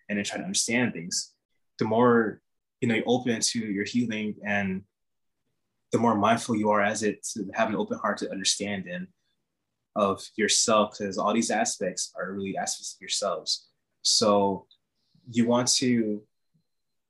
and 0.07 0.17
then 0.17 0.25
try 0.25 0.37
to 0.37 0.43
understand 0.43 0.93
things 0.93 1.33
the 1.79 1.85
more 1.85 2.41
you 2.81 2.87
know 2.87 2.95
you 2.95 3.03
open 3.05 3.39
to 3.39 3.59
your 3.59 3.85
healing 3.85 4.35
and 4.45 4.83
the 5.91 5.97
more 5.97 6.15
mindful 6.15 6.55
you 6.55 6.69
are 6.69 6.81
as 6.81 7.03
it 7.03 7.23
to 7.23 7.49
have 7.53 7.69
an 7.69 7.75
open 7.75 7.97
heart 7.97 8.17
to 8.17 8.31
understand 8.31 8.85
and 8.87 9.07
of 9.95 10.23
yourself 10.35 10.95
because 10.97 11.17
all 11.17 11.33
these 11.33 11.49
aspects 11.49 12.13
are 12.15 12.33
really 12.33 12.57
aspects 12.57 12.95
of 12.95 13.01
yourselves 13.01 13.67
so 14.01 14.65
you 15.31 15.47
want 15.47 15.67
to 15.67 16.21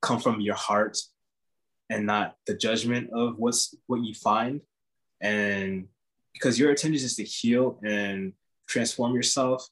come 0.01 0.19
from 0.19 0.39
your 0.39 0.55
heart 0.55 0.97
and 1.89 2.05
not 2.05 2.35
the 2.45 2.55
judgment 2.55 3.09
of 3.13 3.35
what's 3.37 3.75
what 3.87 4.01
you 4.01 4.13
find 4.13 4.61
and 5.21 5.87
because 6.37 6.59
your 6.59 6.69
intention 6.69 7.05
is 7.05 7.15
to 7.15 7.23
heal 7.23 7.79
and 7.83 8.33
transform 8.67 9.13
yourself 9.13 9.67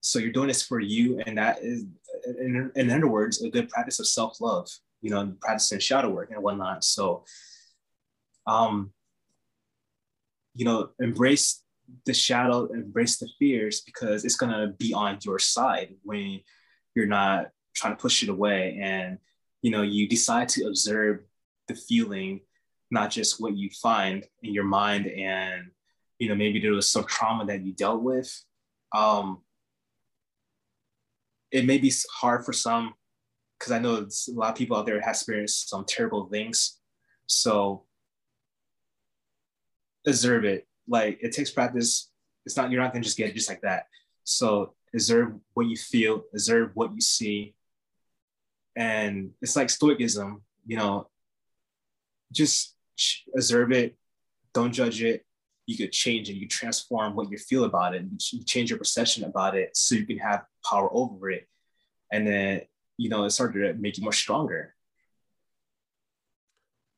so 0.00 0.18
you're 0.18 0.32
doing 0.32 0.48
this 0.48 0.62
for 0.62 0.78
you 0.78 1.20
and 1.26 1.38
that 1.38 1.58
is 1.62 1.84
in, 2.26 2.70
in 2.74 2.90
other 2.90 3.08
words, 3.08 3.42
a 3.42 3.50
good 3.50 3.68
practice 3.68 3.98
of 4.00 4.06
self 4.06 4.40
love, 4.40 4.68
you 5.00 5.10
know, 5.10 5.34
practicing 5.40 5.78
shadow 5.78 6.10
work 6.10 6.30
and 6.30 6.42
whatnot. 6.42 6.84
So, 6.84 7.24
um, 8.46 8.92
you 10.54 10.64
know, 10.64 10.90
embrace 10.98 11.62
the 12.04 12.14
shadow, 12.14 12.66
embrace 12.66 13.18
the 13.18 13.28
fears 13.38 13.82
because 13.82 14.24
it's 14.24 14.36
gonna 14.36 14.74
be 14.78 14.92
on 14.92 15.18
your 15.22 15.38
side 15.38 15.94
when 16.02 16.40
you're 16.94 17.06
not 17.06 17.48
trying 17.74 17.94
to 17.94 18.00
push 18.00 18.22
it 18.22 18.28
away 18.28 18.78
and 18.80 19.18
you 19.60 19.70
know 19.70 19.82
you 19.82 20.08
decide 20.08 20.48
to 20.48 20.66
observe 20.66 21.20
the 21.68 21.74
feeling 21.74 22.40
not 22.90 23.10
just 23.10 23.40
what 23.40 23.56
you 23.56 23.70
find 23.70 24.24
in 24.42 24.52
your 24.54 24.64
mind 24.64 25.06
and 25.06 25.70
you 26.18 26.28
know 26.28 26.34
maybe 26.34 26.60
there 26.60 26.72
was 26.72 26.88
some 26.88 27.04
trauma 27.04 27.44
that 27.44 27.62
you 27.62 27.72
dealt 27.72 28.02
with 28.02 28.44
um 28.94 29.38
it 31.50 31.64
may 31.64 31.78
be 31.78 31.92
hard 32.12 32.44
for 32.44 32.52
some 32.52 32.94
because 33.58 33.72
I 33.72 33.78
know 33.78 33.94
a 33.94 34.32
lot 34.32 34.50
of 34.50 34.56
people 34.56 34.76
out 34.76 34.86
there 34.86 35.00
have 35.00 35.14
experienced 35.14 35.68
some 35.68 35.84
terrible 35.84 36.26
things. 36.26 36.78
So 37.26 37.84
observe 40.06 40.44
it. 40.44 40.66
Like 40.86 41.18
it 41.22 41.32
takes 41.32 41.50
practice. 41.50 42.10
It's 42.44 42.56
not 42.56 42.70
you're 42.70 42.82
not 42.82 42.92
gonna 42.92 43.04
just 43.04 43.16
get 43.16 43.30
it 43.30 43.34
just 43.34 43.48
like 43.48 43.62
that. 43.62 43.86
So 44.24 44.74
observe 44.94 45.34
what 45.54 45.66
you 45.66 45.76
feel, 45.76 46.24
observe 46.32 46.70
what 46.74 46.94
you 46.94 47.00
see. 47.00 47.54
And 48.76 49.30
it's 49.40 49.56
like 49.56 49.70
stoicism, 49.70 50.42
you 50.66 50.76
know, 50.76 51.08
just 52.30 52.75
observe 53.34 53.72
it, 53.72 53.96
don't 54.54 54.72
judge 54.72 55.02
it, 55.02 55.24
you 55.66 55.76
could 55.76 55.92
change 55.92 56.30
it, 56.30 56.34
you 56.34 56.48
transform 56.48 57.14
what 57.14 57.30
you 57.30 57.38
feel 57.38 57.64
about 57.64 57.94
it, 57.94 58.04
you 58.32 58.44
change 58.44 58.70
your 58.70 58.78
perception 58.78 59.24
about 59.24 59.56
it 59.56 59.76
so 59.76 59.94
you 59.94 60.06
can 60.06 60.18
have 60.18 60.44
power 60.64 60.88
over 60.92 61.30
it. 61.30 61.46
And 62.12 62.26
then, 62.26 62.62
you 62.96 63.08
know, 63.08 63.24
it 63.24 63.30
started 63.30 63.66
to 63.66 63.74
make 63.74 63.98
you 63.98 64.02
more 64.02 64.12
stronger. 64.12 64.74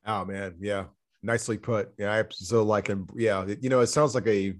Oh 0.05 0.25
man, 0.25 0.55
yeah. 0.59 0.85
Nicely 1.21 1.57
put. 1.57 1.91
Yeah, 1.97 2.13
I 2.13 2.23
so 2.29 2.63
like 2.63 2.87
and 2.87 3.09
yeah, 3.15 3.45
you 3.59 3.69
know, 3.69 3.81
it 3.81 3.87
sounds 3.87 4.15
like 4.15 4.27
a 4.27 4.53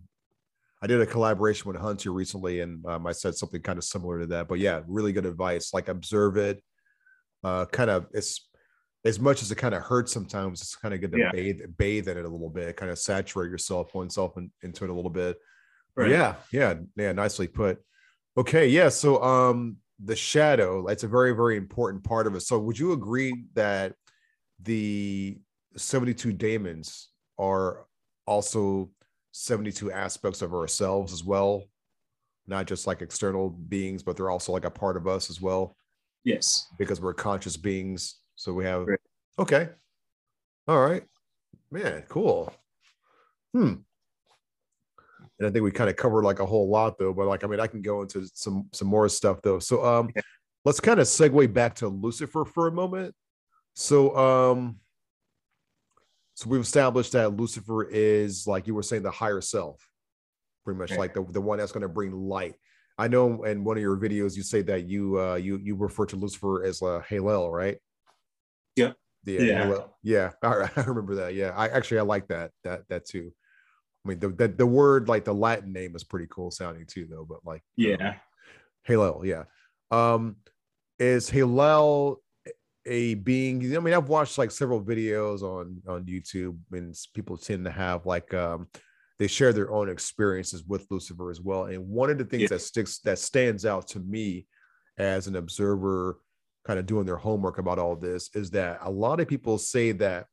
I 0.81 0.87
did 0.87 1.01
a 1.01 1.05
collaboration 1.05 1.71
with 1.71 1.79
Hunter 1.79 2.11
recently, 2.11 2.61
and 2.61 2.85
um, 2.85 3.07
I 3.07 3.11
said 3.11 3.35
something 3.35 3.61
kind 3.61 3.77
of 3.77 3.83
similar 3.83 4.19
to 4.19 4.27
that. 4.27 4.47
But 4.47 4.59
yeah, 4.59 4.81
really 4.87 5.13
good 5.13 5.25
advice. 5.25 5.73
Like 5.73 5.87
observe 5.87 6.37
it. 6.37 6.61
Uh, 7.43 7.65
kind 7.65 7.89
of 7.89 8.07
it's 8.13 8.48
as 9.05 9.19
much 9.19 9.41
as 9.41 9.51
it 9.51 9.55
kind 9.55 9.73
of 9.73 9.81
hurts 9.81 10.11
sometimes, 10.11 10.61
it's 10.61 10.75
kind 10.75 10.93
of 10.93 11.01
good 11.01 11.11
to 11.13 11.19
yeah. 11.19 11.31
bathe 11.31 11.61
bathe 11.77 12.07
in 12.07 12.17
it 12.17 12.25
a 12.25 12.29
little 12.29 12.49
bit, 12.49 12.75
kind 12.75 12.91
of 12.91 12.99
saturate 12.99 13.49
yourself, 13.49 13.93
oneself 13.95 14.37
in, 14.37 14.51
into 14.61 14.83
it 14.83 14.89
a 14.89 14.93
little 14.93 15.11
bit. 15.11 15.37
Right. 15.95 16.11
Yeah, 16.11 16.35
yeah, 16.51 16.75
yeah, 16.95 17.11
nicely 17.13 17.47
put. 17.47 17.79
Okay, 18.37 18.67
yeah. 18.67 18.89
So 18.89 19.21
um 19.23 19.77
the 20.03 20.15
shadow, 20.15 20.85
that's 20.87 21.03
a 21.03 21.07
very, 21.07 21.33
very 21.33 21.57
important 21.57 22.03
part 22.03 22.27
of 22.27 22.35
it. 22.35 22.41
So 22.41 22.57
would 22.59 22.79
you 22.79 22.93
agree 22.93 23.45
that 23.53 23.95
the 24.61 25.37
72 25.75 26.33
daemons 26.33 27.09
are 27.37 27.85
also 28.25 28.91
72 29.31 29.91
aspects 29.91 30.41
of 30.41 30.53
ourselves 30.53 31.11
as 31.11 31.23
well? 31.23 31.63
Not 32.47 32.65
just 32.65 32.87
like 32.87 33.01
external 33.01 33.49
beings, 33.49 34.03
but 34.03 34.15
they're 34.15 34.29
also 34.29 34.53
like 34.53 34.65
a 34.65 34.71
part 34.71 34.97
of 34.97 35.07
us 35.07 35.29
as 35.29 35.41
well. 35.41 35.75
Yes. 36.23 36.67
Because 36.77 37.01
we're 37.01 37.13
conscious 37.13 37.57
beings 37.57 38.15
so 38.39 38.53
we 38.53 38.63
have 38.63 38.85
Great. 38.85 38.99
okay. 39.37 39.67
All 40.65 40.79
right. 40.79 41.03
Man, 41.71 42.03
cool. 42.07 42.53
Hmm. 43.53 43.73
And 45.39 45.47
I 45.47 45.51
think 45.51 45.61
we 45.63 45.71
kind 45.71 45.89
of 45.89 45.97
covered 45.97 46.23
like 46.23 46.39
a 46.39 46.45
whole 46.45 46.69
lot 46.69 46.97
though, 46.97 47.13
but 47.13 47.27
like 47.27 47.43
I 47.43 47.47
mean 47.47 47.59
I 47.59 47.67
can 47.67 47.81
go 47.81 48.01
into 48.01 48.25
some 48.33 48.69
some 48.71 48.87
more 48.87 49.09
stuff 49.09 49.41
though. 49.43 49.59
So 49.59 49.83
um 49.83 50.09
yeah. 50.15 50.21
let's 50.63 50.79
kind 50.79 51.01
of 51.01 51.07
segue 51.07 51.53
back 51.53 51.75
to 51.75 51.89
Lucifer 51.89 52.45
for 52.45 52.67
a 52.67 52.71
moment. 52.71 53.13
So 53.75 54.15
um 54.15 54.77
So 56.35 56.49
we've 56.49 56.61
established 56.61 57.11
that 57.11 57.35
Lucifer 57.35 57.83
is 57.83 58.47
like 58.47 58.67
you 58.67 58.73
were 58.73 58.83
saying 58.83 59.03
the 59.03 59.11
higher 59.11 59.41
self, 59.41 59.85
pretty 60.63 60.77
much 60.79 60.91
Right. 60.91 60.99
like 60.99 61.13
the, 61.13 61.25
the 61.29 61.41
one 61.41 61.57
that's 61.57 61.73
going 61.73 61.81
to 61.81 61.89
bring 61.89 62.13
light. 62.13 62.55
I 62.97 63.09
know 63.09 63.43
in 63.43 63.65
one 63.65 63.75
of 63.75 63.83
your 63.83 63.97
videos 63.97 64.37
you 64.37 64.43
say 64.43 64.61
that 64.63 64.85
you 64.85 65.19
uh 65.19 65.35
you 65.35 65.57
you 65.61 65.75
refer 65.75 66.05
to 66.05 66.15
Lucifer 66.15 66.63
as 66.63 66.81
a 66.81 67.03
Halel, 67.09 67.51
right? 67.51 67.77
Yep. 68.75 68.95
Yeah. 69.25 69.41
Yeah. 69.41 69.83
Yeah. 70.03 70.31
All 70.43 70.57
right. 70.57 70.71
I 70.77 70.81
remember 70.81 71.15
that. 71.15 71.35
Yeah. 71.35 71.49
I 71.55 71.67
actually 71.67 71.99
I 71.99 72.03
like 72.03 72.27
that 72.29 72.51
that 72.63 72.87
that 72.89 73.05
too. 73.05 73.31
I 74.05 74.09
mean 74.09 74.19
the, 74.19 74.29
the 74.29 74.47
the 74.47 74.65
word 74.65 75.07
like 75.09 75.25
the 75.25 75.33
Latin 75.33 75.73
name 75.73 75.95
is 75.95 76.03
pretty 76.03 76.27
cool 76.29 76.51
sounding 76.51 76.85
too 76.85 77.05
though, 77.09 77.25
but 77.27 77.45
like 77.45 77.63
Yeah. 77.75 78.15
Halel, 78.87 79.25
yeah. 79.25 79.43
Um, 79.91 80.37
is 80.99 81.29
Halel 81.29 82.17
a 82.85 83.15
being? 83.15 83.75
I 83.75 83.79
mean, 83.79 83.93
I've 83.93 84.09
watched 84.09 84.37
like 84.37 84.51
several 84.51 84.81
videos 84.83 85.41
on 85.41 85.81
on 85.87 86.05
YouTube, 86.05 86.57
and 86.71 86.95
people 87.13 87.37
tend 87.37 87.65
to 87.65 87.71
have 87.71 88.05
like 88.05 88.33
um, 88.33 88.67
they 89.19 89.27
share 89.27 89.51
their 89.53 89.71
own 89.71 89.89
experiences 89.89 90.63
with 90.63 90.87
Lucifer 90.89 91.29
as 91.29 91.41
well. 91.41 91.65
And 91.65 91.87
one 91.87 92.09
of 92.09 92.17
the 92.17 92.25
things 92.25 92.43
Yeah. 92.43 92.47
that 92.49 92.59
sticks 92.61 92.99
that 92.99 93.19
stands 93.19 93.65
out 93.65 93.87
to 93.89 93.99
me 93.99 94.47
as 94.97 95.27
an 95.27 95.35
observer, 95.35 96.19
kind 96.69 96.77
of 96.77 96.85
doing 96.85 97.03
their 97.03 97.17
homework 97.17 97.57
about 97.57 97.79
all 97.79 97.95
this, 97.95 98.29
is 98.35 98.51
that 98.51 98.77
a 98.83 98.91
lot 98.91 99.19
of 99.19 99.27
people 99.27 99.57
say 99.57 99.91
that 99.91 100.27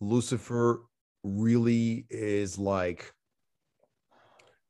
Lucifer 0.00 0.82
really 1.22 2.06
is 2.10 2.58
like 2.58 3.12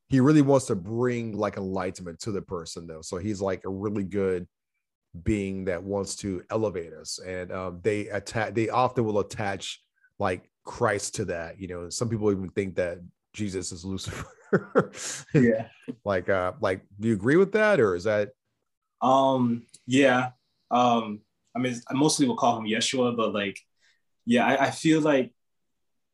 he 0.09 0.20
really 0.20 0.42
wants 0.42 0.66
to 0.66 0.74
bring 0.74 1.32
like 1.32 1.57
enlightenment 1.57 2.18
to 2.18 2.32
the 2.32 2.42
person 2.42 2.86
though 2.86 3.01
so 3.01 3.16
he's 3.16 3.40
like 3.40 3.62
a 3.64 3.70
really 3.70 4.03
good 4.03 4.48
being 5.22 5.64
that 5.64 5.80
wants 5.80 6.16
to 6.16 6.42
elevate 6.51 6.92
us 6.92 7.20
and 7.24 7.53
um, 7.53 7.78
they 7.84 8.09
attack 8.09 8.53
they 8.53 8.68
often 8.68 9.05
will 9.05 9.20
attach 9.20 9.80
like 10.18 10.51
christ 10.64 11.14
to 11.14 11.24
that 11.24 11.61
you 11.61 11.68
know 11.68 11.88
some 11.88 12.09
people 12.09 12.32
even 12.32 12.51
think 12.51 12.74
that 12.74 12.98
jesus 13.32 13.70
is 13.70 13.84
lucifer 13.84 14.26
Yeah. 15.32 15.68
like 16.05 16.28
uh 16.28 16.53
like 16.61 16.82
do 16.98 17.07
you 17.07 17.14
agree 17.14 17.36
with 17.36 17.53
that 17.53 17.78
or 17.78 17.94
is 17.94 18.03
that 18.05 18.30
Um, 19.01 19.62
yeah. 19.86 20.30
Um, 20.71 21.21
I 21.55 21.59
mean, 21.59 21.75
I 21.89 21.95
mostly 21.95 22.27
will 22.27 22.37
call 22.37 22.59
him 22.59 22.64
Yeshua, 22.64 23.16
but 23.16 23.35
like, 23.35 23.59
yeah, 24.25 24.47
I, 24.47 24.66
I 24.66 24.71
feel 24.71 25.01
like, 25.01 25.33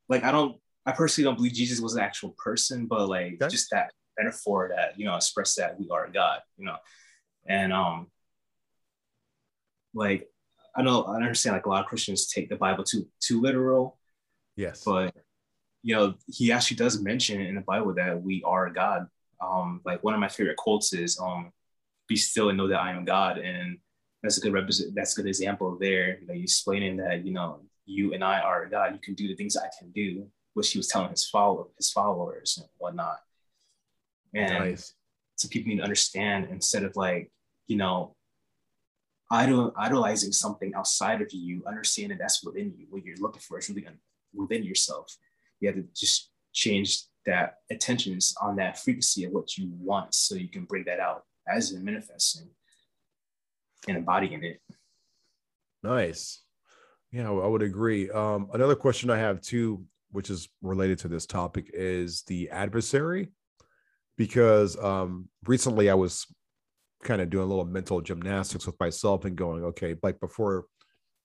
like 0.08 0.24
I 0.24 0.32
don't, 0.32 0.56
I 0.84 0.92
personally 0.92 1.26
don't 1.26 1.36
believe 1.36 1.52
Jesus 1.52 1.80
was 1.80 1.94
an 1.94 2.02
actual 2.02 2.30
person, 2.38 2.86
but 2.86 3.08
like 3.08 3.34
Okay. 3.34 3.48
just 3.48 3.70
that 3.70 3.92
metaphor 4.18 4.72
that 4.74 4.98
you 4.98 5.04
know 5.04 5.16
express 5.16 5.54
that 5.56 5.78
we 5.78 5.88
are 5.90 6.08
God, 6.08 6.40
you 6.56 6.64
know, 6.64 6.76
and 7.46 7.72
um, 7.72 8.06
like 9.94 10.28
I 10.74 10.82
know 10.82 11.02
I 11.04 11.16
understand 11.16 11.56
like 11.56 11.66
a 11.66 11.68
lot 11.68 11.80
of 11.82 11.86
Christians 11.88 12.28
take 12.28 12.48
the 12.48 12.56
Bible 12.56 12.84
too 12.84 13.08
too 13.20 13.40
literal, 13.40 13.98
yes. 14.56 14.82
but 14.84 15.14
you 15.82 15.94
know 15.94 16.14
he 16.26 16.52
actually 16.52 16.76
does 16.76 17.00
mention 17.00 17.40
in 17.40 17.54
the 17.54 17.60
bible 17.60 17.94
that 17.94 18.20
we 18.20 18.42
are 18.44 18.68
god. 18.70 19.06
Um 19.40 19.80
like 19.84 20.02
one 20.02 20.14
of 20.14 20.20
my 20.20 20.28
favorite 20.28 20.56
quotes 20.56 20.92
is 20.92 21.18
um 21.20 21.52
be 22.08 22.16
still 22.16 22.48
and 22.48 22.58
know 22.58 22.68
that 22.68 22.80
i 22.80 22.90
am 22.92 23.04
god 23.04 23.38
and 23.38 23.78
that's 24.22 24.38
a 24.38 24.40
good 24.40 24.52
represent 24.52 24.94
that's 24.94 25.16
a 25.16 25.22
good 25.22 25.28
example 25.28 25.76
there 25.78 26.18
like 26.28 26.38
explaining 26.38 26.96
that 26.96 27.24
you 27.24 27.32
know 27.32 27.60
you 27.84 28.14
and 28.14 28.24
i 28.24 28.40
are 28.40 28.66
god 28.66 28.92
you 28.92 29.00
can 29.00 29.14
do 29.14 29.28
the 29.28 29.36
things 29.36 29.56
i 29.56 29.68
can 29.78 29.90
do 29.92 30.26
which 30.56 30.72
he 30.72 30.78
was 30.78 30.88
telling 30.88 31.10
his 31.10 31.28
follow 31.28 31.68
his 31.76 31.90
followers 31.90 32.56
and 32.56 32.66
whatnot. 32.78 33.18
And 34.34 34.70
nice. 34.70 34.94
so 35.34 35.48
people 35.48 35.68
need 35.68 35.76
to 35.76 35.82
understand 35.82 36.48
instead 36.50 36.82
of 36.82 36.96
like 36.96 37.30
you 37.66 37.76
know 37.76 38.16
idol, 39.30 39.74
idolizing 39.76 40.32
something 40.32 40.72
outside 40.74 41.20
of 41.20 41.30
you 41.30 41.62
understand 41.68 42.10
that 42.10 42.18
that's 42.18 42.42
within 42.42 42.72
you 42.78 42.86
what 42.88 43.04
you're 43.04 43.18
looking 43.18 43.42
for 43.42 43.58
is 43.58 43.68
really 43.68 43.86
within 44.34 44.64
yourself. 44.64 45.14
You 45.60 45.68
have 45.68 45.76
to 45.76 45.84
just 45.94 46.30
change 46.54 47.02
that 47.26 47.56
attentions 47.70 48.34
on 48.40 48.56
that 48.56 48.78
frequency 48.78 49.24
of 49.24 49.32
what 49.32 49.58
you 49.58 49.68
want 49.78 50.14
so 50.14 50.36
you 50.36 50.48
can 50.48 50.64
bring 50.64 50.84
that 50.84 51.00
out 51.00 51.24
as 51.46 51.72
it 51.72 51.82
manifesting 51.82 52.48
and 53.88 53.96
embodying 53.96 54.42
it 54.42 54.60
Nice. 55.86 56.42
Yeah, 57.12 57.30
I 57.30 57.46
would 57.46 57.62
agree. 57.62 58.10
Um, 58.10 58.48
another 58.52 58.74
question 58.74 59.08
I 59.08 59.18
have 59.18 59.40
too, 59.40 59.84
which 60.10 60.30
is 60.30 60.48
related 60.60 60.98
to 61.00 61.08
this 61.08 61.26
topic, 61.26 61.70
is 61.72 62.22
the 62.22 62.50
adversary. 62.50 63.28
Because 64.18 64.76
um, 64.82 65.28
recently 65.46 65.90
I 65.90 65.94
was 65.94 66.26
kind 67.04 67.20
of 67.20 67.30
doing 67.30 67.44
a 67.44 67.46
little 67.46 67.64
mental 67.64 68.00
gymnastics 68.00 68.66
with 68.66 68.80
myself 68.80 69.24
and 69.24 69.36
going, 69.36 69.62
okay, 69.62 69.94
like 70.02 70.18
before 70.18 70.64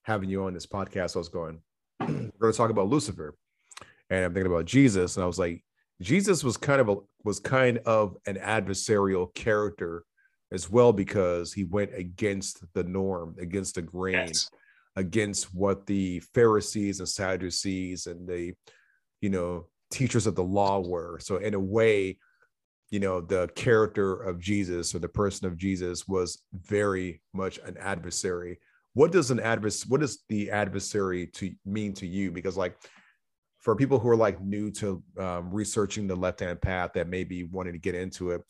having 0.04 0.30
you 0.30 0.43
on 0.43 0.54
this 0.54 0.68
podcast, 0.68 1.16
I 1.16 1.20
was 1.20 1.30
going, 1.30 1.60
we're 1.99 2.08
going 2.08 2.52
to 2.52 2.58
talk 2.58 2.70
about 2.70 2.89
Lucifer, 2.89 3.34
and 4.10 4.26
I'm 4.26 4.34
thinking 4.34 4.52
about 4.52 4.66
Jesus, 4.66 5.16
and 5.16 5.24
I 5.24 5.28
was 5.28 5.39
like, 5.39 5.64
Jesus 6.02 6.43
was 6.43 6.58
kind 6.58 6.82
of 6.82 6.89
a 6.89 6.97
was 7.24 7.39
kind 7.39 7.78
of 7.80 8.18
an 8.26 8.36
adversarial 8.36 9.34
character 9.34 10.04
as 10.52 10.70
well 10.70 10.91
because 10.91 11.54
he 11.54 11.64
went 11.64 11.91
against 11.95 12.64
the 12.74 12.84
norm, 12.84 13.36
against 13.39 13.76
the 13.76 13.82
grain 13.82 14.28
yes. 14.28 14.49
against 14.95 15.54
what 15.54 15.86
the 15.86 16.20
Pharisees 16.34 16.99
and 16.99 17.08
Sadducees 17.08 18.08
and 18.08 18.28
the, 18.28 18.54
you 19.22 19.30
know, 19.30 19.68
teachers 19.91 20.28
of 20.28 20.36
the 20.36 20.43
law 20.43 20.80
were. 20.80 21.20
So 21.20 21.38
in 21.38 21.54
a 21.54 21.60
way, 21.60 22.18
you 22.89 22.99
know, 22.99 23.22
the 23.22 23.47
character 23.56 24.14
of 24.14 24.39
Jesus 24.39 24.93
or 24.93 24.99
the 24.99 25.08
person 25.08 25.47
of 25.47 25.58
Jesus 25.58 26.08
was 26.08 26.43
very 26.54 27.22
much 27.34 27.58
an 27.60 27.78
adversary. 27.78 28.60
What 28.93 29.14
does 29.14 29.32
an 29.32 29.39
advers 29.39 29.89
what 29.89 30.02
does 30.02 30.24
the 30.28 30.52
adversary 30.52 31.28
to 31.28 31.54
mean 31.66 31.93
to 31.93 32.06
you? 32.06 32.32
Because 32.32 32.58
like 32.58 32.76
for 33.60 33.76
people 33.76 33.99
who 33.99 34.10
are 34.10 34.18
like 34.18 34.41
new 34.41 34.72
to 34.72 35.02
um, 35.18 35.54
researching 35.54 36.08
the 36.08 36.16
left 36.16 36.41
hand 36.41 36.62
path 36.62 36.91
that 36.93 37.08
maybe 37.08 37.43
wanting 37.43 37.74
to 37.74 37.80
get 37.80 37.95
into 37.95 38.32
it, 38.32 38.41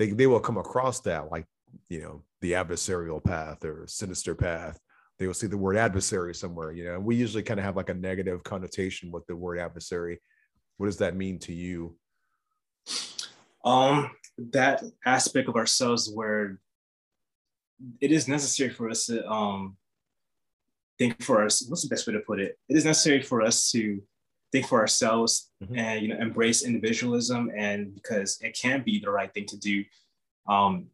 they, 0.00 0.12
they 0.12 0.26
will 0.26 0.40
come 0.40 0.56
across 0.56 1.00
that 1.00 1.30
like, 1.30 1.44
you 1.90 2.00
know, 2.00 2.22
the 2.40 2.52
adversarial 2.52 3.22
path 3.22 3.62
or 3.66 3.84
sinister 3.86 4.34
path. 4.34 4.80
They 5.18 5.26
will 5.26 5.34
see 5.34 5.46
the 5.46 5.58
word 5.58 5.76
adversary 5.76 6.34
somewhere 6.34 6.72
you 6.72 6.84
know 6.84 6.94
and 6.94 7.04
we 7.04 7.14
usually 7.14 7.42
kind 7.42 7.60
of 7.60 7.64
have 7.64 7.76
like 7.76 7.90
a 7.90 7.94
negative 7.94 8.42
connotation 8.42 9.12
with 9.12 9.26
the 9.26 9.36
word 9.36 9.58
adversary. 9.58 10.18
What 10.78 10.86
does 10.86 10.96
that 10.96 11.14
mean 11.14 11.38
to 11.40 11.52
you? 11.52 11.96
Um 13.62 14.10
that 14.38 14.82
aspect 15.04 15.50
of 15.50 15.56
ourselves 15.56 16.10
where 16.10 16.58
it 18.00 18.10
is 18.10 18.26
necessary 18.26 18.70
for 18.70 18.88
us 18.88 19.04
to 19.06 19.30
um 19.30 19.76
think 20.98 21.22
for 21.22 21.44
us 21.44 21.62
what's 21.68 21.82
the 21.82 21.94
best 21.94 22.06
way 22.06 22.14
to 22.14 22.20
put 22.20 22.40
it? 22.40 22.56
It 22.70 22.78
is 22.78 22.86
necessary 22.86 23.20
for 23.20 23.42
us 23.42 23.70
to 23.72 24.00
think 24.52 24.66
for 24.66 24.80
ourselves 24.80 25.50
Mhm. 25.62 25.78
and 25.78 26.02
you 26.02 26.08
know 26.08 26.18
embrace 26.18 26.64
individualism 26.64 27.50
and 27.54 27.94
because 27.94 28.40
it 28.40 28.56
can 28.56 28.82
be 28.82 28.98
the 28.98 29.10
right 29.10 29.32
thing 29.32 29.46
to 29.46 29.56
do. 29.58 29.84
Um 30.48 30.90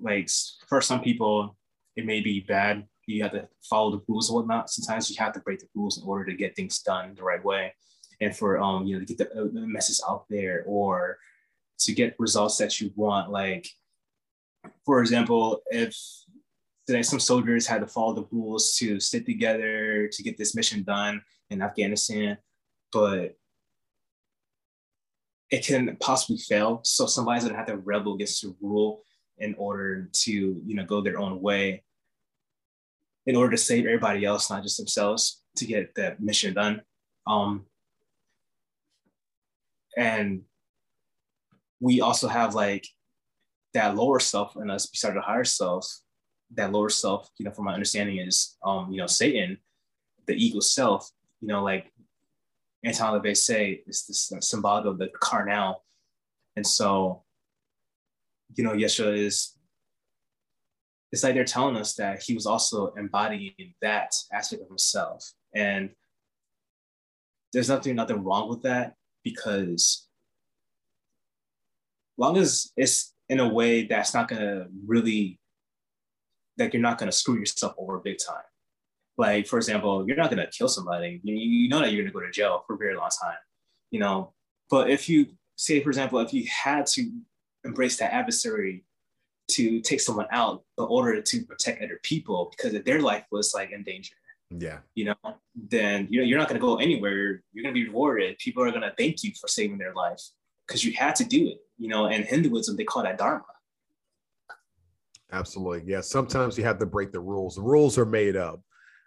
like 0.00 0.28
for 0.68 0.80
some 0.80 1.00
people 1.02 1.56
it 1.96 2.06
may 2.06 2.20
be 2.20 2.40
bad. 2.40 2.86
You 3.06 3.22
have 3.24 3.32
to 3.32 3.48
follow 3.62 3.90
the 3.90 4.02
rules 4.06 4.28
and 4.28 4.36
whatnot. 4.36 4.70
Sometimes 4.70 5.10
you 5.10 5.16
have 5.18 5.32
to 5.34 5.40
break 5.40 5.58
the 5.58 5.68
rules 5.74 5.98
in 5.98 6.04
order 6.04 6.24
to 6.26 6.34
get 6.34 6.54
things 6.54 6.78
done 6.80 7.14
the 7.14 7.22
right 7.24 7.44
way. 7.44 7.74
And 8.20 8.34
for 8.36 8.58
um 8.58 8.86
you 8.86 8.94
know 8.98 9.04
to 9.04 9.14
get 9.14 9.18
the, 9.18 9.28
uh, 9.32 9.48
the 9.52 9.66
message 9.66 10.00
out 10.08 10.26
there 10.28 10.62
or 10.66 11.18
to 11.80 11.92
get 11.92 12.14
results 12.18 12.58
that 12.58 12.80
you 12.80 12.92
want 12.94 13.30
like 13.30 13.66
for 14.84 15.00
example 15.00 15.62
if 15.70 15.96
today 16.86 17.02
some 17.02 17.18
soldiers 17.20 17.66
had 17.66 17.80
to 17.80 17.86
follow 17.86 18.12
the 18.14 18.26
rules 18.30 18.76
to 18.76 19.00
stick 19.00 19.24
together 19.24 20.06
to 20.08 20.22
get 20.22 20.36
this 20.36 20.54
mission 20.54 20.82
done 20.82 21.22
in 21.48 21.62
afghanistan 21.62 22.36
but 22.92 23.36
it 25.50 25.66
can 25.66 25.96
possibly 26.00 26.38
fail. 26.38 26.80
So 26.84 27.06
somebody's 27.06 27.44
gonna 27.44 27.56
have 27.56 27.66
to 27.66 27.76
rebel 27.76 28.14
against 28.14 28.42
the 28.42 28.54
rule 28.60 29.02
in 29.38 29.54
order 29.58 30.08
to 30.12 30.32
you 30.32 30.74
know 30.74 30.84
go 30.84 31.00
their 31.00 31.18
own 31.18 31.40
way 31.40 31.82
in 33.26 33.36
order 33.36 33.52
to 33.52 33.56
save 33.56 33.84
everybody 33.86 34.24
else 34.24 34.50
not 34.50 34.62
just 34.62 34.78
themselves 34.78 35.42
to 35.56 35.66
get 35.66 35.94
that 35.94 36.20
mission 36.20 36.54
done. 36.54 36.82
Um 37.26 37.66
and 39.96 40.42
we 41.80 42.00
also 42.00 42.28
have 42.28 42.54
like 42.54 42.86
that 43.74 43.96
lower 43.96 44.20
self 44.20 44.56
in 44.56 44.70
us 44.70 44.86
beside 44.86 45.14
the 45.14 45.20
higher 45.20 45.44
self 45.44 45.86
that 46.54 46.72
lower 46.72 46.90
self 46.90 47.30
you 47.38 47.44
know 47.44 47.50
from 47.50 47.64
my 47.64 47.74
understanding 47.74 48.18
is 48.18 48.56
um 48.64 48.90
you 48.90 48.98
know 48.98 49.06
satan 49.06 49.56
the 50.26 50.34
ego 50.34 50.60
self 50.60 51.10
you 51.40 51.48
know 51.48 51.62
like 51.62 51.92
anton 52.84 53.20
LaVey 53.20 53.36
say 53.36 53.82
it's 53.86 54.06
this 54.06 54.32
symbolic 54.40 54.86
of 54.86 54.98
the 54.98 55.08
carnal 55.20 55.84
and 56.56 56.66
so 56.66 57.22
you 58.54 58.64
know 58.64 58.72
yeshua 58.72 59.16
is 59.16 59.56
it's 61.12 61.24
like 61.24 61.34
they're 61.34 61.44
telling 61.44 61.76
us 61.76 61.94
that 61.94 62.22
he 62.22 62.34
was 62.34 62.46
also 62.46 62.92
embodying 62.96 63.74
that 63.82 64.14
aspect 64.32 64.62
of 64.62 64.68
himself 64.68 65.32
and 65.54 65.90
there's 67.52 67.68
nothing 67.68 67.96
nothing 67.96 68.22
wrong 68.22 68.48
with 68.48 68.62
that 68.62 68.94
because 69.24 70.08
long 72.20 72.36
as 72.36 72.70
it's 72.76 73.14
in 73.28 73.40
a 73.40 73.48
way 73.48 73.84
that's 73.84 74.14
not 74.14 74.28
gonna 74.28 74.66
really 74.86 75.40
that 76.58 76.74
you're 76.74 76.82
not 76.82 76.98
gonna 76.98 77.10
screw 77.10 77.38
yourself 77.38 77.74
over 77.78 77.98
big 77.98 78.18
time. 78.18 78.44
Like, 79.20 79.46
for 79.46 79.58
example, 79.58 80.06
you're 80.06 80.16
not 80.16 80.30
gonna 80.30 80.46
kill 80.46 80.66
somebody. 80.66 81.20
You, 81.22 81.34
you 81.34 81.68
know 81.68 81.80
that 81.80 81.92
you're 81.92 82.02
gonna 82.02 82.10
go 82.10 82.20
to 82.20 82.30
jail 82.30 82.64
for 82.66 82.72
a 82.72 82.78
very 82.78 82.96
long 82.96 83.10
time, 83.22 83.36
you 83.90 84.00
know. 84.00 84.32
But 84.70 84.88
if 84.88 85.10
you 85.10 85.26
say, 85.56 85.82
for 85.82 85.90
example, 85.90 86.20
if 86.20 86.32
you 86.32 86.46
had 86.48 86.86
to 86.94 87.12
embrace 87.62 87.98
that 87.98 88.14
adversary 88.14 88.82
to 89.48 89.82
take 89.82 90.00
someone 90.00 90.26
out 90.30 90.62
in 90.78 90.84
order 90.84 91.20
to 91.20 91.42
protect 91.42 91.82
other 91.82 92.00
people 92.02 92.50
because 92.56 92.72
their 92.82 93.00
life 93.02 93.26
was 93.30 93.52
like 93.52 93.72
in 93.72 93.82
danger. 93.82 94.14
Yeah. 94.56 94.78
You 94.94 95.04
know, 95.04 95.16
then 95.54 96.08
you 96.08 96.20
know 96.20 96.24
you're 96.26 96.38
not 96.38 96.48
gonna 96.48 96.58
go 96.58 96.76
anywhere. 96.76 97.42
You're 97.52 97.62
gonna 97.62 97.74
be 97.74 97.88
rewarded. 97.88 98.38
People 98.38 98.62
are 98.62 98.72
gonna 98.72 98.94
thank 98.96 99.22
you 99.22 99.32
for 99.38 99.48
saving 99.48 99.76
their 99.76 99.92
life 99.92 100.22
because 100.66 100.82
you 100.82 100.94
had 100.94 101.14
to 101.16 101.24
do 101.24 101.46
it. 101.46 101.58
You 101.76 101.88
know, 101.88 102.06
and 102.06 102.24
Hinduism 102.24 102.74
they 102.74 102.84
call 102.84 103.02
that 103.02 103.18
dharma. 103.18 103.44
Absolutely. 105.30 105.92
Yeah. 105.92 106.00
Sometimes 106.00 106.56
you 106.56 106.64
have 106.64 106.78
to 106.78 106.86
break 106.86 107.12
the 107.12 107.20
rules. 107.20 107.56
The 107.56 107.62
rules 107.62 107.98
are 107.98 108.06
made 108.06 108.34
up. 108.34 108.62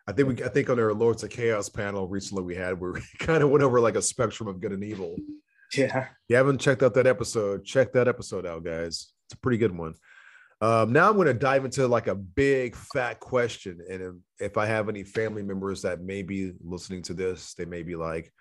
I 0.07 0.11
think 0.11 0.27
we 0.27 0.43
I 0.43 0.49
think 0.49 0.69
on 0.69 0.79
our 0.79 0.93
Lords 0.93 1.23
of 1.23 1.29
Chaos 1.29 1.69
panel 1.69 2.07
recently 2.07 2.43
we 2.43 2.55
had 2.55 2.79
where 2.79 2.91
we 2.93 3.01
kind 3.19 3.43
of 3.43 3.49
went 3.49 3.63
over 3.63 3.79
like 3.79 3.95
a 3.95 4.01
spectrum 4.01 4.49
of 4.49 4.59
good 4.59 4.71
and 4.71 4.83
evil. 4.83 5.15
Yeah. 5.75 6.09
you 6.27 6.35
haven't 6.35 6.61
checked 6.61 6.83
out 6.83 6.93
that 6.93 7.07
episode, 7.07 7.65
check 7.65 7.93
that 7.93 8.07
episode 8.07 8.45
out, 8.45 8.63
guys. 8.63 9.11
It's 9.25 9.33
a 9.33 9.37
pretty 9.39 9.57
good 9.57 9.75
one. 9.75 9.95
Um, 10.61 10.93
now 10.93 11.09
I'm 11.09 11.15
going 11.15 11.27
to 11.27 11.33
dive 11.33 11.65
into 11.65 11.87
like 11.87 12.07
a 12.07 12.15
big 12.15 12.75
fat 12.75 13.19
question, 13.19 13.79
and 13.89 14.01
if, 14.01 14.51
if 14.51 14.57
I 14.57 14.65
have 14.65 14.87
any 14.87 15.03
family 15.03 15.43
members 15.43 15.81
that 15.81 15.99
may 15.99 16.21
be 16.21 16.53
listening 16.63 17.01
to 17.03 17.13
this, 17.13 17.53
they 17.55 17.65
may 17.65 17.83
be 17.83 17.95
like, 17.95 18.31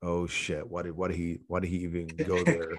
"Oh 0.00 0.26
shit, 0.26 0.66
why 0.66 0.82
did 0.84 0.92
why 0.92 1.08
did 1.08 1.16
he 1.18 1.40
why 1.48 1.60
did 1.60 1.68
he 1.68 1.78
even 1.78 2.06
go 2.24 2.42
there?" 2.44 2.70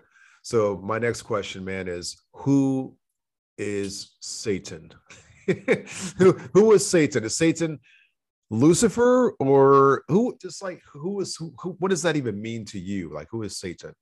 so 0.42 0.82
my 0.84 0.98
next 0.98 1.24
question, 1.24 1.64
man, 1.64 1.88
is 1.88 2.20
who 2.34 2.96
is 3.58 4.16
Satan? 4.20 4.92
who 6.18 6.32
who 6.54 6.72
is 6.74 6.88
Satan? 6.88 7.24
Is 7.24 7.38
Satan 7.38 7.80
Lucifer 8.50 9.32
or 9.40 10.04
who? 10.08 10.38
Just 10.42 10.62
like 10.62 10.82
who 10.94 11.22
is 11.22 11.36
who, 11.36 11.54
who? 11.60 11.76
What 11.80 11.90
does 11.90 12.02
that 12.04 12.16
even 12.16 12.42
mean 12.42 12.66
to 12.66 12.80
you? 12.80 13.14
Like 13.14 13.28
who 13.32 13.44
is 13.44 13.58
Satan? 13.58 13.94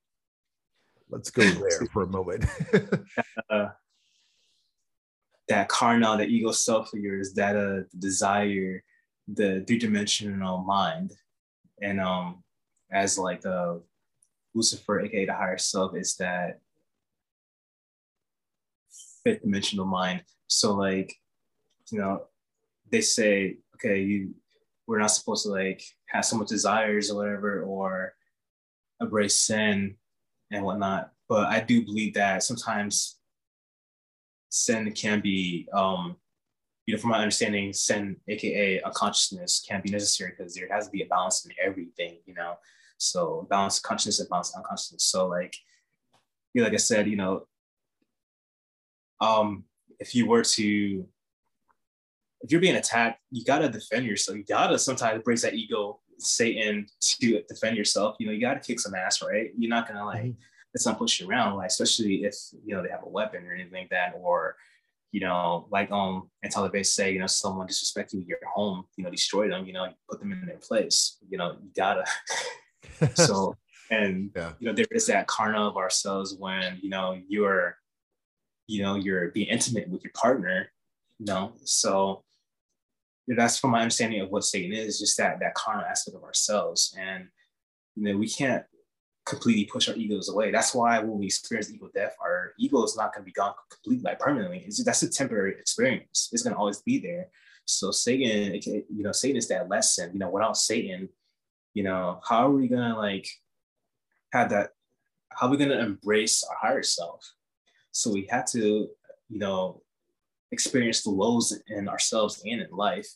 Let's 1.08 1.30
go 1.30 1.42
there 1.50 1.86
for 1.92 2.02
a 2.02 2.06
moment. 2.06 2.44
uh, 3.50 3.68
that 5.48 5.68
carnal, 5.68 6.16
the 6.16 6.26
ego 6.26 6.52
self 6.52 6.92
of 6.92 7.00
yours, 7.00 7.34
that 7.34 7.56
uh, 7.56 7.84
the 7.92 7.98
desire, 7.98 8.82
the 9.28 9.62
three-dimensional 9.66 10.58
mind, 10.64 11.12
and 11.82 12.00
um, 12.00 12.42
as 12.90 13.18
like 13.18 13.44
uh, 13.44 13.74
Lucifer, 14.54 15.00
aka 15.00 15.26
the 15.26 15.34
higher 15.34 15.58
self, 15.58 15.94
is 15.96 16.16
that 16.16 16.60
fifth 19.24 19.42
dimensional 19.42 19.86
mind. 19.86 20.22
So 20.46 20.74
like, 20.74 21.14
you 21.90 21.98
know, 21.98 22.24
they 22.90 23.00
say, 23.00 23.58
okay, 23.76 24.00
you 24.00 24.34
we're 24.86 24.98
not 24.98 25.10
supposed 25.10 25.44
to 25.44 25.50
like 25.50 25.82
have 26.06 26.24
so 26.24 26.36
much 26.36 26.48
desires 26.48 27.10
or 27.10 27.16
whatever, 27.16 27.62
or 27.62 28.14
embrace 29.00 29.38
sin 29.38 29.96
and 30.50 30.64
whatnot. 30.64 31.12
But 31.28 31.46
I 31.46 31.60
do 31.60 31.84
believe 31.84 32.14
that 32.14 32.42
sometimes 32.42 33.18
sin 34.50 34.92
can 34.92 35.20
be, 35.20 35.66
um, 35.72 36.16
you 36.86 36.94
know, 36.94 37.00
from 37.00 37.10
my 37.10 37.18
understanding, 37.18 37.72
sin, 37.72 38.16
aka 38.28 38.82
unconsciousness, 38.82 39.64
can 39.66 39.80
be 39.80 39.90
necessary 39.90 40.34
because 40.36 40.54
there 40.54 40.68
has 40.70 40.86
to 40.86 40.90
be 40.90 41.02
a 41.02 41.06
balance 41.06 41.46
in 41.46 41.52
everything, 41.62 42.18
you 42.26 42.34
know. 42.34 42.56
So 42.98 43.46
balance 43.50 43.80
consciousness 43.80 44.20
and 44.20 44.28
balance 44.28 44.54
unconsciousness. 44.54 45.04
So 45.04 45.26
like, 45.26 45.56
you 46.52 46.60
know, 46.60 46.68
like 46.68 46.74
I 46.74 46.78
said, 46.78 47.08
you 47.08 47.16
know, 47.16 47.46
um, 49.20 49.64
if 49.98 50.14
you 50.14 50.26
were 50.26 50.42
to, 50.42 51.06
if 52.44 52.52
you're 52.52 52.60
being 52.60 52.76
attacked, 52.76 53.20
you 53.32 53.44
gotta 53.44 53.68
defend 53.68 54.06
yourself. 54.06 54.38
You 54.38 54.44
gotta 54.44 54.78
sometimes 54.78 55.22
break 55.24 55.40
that 55.40 55.54
ego, 55.54 56.00
Satan, 56.18 56.86
to 57.00 57.42
defend 57.48 57.76
yourself. 57.76 58.14
You 58.20 58.26
know, 58.26 58.32
you 58.32 58.40
gotta 58.40 58.60
kick 58.60 58.78
some 58.78 58.94
ass, 58.94 59.20
right? 59.22 59.50
You're 59.58 59.70
not 59.70 59.88
gonna 59.88 60.04
like. 60.04 60.22
Mm-hmm 60.22 60.40
let's 60.74 60.86
not 60.86 60.98
push 60.98 61.20
you 61.20 61.28
around, 61.28 61.56
like 61.56 61.68
especially 61.68 62.24
if 62.24 62.34
you 62.64 62.74
know 62.74 62.82
they 62.82 62.88
have 62.88 63.04
a 63.04 63.08
weapon 63.08 63.46
or 63.46 63.54
anything 63.54 63.82
like 63.82 63.90
that, 63.90 64.14
or 64.20 64.56
you 65.12 65.20
know, 65.20 65.66
like 65.70 65.90
um 65.92 66.28
until 66.42 66.68
they 66.68 66.82
say, 66.82 67.12
you 67.12 67.20
know, 67.20 67.26
someone 67.26 67.66
disrespect 67.66 68.12
you 68.12 68.24
your 68.26 68.38
home, 68.52 68.84
you 68.96 69.04
know, 69.04 69.10
destroy 69.10 69.48
them, 69.48 69.64
you 69.64 69.72
know, 69.72 69.88
put 70.10 70.18
them 70.18 70.32
in 70.32 70.44
their 70.44 70.56
place. 70.56 71.18
You 71.28 71.38
know, 71.38 71.56
you 71.62 71.70
gotta 71.76 72.04
so 73.14 73.56
and 73.90 74.30
yeah. 74.34 74.52
you 74.58 74.66
know, 74.66 74.74
there 74.74 74.86
is 74.90 75.06
that 75.06 75.28
karma 75.28 75.68
of 75.68 75.76
ourselves 75.76 76.34
when, 76.36 76.80
you 76.82 76.90
know, 76.90 77.16
you're, 77.28 77.78
you 78.66 78.82
know, 78.82 78.96
you're 78.96 79.30
being 79.30 79.46
intimate 79.46 79.88
with 79.88 80.02
your 80.02 80.12
partner, 80.14 80.72
you 81.20 81.26
know. 81.26 81.52
So 81.64 82.23
that's 83.28 83.58
from 83.58 83.70
my 83.70 83.80
understanding 83.80 84.20
of 84.20 84.30
what 84.30 84.44
Satan 84.44 84.72
is, 84.72 84.98
just 84.98 85.16
that 85.18 85.40
that 85.40 85.54
karma 85.54 85.84
aspect 85.84 86.16
of 86.16 86.24
ourselves. 86.24 86.94
And 86.98 87.28
you 87.96 88.04
know, 88.04 88.18
we 88.18 88.28
can't 88.28 88.64
completely 89.24 89.64
push 89.64 89.88
our 89.88 89.94
egos 89.94 90.28
away. 90.28 90.50
That's 90.50 90.74
why 90.74 90.98
when 90.98 91.18
we 91.18 91.26
experience 91.26 91.70
ego 91.70 91.88
death, 91.94 92.14
our 92.20 92.52
ego 92.58 92.82
is 92.84 92.96
not 92.96 93.14
going 93.14 93.22
to 93.22 93.26
be 93.26 93.32
gone 93.32 93.54
completely, 93.70 94.04
like 94.04 94.18
permanently. 94.18 94.64
It's, 94.66 94.82
that's 94.84 95.02
a 95.02 95.08
temporary 95.08 95.52
experience. 95.58 96.28
It's 96.32 96.42
going 96.42 96.54
to 96.54 96.58
always 96.58 96.82
be 96.82 96.98
there. 96.98 97.28
So 97.64 97.90
Satan, 97.90 98.54
you 98.54 99.02
know, 99.02 99.12
Satan 99.12 99.36
is 99.36 99.48
that 99.48 99.70
lesson. 99.70 100.10
You 100.12 100.18
know, 100.18 100.30
without 100.30 100.58
Satan, 100.58 101.08
you 101.72 101.82
know, 101.82 102.20
how 102.28 102.46
are 102.46 102.50
we 102.50 102.68
going 102.68 102.90
to 102.90 102.98
like 102.98 103.26
have 104.32 104.50
that? 104.50 104.70
How 105.30 105.46
are 105.46 105.50
we 105.50 105.56
going 105.56 105.70
to 105.70 105.80
embrace 105.80 106.44
our 106.44 106.56
higher 106.60 106.82
self? 106.82 107.24
So 107.92 108.12
we 108.12 108.26
had 108.30 108.46
to, 108.48 108.88
you 109.28 109.38
know, 109.38 109.82
experience 110.54 111.02
the 111.02 111.10
lows 111.10 111.58
in 111.68 111.88
ourselves 111.88 112.40
and 112.44 112.62
in 112.62 112.70
life 112.70 113.08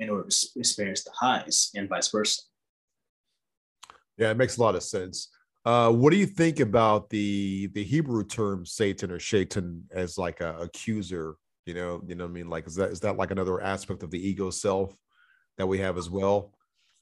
in 0.00 0.08
order 0.08 0.28
to 0.28 0.46
experience 0.56 1.04
the 1.04 1.10
highs 1.10 1.70
and 1.74 1.88
vice 1.88 2.08
versa. 2.08 2.42
Yeah, 4.16 4.30
it 4.30 4.36
makes 4.36 4.56
a 4.56 4.62
lot 4.62 4.74
of 4.74 4.82
sense. 4.82 5.28
Uh, 5.64 5.90
what 5.92 6.10
do 6.10 6.16
you 6.16 6.26
think 6.26 6.60
about 6.60 7.10
the 7.10 7.68
the 7.68 7.84
Hebrew 7.84 8.24
term 8.24 8.64
Satan 8.64 9.10
or 9.10 9.18
Shaitan 9.18 9.84
as 9.92 10.18
like 10.18 10.40
a 10.40 10.56
accuser? 10.58 11.36
You 11.66 11.74
know, 11.74 12.02
you 12.06 12.14
know 12.14 12.24
what 12.24 12.30
I 12.30 12.34
mean? 12.34 12.48
Like, 12.48 12.66
is 12.66 12.74
that 12.76 12.90
is 12.90 13.00
that 13.00 13.16
like 13.16 13.30
another 13.30 13.60
aspect 13.60 14.02
of 14.02 14.10
the 14.10 14.28
ego 14.28 14.50
self 14.50 14.96
that 15.58 15.66
we 15.66 15.78
have 15.78 15.98
as 15.98 16.10
well? 16.10 16.52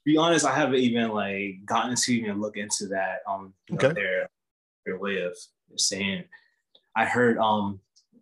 be 0.05 0.17
honest, 0.17 0.47
I 0.47 0.55
haven't 0.55 0.81
even 0.81 1.11
like 1.11 1.65
gotten 1.65 1.95
to 1.95 2.15
even 2.15 2.41
look 2.41 2.57
into 2.57 2.87
that. 2.89 3.19
Um, 3.29 3.55
okay. 3.73 3.89
Know, 3.89 3.95
their 3.95 4.31
their 4.87 4.99
way 4.99 5.23
of 5.23 5.37
saying. 5.77 6.25
I 6.97 7.05
heard 7.05 7.39
um 7.39 7.81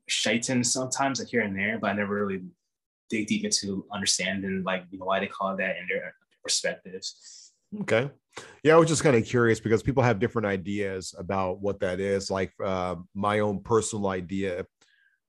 Shaitan 0.09 0.65
sometimes 0.65 1.21
like 1.21 1.29
here 1.29 1.43
and 1.43 1.57
there, 1.57 1.79
but 1.79 1.91
I 1.91 1.93
never 1.93 2.15
really 2.15 2.43
dig 3.11 3.27
deep 3.27 3.45
into 3.45 3.87
understanding 3.93 4.63
like 4.65 4.85
you 4.91 4.99
know 4.99 5.07
why 5.07 5.21
they 5.21 5.27
call 5.27 5.57
that 5.57 5.77
in 5.77 5.87
their 5.89 6.15
perspectives. 6.43 7.53
Okay. 7.81 8.11
Yeah, 8.63 8.75
I 8.75 8.77
was 8.77 8.89
just 8.89 9.03
kind 9.03 9.17
of 9.17 9.25
curious 9.25 9.61
because 9.61 9.83
people 9.83 10.03
have 10.03 10.19
different 10.19 10.47
ideas 10.47 11.15
about 11.19 11.61
what 11.61 11.81
that 11.81 12.01
is. 12.01 12.31
Like 12.31 12.53
uh, 12.65 12.97
my 13.15 13.41
own 13.41 13.61
personal 13.61 14.09
idea 14.09 14.65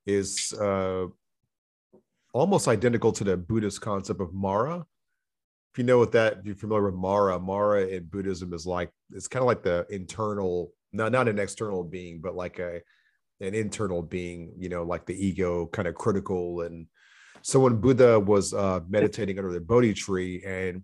is 0.05 0.53
uh, 0.53 1.07
almost 2.33 2.67
identical 2.67 3.11
to 3.13 3.23
the 3.23 3.37
Buddhist 3.37 3.81
concept 3.81 4.21
of 4.21 4.33
Mara. 4.33 4.85
If 5.73 5.77
you 5.77 5.83
know 5.83 5.97
what 5.97 6.11
that, 6.13 6.39
if 6.39 6.45
you're 6.45 6.55
familiar 6.55 6.85
with 6.85 6.95
Mara, 6.95 7.39
Mara 7.39 7.87
in 7.87 8.05
Buddhism 8.05 8.53
is 8.53 8.65
like 8.65 8.91
it's 9.11 9.27
kind 9.27 9.41
of 9.41 9.47
like 9.47 9.63
the 9.63 9.85
internal, 9.89 10.71
not 10.93 11.11
not 11.11 11.27
an 11.27 11.39
external 11.39 11.83
being, 11.83 12.21
but 12.21 12.35
like 12.35 12.59
a 12.59 12.81
an 13.41 13.53
internal 13.53 14.01
being. 14.01 14.53
You 14.57 14.69
know, 14.69 14.83
like 14.83 15.05
the 15.05 15.15
ego, 15.15 15.67
kind 15.67 15.87
of 15.87 15.95
critical. 15.95 16.61
And 16.61 16.87
so 17.41 17.59
when 17.59 17.77
Buddha 17.77 18.19
was 18.19 18.53
uh, 18.53 18.81
meditating 18.87 19.37
under 19.37 19.51
the 19.51 19.61
Bodhi 19.61 19.93
tree, 19.93 20.43
and 20.45 20.83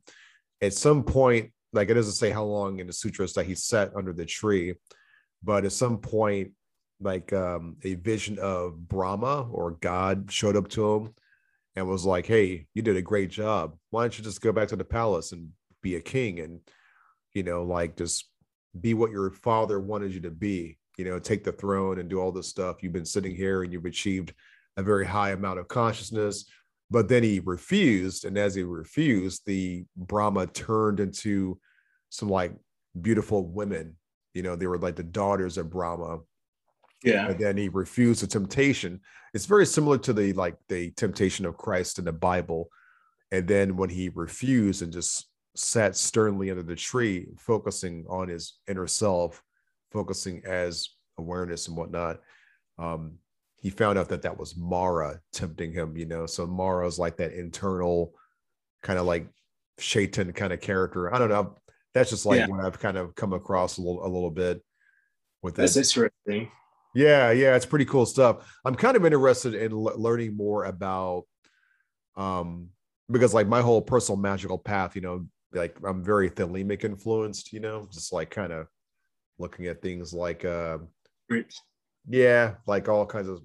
at 0.61 0.73
some 0.73 1.03
point 1.03 1.51
like 1.75 1.89
it 1.89 1.93
doesn't 1.93 2.13
say 2.13 2.31
how 2.31 2.43
long 2.43 2.79
in 2.79 2.87
the 2.87 2.93
sutras 2.93 3.33
that 3.33 3.45
he 3.45 3.53
sat 3.53 3.91
under 3.95 4.13
the 4.13 4.25
tree, 4.25 4.75
but 5.43 5.65
at 5.65 5.73
some 5.73 5.97
point, 5.97 6.51
like 7.01 7.33
um, 7.33 7.75
a 7.83 7.95
vision 7.95 8.39
of 8.39 8.87
Brahma 8.87 9.47
or 9.51 9.71
God 9.71 10.31
showed 10.31 10.55
up 10.55 10.69
to 10.69 10.95
him 10.95 11.13
and 11.75 11.87
was 11.87 12.05
like, 12.05 12.25
"Hey, 12.25 12.67
you 12.73 12.81
did 12.81 12.95
a 12.95 13.01
great 13.01 13.29
job. 13.29 13.75
Why 13.89 14.03
don't 14.03 14.17
you 14.17 14.23
just 14.23 14.41
go 14.41 14.53
back 14.53 14.69
to 14.69 14.77
the 14.77 14.85
palace 14.85 15.33
and 15.33 15.49
be 15.81 15.95
a 15.95 16.01
king 16.01 16.39
and 16.39 16.61
you 17.33 17.43
know, 17.43 17.63
like 17.63 17.97
just 17.97 18.29
be 18.79 18.93
what 18.93 19.11
your 19.11 19.29
father 19.29 19.79
wanted 19.79 20.13
you 20.13 20.21
to 20.21 20.31
be. 20.31 20.77
You 20.97 21.05
know, 21.05 21.19
take 21.19 21.43
the 21.43 21.51
throne 21.51 21.99
and 21.99 22.09
do 22.09 22.19
all 22.19 22.31
this 22.31 22.47
stuff. 22.47 22.81
You've 22.81 22.93
been 22.93 23.05
sitting 23.05 23.35
here 23.35 23.63
and 23.63 23.71
you've 23.73 23.85
achieved 23.85 24.33
a 24.77 24.83
very 24.83 25.05
high 25.05 25.31
amount 25.31 25.59
of 25.59 25.67
consciousness." 25.67 26.45
But 26.91 27.07
then 27.07 27.23
he 27.23 27.39
refused, 27.39 28.25
and 28.25 28.37
as 28.37 28.53
he 28.53 28.63
refused, 28.63 29.45
the 29.45 29.85
Brahma 29.97 30.47
turned 30.47 30.99
into 30.99 31.59
some 32.09 32.29
like 32.29 32.53
beautiful 33.01 33.45
women. 33.45 33.95
You 34.33 34.43
know, 34.43 34.55
they 34.55 34.67
were 34.67 34.77
like 34.77 34.95
the 34.95 35.03
daughters 35.03 35.57
of 35.57 35.69
Brahma. 35.69 36.19
Yeah. 37.03 37.29
And 37.29 37.39
then 37.39 37.57
he 37.57 37.69
refused 37.69 38.23
the 38.23 38.27
temptation. 38.27 39.01
It's 39.33 39.45
very 39.45 39.65
similar 39.65 39.97
to 39.99 40.13
the 40.13 40.33
like 40.33 40.57
the 40.69 40.91
temptation 40.91 41.45
of 41.45 41.57
Christ 41.57 41.99
in 41.99 42.05
the 42.05 42.13
Bible. 42.13 42.69
And 43.31 43.47
then 43.47 43.77
when 43.77 43.89
he 43.89 44.09
refused 44.09 44.81
and 44.81 44.93
just 44.93 45.27
sat 45.55 45.95
sternly 45.95 46.51
under 46.51 46.63
the 46.63 46.75
tree, 46.75 47.27
focusing 47.37 48.05
on 48.09 48.27
his 48.27 48.53
inner 48.67 48.87
self, 48.87 49.41
focusing 49.95 50.41
as 50.45 50.89
awareness 51.17 51.69
and 51.69 51.77
whatnot, 51.77 52.19
um, 52.77 53.13
he 53.55 53.69
found 53.69 53.97
out 53.97 54.09
that 54.09 54.23
that 54.23 54.37
was 54.37 54.57
Mara 54.57 55.21
tempting 55.31 55.71
him. 55.71 55.95
You 55.95 56.05
know, 56.05 56.25
so 56.25 56.45
Mara's 56.45 56.99
like 56.99 57.15
that 57.17 57.31
internal 57.31 58.11
kind 58.83 58.99
of 58.99 59.05
like 59.05 59.27
shaitan 59.79 60.33
kind 60.33 60.51
of 60.51 60.59
character. 60.59 61.13
I 61.15 61.17
don't 61.17 61.29
know. 61.29 61.55
That's 61.93 62.09
just 62.09 62.25
like 62.25 62.39
yeah. 62.39 62.47
what 62.47 62.59
I've 62.59 62.77
kind 62.77 62.97
of 62.97 63.15
come 63.15 63.31
across 63.31 63.77
a 63.77 63.81
little 63.81 64.05
a 64.05 64.09
little 64.09 64.31
bit 64.31 64.61
with 65.41 65.55
this. 65.55 65.75
That's 65.75 65.95
interesting. 65.95 66.51
Yeah, 66.93 67.31
yeah, 67.31 67.55
it's 67.55 67.65
pretty 67.65 67.85
cool 67.85 68.05
stuff. 68.05 68.45
I'm 68.65 68.75
kind 68.75 68.97
of 68.97 69.05
interested 69.05 69.53
in 69.53 69.71
l- 69.71 69.93
learning 69.95 70.35
more 70.35 70.65
about 70.65 71.23
um 72.17 72.69
because 73.09 73.33
like 73.33 73.47
my 73.47 73.61
whole 73.61 73.81
personal 73.81 74.17
magical 74.17 74.57
path, 74.57 74.95
you 74.95 75.01
know, 75.01 75.25
like 75.53 75.77
I'm 75.85 76.03
very 76.03 76.29
thelemic 76.29 76.83
influenced, 76.83 77.53
you 77.53 77.61
know, 77.61 77.87
just 77.91 78.11
like 78.11 78.29
kind 78.29 78.51
of 78.51 78.67
looking 79.37 79.67
at 79.67 79.81
things 79.81 80.13
like 80.13 80.45
uh 80.45 80.77
yeah, 82.07 82.55
like 82.67 82.87
all 82.87 83.05
kinds 83.05 83.27
of 83.29 83.41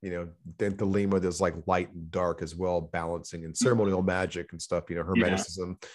you 0.00 0.10
know, 0.10 0.28
then 0.58 0.76
Thelema, 0.76 1.20
there's 1.20 1.40
like 1.40 1.54
light 1.66 1.92
and 1.92 2.10
dark 2.10 2.40
as 2.40 2.54
well, 2.54 2.80
balancing 2.80 3.44
and 3.44 3.56
ceremonial 3.56 4.02
magic 4.02 4.52
and 4.52 4.62
stuff, 4.62 4.88
you 4.88 4.96
know, 4.96 5.02
hermeticism, 5.02 5.76
yeah. 5.82 5.88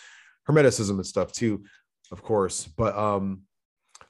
hermeticism 0.49 0.91
and 0.91 1.05
stuff 1.05 1.31
too, 1.31 1.63
of 2.11 2.21
course. 2.21 2.65
But 2.65 2.97
um 2.97 3.43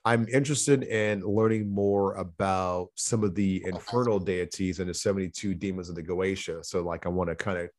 I'm 0.03 0.27
interested 0.29 0.84
in 0.84 1.21
learning 1.21 1.69
more 1.69 2.15
about 2.15 2.89
some 2.95 3.23
of 3.23 3.36
the 3.36 3.63
infernal 3.65 4.19
deities 4.19 4.79
and 4.79 4.89
the 4.89 4.93
72 4.93 5.53
demons 5.53 5.89
of 5.89 5.95
the 5.95 6.01
Goetia. 6.01 6.65
So, 6.65 6.82
like, 6.82 7.05
I 7.05 7.09
want 7.09 7.29
to 7.29 7.36
kind 7.36 7.59
of 7.59 7.69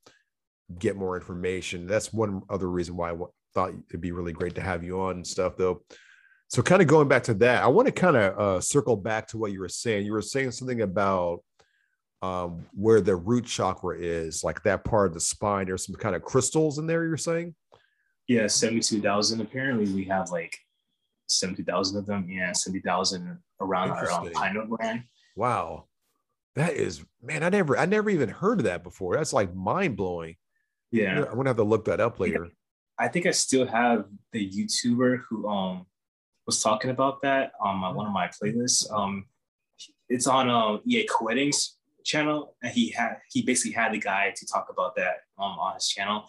get 0.78 0.96
more 0.96 1.16
information. 1.16 1.86
That's 1.86 2.12
one 2.12 2.42
other 2.48 2.70
reason 2.70 2.96
why 2.96 3.10
I 3.10 3.16
thought 3.54 3.72
it'd 3.88 4.00
be 4.00 4.12
really 4.12 4.32
great 4.32 4.54
to 4.54 4.60
have 4.60 4.84
you 4.84 5.00
on 5.00 5.16
and 5.16 5.26
stuff, 5.26 5.56
though. 5.56 5.82
So, 6.52 6.60
kind 6.60 6.82
of 6.82 6.88
going 6.88 7.08
back 7.08 7.22
to 7.24 7.34
that, 7.34 7.62
I 7.62 7.66
want 7.68 7.86
to 7.86 7.92
kind 7.92 8.14
of 8.14 8.38
uh, 8.38 8.60
circle 8.60 8.94
back 8.94 9.26
to 9.28 9.38
what 9.38 9.52
you 9.52 9.60
were 9.60 9.70
saying. 9.70 10.04
You 10.04 10.12
were 10.12 10.20
saying 10.20 10.50
something 10.50 10.82
about 10.82 11.42
um, 12.20 12.66
where 12.74 13.00
the 13.00 13.16
root 13.16 13.46
chakra 13.46 13.96
is, 13.98 14.44
like 14.44 14.62
that 14.64 14.84
part 14.84 15.06
of 15.06 15.14
the 15.14 15.20
spine. 15.20 15.64
There's 15.64 15.86
some 15.86 15.94
kind 15.94 16.14
of 16.14 16.20
crystals 16.20 16.76
in 16.76 16.86
there. 16.86 17.06
You're 17.06 17.16
saying? 17.16 17.54
Yeah, 18.28 18.48
seventy-two 18.48 19.00
thousand. 19.00 19.40
Apparently, 19.40 19.90
we 19.94 20.04
have 20.04 20.30
like 20.30 20.54
70,000 21.28 21.96
of 21.96 22.04
them 22.04 22.28
and 22.30 22.54
70,000 22.54 23.38
around 23.62 23.90
our 23.92 24.10
um, 24.10 24.30
Pine 24.32 24.68
brand. 24.68 25.04
Wow. 25.34 25.86
That 26.56 26.74
is, 26.74 27.02
man, 27.22 27.42
I 27.42 27.48
never, 27.48 27.78
I 27.78 27.86
never 27.86 28.10
even 28.10 28.28
heard 28.28 28.58
of 28.58 28.64
that 28.66 28.82
before. 28.82 29.16
That's 29.16 29.32
like 29.32 29.54
mind 29.54 29.96
blowing. 29.96 30.36
Yeah. 30.90 31.24
I'm 31.30 31.42
to 31.42 31.48
have 31.48 31.56
to 31.56 31.62
look 31.62 31.86
that 31.86 32.00
up 32.00 32.20
later. 32.20 32.50
I 32.98 33.08
think 33.08 33.24
I 33.24 33.30
still 33.30 33.66
have 33.66 34.04
the 34.32 34.50
YouTuber 34.50 35.22
who 35.30 35.48
um 35.48 35.86
was 36.46 36.62
talking 36.62 36.90
about 36.90 37.22
that 37.22 37.52
on 37.60 37.76
my, 37.78 37.90
one 37.90 38.06
of 38.06 38.12
my 38.12 38.28
playlists. 38.28 38.90
Um, 38.92 39.26
it's 40.08 40.26
on 40.26 40.50
um, 40.50 40.80
EA 40.86 41.06
Koetting's 41.06 41.78
channel, 42.04 42.56
and 42.62 42.72
he 42.72 42.90
had 42.90 43.18
he 43.30 43.42
basically 43.42 43.72
had 43.72 43.92
the 43.92 43.98
guy 43.98 44.32
to 44.34 44.46
talk 44.46 44.68
about 44.70 44.96
that 44.96 45.20
um, 45.38 45.58
on 45.58 45.74
his 45.74 45.88
channel. 45.88 46.24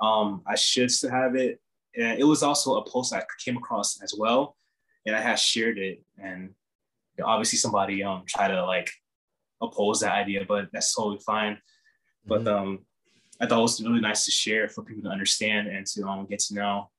Um, 0.00 0.42
I 0.46 0.56
should 0.56 0.90
still 0.90 1.10
have 1.10 1.34
it 1.36 1.60
and 1.96 2.20
it 2.20 2.24
was 2.24 2.42
also 2.42 2.76
a 2.76 2.88
post 2.88 3.14
I 3.14 3.22
came 3.44 3.56
across 3.56 4.02
as 4.02 4.14
well, 4.16 4.56
and 5.06 5.16
I 5.16 5.20
had 5.20 5.38
shared 5.38 5.78
it, 5.78 6.02
and 6.18 6.50
obviously 7.22 7.58
somebody 7.58 8.02
um 8.02 8.24
tried 8.26 8.48
to 8.48 8.64
like 8.64 8.90
oppose 9.60 10.00
that 10.00 10.12
idea, 10.12 10.44
but 10.46 10.68
that's 10.72 10.94
totally 10.94 11.20
fine. 11.24 11.54
Mm-hmm. 11.54 12.28
But 12.28 12.48
um, 12.48 12.80
I 13.40 13.46
thought 13.46 13.58
it 13.58 13.62
was 13.62 13.82
really 13.82 14.00
nice 14.00 14.24
to 14.26 14.30
share 14.30 14.68
for 14.68 14.82
people 14.82 15.04
to 15.04 15.08
understand 15.08 15.68
and 15.68 15.86
to 15.86 16.06
um 16.06 16.26
get 16.26 16.40
to 16.40 16.54
know. 16.54 16.90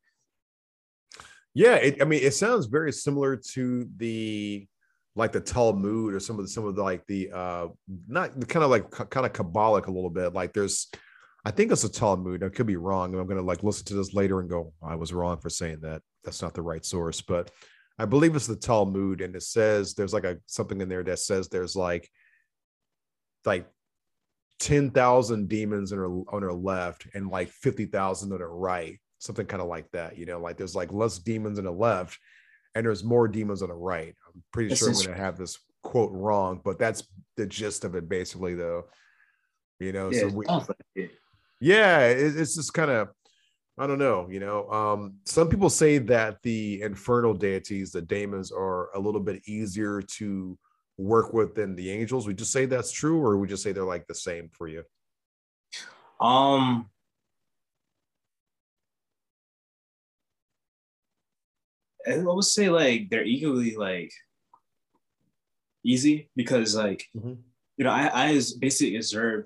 Yeah, 1.58 1.78
it, 1.78 2.00
I 2.04 2.06
mean, 2.06 2.22
it 2.22 2.36
sounds 2.36 2.68
very 2.68 2.92
similar 2.92 3.36
to 3.36 3.90
the 3.98 4.68
like 5.16 5.32
the 5.32 5.42
Talmud 5.42 6.14
or 6.14 6.20
some 6.20 6.38
of 6.38 6.46
the 6.46 6.50
some 6.50 6.68
of 6.68 6.76
the 6.76 6.84
like 6.84 7.04
the 7.08 7.32
uh 7.34 7.68
not 8.08 8.48
kind 8.48 8.64
of 8.64 8.70
like 8.70 8.92
kind 8.92 9.26
of 9.26 9.34
Kabbalic 9.34 9.88
a 9.88 9.92
little 9.92 10.12
bit. 10.12 10.34
Like 10.34 10.54
there's 10.54 10.88
I 11.44 11.50
think 11.50 11.72
it's 11.72 11.84
a 11.84 11.92
Talmud. 11.92 12.44
I 12.44 12.50
could 12.50 12.68
be 12.68 12.76
wrong. 12.76 13.16
I'm 13.16 13.28
to 13.28 13.42
like 13.42 13.64
listen 13.64 13.86
to 13.86 13.96
this 13.96 14.14
later 14.14 14.40
and 14.40 14.48
go, 14.48 14.72
I 14.84 14.94
was 14.94 15.12
wrong 15.12 15.40
for 15.40 15.50
saying 15.50 15.80
that. 15.82 16.04
That's 16.24 16.44
not 16.44 16.54
the 16.54 16.62
right 16.62 16.86
source, 16.86 17.22
but 17.22 17.50
I 17.98 18.06
believe 18.06 18.36
it's 18.36 18.46
the 18.46 18.56
Talmud, 18.56 19.22
and 19.22 19.36
it 19.36 19.42
says 19.42 19.96
there's 19.96 20.14
like 20.14 20.26
a 20.26 20.38
something 20.46 20.80
in 20.80 20.90
there 20.90 21.04
that 21.06 21.18
says 21.18 21.50
there's 21.50 21.76
like 21.76 22.08
like 23.46 23.66
ten 24.60 24.92
thousand 24.92 25.50
demons 25.50 25.92
on 25.92 25.98
her 25.98 26.06
on 26.08 26.44
her 26.44 26.54
left 26.54 27.08
and 27.16 27.32
like 27.32 27.50
fifty 27.50 27.86
thousand 27.86 28.32
on 28.32 28.42
her 28.42 28.56
right, 28.56 29.00
something 29.20 29.46
kind 29.46 29.62
of 29.62 29.68
like 29.68 29.90
that. 29.92 30.18
You 30.18 30.26
know, 30.26 30.40
like 30.40 30.58
there's 30.58 30.76
like 30.76 30.92
less 30.92 31.18
demons 31.18 31.60
on 31.60 31.66
the 31.66 31.72
left, 31.72 32.18
and 32.76 32.86
there's 32.86 33.04
more 33.04 33.28
demons 33.28 33.62
on 33.62 33.70
the 33.70 33.76
right. 33.76 34.16
I'm 34.28 34.44
pretty 34.52 34.70
this 34.70 34.80
sure 34.80 34.90
I'm 34.90 34.96
going 34.96 35.08
to 35.08 35.16
have 35.16 35.38
this 35.38 35.58
quote 35.84 36.12
wrong, 36.12 36.62
but 36.64 36.80
that's 36.80 37.08
the 37.36 37.46
gist 37.46 37.86
of 37.86 37.96
it, 37.96 38.10
basically, 38.10 38.56
though. 38.56 38.86
You 39.80 39.92
know, 39.92 40.10
yeah, 40.12 40.22
so 40.22 40.28
we 40.30 40.46
yeah 41.60 42.02
it's 42.02 42.56
just 42.56 42.74
kind 42.74 42.92
of 42.92 43.10
i 43.78 43.88
don't 43.88 44.00
know 44.00 44.28
you 44.30 44.40
know 44.40 44.70
um 44.70 45.16
some 45.26 45.50
people 45.50 45.70
say 45.70 45.98
that 45.98 46.38
the 46.44 46.82
infernal 46.82 47.34
deities 47.34 47.92
the 47.92 48.02
daemons 48.02 48.52
are 48.52 48.90
a 48.96 49.00
little 49.00 49.22
bit 49.22 49.42
easier 49.48 50.02
to 50.02 50.58
work 50.98 51.34
with 51.34 51.56
than 51.56 51.76
the 51.76 51.92
angels 51.92 52.28
we 52.28 52.34
just 52.34 52.52
say 52.52 52.66
that's 52.66 52.92
true 52.92 53.20
or 53.20 53.38
we 53.38 53.48
just 53.48 53.64
say 53.64 53.72
they're 53.72 53.84
like 53.84 54.06
the 54.08 54.16
same 54.16 54.50
for 54.52 54.68
you 54.68 54.84
um 56.20 56.90
I 62.08 62.18
would 62.18 62.44
say 62.44 62.70
like 62.70 63.10
they're 63.10 63.24
equally 63.24 63.76
like 63.76 64.12
easy 65.84 66.30
because 66.36 66.76
like 66.76 67.08
mm-hmm. 67.16 67.34
you 67.78 67.84
know 67.84 67.92
I 67.92 68.30
I 68.30 68.42
basically 68.60 68.96
observe 68.96 69.46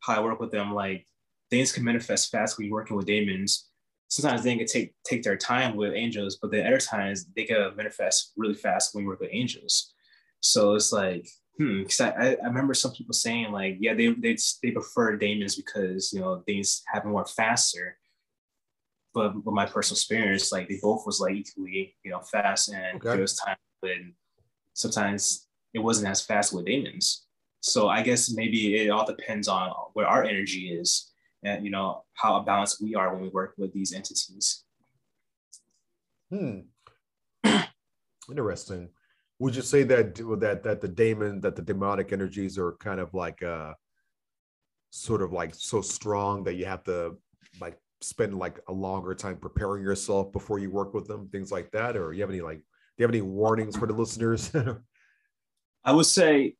how 0.00 0.16
I 0.16 0.20
work 0.20 0.40
with 0.40 0.50
them 0.50 0.74
like 0.74 1.06
things 1.50 1.72
can 1.72 1.84
manifest 1.84 2.30
fast 2.30 2.56
when 2.56 2.66
you're 2.66 2.74
working 2.74 2.96
with 2.96 3.06
demons. 3.06 3.68
Sometimes 4.08 4.42
they 4.42 4.56
can 4.56 4.66
take 4.66 4.94
take 5.04 5.22
their 5.22 5.36
time 5.36 5.76
with 5.76 5.94
angels, 5.94 6.38
but 6.40 6.50
the 6.50 6.66
other 6.66 6.78
times 6.78 7.26
they 7.36 7.44
can 7.44 7.76
manifest 7.76 8.32
really 8.36 8.54
fast 8.54 8.94
when 8.94 9.04
you 9.04 9.08
work 9.08 9.20
with 9.20 9.30
angels. 9.32 9.92
So 10.40 10.74
it's 10.74 10.92
like, 10.92 11.28
hmm, 11.58 11.82
because 11.82 12.00
I, 12.00 12.36
I 12.42 12.46
remember 12.46 12.74
some 12.74 12.92
people 12.92 13.12
saying 13.12 13.52
like, 13.52 13.76
yeah, 13.78 13.94
they 13.94 14.08
they 14.12 14.36
they 14.62 14.70
prefer 14.72 15.16
demons 15.16 15.54
because 15.54 16.12
you 16.12 16.20
know 16.20 16.42
things 16.46 16.82
happen 16.92 17.10
more 17.12 17.26
faster. 17.26 17.98
But 19.12 19.34
with 19.34 19.54
my 19.54 19.66
personal 19.66 19.96
experience, 19.96 20.52
like 20.52 20.68
they 20.68 20.78
both 20.80 21.04
was 21.04 21.20
like 21.20 21.34
equally, 21.34 21.96
you 22.04 22.10
know, 22.10 22.20
fast, 22.20 22.68
and 22.68 22.96
okay. 22.96 23.10
there 23.10 23.20
was 23.20 23.36
time 23.36 23.56
when 23.80 24.14
sometimes 24.74 25.48
it 25.74 25.80
wasn't 25.80 26.08
as 26.08 26.24
fast 26.24 26.52
with 26.54 26.66
demons. 26.66 27.26
So 27.60 27.88
I 27.88 28.02
guess 28.02 28.32
maybe 28.32 28.76
it 28.76 28.90
all 28.90 29.04
depends 29.04 29.48
on 29.48 29.70
where 29.94 30.06
our 30.06 30.24
energy 30.24 30.70
is 30.70 31.10
and 31.42 31.64
you 31.64 31.70
know 31.70 32.04
how 32.14 32.40
balanced 32.40 32.82
we 32.82 32.94
are 32.94 33.12
when 33.12 33.22
we 33.22 33.28
work 33.28 33.54
with 33.56 33.72
these 33.72 33.92
entities. 33.92 34.64
Hmm. 36.30 36.60
Interesting. 38.30 38.90
Would 39.38 39.56
you 39.56 39.62
say 39.62 39.82
that 39.84 40.14
that 40.40 40.62
that 40.62 40.80
the 40.80 40.88
daemon 40.88 41.40
that 41.40 41.56
the 41.56 41.62
demonic 41.62 42.12
energies 42.12 42.58
are 42.58 42.72
kind 42.72 43.00
of 43.00 43.14
like 43.14 43.42
uh 43.42 43.74
sort 44.90 45.22
of 45.22 45.32
like 45.32 45.54
so 45.54 45.80
strong 45.80 46.44
that 46.44 46.54
you 46.54 46.66
have 46.66 46.84
to 46.84 47.16
like 47.60 47.78
spend 48.00 48.38
like 48.38 48.60
a 48.68 48.72
longer 48.72 49.14
time 49.14 49.36
preparing 49.36 49.82
yourself 49.82 50.32
before 50.32 50.58
you 50.58 50.70
work 50.70 50.94
with 50.94 51.06
them, 51.06 51.28
things 51.28 51.52
like 51.52 51.70
that, 51.72 51.96
or 51.96 52.12
you 52.12 52.20
have 52.22 52.30
any 52.30 52.40
like 52.40 52.58
do 52.58 52.64
you 52.98 53.04
have 53.04 53.14
any 53.14 53.22
warnings 53.22 53.76
for 53.76 53.86
the 53.86 53.92
listeners? 53.92 54.50
I 55.84 55.92
would 55.92 56.06
say, 56.06 56.56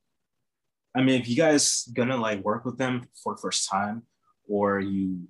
I 0.95 1.03
mean, 1.03 1.21
if 1.21 1.29
you 1.29 1.37
guys 1.37 1.89
gonna 1.93 2.17
like 2.17 2.43
work 2.45 2.65
with 2.65 2.79
them 2.79 3.07
for 3.23 3.35
the 3.35 3.41
first 3.41 3.69
time, 3.69 4.03
or 4.49 4.81
you 4.81 5.29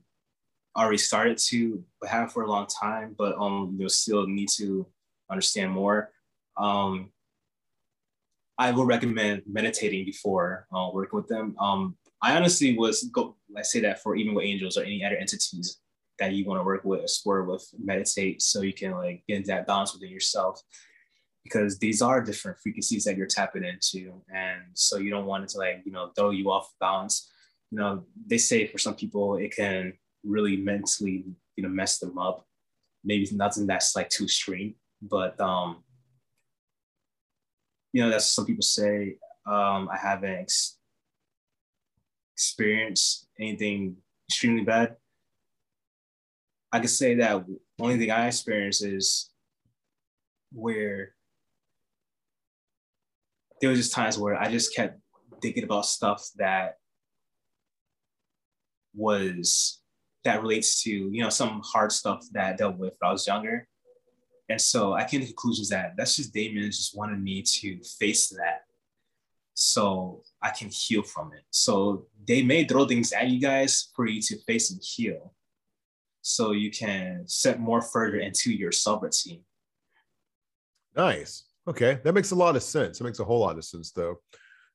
already 0.76 0.98
started 0.98 1.38
to 1.38 1.84
have 2.06 2.32
for 2.32 2.44
a 2.44 2.50
long 2.50 2.66
time, 2.66 3.14
but 3.18 3.36
um, 3.38 3.76
you 3.78 3.88
still 3.88 4.26
need 4.26 4.48
to 4.50 4.86
understand 5.30 5.72
more. 5.72 6.10
Um, 6.56 7.10
I 8.56 8.70
would 8.70 8.86
recommend 8.86 9.42
meditating 9.50 10.04
before 10.04 10.66
uh, 10.72 10.90
working 10.92 11.16
with 11.18 11.28
them. 11.28 11.56
Um, 11.58 11.96
I 12.22 12.36
honestly 12.36 12.76
was 12.76 13.04
go. 13.04 13.36
I 13.56 13.62
say 13.62 13.80
that 13.80 14.02
for 14.02 14.16
even 14.16 14.34
with 14.34 14.44
angels 14.44 14.76
or 14.76 14.84
any 14.84 15.04
other 15.04 15.16
entities 15.16 15.79
that 16.20 16.32
you 16.32 16.44
want 16.44 16.60
to 16.60 16.64
work 16.64 16.84
with, 16.84 17.02
explore 17.02 17.42
with, 17.42 17.68
meditate, 17.82 18.40
so 18.42 18.62
you 18.62 18.72
can 18.72 18.92
like 18.92 19.24
get 19.28 19.46
that 19.46 19.66
balance 19.66 19.92
within 19.92 20.10
yourself. 20.10 20.62
Because 21.42 21.78
these 21.78 22.02
are 22.02 22.22
different 22.22 22.58
frequencies 22.58 23.04
that 23.04 23.16
you're 23.16 23.26
tapping 23.26 23.64
into, 23.64 24.22
and 24.32 24.60
so 24.74 24.98
you 24.98 25.10
don't 25.10 25.26
want 25.26 25.44
it 25.44 25.50
to 25.50 25.58
like 25.58 25.82
you 25.84 25.92
know 25.92 26.12
throw 26.14 26.30
you 26.30 26.50
off 26.50 26.70
balance 26.78 27.30
you 27.70 27.78
know, 27.78 28.04
they 28.26 28.38
say 28.38 28.66
for 28.66 28.78
some 28.78 28.94
people 28.94 29.36
it 29.36 29.54
can 29.54 29.92
really 30.24 30.56
mentally, 30.56 31.24
you 31.56 31.62
know, 31.62 31.68
mess 31.68 31.98
them 31.98 32.18
up. 32.18 32.46
Maybe 33.04 33.28
nothing 33.32 33.66
that's 33.66 33.96
like 33.96 34.10
too 34.10 34.24
extreme, 34.24 34.74
but 35.00 35.40
um, 35.40 35.82
you 37.92 38.02
know, 38.02 38.10
that's 38.10 38.26
some 38.26 38.44
people 38.44 38.62
say. 38.62 39.16
Um, 39.46 39.88
I 39.90 39.96
haven't 39.96 40.34
ex- 40.34 40.76
experienced 42.34 43.26
anything 43.38 43.96
extremely 44.28 44.64
bad. 44.64 44.96
I 46.72 46.80
could 46.80 46.90
say 46.90 47.14
that 47.16 47.44
only 47.80 47.98
thing 47.98 48.10
I 48.10 48.26
experienced 48.26 48.84
is 48.84 49.30
where 50.52 51.14
there 53.60 53.70
was 53.70 53.78
just 53.78 53.92
times 53.92 54.18
where 54.18 54.40
I 54.40 54.50
just 54.50 54.74
kept 54.74 55.00
thinking 55.42 55.64
about 55.64 55.86
stuff 55.86 56.28
that 56.36 56.76
was 58.94 59.80
that 60.24 60.42
relates 60.42 60.82
to 60.82 60.90
you 60.90 61.22
know 61.22 61.30
some 61.30 61.62
hard 61.64 61.92
stuff 61.92 62.24
that 62.32 62.54
I 62.54 62.56
dealt 62.56 62.78
with 62.78 62.94
when 62.98 63.08
I 63.08 63.12
was 63.12 63.26
younger. 63.26 63.66
And 64.48 64.60
so 64.60 64.94
I 64.94 65.04
came 65.04 65.20
to 65.20 65.26
conclusions 65.26 65.68
that 65.68 65.94
that's 65.96 66.16
just 66.16 66.34
daemon 66.34 66.66
just 66.66 66.96
wanted 66.96 67.22
me 67.22 67.42
to 67.42 67.80
face 67.84 68.28
that 68.30 68.62
so 69.54 70.22
I 70.42 70.50
can 70.50 70.68
heal 70.70 71.02
from 71.02 71.32
it. 71.32 71.42
So 71.50 72.06
they 72.26 72.42
may 72.42 72.64
throw 72.64 72.86
things 72.86 73.12
at 73.12 73.28
you 73.28 73.40
guys 73.40 73.90
for 73.94 74.06
you 74.06 74.20
to 74.22 74.38
face 74.38 74.72
and 74.72 74.80
heal. 74.82 75.34
So 76.22 76.52
you 76.52 76.70
can 76.70 77.24
step 77.26 77.58
more 77.58 77.80
further 77.80 78.18
into 78.18 78.52
your 78.52 78.72
sovereignty. 78.72 79.42
Nice. 80.96 81.44
Okay. 81.66 81.98
That 82.04 82.14
makes 82.14 82.30
a 82.30 82.36
lot 82.36 82.56
of 82.56 82.62
sense. 82.62 83.00
It 83.00 83.04
makes 83.04 83.20
a 83.20 83.24
whole 83.24 83.40
lot 83.40 83.56
of 83.56 83.64
sense 83.64 83.92
though. 83.92 84.16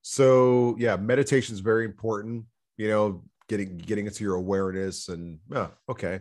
So 0.02 0.76
yeah, 0.78 0.96
meditation 0.96 1.54
is 1.54 1.60
very 1.60 1.84
important, 1.84 2.44
you 2.76 2.88
know, 2.88 3.24
getting 3.48 3.76
getting 3.78 4.06
into 4.06 4.24
your 4.24 4.34
awareness 4.34 5.08
and 5.08 5.38
yeah, 5.50 5.68
okay 5.88 6.20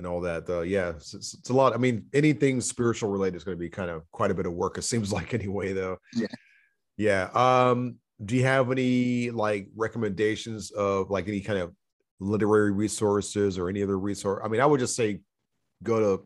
and 0.00 0.06
all 0.06 0.20
that. 0.22 0.48
Uh, 0.48 0.62
yeah, 0.62 0.90
it's, 0.90 1.14
it's, 1.14 1.34
it's, 1.34 1.50
a 1.50 1.52
lot. 1.52 1.74
I 1.74 1.76
mean, 1.76 2.06
anything 2.14 2.60
spiritual 2.62 3.10
related 3.10 3.36
is 3.36 3.44
going 3.44 3.56
to 3.56 3.60
be 3.60 3.68
kind 3.68 3.90
of 3.90 4.10
quite 4.10 4.30
a 4.30 4.34
bit 4.34 4.46
of 4.46 4.54
work. 4.54 4.78
It 4.78 4.82
seems 4.82 5.12
like 5.18 5.34
anyway, 5.34 5.72
though. 5.72 5.98
Yeah. 6.14 6.26
Yeah. 6.96 7.28
Um, 7.34 7.96
do 8.24 8.34
you 8.34 8.44
have 8.44 8.70
any 8.70 9.30
like 9.30 9.68
recommendations 9.76 10.70
of 10.72 11.10
like 11.10 11.28
any 11.28 11.40
kind 11.40 11.58
of 11.58 11.72
literary 12.20 12.70
resources 12.72 13.58
or 13.58 13.68
any 13.68 13.82
other 13.82 13.98
resource? 13.98 14.40
I 14.44 14.48
mean, 14.48 14.60
I 14.60 14.66
would 14.66 14.80
just 14.80 14.94
say 14.94 15.20
go 15.82 15.98
to 16.00 16.24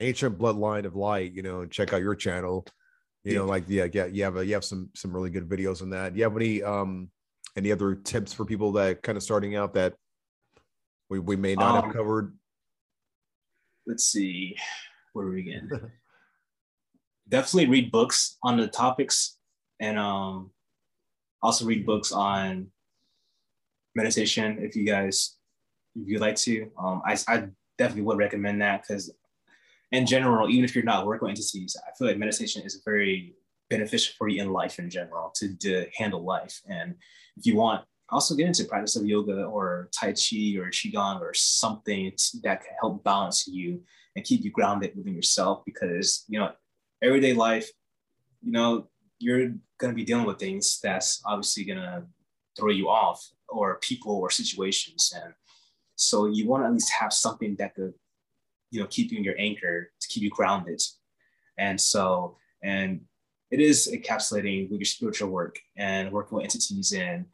Ancient 0.00 0.38
Bloodline 0.38 0.84
of 0.84 0.96
Light, 0.96 1.32
you 1.32 1.42
know, 1.42 1.60
and 1.60 1.70
check 1.70 1.92
out 1.92 2.00
your 2.02 2.14
channel. 2.14 2.66
You 3.24 3.32
yeah. 3.32 3.38
know, 3.38 3.46
like 3.46 3.64
yeah, 3.68 3.86
yeah, 3.92 4.06
you 4.06 4.24
have 4.24 4.36
a, 4.36 4.46
you 4.46 4.54
have 4.54 4.64
some 4.64 4.90
some 4.94 5.12
really 5.12 5.30
good 5.30 5.48
videos 5.48 5.82
on 5.82 5.90
that. 5.90 6.12
Do 6.12 6.18
you 6.18 6.24
have 6.24 6.36
any 6.36 6.62
um 6.62 7.10
any 7.56 7.70
other 7.70 7.94
tips 7.94 8.32
for 8.32 8.44
people 8.44 8.72
that 8.72 9.02
kind 9.02 9.16
of 9.16 9.22
starting 9.22 9.54
out 9.56 9.74
that 9.74 9.94
we, 11.10 11.18
we 11.18 11.36
may 11.36 11.54
not 11.54 11.76
um, 11.76 11.84
have 11.84 11.92
covered? 11.92 12.32
let's 13.86 14.04
see, 14.04 14.56
where 15.12 15.26
are 15.26 15.30
we 15.30 15.40
again? 15.40 15.70
Definitely 17.28 17.68
read 17.68 17.90
books 17.90 18.36
on 18.42 18.56
the 18.56 18.68
topics 18.68 19.38
and 19.80 19.98
um, 19.98 20.50
also 21.42 21.64
read 21.64 21.86
books 21.86 22.12
on 22.12 22.68
meditation 23.94 24.58
if 24.60 24.76
you 24.76 24.84
guys 24.84 25.36
if 25.94 26.08
you'd 26.08 26.20
like 26.20 26.36
to. 26.36 26.70
Um, 26.78 27.02
I, 27.06 27.16
I 27.28 27.48
definitely 27.78 28.02
would 28.02 28.18
recommend 28.18 28.62
that 28.62 28.82
because 28.82 29.12
in 29.90 30.06
general, 30.06 30.48
even 30.48 30.64
if 30.64 30.74
you're 30.74 30.84
not 30.84 31.06
working 31.06 31.26
with 31.26 31.38
entities, 31.38 31.76
I 31.86 31.94
feel 31.96 32.08
like 32.08 32.18
meditation 32.18 32.62
is 32.62 32.80
very 32.84 33.34
beneficial 33.68 34.14
for 34.16 34.28
you 34.28 34.42
in 34.42 34.52
life 34.52 34.78
in 34.78 34.88
general 34.88 35.32
to, 35.36 35.56
to 35.58 35.86
handle 35.96 36.24
life. 36.24 36.60
And 36.68 36.94
if 37.36 37.46
you 37.46 37.56
want 37.56 37.84
also 38.12 38.34
get 38.34 38.46
into 38.46 38.64
practice 38.64 38.94
of 38.94 39.06
yoga 39.06 39.44
or 39.44 39.88
tai 39.92 40.12
chi 40.12 40.54
or 40.58 40.70
qigong 40.70 41.20
or 41.20 41.32
something 41.34 42.12
that 42.42 42.60
can 42.60 42.74
help 42.80 43.02
balance 43.02 43.46
you 43.48 43.80
and 44.14 44.24
keep 44.24 44.44
you 44.44 44.50
grounded 44.50 44.92
within 44.94 45.14
yourself 45.14 45.64
because 45.64 46.24
you 46.28 46.38
know 46.38 46.50
everyday 47.02 47.32
life 47.32 47.70
you 48.42 48.52
know 48.52 48.86
you're 49.18 49.54
going 49.78 49.90
to 49.90 49.94
be 49.94 50.04
dealing 50.04 50.26
with 50.26 50.38
things 50.38 50.78
that's 50.82 51.22
obviously 51.24 51.64
going 51.64 51.78
to 51.78 52.02
throw 52.58 52.70
you 52.70 52.88
off 52.88 53.26
or 53.52 53.78
people 53.80 54.16
or 54.16 54.30
situations. 54.30 55.12
And 55.14 55.34
so 55.96 56.26
you 56.26 56.48
want 56.48 56.64
to 56.64 56.66
at 56.66 56.72
least 56.72 56.92
have 56.92 57.12
something 57.12 57.54
that 57.56 57.74
could 57.74 57.94
you 58.70 58.80
know 58.80 58.86
keep 58.86 59.12
you 59.12 59.18
in 59.18 59.24
your 59.24 59.38
anchor 59.38 59.92
to 60.00 60.08
keep 60.08 60.22
you 60.22 60.30
grounded. 60.30 60.82
And 61.58 61.80
so 61.80 62.36
and 62.62 63.02
it 63.50 63.60
is 63.60 63.90
encapsulating 63.92 64.70
with 64.70 64.80
your 64.80 64.86
spiritual 64.86 65.28
work 65.28 65.58
and 65.76 66.10
working 66.10 66.36
with 66.36 66.44
entities 66.44 66.92
and 66.92 67.26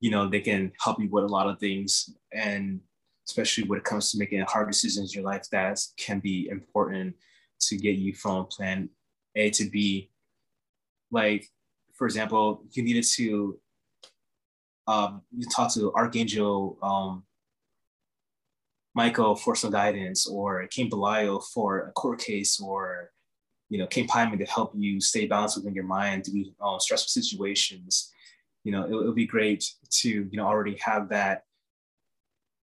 you 0.00 0.10
know 0.10 0.28
they 0.28 0.40
can 0.40 0.72
help 0.80 1.00
you 1.00 1.08
with 1.10 1.24
a 1.24 1.28
lot 1.28 1.48
of 1.48 1.58
things. 1.58 2.10
And 2.32 2.80
especially 3.26 3.64
when 3.64 3.78
it 3.78 3.84
comes 3.84 4.10
to 4.10 4.18
making 4.18 4.40
hard 4.42 4.68
decisions 4.68 5.12
in 5.12 5.22
your 5.22 5.30
life 5.30 5.48
that 5.50 5.80
can 5.96 6.20
be 6.20 6.48
important 6.50 7.14
to 7.60 7.76
get 7.76 7.96
you 7.96 8.12
from 8.12 8.46
plan 8.46 8.88
a 9.34 9.50
to 9.50 9.70
b. 9.70 10.10
Like 11.10 11.48
for 11.94 12.06
example 12.06 12.64
you 12.72 12.82
needed 12.82 13.04
to 13.14 13.58
um, 14.86 15.22
you 15.36 15.46
talk 15.48 15.72
to 15.74 15.92
archangel 15.94 16.78
um, 16.82 17.24
michael 18.94 19.34
for 19.34 19.54
some 19.54 19.70
guidance 19.70 20.26
or 20.26 20.66
king 20.68 20.88
belial 20.88 21.40
for 21.40 21.86
a 21.86 21.92
court 21.92 22.20
case 22.20 22.60
or 22.60 23.10
you 23.68 23.78
know 23.78 23.86
king 23.86 24.06
Paimon 24.06 24.38
to 24.38 24.44
help 24.44 24.72
you 24.76 25.00
stay 25.00 25.26
balanced 25.26 25.56
within 25.56 25.74
your 25.74 25.84
mind 25.84 26.26
through 26.26 26.44
um, 26.60 26.78
stressful 26.80 27.08
situations 27.08 28.12
you 28.64 28.72
know, 28.72 28.84
it, 28.84 28.90
will 28.90 29.12
be 29.12 29.26
great 29.26 29.64
to, 29.90 30.08
you 30.08 30.30
know, 30.32 30.46
already 30.46 30.76
have 30.76 31.08
that, 31.08 31.44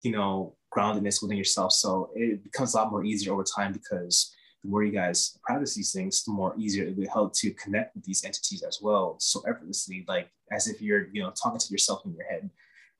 you 0.01 0.11
know, 0.11 0.55
groundedness 0.74 1.22
within 1.22 1.38
yourself. 1.38 1.74
So 1.74 2.11
it 2.15 2.43
becomes 2.43 2.74
a 2.74 2.78
lot 2.78 2.91
more 2.91 3.03
easier 3.03 3.34
over 3.34 3.43
time 3.43 3.74
because 3.74 4.34
the 4.64 4.70
more 4.70 4.84
you 4.84 4.91
guys 4.91 5.38
practice 5.43 5.76
these 5.76 5.93
things, 5.93 6.24
the 6.24 6.32
more 6.32 6.53
easier 6.57 6.86
it 6.86 6.97
will 6.97 7.10
help 7.10 7.34
to 7.34 7.51
connect 7.51 7.95
with 7.95 8.03
these 8.03 8.24
entities 8.26 8.64
as 8.64 8.80
well. 8.82 9.16
So 9.20 9.41
effortlessly, 9.47 10.05
like 10.07 10.30
as 10.51 10.68
if 10.68 10.82
you're, 10.82 11.07
you 11.14 11.22
know, 11.22 11.32
talking 11.32 11.60
to 11.60 11.72
yourself 11.72 12.01
in 12.05 12.14
your 12.14 12.26
head 12.26 12.49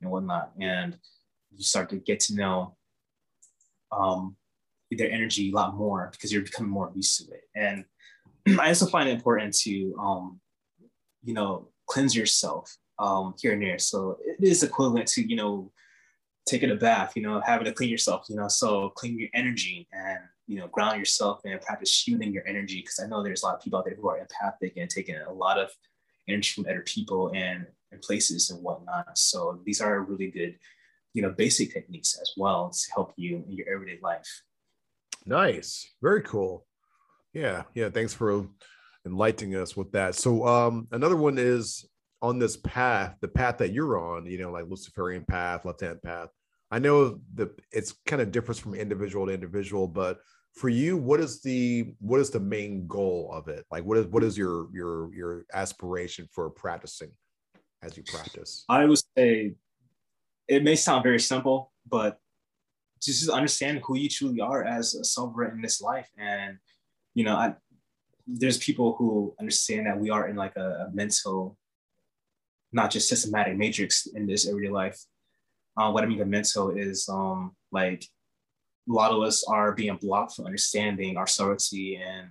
and 0.02 0.12
whatnot. 0.12 0.52
And 0.60 0.98
you 1.56 1.64
start 1.64 1.90
to 1.90 1.98
get 1.98 2.20
to 2.22 2.36
know 2.36 2.76
um, 3.92 4.38
their 4.92 5.12
energy 5.12 5.52
a 5.52 5.56
lot 5.56 5.76
more 5.76 6.10
because 6.12 6.32
you're 6.32 6.44
becoming 6.44 6.72
more 6.72 6.92
used 6.96 7.20
to 7.20 7.34
it. 7.34 7.44
And 7.56 7.86
I 8.60 8.70
also 8.70 8.86
find 8.86 9.10
it 9.10 9.14
important 9.14 9.56
to, 9.60 9.96
um, 10.00 10.40
you 11.24 11.34
know, 11.34 11.70
cleanse 11.88 12.16
yourself 12.16 12.78
um, 13.00 13.34
here 13.42 13.54
and 13.54 13.62
there. 13.62 13.80
So 13.80 14.18
it 14.24 14.38
is 14.40 14.64
equivalent 14.64 15.08
to, 15.10 15.28
you 15.28 15.36
know, 15.36 15.72
taking 16.48 16.72
a 16.72 16.76
bath, 16.76 17.14
you 17.16 17.22
know, 17.22 17.42
having 17.46 17.66
to 17.66 17.74
clean 17.74 17.90
yourself, 17.90 18.26
you 18.30 18.36
know, 18.36 18.48
so 18.48 18.90
clean 18.90 19.20
your 19.20 19.30
energy 19.34 19.88
and, 19.92 20.20
you 20.50 20.58
know, 20.58 20.68
ground 20.68 20.98
yourself 20.98 21.42
and 21.46 21.62
practice 21.62 21.92
shielding 21.92 22.34
your 22.34 22.46
energy. 22.48 22.82
Cause 22.82 23.00
I 23.04 23.08
know 23.08 23.22
there's 23.22 23.44
a 23.44 23.46
lot 23.46 23.56
of 23.56 23.62
people 23.62 23.78
out 23.78 23.86
there 23.86 23.94
who 23.94 24.10
are 24.10 24.18
empathic 24.18 24.74
and 24.78 24.90
taking 24.90 25.16
a 25.16 25.32
lot 25.32 25.60
of 25.60 25.70
energy 26.28 26.52
from 26.52 26.66
other 26.66 26.82
people 26.82 27.32
and, 27.36 27.68
and 27.92 28.02
places 28.02 28.50
and 28.50 28.64
whatnot. 28.64 29.16
So 29.16 29.60
these 29.64 29.80
are 29.80 30.02
really 30.02 30.32
good, 30.32 30.58
you 31.14 31.22
know, 31.22 31.30
basic 31.30 31.72
techniques 31.72 32.18
as 32.20 32.34
well 32.36 32.72
to 32.72 32.92
help 32.96 33.14
you 33.16 33.44
in 33.48 33.56
your 33.56 33.70
everyday 33.72 34.00
life. 34.02 34.42
Nice. 35.24 35.88
Very 36.02 36.24
cool. 36.24 36.66
Yeah. 37.32 37.64
Yeah. 37.76 37.90
Thanks 37.90 38.16
for 38.16 38.48
enlightening 39.06 39.56
us 39.56 39.78
with 39.78 39.92
that. 39.92 40.16
So 40.16 40.48
um, 40.48 40.88
another 40.92 41.16
one 41.16 41.38
is 41.38 41.88
on 42.24 42.40
this 42.40 42.58
path, 42.58 43.16
the 43.22 43.28
path 43.28 43.60
that 43.60 43.72
you're 43.72 44.00
on, 44.00 44.26
you 44.26 44.40
know, 44.40 44.52
like 44.52 44.66
Luciferian 44.68 45.26
path, 45.26 45.64
left 45.64 45.82
hand 45.82 46.02
path. 46.02 46.30
I 46.72 46.80
know 46.80 47.20
that 47.36 47.50
it's 47.72 47.94
kind 48.08 48.20
of 48.20 48.32
differs 48.32 48.58
from 48.58 48.74
individual 48.74 49.28
to 49.28 49.34
individual, 49.34 49.88
but 49.88 50.20
for 50.54 50.70
you, 50.70 50.98
what 50.98 51.20
is 51.20 51.42
the 51.42 51.94
what 52.00 52.20
is 52.20 52.30
the 52.30 52.40
main 52.40 52.88
goal 52.88 53.30
of 53.32 53.48
it? 53.48 53.66
Like, 53.72 53.86
what 53.86 53.98
is 53.98 54.08
what 54.08 54.24
is 54.24 54.38
your 54.38 54.68
your 54.74 55.14
your 55.14 55.46
aspiration 55.54 56.28
for 56.32 56.50
practicing 56.50 57.12
as 57.82 57.96
you 57.96 58.04
practice? 58.04 58.66
I 58.68 58.86
would 58.86 59.00
say 59.18 59.56
it 60.48 60.64
may 60.64 60.76
sound 60.76 61.04
very 61.04 61.20
simple, 61.20 61.72
but 61.88 62.20
just 63.02 63.30
understand 63.30 63.82
who 63.84 63.98
you 63.98 64.10
truly 64.10 64.42
are 64.42 64.64
as 64.64 64.96
a 64.96 65.04
sovereign 65.04 65.56
in 65.56 65.62
this 65.62 65.82
life, 65.82 66.10
and 66.18 66.58
you 67.14 67.24
know, 67.24 67.36
I, 67.36 67.54
there's 68.28 68.58
people 68.58 68.96
who 68.98 69.34
understand 69.40 69.88
that 69.88 70.00
we 70.00 70.10
are 70.10 70.28
in 70.28 70.36
like 70.36 70.56
a, 70.58 70.88
a 70.88 70.92
mental 70.94 71.58
not 72.72 72.92
just 72.92 73.10
systematic 73.10 73.58
matrix 73.58 74.08
in 74.08 74.28
this 74.28 74.48
everyday 74.48 74.70
life. 74.70 75.00
Uh, 75.78 75.92
what 75.92 76.04
I 76.04 76.08
mean 76.08 76.20
by 76.20 76.26
mental 76.26 76.70
is 76.70 77.08
um, 77.10 77.56
like 77.72 78.06
a 78.90 78.94
lot 78.94 79.12
of 79.12 79.22
us 79.22 79.44
are 79.48 79.74
being 79.74 79.96
blocked 79.98 80.36
from 80.36 80.46
understanding 80.46 81.18
our 81.18 81.28
sovereignty 81.28 81.96
and 82.04 82.30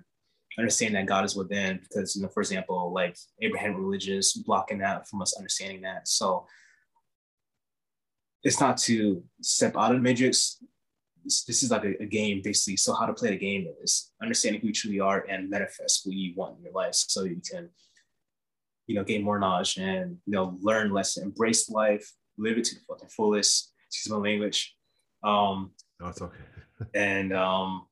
understanding 0.58 0.94
that 0.94 1.06
God 1.06 1.24
is 1.24 1.36
within 1.36 1.78
because, 1.82 2.16
you 2.16 2.22
know, 2.22 2.28
for 2.28 2.40
example, 2.40 2.92
like 2.92 3.16
Abraham 3.40 3.76
religious 3.76 4.32
blocking 4.32 4.78
that 4.78 5.08
from 5.08 5.22
us 5.22 5.36
understanding 5.36 5.82
that. 5.82 6.08
So 6.08 6.46
it's 8.42 8.60
not 8.60 8.76
to 8.78 9.22
step 9.40 9.76
out 9.76 9.92
of 9.92 9.98
the 9.98 10.02
matrix. 10.02 10.62
This, 11.24 11.62
is 11.62 11.70
like 11.70 11.84
a, 11.84 12.02
a, 12.02 12.06
game 12.06 12.40
basically. 12.42 12.76
So 12.76 12.94
how 12.94 13.04
to 13.04 13.12
play 13.12 13.30
the 13.30 13.36
game 13.36 13.68
is 13.82 14.12
understanding 14.22 14.60
who 14.60 14.68
you 14.68 14.72
truly 14.72 15.00
are 15.00 15.26
and 15.28 15.50
manifest 15.50 16.02
who 16.04 16.12
you 16.12 16.32
want 16.36 16.56
in 16.56 16.64
your 16.64 16.72
life 16.72 16.94
so 16.94 17.24
you 17.24 17.40
can 17.50 17.68
you 18.88 18.94
know, 18.94 19.04
gain 19.04 19.22
more 19.22 19.38
knowledge 19.38 19.76
and, 19.76 20.16
you 20.26 20.32
know, 20.32 20.56
learn 20.62 20.90
less, 20.90 21.18
embrace 21.18 21.68
life, 21.68 22.10
live 22.38 22.56
it 22.56 22.64
to 22.64 22.74
the 22.74 22.80
fucking 22.88 23.10
fullest, 23.10 23.72
excuse 23.86 24.10
my 24.10 24.16
language. 24.16 24.74
Um, 25.22 25.72
no, 26.00 26.08
it's 26.08 26.22
okay. 26.22 26.36
and 26.94 27.32
um, 27.32 27.86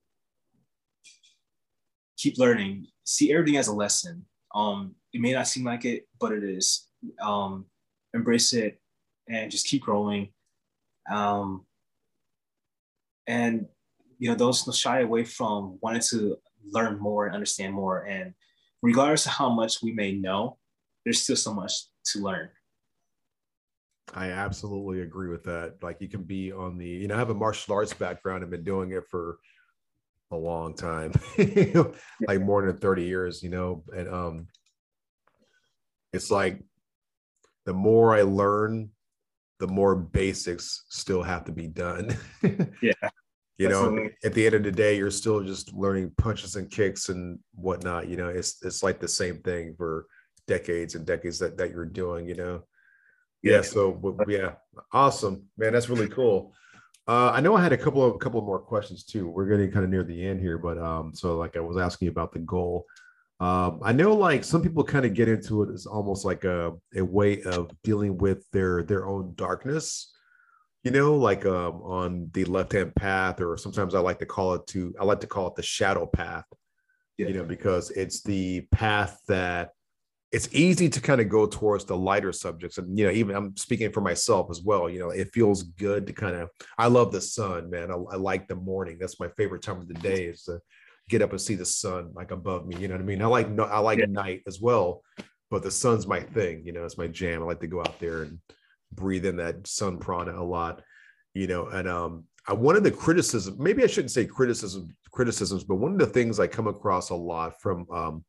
keep 2.16 2.38
learning, 2.38 2.86
see 3.04 3.32
everything 3.32 3.56
as 3.56 3.68
a 3.68 3.74
lesson. 3.74 4.24
Um, 4.54 4.94
it 5.12 5.20
may 5.20 5.32
not 5.32 5.48
seem 5.48 5.64
like 5.64 5.84
it, 5.84 6.06
but 6.18 6.32
it 6.32 6.44
is. 6.44 6.88
Um, 7.20 7.66
embrace 8.14 8.52
it 8.52 8.80
and 9.28 9.50
just 9.50 9.66
keep 9.66 9.82
growing. 9.82 10.28
Um, 11.10 11.66
and, 13.26 13.66
you 14.18 14.30
know, 14.30 14.36
don't, 14.36 14.60
don't 14.64 14.74
shy 14.74 15.00
away 15.00 15.24
from 15.24 15.78
wanting 15.80 16.02
to 16.10 16.36
learn 16.64 16.98
more 16.98 17.26
and 17.26 17.34
understand 17.34 17.74
more. 17.74 18.04
And 18.04 18.34
regardless 18.82 19.26
of 19.26 19.32
how 19.32 19.50
much 19.50 19.82
we 19.82 19.92
may 19.92 20.12
know, 20.12 20.58
there's 21.04 21.22
still 21.22 21.36
so 21.36 21.52
much 21.52 21.72
to 22.06 22.20
learn. 22.20 22.48
I 24.14 24.30
absolutely 24.30 25.02
agree 25.02 25.28
with 25.28 25.44
that. 25.44 25.82
Like 25.82 26.00
you 26.00 26.08
can 26.08 26.22
be 26.22 26.52
on 26.52 26.78
the, 26.78 26.86
you 26.86 27.08
know, 27.08 27.16
I 27.16 27.18
have 27.18 27.30
a 27.30 27.34
martial 27.34 27.74
arts 27.74 27.92
background 27.92 28.42
and 28.42 28.50
been 28.50 28.64
doing 28.64 28.92
it 28.92 29.04
for 29.10 29.38
a 30.30 30.36
long 30.36 30.74
time, 30.74 31.12
like 32.26 32.40
more 32.40 32.64
than 32.64 32.76
30 32.76 33.04
years, 33.04 33.42
you 33.42 33.50
know, 33.50 33.84
and 33.96 34.08
um 34.08 34.46
it's 36.12 36.30
like 36.30 36.62
the 37.64 37.74
more 37.74 38.14
I 38.14 38.22
learn, 38.22 38.90
the 39.58 39.66
more 39.66 39.96
basics 39.96 40.84
still 40.88 41.22
have 41.22 41.44
to 41.44 41.52
be 41.52 41.66
done. 41.66 42.16
yeah. 42.82 42.92
You 43.58 43.70
know, 43.70 44.08
at 44.22 44.34
the 44.34 44.44
end 44.44 44.54
of 44.54 44.62
the 44.64 44.70
day, 44.70 44.98
you're 44.98 45.10
still 45.10 45.42
just 45.42 45.72
learning 45.72 46.12
punches 46.18 46.56
and 46.56 46.70
kicks 46.70 47.08
and 47.08 47.38
whatnot. 47.54 48.06
You 48.06 48.18
know, 48.18 48.28
it's 48.28 48.62
it's 48.62 48.82
like 48.82 49.00
the 49.00 49.08
same 49.08 49.38
thing 49.38 49.74
for 49.78 50.06
decades 50.46 50.94
and 50.94 51.06
decades 51.06 51.38
that, 51.38 51.56
that 51.56 51.70
you're 51.70 51.86
doing, 51.86 52.28
you 52.28 52.34
know. 52.34 52.62
Yeah, 53.46 53.62
so 53.62 54.16
yeah, 54.28 54.52
awesome, 54.92 55.44
man. 55.56 55.72
That's 55.72 55.88
really 55.88 56.08
cool. 56.08 56.52
Uh, 57.08 57.30
I 57.32 57.40
know 57.40 57.54
I 57.54 57.62
had 57.62 57.72
a 57.72 57.76
couple 57.78 58.04
of 58.04 58.14
a 58.16 58.18
couple 58.18 58.40
more 58.42 58.58
questions 58.58 59.04
too. 59.04 59.28
We're 59.28 59.46
getting 59.46 59.70
kind 59.70 59.84
of 59.84 59.90
near 59.90 60.02
the 60.02 60.26
end 60.26 60.40
here, 60.40 60.58
but 60.58 60.76
um, 60.78 61.14
so 61.14 61.36
like 61.36 61.56
I 61.56 61.60
was 61.60 61.76
asking 61.76 62.08
about 62.08 62.32
the 62.32 62.40
goal. 62.40 62.84
Um, 63.38 63.80
I 63.82 63.92
know 63.92 64.14
like 64.14 64.44
some 64.44 64.62
people 64.62 64.82
kind 64.82 65.04
of 65.04 65.14
get 65.14 65.28
into 65.28 65.62
it 65.62 65.72
as 65.72 65.86
almost 65.86 66.24
like 66.24 66.44
a, 66.44 66.72
a 66.96 67.02
way 67.02 67.42
of 67.42 67.70
dealing 67.84 68.18
with 68.18 68.44
their 68.50 68.82
their 68.82 69.06
own 69.06 69.34
darkness, 69.36 70.12
you 70.82 70.90
know, 70.90 71.14
like 71.14 71.46
um, 71.46 71.82
on 71.82 72.30
the 72.32 72.44
left 72.46 72.72
hand 72.72 72.94
path, 72.96 73.40
or 73.40 73.56
sometimes 73.56 73.94
I 73.94 74.00
like 74.00 74.18
to 74.18 74.26
call 74.26 74.54
it 74.54 74.66
to 74.68 74.92
I 75.00 75.04
like 75.04 75.20
to 75.20 75.28
call 75.28 75.46
it 75.46 75.54
the 75.54 75.62
shadow 75.62 76.06
path, 76.06 76.46
yeah. 77.18 77.28
you 77.28 77.34
know, 77.34 77.44
because 77.44 77.90
it's 77.90 78.22
the 78.22 78.62
path 78.72 79.20
that 79.28 79.70
it's 80.32 80.48
easy 80.52 80.88
to 80.88 81.00
kind 81.00 81.20
of 81.20 81.28
go 81.28 81.46
towards 81.46 81.84
the 81.84 81.96
lighter 81.96 82.32
subjects 82.32 82.78
and 82.78 82.98
you 82.98 83.06
know 83.06 83.12
even 83.12 83.36
i'm 83.36 83.56
speaking 83.56 83.92
for 83.92 84.00
myself 84.00 84.48
as 84.50 84.60
well 84.62 84.90
you 84.90 84.98
know 84.98 85.10
it 85.10 85.32
feels 85.32 85.62
good 85.62 86.06
to 86.06 86.12
kind 86.12 86.36
of 86.36 86.50
i 86.78 86.86
love 86.86 87.12
the 87.12 87.20
sun 87.20 87.70
man 87.70 87.90
I, 87.90 87.94
I, 87.94 88.16
like 88.16 88.48
the 88.48 88.56
morning 88.56 88.98
that's 88.98 89.20
my 89.20 89.28
favorite 89.36 89.62
time 89.62 89.78
of 89.78 89.88
the 89.88 89.94
day 89.94 90.24
is 90.24 90.42
to 90.44 90.60
get 91.08 91.22
up 91.22 91.30
and 91.30 91.40
see 91.40 91.54
the 91.54 91.64
sun 91.64 92.10
like 92.14 92.32
above 92.32 92.66
me 92.66 92.76
you 92.76 92.88
know 92.88 92.94
what 92.94 93.02
i 93.02 93.04
mean 93.04 93.22
i 93.22 93.26
like 93.26 93.48
no 93.48 93.64
i 93.64 93.78
like 93.78 94.00
yeah. 94.00 94.06
night 94.06 94.42
as 94.46 94.60
well 94.60 95.02
but 95.50 95.62
the 95.62 95.70
sun's 95.70 96.06
my 96.06 96.20
thing 96.20 96.62
you 96.66 96.72
know 96.72 96.84
it's 96.84 96.98
my 96.98 97.06
jam 97.06 97.42
i 97.42 97.46
like 97.46 97.60
to 97.60 97.66
go 97.66 97.80
out 97.80 97.98
there 98.00 98.22
and 98.22 98.38
breathe 98.92 99.26
in 99.26 99.36
that 99.36 99.66
sun 99.66 99.98
prana 99.98 100.32
a 100.32 100.42
lot 100.42 100.82
you 101.34 101.46
know 101.46 101.66
and 101.68 101.88
um 101.88 102.24
I 102.48 102.52
one 102.52 102.76
of 102.76 102.84
the 102.84 102.90
criticism 102.90 103.56
maybe 103.58 103.84
i 103.84 103.86
shouldn't 103.86 104.12
say 104.12 104.24
criticism 104.24 104.88
criticisms 105.12 105.64
but 105.64 105.76
one 105.76 105.92
of 105.92 105.98
the 105.98 106.06
things 106.06 106.40
i 106.40 106.46
come 106.46 106.66
across 106.66 107.10
a 107.10 107.14
lot 107.14 107.60
from 107.60 107.86
um 107.90 108.24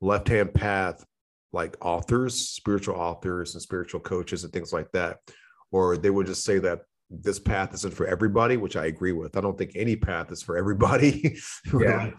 left 0.00 0.28
hand 0.28 0.52
path 0.54 1.04
like 1.52 1.76
authors, 1.80 2.48
spiritual 2.48 2.96
authors, 2.96 3.54
and 3.54 3.62
spiritual 3.62 4.00
coaches 4.00 4.44
and 4.44 4.52
things 4.52 4.72
like 4.72 4.90
that. 4.92 5.18
Or 5.72 5.96
they 5.96 6.10
would 6.10 6.26
just 6.26 6.44
say 6.44 6.58
that 6.60 6.80
this 7.10 7.38
path 7.38 7.72
isn't 7.74 7.94
for 7.94 8.06
everybody, 8.06 8.56
which 8.56 8.76
I 8.76 8.86
agree 8.86 9.12
with. 9.12 9.36
I 9.36 9.40
don't 9.40 9.56
think 9.56 9.72
any 9.74 9.96
path 9.96 10.32
is 10.32 10.42
for 10.42 10.56
everybody. 10.56 11.38
Yeah. 11.72 12.10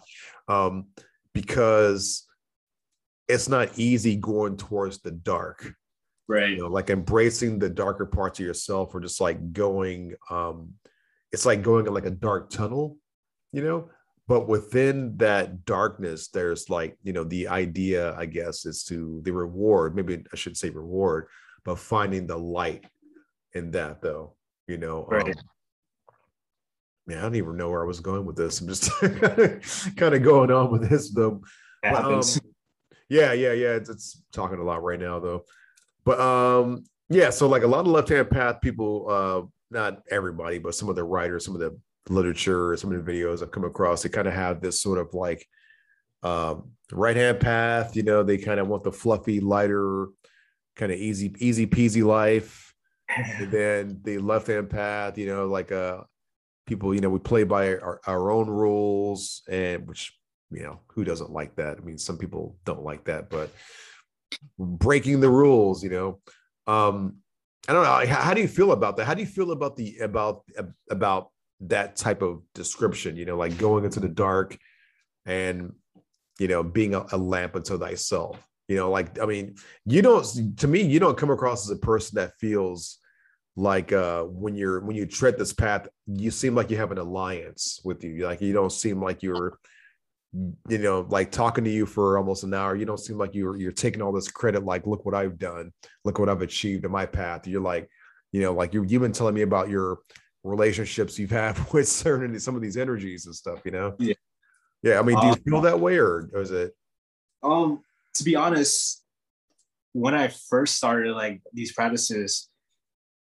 um, 0.48 0.88
because 1.34 2.26
it's 3.28 3.50
not 3.50 3.78
easy 3.78 4.16
going 4.16 4.58
towards 4.58 5.02
the 5.02 5.12
dark. 5.12 5.74
Right. 6.28 6.50
You 6.50 6.58
know, 6.58 6.68
like 6.68 6.90
embracing 6.90 7.60
the 7.60 7.70
darker 7.70 8.06
parts 8.06 8.40
of 8.40 8.46
yourself 8.46 8.94
or 8.94 9.00
just 9.00 9.22
like 9.22 9.54
going, 9.54 10.16
um, 10.30 10.74
it's 11.32 11.46
like 11.46 11.62
going 11.62 11.88
in 11.88 11.94
like 11.94 12.06
a 12.06 12.12
dark 12.12 12.50
tunnel, 12.50 12.98
you 13.52 13.64
know, 13.64 13.90
but 14.28 14.48
within 14.48 15.16
that 15.18 15.66
darkness 15.66 16.28
there's 16.28 16.70
like 16.70 16.98
you 17.04 17.14
know 17.14 17.24
the 17.24 17.48
idea 17.48 18.14
i 18.16 18.26
guess 18.26 18.66
is 18.66 18.84
to 18.84 19.22
the 19.24 19.32
reward 19.32 19.96
maybe 19.96 20.24
i 20.32 20.36
should 20.36 20.58
say 20.58 20.70
reward 20.70 21.28
but 21.64 21.80
finding 21.80 22.28
the 22.28 22.38
light 22.38 22.86
in 23.54 23.72
that 23.72 24.02
though 24.02 24.34
you 24.68 24.78
know 24.78 25.06
right. 25.10 25.26
Um, 25.28 25.34
man 27.08 27.18
i 27.20 27.22
don't 27.22 27.36
even 27.36 27.58
know 27.58 27.70
where 27.70 27.84
i 27.84 27.88
was 27.88 28.00
going 28.00 28.26
with 28.26 28.36
this. 28.36 28.60
I'm 28.60 28.68
just 28.68 28.92
kind 29.96 30.14
of 30.14 30.24
going 30.24 30.52
on 30.52 30.72
with 30.72 30.90
this 30.90 31.10
though. 31.10 31.42
Um, 31.84 32.22
yeah 33.10 33.32
yeah 33.32 33.54
yeah 33.54 33.76
it's, 33.76 33.90
it's 33.90 34.22
talking 34.34 34.60
a 34.60 34.64
lot 34.64 34.84
right 34.84 35.00
now 35.00 35.20
though. 35.20 35.46
But 36.04 36.20
um 36.20 36.84
yeah 37.10 37.30
so 37.30 37.48
like 37.48 37.64
a 37.64 37.68
lot 37.68 37.82
of 37.82 37.88
left 37.88 38.10
hand 38.10 38.30
path 38.30 38.60
people 38.62 39.08
uh 39.10 39.42
not 39.70 40.02
everybody 40.10 40.58
but 40.60 40.76
some 40.76 40.90
of 40.90 40.96
the 40.96 41.04
writers 41.04 41.46
some 41.46 41.56
of 41.56 41.62
the 41.62 41.78
literature 42.10 42.72
or 42.72 42.78
some 42.78 42.92
of 42.92 43.04
the 43.04 43.12
videos 43.12 43.42
I've 43.42 43.52
come 43.52 43.66
across, 43.66 44.04
they 44.04 44.10
kind 44.10 44.28
of 44.28 44.34
have 44.34 44.62
this 44.62 44.82
sort 44.82 45.00
of 45.00 45.14
like 45.14 45.48
um, 46.24 46.72
right 46.92 47.16
hand 47.16 47.40
path. 47.40 47.96
You 47.96 48.04
know, 48.04 48.24
they 48.24 48.38
kind 48.38 48.60
of 48.60 48.68
want 48.68 48.84
the 48.84 48.92
fluffy, 48.92 49.40
lighter, 49.40 50.08
kind 50.76 50.92
of 50.92 50.98
easy, 51.00 51.34
easy 51.40 51.68
peasy 51.68 52.04
life. 52.04 52.74
and 53.16 53.52
then 53.52 54.00
the 54.04 54.18
left 54.20 54.48
hand 54.48 54.70
path, 54.70 55.18
you 55.18 55.28
know, 55.28 55.48
like 55.48 55.72
uh, 55.72 56.02
people, 56.66 56.94
you 56.94 57.02
know, 57.02 57.10
we 57.10 57.20
play 57.20 57.44
by 57.44 57.78
our, 57.78 58.00
our 58.06 58.32
own 58.32 58.48
rules, 58.48 59.44
and 59.50 59.88
which, 59.88 60.18
you 60.52 60.64
know, 60.64 60.80
who 60.88 61.04
doesn't 61.04 61.32
like 61.32 61.56
that? 61.56 61.78
I 61.78 61.82
mean, 61.82 61.98
some 61.98 62.18
people 62.18 62.58
don't 62.66 62.84
like 62.84 63.06
that, 63.06 63.30
but 63.30 63.52
breaking 64.58 65.20
the 65.20 65.30
rules, 65.30 65.84
you 65.84 65.90
know. 65.90 66.20
Um, 66.68 67.18
I 67.68 67.74
don't 67.74 67.84
know. 67.84 68.06
How, 68.14 68.22
how 68.22 68.34
do 68.34 68.42
you 68.42 68.48
feel 68.48 68.72
about 68.72 68.98
that? 68.98 69.06
How 69.06 69.14
do 69.14 69.22
you 69.22 69.28
feel 69.28 69.52
about 69.52 69.76
the 69.76 69.98
about 70.00 70.44
about 70.90 71.32
that 71.62 71.96
type 71.96 72.22
of 72.22 72.42
description, 72.54 73.18
you 73.18 73.26
know, 73.26 73.38
like 73.38 73.58
going 73.58 73.86
into 73.86 74.00
the 74.00 74.10
dark 74.10 74.58
and, 75.26 75.74
you 76.40 76.48
know, 76.48 76.64
being 76.64 76.94
a, 76.96 77.06
a 77.12 77.18
lamp 77.18 77.56
unto 77.56 77.78
thyself. 77.78 78.40
You 78.68 78.76
know, 78.76 78.92
like, 78.92 79.20
I 79.20 79.26
mean, 79.26 79.56
you 79.86 80.02
don't, 80.02 80.58
to 80.58 80.68
me, 80.68 80.82
you 80.82 81.00
don't 81.00 81.18
come 81.18 81.32
across 81.32 81.66
as 81.66 81.76
a 81.76 81.80
person 81.80 82.16
that 82.16 82.34
feels 82.40 83.00
like 83.60 83.92
uh 83.92 84.22
when 84.22 84.56
you're 84.56 84.82
when 84.82 84.96
you 84.96 85.08
tread 85.08 85.36
this 85.36 85.52
path 85.52 85.88
you 86.06 86.32
seem 86.32 86.56
like 86.56 86.70
you 86.70 86.78
have 86.78 86.92
an 86.92 86.98
alliance 86.98 87.82
with 87.84 88.04
you. 88.04 88.26
Like 88.26 88.40
you 88.40 88.54
don't 88.54 88.72
seem 88.72 89.02
like 89.02 89.24
you're 89.24 89.58
you 90.70 90.78
know 90.78 91.06
like 91.10 91.32
talking 91.32 91.64
to 91.64 91.70
you 91.70 91.86
for 91.86 92.18
almost 92.18 92.44
an 92.44 92.54
hour. 92.54 92.76
You 92.76 92.86
don't 92.86 93.00
seem 93.00 93.18
like 93.18 93.36
you're 93.36 93.58
you're 93.58 93.72
taking 93.72 94.02
all 94.02 94.14
this 94.14 94.30
credit 94.30 94.64
like 94.64 94.88
look 94.88 95.06
what 95.06 95.16
i've 95.16 95.38
done. 95.38 95.74
Look 96.06 96.20
what 96.20 96.30
i've 96.30 96.42
achieved 96.42 96.86
in 96.86 96.92
my 96.92 97.06
path. 97.06 97.48
You're 97.48 97.62
like 97.62 97.90
you 98.32 98.42
know 98.42 98.54
like 98.54 98.74
you 98.74 98.84
you've 98.88 99.02
been 99.02 99.12
telling 99.12 99.36
me 99.36 99.42
about 99.42 99.70
your 99.70 100.00
relationships 100.48 101.20
you've 101.20 101.32
had 101.32 101.58
with 101.74 101.88
certain 101.88 102.40
some 102.40 102.56
of 102.56 102.62
these 102.62 102.78
energies 102.78 103.26
and 103.26 103.36
stuff, 103.36 103.62
you 103.66 103.72
know? 103.72 103.96
Yeah. 104.00 104.16
Yeah. 104.84 105.00
I 105.00 105.02
mean, 105.02 105.20
do 105.20 105.26
you 105.28 105.34
um, 105.34 105.40
feel 105.40 105.62
that 105.62 105.80
way 105.80 105.98
or, 105.98 106.30
is 106.34 106.52
it? 106.52 106.76
Um, 107.44 107.82
to 108.16 108.24
be 108.24 108.36
honest, 108.36 109.04
when 109.94 110.14
I 110.14 110.28
first 110.28 110.76
started 110.76 111.14
like 111.14 111.42
these 111.54 111.74
practices, 111.74 112.50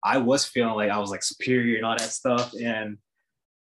I 0.02 0.18
was 0.18 0.44
feeling 0.44 0.74
like 0.74 0.90
I 0.90 0.98
was 0.98 1.10
like 1.10 1.22
superior 1.22 1.76
and 1.76 1.86
all 1.86 1.96
that 1.96 2.10
stuff. 2.12 2.52
And 2.54 2.98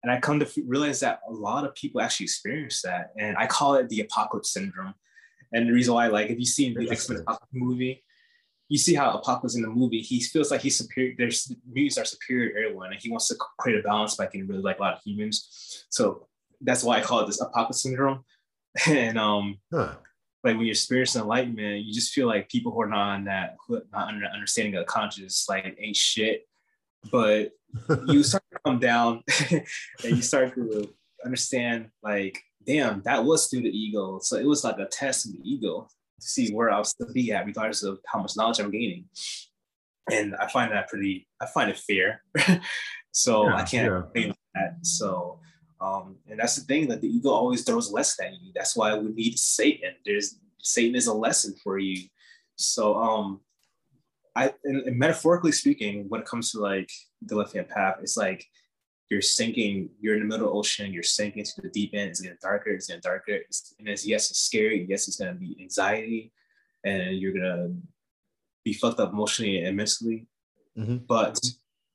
and 0.03 0.11
I 0.11 0.19
come 0.19 0.41
to 0.41 0.63
realize 0.67 1.01
that 1.01 1.21
a 1.29 1.33
lot 1.33 1.65
of 1.65 1.75
people 1.75 2.01
actually 2.01 2.25
experience 2.25 2.81
that. 2.83 3.11
And 3.19 3.37
I 3.37 3.47
call 3.47 3.75
it 3.75 3.89
the 3.89 4.01
apocalypse 4.01 4.53
syndrome. 4.53 4.95
And 5.53 5.69
the 5.69 5.73
reason 5.73 5.95
why, 5.95 6.07
like, 6.07 6.31
if 6.31 6.39
you 6.39 6.47
see 6.47 6.73
the 6.73 6.91
X-Men 6.91 7.25
movie, 7.53 8.03
you 8.71 8.79
see 8.79 8.95
how 8.95 9.11
Apocalypse 9.11 9.57
in 9.57 9.63
the 9.63 9.69
movie, 9.69 10.01
he 10.01 10.21
feels 10.21 10.53
like 10.53 10.61
he's 10.61 10.79
superior. 10.79 11.13
There's 11.19 11.53
mutants 11.69 11.99
are 11.99 12.05
superior 12.05 12.51
to 12.51 12.57
everyone, 12.57 12.93
and 12.93 13.03
he 13.03 13.11
wants 13.11 13.27
to 13.29 13.35
create 13.59 13.81
a 13.81 13.83
balance 13.83 14.15
by 14.15 14.27
getting 14.27 14.47
really 14.47 14.63
like 14.63 14.79
a 14.79 14.83
lot 14.83 14.95
of 14.95 15.03
humans. 15.03 15.85
So 15.91 16.29
that's 16.61 16.85
why 16.85 16.99
I 16.99 17.03
call 17.03 17.19
it 17.21 17.27
this 17.27 17.41
apocalypse 17.41 17.83
syndrome. 17.83 18.25
And 18.87 19.19
um, 19.19 19.59
huh. 19.75 19.97
like 20.45 20.57
when 20.57 20.61
you're 20.61 20.71
experiencing 20.71 21.23
enlightenment, 21.23 21.85
you 21.85 21.93
just 21.93 22.13
feel 22.13 22.29
like 22.29 22.49
people 22.49 22.71
who 22.71 22.81
are 22.83 22.89
not 22.89 23.15
on 23.17 23.25
that, 23.25 23.57
not 23.69 24.07
under 24.07 24.27
understanding 24.27 24.77
of 24.77 24.83
the 24.83 24.93
conscious, 24.93 25.49
like 25.49 25.77
ain't 25.77 25.97
shit. 25.97 26.47
But 27.11 27.51
you 28.07 28.23
start 28.23 28.45
to 28.53 28.61
come 28.65 28.79
down, 28.79 29.25
and 29.51 29.65
you 30.05 30.23
start 30.23 30.55
to 30.55 30.89
understand, 31.25 31.89
like, 32.05 32.41
damn, 32.65 33.03
that 33.03 33.25
was 33.25 33.49
through 33.49 33.63
the 33.63 33.77
ego. 33.77 34.21
So 34.23 34.37
it 34.37 34.47
was 34.47 34.63
like 34.63 34.79
a 34.79 34.87
test 34.87 35.27
of 35.27 35.33
the 35.33 35.41
ego 35.43 35.89
to 36.21 36.27
see 36.27 36.53
where 36.53 36.71
I'll 36.71 36.85
still 36.85 37.13
be 37.13 37.33
at, 37.33 37.47
regardless 37.47 37.83
of 37.83 37.99
how 38.07 38.21
much 38.21 38.37
knowledge 38.37 38.61
I'm 38.61 38.71
gaining. 38.71 39.07
And 40.11 40.35
I 40.37 40.49
find 40.49 40.73
that 40.73 40.89
pretty, 40.89 41.29
I 41.41 41.47
find 41.47 41.71
it 41.71 41.79
fair. 41.79 42.23
so 43.13 43.49
yeah, 43.49 43.57
I 43.57 43.63
can't 43.65 44.07
yeah. 44.15 44.33
that. 44.55 44.77
So, 44.83 45.41
um, 45.81 46.17
and 46.29 46.39
that's 46.39 46.57
the 46.57 46.65
thing 46.65 46.89
that 46.89 47.01
the 47.01 47.09
ego 47.09 47.31
always 47.31 47.65
throws 47.65 47.91
less 47.91 48.19
at 48.21 48.33
you. 48.33 48.53
That's 48.55 48.77
why 48.77 48.97
we 48.97 49.13
need 49.13 49.39
Satan. 49.39 49.95
There's 50.05 50.39
Satan 50.59 50.95
is 50.95 51.07
a 51.07 51.15
lesson 51.15 51.55
for 51.63 51.79
you. 51.79 52.07
So, 52.57 52.97
um, 52.97 53.41
I 54.37 54.53
and, 54.65 54.83
and 54.87 54.99
metaphorically 54.99 55.53
speaking, 55.53 56.09
when 56.09 56.21
it 56.21 56.27
comes 56.27 56.53
to 56.53 56.61
like 56.61 56.91
the 57.23 57.37
left 57.37 57.55
hand 57.55 57.69
path, 57.69 57.97
it's 58.01 58.17
like 58.17 58.47
you're 59.11 59.21
sinking, 59.21 59.91
you're 60.01 60.15
in 60.15 60.21
the 60.21 60.27
middle 60.27 60.47
of 60.47 60.53
the 60.53 60.59
ocean, 60.59 60.93
you're 60.93 61.03
sinking 61.03 61.45
to 61.45 61.61
the 61.61 61.69
deep 61.69 61.91
end, 61.95 62.11
it's 62.11 62.21
getting 62.21 62.39
darker, 62.41 62.71
it's 62.71 62.87
getting 62.87 63.03
darker. 63.03 63.33
It's, 63.33 63.75
and 63.79 63.89
it's, 63.89 64.07
yes, 64.07 64.31
it's 64.31 64.39
scary. 64.39 64.87
Yes, 64.89 65.09
it's 65.09 65.17
going 65.17 65.35
to 65.35 65.39
be 65.39 65.57
anxiety 65.61 66.33
and 66.85 67.19
you're 67.19 67.33
going 67.33 67.45
to 67.45 67.75
be 68.65 68.73
fucked 68.73 69.01
up 69.01 69.13
emotionally 69.13 69.65
and 69.65 69.77
mentally. 69.77 70.29
Mm-hmm. 70.79 70.99
But 71.09 71.41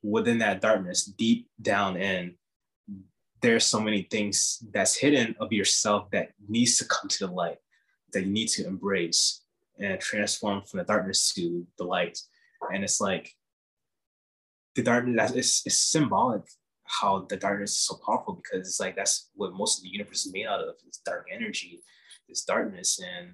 within 0.04 0.40
that 0.40 0.60
darkness, 0.60 1.06
deep 1.06 1.48
down 1.62 1.96
in, 1.96 2.36
there's 3.42 3.66
so 3.66 3.80
many 3.80 4.04
things 4.04 4.62
that's 4.74 4.98
hidden 4.98 5.36
of 5.40 5.54
yourself 5.54 6.12
that 6.12 6.32
needs 6.50 6.78
to 6.80 6.86
come 6.86 7.08
to 7.08 7.28
the 7.28 7.32
light, 7.32 7.58
that 8.12 8.26
you 8.26 8.32
need 8.32 8.50
to 8.50 8.68
embrace 8.68 9.42
and 9.80 10.00
transform 10.02 10.64
from 10.64 10.80
the 10.80 10.84
darkness 10.84 11.34
to 11.34 11.66
the 11.78 11.84
light. 11.86 12.20
And 12.74 12.84
it's 12.84 13.00
like 13.00 13.32
the 14.76 14.84
darkness 14.84 15.32
is 15.32 15.62
it's 15.66 15.78
symbolic 15.78 16.42
how 16.86 17.26
the 17.30 17.38
darkness 17.38 17.72
is 17.72 17.80
so 17.80 18.00
powerful 18.06 18.42
because 18.42 18.68
it's 18.68 18.80
like 18.80 18.96
that's 18.96 19.30
what 19.36 19.54
most 19.54 19.80
of 19.80 19.84
the 19.84 19.90
universe 19.90 20.26
is 20.26 20.34
made 20.34 20.46
out 20.46 20.62
of. 20.62 20.76
It's 20.88 21.00
dark 21.00 21.28
energy, 21.32 21.82
this 22.30 22.44
darkness, 22.44 23.00
and 23.00 23.34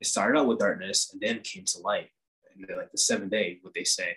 it 0.00 0.06
started 0.06 0.38
out 0.38 0.46
with 0.46 0.58
darkness 0.58 1.10
and 1.12 1.20
then 1.20 1.40
came 1.40 1.64
to 1.66 1.80
light. 1.80 2.10
And 2.54 2.66
like 2.76 2.92
the 2.92 2.98
seventh 2.98 3.30
day, 3.30 3.58
what 3.62 3.72
they 3.74 3.84
say, 3.84 4.16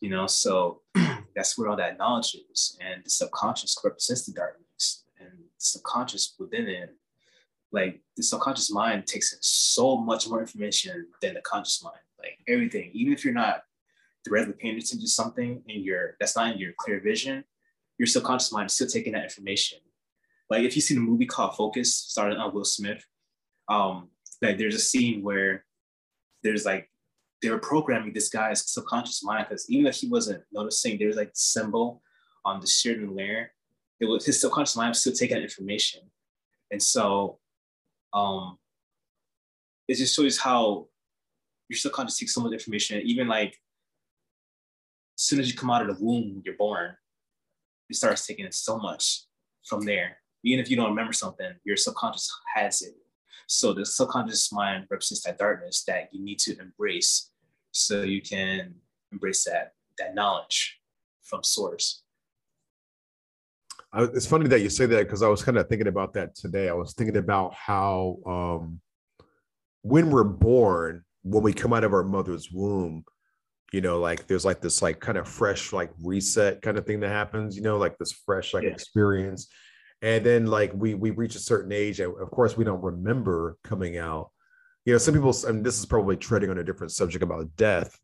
you 0.00 0.08
know. 0.08 0.26
So 0.26 0.80
that's 1.36 1.58
where 1.58 1.68
all 1.68 1.76
that 1.76 1.98
knowledge 1.98 2.36
is, 2.50 2.78
and 2.80 3.04
the 3.04 3.10
subconscious 3.10 3.76
represents 3.84 4.24
the 4.24 4.32
darkness, 4.32 5.04
and 5.20 5.30
the 5.30 5.44
subconscious 5.58 6.34
within 6.38 6.68
it 6.68 6.96
like 7.72 8.00
the 8.16 8.22
subconscious 8.22 8.72
mind 8.72 9.06
takes 9.06 9.32
in 9.32 9.38
so 9.42 9.96
much 9.96 10.28
more 10.28 10.40
information 10.40 11.06
than 11.20 11.34
the 11.34 11.40
conscious 11.42 11.82
mind. 11.82 11.96
Like 12.18 12.38
everything, 12.48 12.90
even 12.94 13.12
if 13.12 13.24
you're 13.24 13.34
not 13.34 13.62
directly 14.24 14.54
paying 14.54 14.74
attention 14.74 15.00
to 15.00 15.08
something 15.08 15.62
and 15.68 15.84
you're 15.84 16.16
that's 16.18 16.36
not 16.36 16.52
in 16.52 16.58
your 16.58 16.72
clear 16.78 17.00
vision, 17.00 17.44
your 17.98 18.06
subconscious 18.06 18.52
mind 18.52 18.66
is 18.66 18.74
still 18.74 18.86
taking 18.86 19.12
that 19.14 19.24
information. 19.24 19.78
Like 20.50 20.62
if 20.62 20.76
you 20.76 20.82
see 20.82 20.94
the 20.94 21.00
movie 21.00 21.26
called 21.26 21.56
Focus, 21.56 21.94
starring 21.94 22.36
on 22.36 22.54
Will 22.54 22.64
Smith, 22.64 23.04
um, 23.68 24.08
like 24.42 24.58
there's 24.58 24.74
a 24.74 24.80
scene 24.80 25.22
where 25.22 25.64
there's 26.42 26.64
like 26.64 26.90
they 27.42 27.50
were 27.50 27.58
programming 27.58 28.12
this 28.12 28.28
guy's 28.28 28.70
subconscious 28.70 29.22
mind 29.22 29.46
because 29.48 29.68
even 29.70 29.86
if 29.86 29.96
he 29.96 30.08
wasn't 30.08 30.42
noticing, 30.52 30.98
there's 30.98 31.16
like 31.16 31.30
symbol 31.34 32.02
on 32.44 32.60
the 32.60 32.66
shielding 32.66 33.14
layer. 33.14 33.52
It 34.00 34.06
was 34.06 34.24
his 34.24 34.40
subconscious 34.40 34.76
mind 34.76 34.90
was 34.90 35.00
still 35.00 35.12
taking 35.12 35.36
that 35.36 35.42
information. 35.42 36.02
And 36.70 36.82
so 36.82 37.38
um, 38.12 38.58
it 39.88 39.94
just 39.94 40.14
shows 40.14 40.38
how 40.38 40.86
your 41.68 41.76
subconscious 41.76 42.18
takes 42.18 42.34
so 42.34 42.40
much 42.40 42.52
information. 42.52 43.00
Even 43.04 43.28
like 43.28 43.58
as 45.18 45.22
soon 45.22 45.40
as 45.40 45.50
you 45.50 45.56
come 45.56 45.70
out 45.70 45.88
of 45.88 45.96
the 45.98 46.04
womb, 46.04 46.42
you're 46.44 46.56
born, 46.56 46.94
it 47.88 47.96
starts 47.96 48.26
taking 48.26 48.50
so 48.50 48.78
much 48.78 49.22
from 49.64 49.84
there. 49.84 50.18
Even 50.44 50.60
if 50.60 50.70
you 50.70 50.76
don't 50.76 50.90
remember 50.90 51.12
something, 51.12 51.52
your 51.64 51.76
subconscious 51.76 52.30
has 52.54 52.82
it. 52.82 52.94
So 53.48 53.72
the 53.72 53.86
subconscious 53.86 54.52
mind 54.52 54.86
represents 54.90 55.24
that 55.24 55.38
darkness 55.38 55.84
that 55.86 56.08
you 56.12 56.24
need 56.24 56.38
to 56.40 56.58
embrace 56.58 57.30
so 57.72 58.02
you 58.02 58.22
can 58.22 58.74
embrace 59.12 59.44
that 59.44 59.72
that 59.98 60.14
knowledge 60.14 60.78
from 61.22 61.42
source. 61.42 62.02
I, 63.92 64.02
it's 64.02 64.26
funny 64.26 64.48
that 64.48 64.60
you 64.60 64.68
say 64.68 64.86
that 64.86 65.04
because 65.04 65.22
I 65.22 65.28
was 65.28 65.42
kind 65.42 65.58
of 65.58 65.68
thinking 65.68 65.86
about 65.86 66.12
that 66.14 66.34
today. 66.34 66.68
I 66.68 66.74
was 66.74 66.92
thinking 66.92 67.16
about 67.16 67.54
how 67.54 68.18
um, 68.26 68.80
when 69.82 70.10
we're 70.10 70.24
born, 70.24 71.04
when 71.22 71.42
we 71.42 71.52
come 71.52 71.72
out 71.72 71.84
of 71.84 71.92
our 71.92 72.02
mother's 72.02 72.50
womb, 72.50 73.04
you 73.76 73.82
know, 73.82 74.00
like 74.00 74.26
there's 74.26 74.46
like 74.46 74.62
this 74.62 74.80
like 74.80 75.00
kind 75.00 75.18
of 75.18 75.28
fresh 75.28 75.70
like 75.70 75.90
reset 76.02 76.62
kind 76.62 76.78
of 76.78 76.86
thing 76.86 77.00
that 77.00 77.10
happens, 77.10 77.54
you 77.54 77.62
know, 77.62 77.76
like 77.76 77.98
this 77.98 78.10
fresh 78.10 78.54
like 78.54 78.62
yeah. 78.62 78.70
experience. 78.70 79.48
And 80.00 80.24
then 80.24 80.46
like 80.46 80.72
we 80.74 80.94
we 80.94 81.10
reach 81.10 81.34
a 81.34 81.38
certain 81.38 81.72
age, 81.72 82.00
and 82.00 82.18
of 82.18 82.30
course 82.30 82.56
we 82.56 82.64
don't 82.64 82.82
remember 82.82 83.58
coming 83.62 83.98
out. 83.98 84.30
You 84.86 84.94
know, 84.94 84.98
some 84.98 85.12
people, 85.12 85.34
and 85.46 85.62
this 85.62 85.78
is 85.78 85.84
probably 85.84 86.16
treading 86.16 86.48
on 86.48 86.56
a 86.56 86.64
different 86.64 86.92
subject 86.92 87.22
about 87.22 87.54
death, 87.56 87.98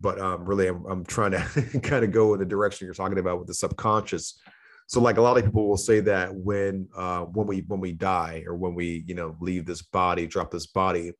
but 0.00 0.20
um, 0.20 0.44
really 0.44 0.68
I'm, 0.68 0.86
I'm 0.86 1.04
trying 1.04 1.32
to 1.32 1.80
kind 1.82 2.04
of 2.04 2.12
go 2.12 2.34
in 2.34 2.38
the 2.38 2.46
direction 2.46 2.84
you're 2.84 2.94
talking 2.94 3.18
about 3.18 3.40
with 3.40 3.48
the 3.48 3.54
subconscious 3.54 4.40
so 4.86 5.02
like 5.02 5.18
a 5.18 5.20
lot 5.20 5.36
of 5.36 5.44
people 5.44 5.68
will 5.68 5.76
say 5.76 6.00
that 6.00 6.34
when 6.34 6.88
uh 6.96 7.20
when 7.20 7.46
we 7.46 7.58
when 7.66 7.78
we 7.78 7.92
die 7.92 8.42
or 8.46 8.56
when 8.56 8.74
we 8.74 9.04
you 9.06 9.14
know 9.14 9.36
leave 9.38 9.66
this 9.66 9.82
body 9.82 10.26
drop 10.26 10.50
this 10.50 10.66
body 10.66 11.12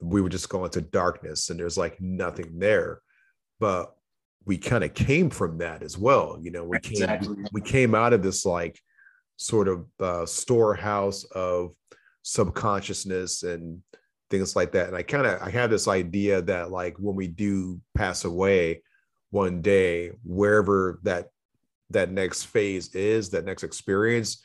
we 0.00 0.20
would 0.20 0.32
just 0.32 0.50
go 0.50 0.66
into 0.66 0.82
darkness 0.82 1.48
and 1.48 1.58
there's 1.58 1.78
like 1.78 1.98
nothing 1.98 2.58
there 2.58 3.00
but 3.60 3.94
we 4.44 4.56
kind 4.56 4.84
of 4.84 4.94
came 4.94 5.30
from 5.30 5.58
that 5.58 5.82
as 5.82 5.98
well 5.98 6.38
you 6.40 6.50
know 6.50 6.64
we 6.64 6.78
came 6.78 6.92
exactly. 6.92 7.36
we 7.52 7.60
came 7.60 7.94
out 7.94 8.12
of 8.12 8.22
this 8.22 8.44
like 8.46 8.80
sort 9.36 9.68
of 9.68 9.86
uh, 10.00 10.24
storehouse 10.24 11.24
of 11.24 11.72
subconsciousness 12.22 13.42
and 13.42 13.82
things 14.30 14.56
like 14.56 14.72
that 14.72 14.88
and 14.88 14.96
i 14.96 15.02
kind 15.02 15.26
of 15.26 15.40
i 15.42 15.50
have 15.50 15.70
this 15.70 15.86
idea 15.86 16.42
that 16.42 16.70
like 16.70 16.96
when 16.98 17.14
we 17.14 17.28
do 17.28 17.80
pass 17.94 18.24
away 18.24 18.82
one 19.30 19.60
day 19.60 20.10
wherever 20.24 20.98
that 21.02 21.28
that 21.90 22.10
next 22.10 22.44
phase 22.44 22.94
is, 22.94 23.30
that 23.30 23.44
next 23.44 23.62
experience, 23.62 24.42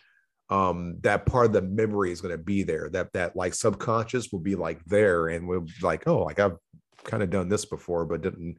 um, 0.50 0.98
that 1.02 1.26
part 1.26 1.48
of 1.48 1.54
the 1.54 1.62
memory 1.62 2.12
is 2.12 2.22
going 2.22 2.36
to 2.36 2.44
be 2.44 2.64
there. 2.64 2.90
That 2.90 3.12
that 3.14 3.36
like 3.36 3.54
subconscious 3.54 4.32
will 4.32 4.40
be 4.40 4.56
like 4.56 4.84
there, 4.86 5.30
and 5.30 5.48
we'll 5.48 5.62
be 5.62 5.72
like, 5.82 6.08
oh, 6.08 6.24
like 6.24 6.40
I've 6.40 6.58
kind 7.04 7.24
of 7.24 7.30
done 7.30 7.50
this 7.50 7.66
before, 7.66 8.06
but 8.06 8.22
didn't 8.22 8.58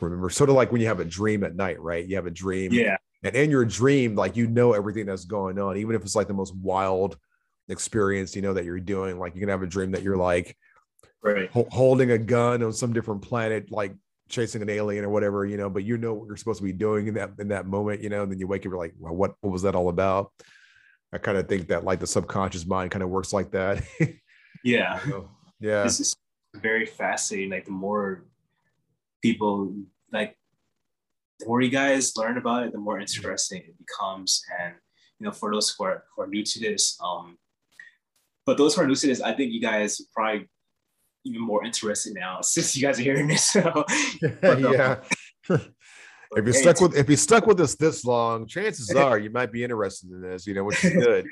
remember. 0.00 0.30
Sort 0.30 0.50
of 0.50 0.56
like 0.56 0.72
when 0.72 0.80
you 0.80 0.86
have 0.86 1.00
a 1.00 1.04
dream 1.04 1.44
at 1.44 1.56
night, 1.56 1.80
right? 1.80 2.06
You 2.06 2.16
have 2.16 2.26
a 2.26 2.30
dream, 2.30 2.72
yeah, 2.72 2.96
and 3.22 3.34
in 3.34 3.50
your 3.50 3.64
dream, 3.64 4.14
like 4.14 4.36
you 4.36 4.46
know 4.46 4.72
everything 4.72 5.06
that's 5.06 5.24
going 5.24 5.58
on, 5.58 5.76
even 5.76 5.94
if 5.94 6.02
it's 6.02 6.14
like 6.14 6.28
the 6.28 6.34
most 6.34 6.54
wild 6.56 7.16
experience, 7.68 8.34
you 8.36 8.42
know 8.42 8.54
that 8.54 8.64
you're 8.64 8.80
doing. 8.80 9.18
Like 9.18 9.34
you 9.34 9.40
can 9.40 9.48
have 9.48 9.62
a 9.62 9.66
dream 9.66 9.92
that 9.92 10.02
you're 10.02 10.16
like 10.16 10.56
right 11.22 11.50
ho- 11.50 11.68
holding 11.70 12.10
a 12.12 12.18
gun 12.18 12.62
on 12.62 12.72
some 12.72 12.92
different 12.92 13.22
planet, 13.22 13.70
like 13.70 13.94
chasing 14.28 14.62
an 14.62 14.70
alien 14.70 15.04
or 15.04 15.08
whatever, 15.08 15.44
you 15.44 15.56
know, 15.56 15.70
but 15.70 15.84
you 15.84 15.96
know 15.96 16.14
what 16.14 16.26
you're 16.26 16.36
supposed 16.36 16.58
to 16.58 16.64
be 16.64 16.72
doing 16.72 17.08
in 17.08 17.14
that 17.14 17.30
in 17.38 17.48
that 17.48 17.66
moment, 17.66 18.02
you 18.02 18.08
know, 18.08 18.22
and 18.22 18.32
then 18.32 18.38
you 18.38 18.46
wake 18.46 18.62
up, 18.62 18.70
you're 18.70 18.78
like, 18.78 18.94
well, 18.98 19.14
what 19.14 19.34
what 19.40 19.52
was 19.52 19.62
that 19.62 19.74
all 19.74 19.88
about? 19.88 20.32
I 21.12 21.18
kind 21.18 21.38
of 21.38 21.48
think 21.48 21.68
that 21.68 21.84
like 21.84 22.00
the 22.00 22.06
subconscious 22.06 22.66
mind 22.66 22.90
kind 22.90 23.02
of 23.02 23.08
works 23.08 23.32
like 23.32 23.50
that. 23.52 23.82
yeah. 24.64 25.00
Know? 25.06 25.30
Yeah. 25.58 25.82
This 25.82 26.00
is 26.00 26.16
very 26.54 26.86
fascinating. 26.86 27.50
Like 27.50 27.64
the 27.64 27.70
more 27.70 28.24
people 29.22 29.74
like 30.12 30.36
the 31.40 31.46
more 31.46 31.60
you 31.60 31.70
guys 31.70 32.16
learn 32.16 32.36
about 32.36 32.64
it, 32.64 32.72
the 32.72 32.78
more 32.78 33.00
interesting 33.00 33.62
it 33.62 33.78
becomes. 33.78 34.42
And 34.60 34.74
you 35.18 35.26
know, 35.26 35.32
for 35.32 35.52
those 35.52 35.74
who 35.76 35.84
are 35.84 36.04
who 36.14 36.22
are 36.22 36.26
new 36.26 36.44
to 36.44 36.60
this, 36.60 36.98
um, 37.02 37.38
but 38.44 38.56
those 38.56 38.74
who 38.74 38.82
are 38.82 38.86
new 38.86 38.94
to 38.94 39.06
this, 39.06 39.20
I 39.20 39.32
think 39.34 39.52
you 39.52 39.60
guys 39.60 40.00
probably 40.14 40.48
even 41.24 41.40
more 41.40 41.64
interested 41.64 42.14
now 42.14 42.40
since 42.42 42.76
you 42.76 42.82
guys 42.82 42.98
are 42.98 43.02
hearing 43.02 43.28
this. 43.28 43.44
So, 43.44 43.84
but, 44.40 44.60
yeah. 44.60 44.96
if 45.50 46.44
you're 46.44 46.52
stuck 46.52 46.80
with 46.80 46.96
if 46.96 47.08
you're 47.08 47.16
stuck 47.16 47.46
with 47.46 47.60
us 47.60 47.74
this 47.74 48.04
long, 48.04 48.46
chances 48.46 48.90
are 48.94 49.18
you 49.18 49.30
might 49.30 49.52
be 49.52 49.62
interested 49.62 50.10
in 50.10 50.20
this, 50.22 50.46
you 50.46 50.54
know, 50.54 50.64
which 50.64 50.84
is 50.84 50.92
good. 50.92 51.26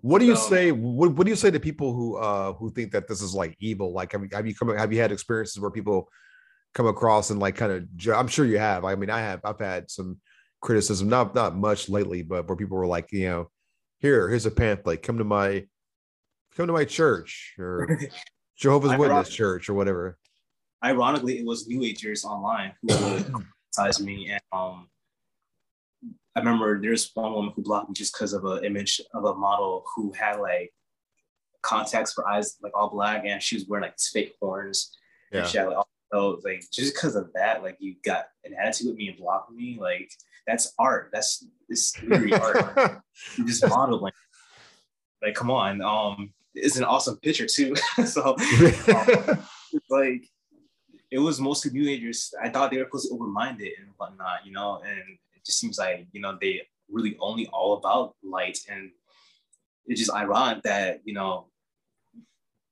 What 0.00 0.18
do 0.18 0.26
you 0.26 0.36
so, 0.36 0.50
say? 0.50 0.70
What, 0.70 1.12
what 1.12 1.24
do 1.24 1.30
you 1.30 1.36
say 1.36 1.50
to 1.50 1.58
people 1.58 1.94
who 1.94 2.18
uh 2.18 2.52
who 2.52 2.70
think 2.70 2.92
that 2.92 3.08
this 3.08 3.22
is 3.22 3.34
like 3.34 3.56
evil? 3.58 3.92
Like, 3.92 4.12
have 4.12 4.22
you 4.22 4.28
have 4.32 4.46
you 4.46 4.54
come 4.54 4.76
have 4.76 4.92
you 4.92 5.00
had 5.00 5.12
experiences 5.12 5.58
where 5.58 5.70
people 5.70 6.10
come 6.74 6.86
across 6.86 7.30
and 7.30 7.40
like 7.40 7.56
kind 7.56 7.72
of? 7.72 8.14
I'm 8.14 8.28
sure 8.28 8.44
you 8.44 8.58
have. 8.58 8.84
I 8.84 8.94
mean, 8.94 9.10
I 9.10 9.20
have. 9.20 9.40
I've 9.44 9.58
had 9.58 9.90
some 9.90 10.18
criticism, 10.60 11.08
not 11.08 11.34
not 11.34 11.56
much 11.56 11.88
lately, 11.88 12.22
but 12.22 12.48
where 12.48 12.56
people 12.56 12.76
were 12.76 12.86
like, 12.86 13.12
you 13.12 13.28
know, 13.28 13.50
here, 13.98 14.28
here's 14.28 14.46
a 14.46 14.50
pamphlet. 14.50 15.02
Come 15.02 15.18
to 15.18 15.24
my 15.24 15.66
come 16.56 16.66
to 16.66 16.72
my 16.72 16.84
church 16.84 17.54
or 17.58 17.98
Jehovah's 18.56 18.98
Witness 18.98 19.28
Church 19.28 19.68
or 19.68 19.74
whatever. 19.74 20.18
Ironically, 20.84 21.38
it 21.38 21.46
was 21.46 21.66
New 21.66 21.82
Agers 21.82 22.24
online 22.24 22.72
who 22.82 22.88
criticized 22.88 24.04
me, 24.04 24.30
and 24.30 24.42
um, 24.52 24.88
I 26.36 26.40
remember 26.40 26.80
there's 26.80 27.10
one 27.14 27.32
woman 27.32 27.52
who 27.54 27.62
blocked 27.62 27.88
me 27.88 27.94
just 27.94 28.12
because 28.12 28.32
of 28.32 28.44
an 28.44 28.64
image 28.64 29.00
of 29.14 29.24
a 29.24 29.34
model 29.34 29.84
who 29.94 30.12
had 30.12 30.40
like 30.40 30.72
contacts 31.62 32.12
for 32.12 32.28
eyes 32.28 32.56
like 32.62 32.72
all 32.76 32.90
black, 32.90 33.24
and 33.24 33.42
she 33.42 33.56
was 33.56 33.66
wearing 33.66 33.84
like 33.84 33.98
fake 34.12 34.34
horns. 34.40 34.96
Yeah. 35.32 35.40
And 35.40 35.48
she 35.48 35.58
had 35.58 35.68
like 35.68 35.78
all 35.78 35.88
so 36.14 36.40
like 36.44 36.62
just 36.70 36.94
because 36.94 37.16
of 37.16 37.32
that, 37.34 37.64
like 37.64 37.76
you 37.80 37.96
got 38.04 38.26
an 38.44 38.54
attitude 38.54 38.88
with 38.88 38.96
me 38.96 39.08
and 39.08 39.18
blocked 39.18 39.50
me, 39.50 39.78
like 39.80 40.12
that's 40.46 40.72
art. 40.78 41.10
That's 41.12 41.44
this 41.68 41.92
art. 42.32 43.02
you 43.36 43.44
just 43.44 43.66
modeled 43.68 44.02
like 44.02 44.14
like 45.22 45.34
come 45.34 45.50
on. 45.50 45.82
Um 45.82 46.32
it's 46.54 46.76
an 46.76 46.84
awesome 46.84 47.16
picture 47.16 47.46
too. 47.46 47.74
so 48.06 48.36
um, 48.36 49.42
like 49.90 50.24
it 51.10 51.18
was 51.18 51.40
mostly 51.40 51.72
New 51.72 51.88
Agers. 51.90 52.32
I 52.40 52.48
thought 52.48 52.70
they 52.70 52.78
were 52.78 52.84
supposed 52.84 53.08
to 53.08 53.14
open-minded 53.14 53.72
and 53.80 53.88
whatnot, 53.96 54.46
you 54.46 54.52
know, 54.52 54.82
and 54.86 54.98
it 54.98 55.44
just 55.44 55.58
seems 55.58 55.78
like, 55.78 56.06
you 56.12 56.20
know, 56.20 56.38
they 56.40 56.62
really 56.90 57.16
only 57.20 57.48
all 57.48 57.76
about 57.76 58.14
light. 58.22 58.58
And 58.70 58.90
it's 59.86 60.00
just 60.00 60.12
ironic 60.12 60.62
that, 60.62 61.00
you 61.04 61.14
know, 61.14 61.48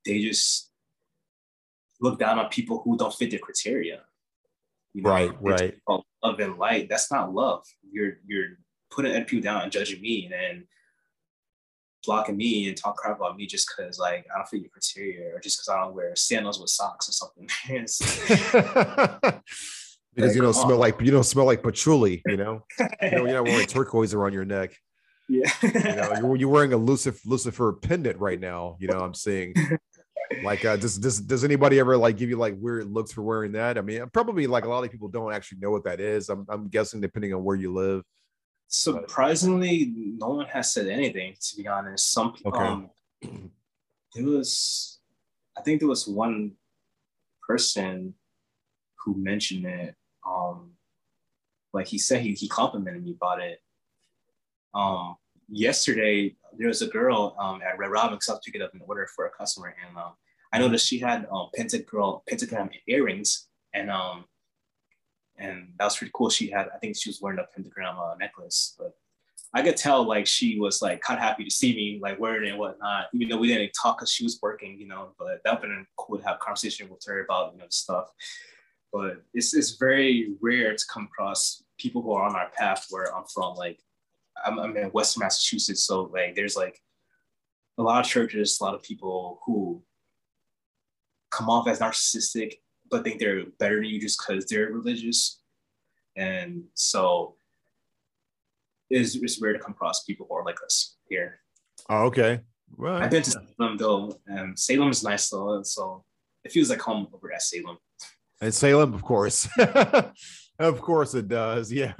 they 0.05 0.21
just 0.21 0.72
look 2.03 2.19
down 2.19 2.37
on 2.37 2.49
people 2.49 2.81
who 2.83 2.97
don't 2.97 3.13
fit 3.13 3.31
their 3.31 3.39
criteria. 3.39 4.01
You 4.93 5.01
know? 5.01 5.09
Right, 5.09 5.31
right. 5.41 5.75
Love 5.87 6.39
and 6.39 6.57
light. 6.57 6.89
That's 6.89 7.11
not 7.11 7.33
love. 7.33 7.65
You're 7.89 8.17
you're 8.27 8.57
putting 8.91 9.23
people 9.23 9.43
down 9.43 9.63
and 9.63 9.71
judging 9.71 10.01
me. 10.01 10.25
And 10.25 10.33
then 10.33 10.67
blocking 12.05 12.35
me 12.35 12.67
and 12.67 12.75
talk 12.75 12.97
crap 12.97 13.17
about 13.17 13.37
me 13.37 13.47
just 13.47 13.69
because 13.69 13.97
like 13.97 14.25
I 14.33 14.37
don't 14.37 14.47
fit 14.47 14.61
your 14.61 14.69
criteria 14.69 15.33
or 15.33 15.39
just 15.39 15.57
because 15.57 15.69
I 15.69 15.79
don't 15.79 15.95
wear 15.95 16.15
sandals 16.15 16.59
with 16.59 16.69
socks 16.69 17.09
or 17.09 17.13
something. 17.13 17.47
because 20.13 20.35
you 20.35 20.41
don't 20.41 20.53
smell 20.53 20.77
like 20.77 20.99
you 21.01 21.11
don't 21.11 21.23
smell 21.23 21.45
like 21.45 21.63
patchouli, 21.63 22.21
you 22.27 22.37
know. 22.37 22.63
you 23.01 23.11
know 23.11 23.25
you're 23.25 23.33
not 23.33 23.45
wearing 23.45 23.65
turquoise 23.67 24.13
around 24.13 24.33
your 24.33 24.45
neck. 24.45 24.75
Yeah. 25.29 25.49
you 25.61 25.71
know, 25.71 26.11
you're, 26.19 26.35
you're 26.35 26.49
wearing 26.49 26.73
a 26.73 26.77
Lucifer 26.77 27.17
Lucifer 27.25 27.71
pendant 27.73 28.19
right 28.19 28.39
now. 28.39 28.75
You 28.79 28.89
know, 28.89 28.99
I'm 28.99 29.13
seeing. 29.13 29.55
Like 30.43 30.65
uh 30.65 30.75
does, 30.75 30.97
does 30.97 31.19
does 31.19 31.43
anybody 31.43 31.79
ever 31.79 31.97
like 31.97 32.17
give 32.17 32.29
you 32.29 32.37
like 32.37 32.55
weird 32.59 32.91
looks 32.91 33.11
for 33.11 33.21
wearing 33.21 33.51
that? 33.53 33.77
I 33.77 33.81
mean 33.81 34.03
probably 34.13 34.47
like 34.47 34.65
a 34.65 34.69
lot 34.69 34.83
of 34.83 34.91
people 34.91 35.07
don't 35.07 35.33
actually 35.33 35.59
know 35.59 35.71
what 35.71 35.83
that 35.85 35.99
is. 35.99 36.29
I'm, 36.29 36.45
I'm 36.49 36.67
guessing 36.67 37.01
depending 37.01 37.33
on 37.33 37.43
where 37.43 37.55
you 37.55 37.73
live. 37.73 38.03
Surprisingly 38.67 39.93
no 39.95 40.29
one 40.29 40.47
has 40.47 40.73
said 40.73 40.87
anything 40.87 41.35
to 41.39 41.55
be 41.55 41.67
honest. 41.67 42.11
Some 42.11 42.33
people 42.33 42.53
okay. 42.55 42.65
um 42.65 42.89
there 44.15 44.25
was 44.25 44.99
i 45.57 45.61
think 45.61 45.79
there 45.79 45.89
was 45.89 46.07
one 46.07 46.51
person 47.47 48.13
who 49.03 49.15
mentioned 49.15 49.65
it 49.65 49.95
um 50.27 50.71
like 51.73 51.87
he 51.87 51.97
said 51.97 52.21
he, 52.21 52.33
he 52.33 52.47
complimented 52.47 53.03
me 53.03 53.11
about 53.11 53.41
it. 53.41 53.59
Um 54.73 55.15
yesterday 55.53 56.35
there 56.57 56.67
was 56.67 56.81
a 56.81 56.87
girl 56.87 57.35
um, 57.39 57.61
at 57.61 57.77
Red 57.77 57.91
Robin 57.91 58.15
because 58.15 58.29
I 58.29 58.33
was 58.33 58.41
picking 58.45 58.61
up 58.61 58.73
an 58.73 58.81
order 58.87 59.07
for 59.15 59.25
a 59.25 59.29
customer, 59.29 59.75
and 59.87 59.97
um, 59.97 60.13
I 60.51 60.59
noticed 60.59 60.87
she 60.87 60.99
had 60.99 61.27
um, 61.31 61.49
pentagram 61.55 62.19
pentagram 62.27 62.69
earrings, 62.87 63.47
and 63.73 63.89
um, 63.89 64.25
and 65.37 65.73
that 65.77 65.85
was 65.85 65.97
pretty 65.97 66.11
cool. 66.13 66.29
She 66.29 66.49
had, 66.49 66.67
I 66.73 66.77
think 66.77 66.95
she 66.95 67.09
was 67.09 67.19
wearing 67.21 67.39
a 67.39 67.47
pentagram 67.55 67.97
uh, 67.97 68.15
necklace, 68.15 68.75
but 68.77 68.93
I 69.53 69.61
could 69.61 69.77
tell 69.77 70.03
like 70.03 70.27
she 70.27 70.59
was 70.59 70.81
like 70.81 71.01
kind 71.01 71.17
of 71.17 71.23
happy 71.23 71.43
to 71.43 71.51
see 71.51 71.75
me 71.75 71.99
like 72.01 72.19
wearing 72.19 72.47
it 72.47 72.51
and 72.51 72.59
whatnot, 72.59 73.07
even 73.13 73.29
though 73.29 73.37
we 73.37 73.47
didn't 73.47 73.71
talk 73.79 73.97
because 73.97 74.11
she 74.11 74.23
was 74.23 74.39
working, 74.41 74.79
you 74.79 74.87
know. 74.87 75.09
But 75.17 75.41
that 75.43 75.61
would 75.61 75.69
have 75.69 75.77
been 75.77 75.87
cool 75.97 76.17
to 76.17 76.23
have 76.25 76.39
conversation 76.39 76.89
with 76.89 77.03
her 77.07 77.23
about 77.23 77.53
you 77.53 77.59
know 77.59 77.65
stuff. 77.69 78.07
But 78.91 79.23
it's 79.33 79.53
it's 79.53 79.77
very 79.77 80.33
rare 80.41 80.75
to 80.75 80.85
come 80.91 81.05
across 81.11 81.63
people 81.79 82.01
who 82.01 82.13
are 82.13 82.27
on 82.27 82.35
our 82.35 82.49
path 82.57 82.87
where 82.89 83.15
I'm 83.15 83.25
from, 83.33 83.55
like 83.55 83.79
I'm, 84.45 84.59
I'm 84.59 84.75
in 84.77 84.89
Western 84.89 85.21
Massachusetts, 85.21 85.85
so 85.85 86.03
like 86.03 86.35
there's 86.35 86.55
like 86.55 86.81
a 87.77 87.83
lot 87.83 88.05
of 88.05 88.09
churches, 88.09 88.59
a 88.59 88.63
lot 88.63 88.75
of 88.75 88.83
people 88.83 89.39
who 89.45 89.81
come 91.31 91.49
off 91.49 91.67
as 91.67 91.79
narcissistic, 91.79 92.55
but 92.89 93.03
think 93.03 93.19
they're 93.19 93.45
better 93.59 93.77
than 93.77 93.85
you 93.85 93.99
just 93.99 94.19
because 94.19 94.45
they're 94.45 94.67
religious. 94.67 95.41
And 96.15 96.65
so 96.75 97.35
it's, 98.89 99.15
it's 99.15 99.41
rare 99.41 99.53
to 99.53 99.59
come 99.59 99.71
across 99.71 100.03
people 100.03 100.27
who 100.29 100.35
are 100.35 100.45
like 100.45 100.59
us 100.63 100.97
here. 101.09 101.39
Oh, 101.89 102.03
okay. 102.05 102.41
Well, 102.77 102.95
I've 102.95 103.11
been 103.11 103.23
to 103.23 103.31
Salem 103.31 103.77
though, 103.77 104.19
and 104.27 104.57
Salem 104.57 104.89
is 104.89 105.03
nice 105.03 105.29
though, 105.29 105.61
so 105.63 106.03
it 106.43 106.51
feels 106.51 106.69
like 106.69 106.81
home 106.81 107.07
over 107.13 107.33
at 107.33 107.41
Salem. 107.41 107.77
And 108.41 108.53
Salem, 108.53 108.93
of 108.93 109.03
course. 109.03 109.47
Of 110.63 110.79
course 110.81 111.13
it 111.13 111.27
does. 111.27 111.71
Yeah. 111.71 111.93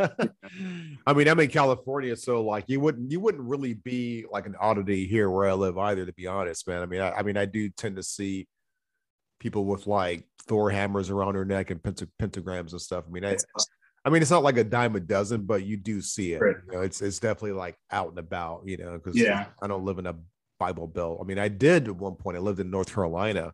I 1.06 1.14
mean, 1.14 1.28
I'm 1.28 1.40
in 1.42 1.50
California, 1.50 2.16
so 2.16 2.42
like 2.44 2.66
you 2.68 2.80
wouldn't 2.80 3.12
you 3.12 3.20
wouldn't 3.20 3.44
really 3.44 3.74
be 3.74 4.26
like 4.32 4.46
an 4.46 4.56
oddity 4.58 5.06
here 5.06 5.30
where 5.30 5.50
I 5.50 5.54
live 5.54 5.78
either, 5.78 6.06
to 6.06 6.14
be 6.14 6.28
honest, 6.28 6.66
man. 6.68 6.82
I 6.82 6.86
mean, 6.86 7.02
I, 7.02 7.12
I 7.12 7.24
mean, 7.24 7.36
I 7.36 7.44
do 7.46 7.70
tend 7.70 7.98
to 7.98 8.04
see 8.04 8.48
people 9.40 9.66
with 9.66 9.86
like 9.86 10.26
Thor 10.48 10.70
hammers 10.70 11.10
around 11.10 11.34
their 11.34 11.44
neck 11.44 11.72
and 11.72 11.84
pent- 11.84 12.10
pentagrams 12.22 12.72
and 12.72 12.82
stuff. 12.82 13.04
I 13.06 13.12
mean, 13.12 13.26
I, 13.26 13.36
I 14.06 14.10
mean, 14.10 14.22
it's 14.22 14.32
not 14.32 14.44
like 14.44 14.58
a 14.58 14.64
dime 14.64 14.96
a 14.96 15.02
dozen, 15.02 15.42
but 15.42 15.66
you 15.66 15.76
do 15.76 16.02
see 16.02 16.34
it. 16.34 16.42
Right. 16.42 16.56
You 16.66 16.72
know, 16.72 16.82
it's 16.82 17.02
it's 17.02 17.20
definitely 17.20 17.52
like 17.52 17.78
out 17.92 18.10
and 18.10 18.20
about, 18.20 18.62
you 18.66 18.78
know, 18.78 18.94
because 18.94 19.20
yeah, 19.20 19.48
I 19.62 19.68
don't 19.68 19.84
live 19.84 20.00
in 20.00 20.06
a 20.06 20.16
Bible 20.58 20.88
Belt. 20.88 21.20
I 21.22 21.26
mean, 21.26 21.40
I 21.40 21.50
did 21.50 21.90
at 21.90 21.96
one 21.98 22.16
point. 22.16 22.38
I 22.38 22.40
lived 22.40 22.62
in 22.62 22.70
North 22.70 22.94
Carolina, 22.94 23.54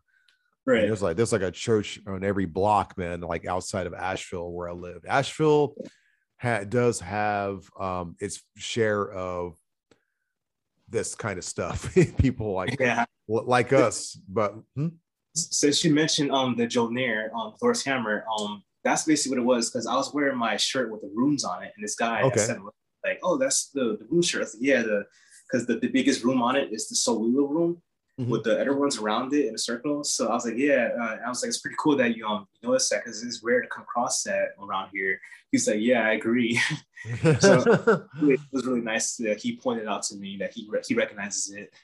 Right. 0.70 0.82
There's 0.82 1.02
like 1.02 1.16
there's 1.16 1.32
like 1.32 1.42
a 1.42 1.50
church 1.50 2.00
on 2.06 2.22
every 2.24 2.46
block, 2.46 2.96
man, 2.96 3.20
like 3.20 3.46
outside 3.46 3.86
of 3.86 3.94
Asheville 3.94 4.52
where 4.52 4.68
I 4.68 4.72
live. 4.72 5.04
Asheville 5.08 5.74
ha- 6.38 6.64
does 6.64 7.00
have 7.00 7.64
um 7.78 8.16
its 8.20 8.42
share 8.56 9.10
of 9.12 9.56
this 10.88 11.14
kind 11.14 11.38
of 11.38 11.44
stuff. 11.44 11.94
People 12.18 12.52
like 12.52 12.78
yeah. 12.78 13.04
like 13.26 13.72
us, 13.72 14.18
but 14.28 14.54
hmm? 14.76 14.88
since 15.34 15.84
you 15.84 15.92
mentioned 15.92 16.30
um 16.30 16.56
the 16.56 16.66
Mjolnir, 16.66 17.32
um 17.34 17.54
Thor's 17.60 17.84
hammer, 17.84 18.24
um 18.38 18.62
that's 18.84 19.04
basically 19.04 19.38
what 19.38 19.42
it 19.42 19.46
was 19.46 19.70
because 19.70 19.86
I 19.86 19.96
was 19.96 20.14
wearing 20.14 20.38
my 20.38 20.56
shirt 20.56 20.90
with 20.90 21.02
the 21.02 21.10
runes 21.14 21.44
on 21.44 21.62
it, 21.62 21.72
and 21.76 21.84
this 21.84 21.96
guy 21.96 22.22
okay. 22.22 22.38
said 22.38 22.58
like, 23.04 23.18
"Oh, 23.22 23.36
that's 23.38 23.70
the 23.70 23.98
the 23.98 24.06
rune 24.08 24.22
shirt." 24.22 24.48
Said, 24.48 24.60
yeah, 24.62 24.82
the 24.82 25.04
because 25.50 25.66
the, 25.66 25.78
the 25.78 25.88
biggest 25.88 26.22
room 26.22 26.42
on 26.42 26.56
it 26.56 26.72
is 26.72 26.88
the 26.88 26.94
Solula 26.94 27.48
room, 27.48 27.82
mm-hmm. 28.20 28.30
with 28.30 28.44
the 28.44 28.60
other 28.60 28.76
ones 28.76 28.98
around 28.98 29.32
it 29.32 29.46
in 29.46 29.54
a 29.54 29.58
circle. 29.58 30.04
So 30.04 30.28
I 30.28 30.34
was 30.34 30.44
like, 30.44 30.56
yeah, 30.56 30.90
uh, 31.00 31.16
I 31.24 31.28
was 31.28 31.42
like, 31.42 31.48
it's 31.48 31.60
pretty 31.60 31.76
cool 31.78 31.96
that 31.96 32.16
you 32.16 32.26
um 32.26 32.46
you 32.60 32.68
noticed 32.68 32.90
that 32.90 33.04
because 33.04 33.22
it's 33.22 33.42
rare 33.42 33.60
to 33.60 33.68
come 33.68 33.82
across 33.82 34.22
that 34.24 34.48
around 34.62 34.90
here. 34.92 35.20
He's 35.50 35.66
like, 35.66 35.80
yeah, 35.80 36.06
I 36.06 36.12
agree. 36.12 36.60
so 37.40 38.06
it 38.22 38.40
was 38.52 38.66
really 38.66 38.82
nice 38.82 39.16
that 39.16 39.40
he 39.40 39.56
pointed 39.56 39.86
out 39.86 40.02
to 40.04 40.16
me 40.16 40.36
that 40.38 40.52
he 40.52 40.66
re- 40.68 40.82
he 40.86 40.94
recognizes 40.94 41.52
it. 41.54 41.74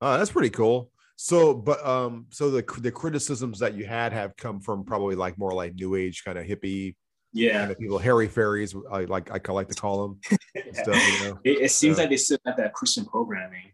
Oh, 0.00 0.18
that's 0.18 0.30
pretty 0.30 0.50
cool. 0.50 0.90
So, 1.16 1.54
but 1.54 1.84
um, 1.84 2.26
so 2.30 2.50
the 2.50 2.62
the 2.80 2.92
criticisms 2.92 3.58
that 3.60 3.74
you 3.74 3.86
had 3.86 4.12
have 4.12 4.36
come 4.36 4.60
from 4.60 4.84
probably 4.84 5.16
like 5.16 5.38
more 5.38 5.52
like 5.52 5.74
new 5.74 5.94
age 5.94 6.22
kind 6.24 6.38
of 6.38 6.44
hippie 6.44 6.94
yeah 7.32 7.58
kind 7.58 7.70
of 7.70 7.78
people 7.78 7.98
hairy 7.98 8.28
fairies 8.28 8.74
I 8.90 9.04
like 9.04 9.30
I 9.30 9.52
like 9.52 9.68
to 9.68 9.74
call 9.74 10.08
them 10.08 10.20
stuff, 10.72 11.20
you 11.20 11.28
know? 11.28 11.38
it, 11.44 11.62
it, 11.62 11.70
seems 11.70 11.98
like 11.98 12.08
they 12.08 12.16
still 12.16 12.38
have 12.46 12.56
that 12.56 12.72
Christian 12.72 13.04
programming 13.04 13.72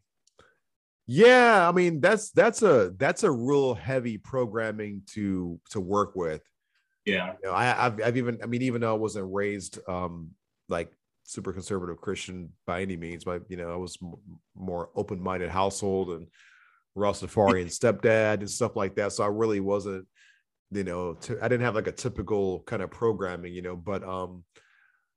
yeah, 1.13 1.69
I 1.69 1.73
mean 1.73 2.01
that's 2.01 2.31
that's 2.31 2.63
a 2.63 2.95
that's 2.97 3.23
a 3.23 3.31
real 3.31 3.75
heavy 3.75 4.17
programming 4.17 5.03
to 5.09 5.61
to 5.71 5.79
work 5.79 6.17
with. 6.17 6.41
Yeah, 7.05 7.35
you 7.43 7.51
know, 7.51 7.55
I, 7.55 7.65
have 7.65 8.01
I've 8.03 8.17
even 8.17 8.39
I 8.43 8.47
mean 8.47 8.63
even 8.63 8.81
though 8.81 8.95
I 8.95 8.99
wasn't 8.99 9.31
raised 9.31 9.79
um 9.87 10.31
like 10.71 10.91
super 11.25 11.53
conservative 11.53 12.01
Christian 12.01 12.51
by 12.67 12.81
any 12.81 12.97
means, 12.97 13.25
but 13.25 13.43
you 13.49 13.59
know 13.59 13.71
I 13.71 13.77
was 13.77 13.99
m- 14.03 14.15
more 14.57 14.89
open 14.97 15.23
minded 15.23 15.51
household 15.51 16.13
and 16.13 16.29
Rastafarian 16.97 17.67
stepdad 17.79 18.41
and 18.41 18.51
stuff 18.51 18.75
like 18.75 18.97
that. 18.97 19.13
So 19.13 19.23
I 19.23 19.27
really 19.27 19.61
wasn't 19.61 20.07
you 20.71 20.85
know 20.85 21.13
t- 21.13 21.35
I 21.43 21.49
didn't 21.49 21.67
have 21.67 21.75
like 21.75 21.89
a 21.89 21.93
typical 21.93 22.61
kind 22.61 22.81
of 22.81 22.91
programming, 22.91 23.53
you 23.53 23.61
know, 23.61 23.77
but 23.77 24.03
um 24.03 24.45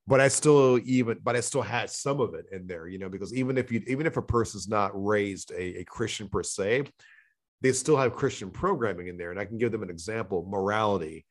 but 0.07 0.21
I 0.21 0.27
still 0.27 0.79
even 0.85 1.19
but 1.23 1.35
I 1.35 1.39
still 1.39 1.61
had 1.61 1.89
some 1.89 2.19
of 2.19 2.35
it 2.35 2.45
in 2.51 2.67
there, 2.67 2.87
you 2.87 2.99
know, 2.99 3.09
because 3.09 3.33
even 3.33 3.57
if 3.57 3.71
you 3.71 3.81
even 3.87 4.05
if 4.05 4.17
a 4.17 4.21
person's 4.21 4.67
not 4.67 4.91
raised 4.93 5.51
a, 5.51 5.79
a 5.79 5.83
Christian 5.83 6.29
per 6.29 6.43
se, 6.43 6.85
they 7.61 7.71
still 7.71 7.97
have 7.97 8.13
Christian 8.13 8.51
programming 8.51 9.07
in 9.07 9.17
there. 9.17 9.31
And 9.31 9.39
I 9.39 9.45
can 9.45 9.57
give 9.57 9.71
them 9.71 9.83
an 9.83 9.89
example, 9.89 10.45
morality. 10.47 11.25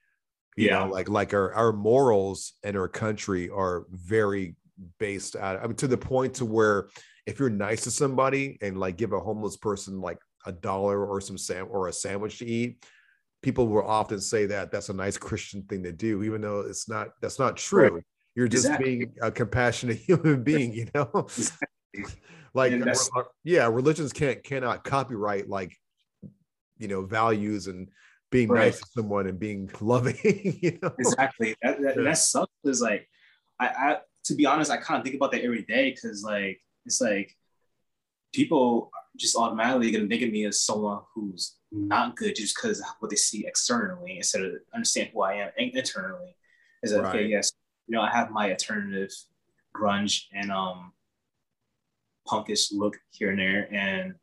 You 0.56 0.66
yeah. 0.66 0.80
know, 0.80 0.90
like 0.90 1.09
like 1.09 1.34
our, 1.34 1.52
our 1.55 1.72
morals 1.72 2.55
in 2.62 2.76
our 2.76 2.88
country 2.88 3.48
are 3.48 3.86
very 3.90 4.56
based 4.98 5.36
at 5.36 5.62
I 5.62 5.66
mean 5.66 5.76
to 5.76 5.88
the 5.88 5.96
point 5.96 6.34
to 6.34 6.44
where 6.44 6.88
if 7.26 7.38
you're 7.38 7.51
nice 7.51 7.84
to 7.84 7.90
somebody 7.90 8.59
and 8.60 8.78
like 8.78 8.96
give 8.96 9.12
a 9.12 9.20
homeless 9.20 9.56
person 9.56 10.01
like 10.01 10.18
a 10.46 10.52
dollar 10.52 11.06
or 11.06 11.20
some 11.20 11.38
sam 11.38 11.68
or 11.70 11.88
a 11.88 11.92
sandwich 11.92 12.38
to 12.38 12.46
eat, 12.46 12.84
people 13.42 13.68
will 13.68 13.86
often 13.86 14.20
say 14.20 14.46
that 14.46 14.72
that's 14.72 14.88
a 14.88 14.94
nice 14.94 15.16
Christian 15.16 15.62
thing 15.62 15.84
to 15.84 15.92
do, 15.92 16.24
even 16.24 16.40
though 16.40 16.60
it's 16.60 16.88
not 16.88 17.10
that's 17.20 17.38
not 17.38 17.56
true. 17.56 17.94
Right 17.94 18.05
you're 18.35 18.48
just 18.48 18.66
exactly. 18.66 18.97
being 18.97 19.15
a 19.23 19.31
compassionate 19.31 19.97
human 20.06 20.43
being 20.43 20.73
you 20.73 20.89
know 20.94 21.09
exactly. 21.15 21.69
like 22.55 22.73
uh, 22.73 23.23
yeah 23.44 23.66
religions 23.66 24.12
can't 24.12 24.43
cannot 24.44 24.85
copyright 24.85 25.48
like 25.48 25.77
you 26.78 26.89
know 26.89 27.02
values 27.02 27.66
and 27.66 27.89
being 28.31 28.48
right. 28.48 28.66
nice 28.66 28.81
to 28.81 28.86
someone 28.94 29.27
and 29.27 29.39
being 29.39 29.70
loving 29.81 30.16
you 30.23 30.78
know 30.82 30.93
exactly 30.98 31.55
that, 31.62 31.81
that, 31.81 31.97
yeah. 31.97 32.02
that 32.02 32.19
sucks 32.19 32.52
is 32.65 32.81
like 32.81 33.09
I, 33.61 33.66
I 33.66 33.97
to 34.24 34.35
be 34.35 34.47
honest 34.47 34.70
i 34.70 34.77
kind 34.77 34.98
of 34.98 35.05
think 35.05 35.16
about 35.16 35.32
that 35.32 35.43
every 35.43 35.62
day 35.62 35.90
because 35.90 36.23
like 36.23 36.61
it's 36.85 37.01
like 37.01 37.36
people 38.32 38.90
just 39.16 39.36
automatically 39.36 39.90
gonna 39.90 40.09
think 40.09 40.23
of 40.23 40.31
me 40.31 40.44
as 40.44 40.61
someone 40.61 41.01
who's 41.15 41.56
not 41.74 42.16
good 42.16 42.35
just 42.36 42.56
because 42.56 42.82
what 42.98 43.11
they 43.11 43.16
see 43.16 43.47
externally 43.47 44.16
instead 44.16 44.43
of 44.43 44.52
understand 44.74 45.11
who 45.12 45.23
I 45.23 45.35
am 45.35 45.51
internally. 45.56 46.36
Is 46.82 46.93
that 46.93 47.02
right. 47.02 47.16
okay? 47.16 47.27
Yes, 47.27 47.52
you 47.86 47.94
know, 47.94 48.02
I 48.02 48.11
have 48.11 48.31
my 48.31 48.51
alternative 48.51 49.11
grunge 49.77 50.24
and 50.32 50.51
um 50.51 50.93
punkish 52.27 52.73
look 52.73 52.97
here 53.11 53.31
and 53.31 53.39
there, 53.39 53.69
and 53.73 54.15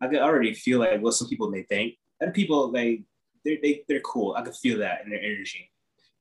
I 0.00 0.08
could 0.08 0.20
already 0.20 0.54
feel 0.54 0.78
like 0.78 1.00
what 1.00 1.14
some 1.14 1.28
people 1.28 1.50
may 1.50 1.62
think. 1.62 1.94
And 2.20 2.34
people 2.34 2.72
they 2.72 3.02
they 3.44 3.58
they 3.62 3.84
they're 3.88 4.00
cool. 4.00 4.34
I 4.36 4.42
could 4.42 4.56
feel 4.56 4.78
that 4.78 5.04
in 5.04 5.10
their 5.10 5.20
energy, 5.20 5.70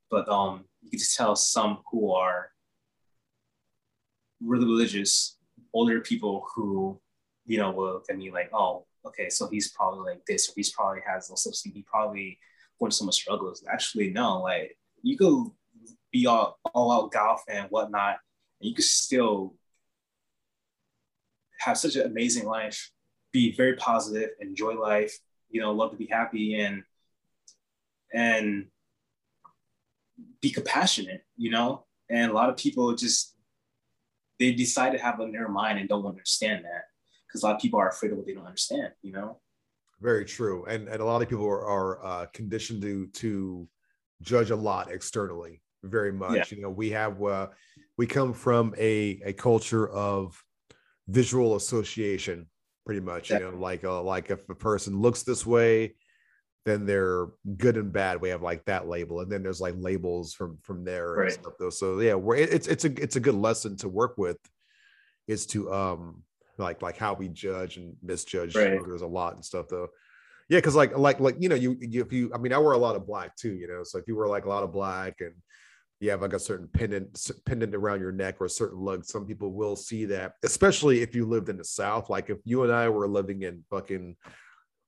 but 0.10 0.28
um, 0.30 0.66
you 0.82 0.90
can 0.90 1.00
just 1.00 1.16
tell 1.16 1.36
some 1.36 1.80
who 1.92 2.12
are 2.12 2.52
really 4.44 4.66
religious, 4.66 5.38
older 5.74 6.02
people 6.02 6.46
who 6.54 7.00
you 7.46 7.58
know 7.58 7.72
will 7.72 7.94
look 7.94 8.06
at 8.10 8.18
me 8.18 8.32
like, 8.32 8.50
oh, 8.54 8.86
okay, 9.06 9.30
so 9.30 9.48
he's 9.48 9.72
probably 9.72 10.12
like 10.14 10.26
this, 10.26 10.50
or 10.50 10.54
he's 10.56 10.72
probably 10.72 11.02
has 11.08 11.30
no 11.30 11.36
substance. 11.36 11.74
He 11.74 11.82
probably 11.84 12.38
going 12.80 12.92
so 12.92 13.06
much 13.06 13.16
struggles. 13.16 13.64
Actually, 13.72 14.12
no, 14.12 14.42
like 14.42 14.78
you 15.02 15.18
go 15.18 15.54
be 16.18 16.26
all, 16.26 16.60
all 16.74 16.92
out 16.92 17.12
goth 17.12 17.44
and 17.48 17.68
whatnot, 17.70 18.18
and 18.60 18.70
you 18.70 18.76
could 18.76 18.86
still 18.86 19.56
have 21.60 21.78
such 21.78 21.96
an 21.96 22.06
amazing 22.06 22.46
life, 22.46 22.92
be 23.32 23.56
very 23.56 23.76
positive, 23.76 24.30
enjoy 24.40 24.74
life, 24.74 25.18
you 25.50 25.62
know, 25.62 25.72
love 25.74 25.92
to 25.92 25.98
be 25.98 26.08
happy 26.08 26.60
and 26.60 26.84
and 28.14 28.68
be 30.42 30.50
compassionate, 30.50 31.24
you 31.36 31.52
know. 31.52 31.86
And 32.10 32.32
a 32.32 32.34
lot 32.34 32.50
of 32.50 32.58
people 32.58 32.96
just 32.96 33.36
they 34.40 34.52
decide 34.52 34.92
to 34.94 35.00
have 35.00 35.20
a 35.20 35.28
narrow 35.28 35.50
mind 35.52 35.80
and 35.80 35.90
don't 35.90 36.06
understand 36.06 36.64
that 36.66 36.84
because 37.28 37.44
a 37.44 37.46
lot 37.46 37.56
of 37.56 37.62
people 37.62 37.80
are 37.80 37.90
afraid 37.90 38.12
of 38.12 38.18
what 38.18 38.26
they 38.26 38.34
don't 38.34 38.46
understand, 38.46 38.92
you 39.02 39.12
know. 39.12 39.40
Very 40.00 40.26
true, 40.26 40.66
and 40.66 40.88
and 40.88 41.02
a 41.02 41.06
lot 41.06 41.22
of 41.22 41.30
people 41.30 41.48
are, 41.48 41.66
are 41.66 42.06
uh, 42.06 42.26
conditioned 42.28 42.82
to 42.84 43.08
to 43.08 43.68
judge 44.22 44.52
a 44.52 44.56
lot 44.56 44.92
externally. 44.92 45.62
Very 45.90 46.12
much, 46.12 46.36
yeah. 46.36 46.44
you 46.58 46.62
know, 46.62 46.70
we 46.70 46.90
have 46.92 47.22
uh, 47.22 47.48
we 47.98 48.08
come 48.08 48.34
from 48.34 48.74
a 48.78 49.22
a 49.26 49.34
culture 49.34 49.90
of 49.90 50.42
visual 51.08 51.56
association, 51.56 52.48
pretty 52.86 53.02
much. 53.02 53.30
Yeah. 53.30 53.40
You 53.40 53.52
know, 53.52 53.58
like 53.58 53.84
uh, 53.84 54.02
like 54.02 54.30
if 54.30 54.48
a 54.50 54.56
person 54.56 55.02
looks 55.02 55.24
this 55.24 55.46
way, 55.46 55.96
then 56.66 56.86
they're 56.86 57.28
good 57.58 57.78
and 57.78 57.92
bad. 57.94 58.22
We 58.22 58.30
have 58.30 58.42
like 58.42 58.66
that 58.66 58.88
label, 58.88 59.22
and 59.22 59.32
then 59.32 59.44
there's 59.44 59.62
like 59.62 59.76
labels 59.78 60.34
from 60.34 60.58
from 60.62 60.84
there 60.84 61.14
right. 61.14 61.26
and 61.26 61.34
stuff. 61.34 61.54
Though, 61.60 61.70
so 61.70 62.00
yeah, 62.00 62.16
we're, 62.16 62.36
it's 62.36 62.68
it's 62.68 62.86
a 62.86 63.02
it's 63.02 63.16
a 63.16 63.22
good 63.22 63.36
lesson 63.36 63.78
to 63.78 63.90
work 63.90 64.18
with, 64.18 64.38
is 65.28 65.46
to 65.48 65.74
um 65.74 66.24
like 66.58 66.82
like 66.82 66.98
how 66.98 67.14
we 67.14 67.30
judge 67.30 67.78
and 67.78 67.96
misjudge. 68.04 68.56
Right. 68.56 68.80
There's 68.86 69.02
a 69.02 69.08
lot 69.08 69.36
and 69.36 69.46
stuff 69.46 69.68
though. 69.70 69.90
Yeah, 70.50 70.60
because 70.60 70.76
like 70.76 70.98
like 70.98 71.20
like 71.20 71.36
you 71.40 71.50
know 71.50 71.56
you, 71.56 71.78
you 71.80 72.02
if 72.02 72.14
you 72.14 72.32
I 72.34 72.38
mean 72.38 72.54
I 72.54 72.58
wear 72.58 72.72
a 72.72 72.78
lot 72.78 72.96
of 72.96 73.06
black 73.06 73.36
too, 73.36 73.54
you 73.54 73.68
know. 73.68 73.84
So 73.84 73.98
if 73.98 74.08
you 74.08 74.16
wear 74.16 74.28
like 74.28 74.46
a 74.46 74.50
lot 74.50 74.64
of 74.64 74.72
black 74.72 75.16
and 75.20 75.34
you 76.00 76.12
have 76.12 76.22
like 76.22 76.34
a 76.34 76.40
certain 76.40 76.68
pendant 76.68 77.32
pendant 77.46 77.74
around 77.74 78.02
your 78.02 78.12
neck 78.12 78.40
or 78.40 78.46
a 78.46 78.50
certain 78.50 78.80
lug, 78.80 79.04
some 79.04 79.26
people 79.26 79.52
will 79.52 79.76
see 79.76 80.06
that, 80.06 80.34
especially 80.44 81.02
if 81.02 81.16
you 81.16 81.26
lived 81.26 81.50
in 81.50 81.58
the 81.58 81.64
South. 81.64 82.10
Like 82.10 82.30
if 82.30 82.38
you 82.44 82.64
and 82.64 82.72
I 82.72 82.90
were 82.90 83.08
living 83.08 83.42
in 83.42 83.64
fucking 83.70 84.16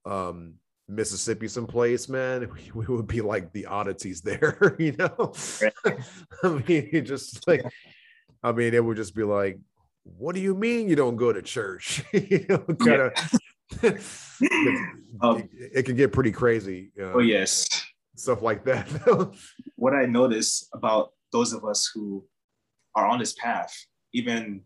um 0.06 0.53
Mississippi 0.88 1.48
someplace, 1.48 2.10
man, 2.10 2.49
we, 2.53 2.72
we 2.86 2.95
would 2.95 3.07
be 3.07 3.22
like 3.22 3.52
the 3.53 3.65
oddities 3.65 4.22
there, 4.22 4.76
you 4.80 4.95
know. 4.98 5.34
I 6.44 6.48
mean, 6.68 7.06
just 7.06 7.48
like 7.48 7.64
I 8.44 8.52
mean, 8.52 8.73
it 8.73 8.84
would 8.84 8.98
just 8.98 9.15
be 9.15 9.23
like, 9.23 9.60
what 10.03 10.36
do 10.36 10.41
you 10.41 10.56
mean 10.56 10.88
you 10.90 10.95
don't 10.95 11.15
go 11.15 11.34
to 11.34 11.41
church? 11.41 12.03
you 12.14 12.45
know, 12.48 12.60
kind 12.60 13.02
of. 13.02 13.14
um, 15.22 15.38
it, 15.53 15.72
it, 15.76 15.84
can 15.84 15.95
get 15.95 16.11
pretty 16.11 16.31
crazy. 16.31 16.91
Uh, 16.99 17.14
oh 17.14 17.19
yes, 17.19 17.86
stuff 18.19 18.41
like 18.41 18.65
that. 18.65 18.87
what 19.75 19.93
I 19.93 20.05
notice 20.05 20.67
about 20.73 21.13
those 21.31 21.53
of 21.53 21.65
us 21.65 21.89
who 21.93 22.25
are 22.95 23.07
on 23.07 23.19
this 23.19 23.33
path, 23.33 23.75
even 24.13 24.61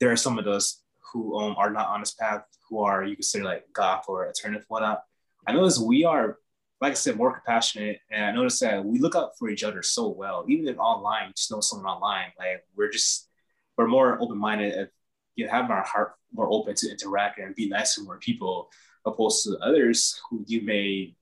there 0.00 0.10
are 0.10 0.16
some 0.16 0.38
of 0.38 0.46
us 0.46 0.82
who 1.12 1.38
um, 1.38 1.54
are 1.56 1.70
not 1.70 1.88
on 1.88 2.00
this 2.00 2.12
path, 2.12 2.44
who 2.68 2.80
are 2.80 3.04
you 3.04 3.16
consider 3.16 3.44
like 3.44 3.64
goth 3.72 4.04
or 4.08 4.26
alternative 4.26 4.64
whatnot. 4.68 5.02
I 5.46 5.52
notice 5.52 5.78
we 5.78 6.04
are, 6.04 6.38
like 6.80 6.92
I 6.92 6.94
said, 6.94 7.16
more 7.16 7.32
compassionate, 7.32 8.00
and 8.10 8.24
I 8.24 8.32
notice 8.32 8.60
that 8.60 8.84
we 8.84 8.98
look 8.98 9.16
out 9.16 9.36
for 9.38 9.48
each 9.48 9.64
other 9.64 9.82
so 9.82 10.08
well. 10.08 10.44
Even 10.48 10.68
if 10.68 10.78
online, 10.78 11.28
you 11.28 11.34
just 11.34 11.50
know 11.50 11.60
someone 11.60 11.90
online, 11.90 12.32
like 12.38 12.64
we're 12.76 12.90
just 12.90 13.28
we're 13.76 13.88
more 13.88 14.20
open 14.20 14.38
minded. 14.38 14.90
You 15.36 15.46
know, 15.46 15.52
having 15.52 15.70
our 15.70 15.84
heart 15.84 16.14
more 16.32 16.52
open 16.52 16.74
to 16.74 16.90
interact 16.90 17.38
and 17.38 17.54
be 17.54 17.68
nice 17.68 17.94
to 17.94 18.02
more 18.02 18.18
people, 18.18 18.70
opposed 19.04 19.44
to 19.44 19.58
others 19.58 20.20
who 20.28 20.44
you 20.46 20.62
may 20.62 21.14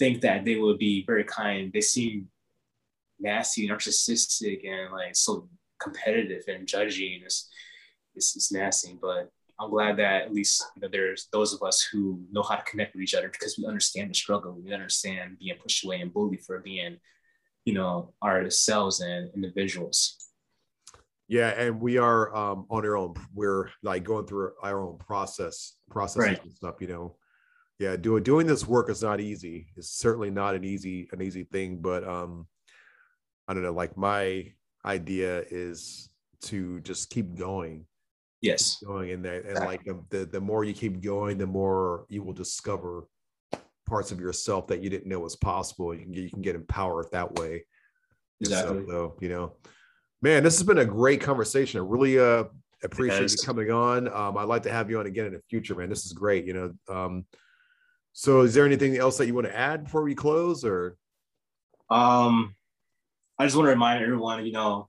think 0.00 0.22
that 0.22 0.44
they 0.44 0.56
would 0.56 0.78
be 0.78 1.04
very 1.06 1.24
kind. 1.24 1.70
They 1.72 1.82
seem 1.82 2.28
nasty, 3.20 3.68
narcissistic, 3.68 4.66
and 4.66 4.90
like 4.90 5.14
so 5.14 5.48
competitive 5.78 6.42
and 6.48 6.66
judging. 6.66 7.20
It's, 7.22 7.48
it's, 8.16 8.34
it's 8.34 8.50
nasty, 8.50 8.98
but 9.00 9.30
I'm 9.60 9.70
glad 9.70 9.98
that 9.98 10.22
at 10.22 10.34
least 10.34 10.64
you 10.74 10.82
know 10.82 10.88
there's 10.90 11.28
those 11.32 11.52
of 11.52 11.62
us 11.62 11.86
who 11.92 12.18
know 12.32 12.42
how 12.42 12.56
to 12.56 12.62
connect 12.64 12.94
with 12.94 13.02
each 13.02 13.14
other 13.14 13.28
because 13.28 13.58
we 13.58 13.66
understand 13.66 14.10
the 14.10 14.14
struggle. 14.14 14.58
We 14.58 14.72
understand 14.72 15.38
being 15.38 15.58
pushed 15.62 15.84
away 15.84 16.00
and 16.00 16.12
bullied 16.12 16.40
for 16.40 16.60
being, 16.60 16.96
you 17.66 17.74
know, 17.74 18.14
our 18.22 18.42
ourselves 18.42 19.00
and 19.00 19.30
individuals. 19.34 20.16
Yeah, 21.28 21.50
and 21.50 21.78
we 21.78 21.98
are 21.98 22.34
um, 22.34 22.66
on 22.70 22.86
our 22.86 22.96
own. 22.96 23.14
We're 23.34 23.70
like 23.82 24.02
going 24.02 24.26
through 24.26 24.52
our 24.62 24.80
own 24.80 24.96
process, 24.96 25.74
processes 25.90 26.26
right. 26.26 26.42
and 26.42 26.52
stuff. 26.52 26.76
You 26.80 26.88
know, 26.88 27.16
yeah, 27.80 27.96
doing 27.96 28.22
doing 28.22 28.46
this 28.46 28.66
work 28.66 28.90
is 28.90 29.02
not 29.02 29.20
easy. 29.20 29.68
It's 29.74 29.88
certainly 29.88 30.30
not 30.30 30.54
an 30.54 30.64
easy 30.64 31.08
an 31.12 31.22
easy 31.22 31.44
thing, 31.44 31.78
but 31.80 32.06
um, 32.06 32.46
I 33.48 33.54
don't 33.54 33.62
know. 33.62 33.72
Like 33.72 33.96
my 33.96 34.52
idea 34.84 35.44
is 35.50 36.10
to 36.42 36.80
just 36.80 37.08
keep 37.08 37.34
going. 37.34 37.86
Yes, 38.42 38.76
keep 38.78 38.88
going 38.88 39.08
in 39.08 39.22
there, 39.22 39.40
and 39.40 39.60
like 39.60 39.80
the 40.10 40.26
the 40.26 40.40
more 40.42 40.62
you 40.62 40.74
keep 40.74 41.00
going, 41.00 41.38
the 41.38 41.46
more 41.46 42.04
you 42.10 42.22
will 42.22 42.34
discover 42.34 43.06
parts 43.86 44.12
of 44.12 44.20
yourself 44.20 44.66
that 44.66 44.82
you 44.82 44.90
didn't 44.90 45.08
know 45.08 45.18
was 45.18 45.36
possible. 45.36 45.94
You 45.94 46.02
can 46.02 46.12
get, 46.12 46.24
you 46.24 46.30
can 46.30 46.42
get 46.42 46.54
empowered 46.56 47.06
that 47.12 47.32
way. 47.34 47.64
Exactly. 48.42 48.84
So, 48.86 49.16
you 49.20 49.30
know, 49.30 49.54
man, 50.20 50.42
this 50.42 50.58
has 50.58 50.66
been 50.66 50.78
a 50.78 50.84
great 50.84 51.22
conversation. 51.22 51.80
I 51.80 51.84
really 51.84 52.18
uh 52.18 52.44
appreciate 52.84 53.30
you 53.30 53.36
coming 53.44 53.70
on. 53.70 54.06
Um, 54.08 54.36
I'd 54.36 54.44
like 54.44 54.62
to 54.64 54.70
have 54.70 54.90
you 54.90 55.00
on 55.00 55.06
again 55.06 55.26
in 55.26 55.32
the 55.32 55.42
future, 55.48 55.74
man. 55.74 55.88
This 55.88 56.04
is 56.04 56.12
great. 56.12 56.44
You 56.44 56.52
know, 56.52 56.94
um, 56.94 57.24
so 58.12 58.42
is 58.42 58.54
there 58.54 58.66
anything 58.66 58.96
else 58.96 59.18
that 59.18 59.26
you 59.26 59.34
want 59.34 59.46
to 59.46 59.56
add 59.56 59.84
before 59.84 60.02
we 60.02 60.14
close 60.14 60.64
or? 60.64 60.96
Um, 61.90 62.54
I 63.38 63.44
just 63.44 63.56
want 63.56 63.66
to 63.66 63.70
remind 63.70 64.02
everyone, 64.02 64.44
you 64.44 64.52
know, 64.52 64.88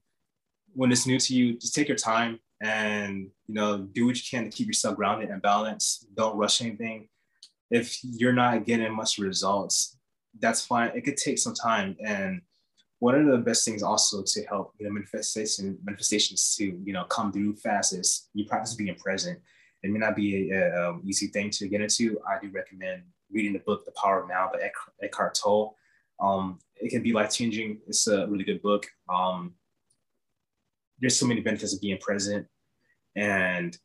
when 0.74 0.92
it's 0.92 1.06
new 1.06 1.18
to 1.18 1.34
you, 1.34 1.58
just 1.58 1.74
take 1.74 1.88
your 1.88 1.96
time 1.96 2.38
and, 2.60 3.28
you 3.46 3.54
know, 3.54 3.78
do 3.78 4.06
what 4.06 4.16
you 4.16 4.22
can 4.28 4.44
to 4.44 4.56
keep 4.56 4.66
yourself 4.66 4.96
grounded 4.96 5.30
and 5.30 5.42
balanced. 5.42 6.06
Don't 6.14 6.36
rush 6.36 6.60
anything. 6.62 7.08
If 7.70 7.98
you're 8.02 8.32
not 8.32 8.66
getting 8.66 8.94
much 8.94 9.18
results, 9.18 9.98
that's 10.38 10.64
fine. 10.64 10.92
It 10.94 11.02
could 11.02 11.16
take 11.16 11.38
some 11.38 11.54
time. 11.54 11.96
And 12.04 12.42
one 12.98 13.14
of 13.14 13.26
the 13.26 13.38
best 13.38 13.64
things 13.64 13.82
also 13.82 14.22
to 14.24 14.44
help 14.44 14.74
you 14.78 14.86
know 14.86 14.92
manifestation 14.92 15.76
manifestations 15.82 16.54
to 16.56 16.80
you 16.84 16.92
know 16.92 17.02
come 17.04 17.32
through 17.32 17.56
fast 17.56 17.92
is 17.94 18.28
you 18.32 18.44
practice 18.44 18.74
being 18.74 18.94
present 18.94 19.40
it 19.82 19.90
may 19.90 19.98
not 19.98 20.14
be 20.14 20.50
an 20.50 20.72
um, 20.76 21.02
easy 21.04 21.26
thing 21.26 21.50
to 21.50 21.68
get 21.68 21.80
into. 21.80 22.20
I 22.28 22.40
do 22.40 22.50
recommend 22.50 23.02
reading 23.32 23.52
the 23.52 23.58
book 23.60 23.84
The 23.84 23.92
Power 23.92 24.22
of 24.22 24.28
Now 24.28 24.50
by 24.52 24.70
Eckhart 25.02 25.34
Tolle. 25.34 25.76
Um, 26.20 26.58
it 26.76 26.90
can 26.90 27.02
be 27.02 27.12
life 27.12 27.32
changing. 27.32 27.78
It's 27.86 28.06
a 28.06 28.26
really 28.26 28.44
good 28.44 28.62
book. 28.62 28.86
Um, 29.12 29.54
there's 31.00 31.18
so 31.18 31.26
many 31.26 31.40
benefits 31.40 31.74
of 31.74 31.80
being 31.80 31.98
present, 31.98 32.46
and 33.16 33.76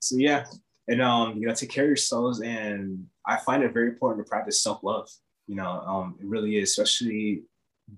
so 0.00 0.16
yeah, 0.16 0.46
and 0.88 1.00
um, 1.00 1.38
you 1.38 1.46
know, 1.46 1.54
take 1.54 1.70
care 1.70 1.84
of 1.84 1.88
yourselves. 1.88 2.40
And 2.40 3.06
I 3.26 3.36
find 3.36 3.62
it 3.62 3.72
very 3.72 3.88
important 3.88 4.24
to 4.24 4.28
practice 4.28 4.62
self 4.62 4.82
love. 4.82 5.08
You 5.46 5.56
know, 5.56 5.68
um, 5.68 6.16
it 6.20 6.26
really 6.26 6.56
is, 6.56 6.70
especially 6.70 7.42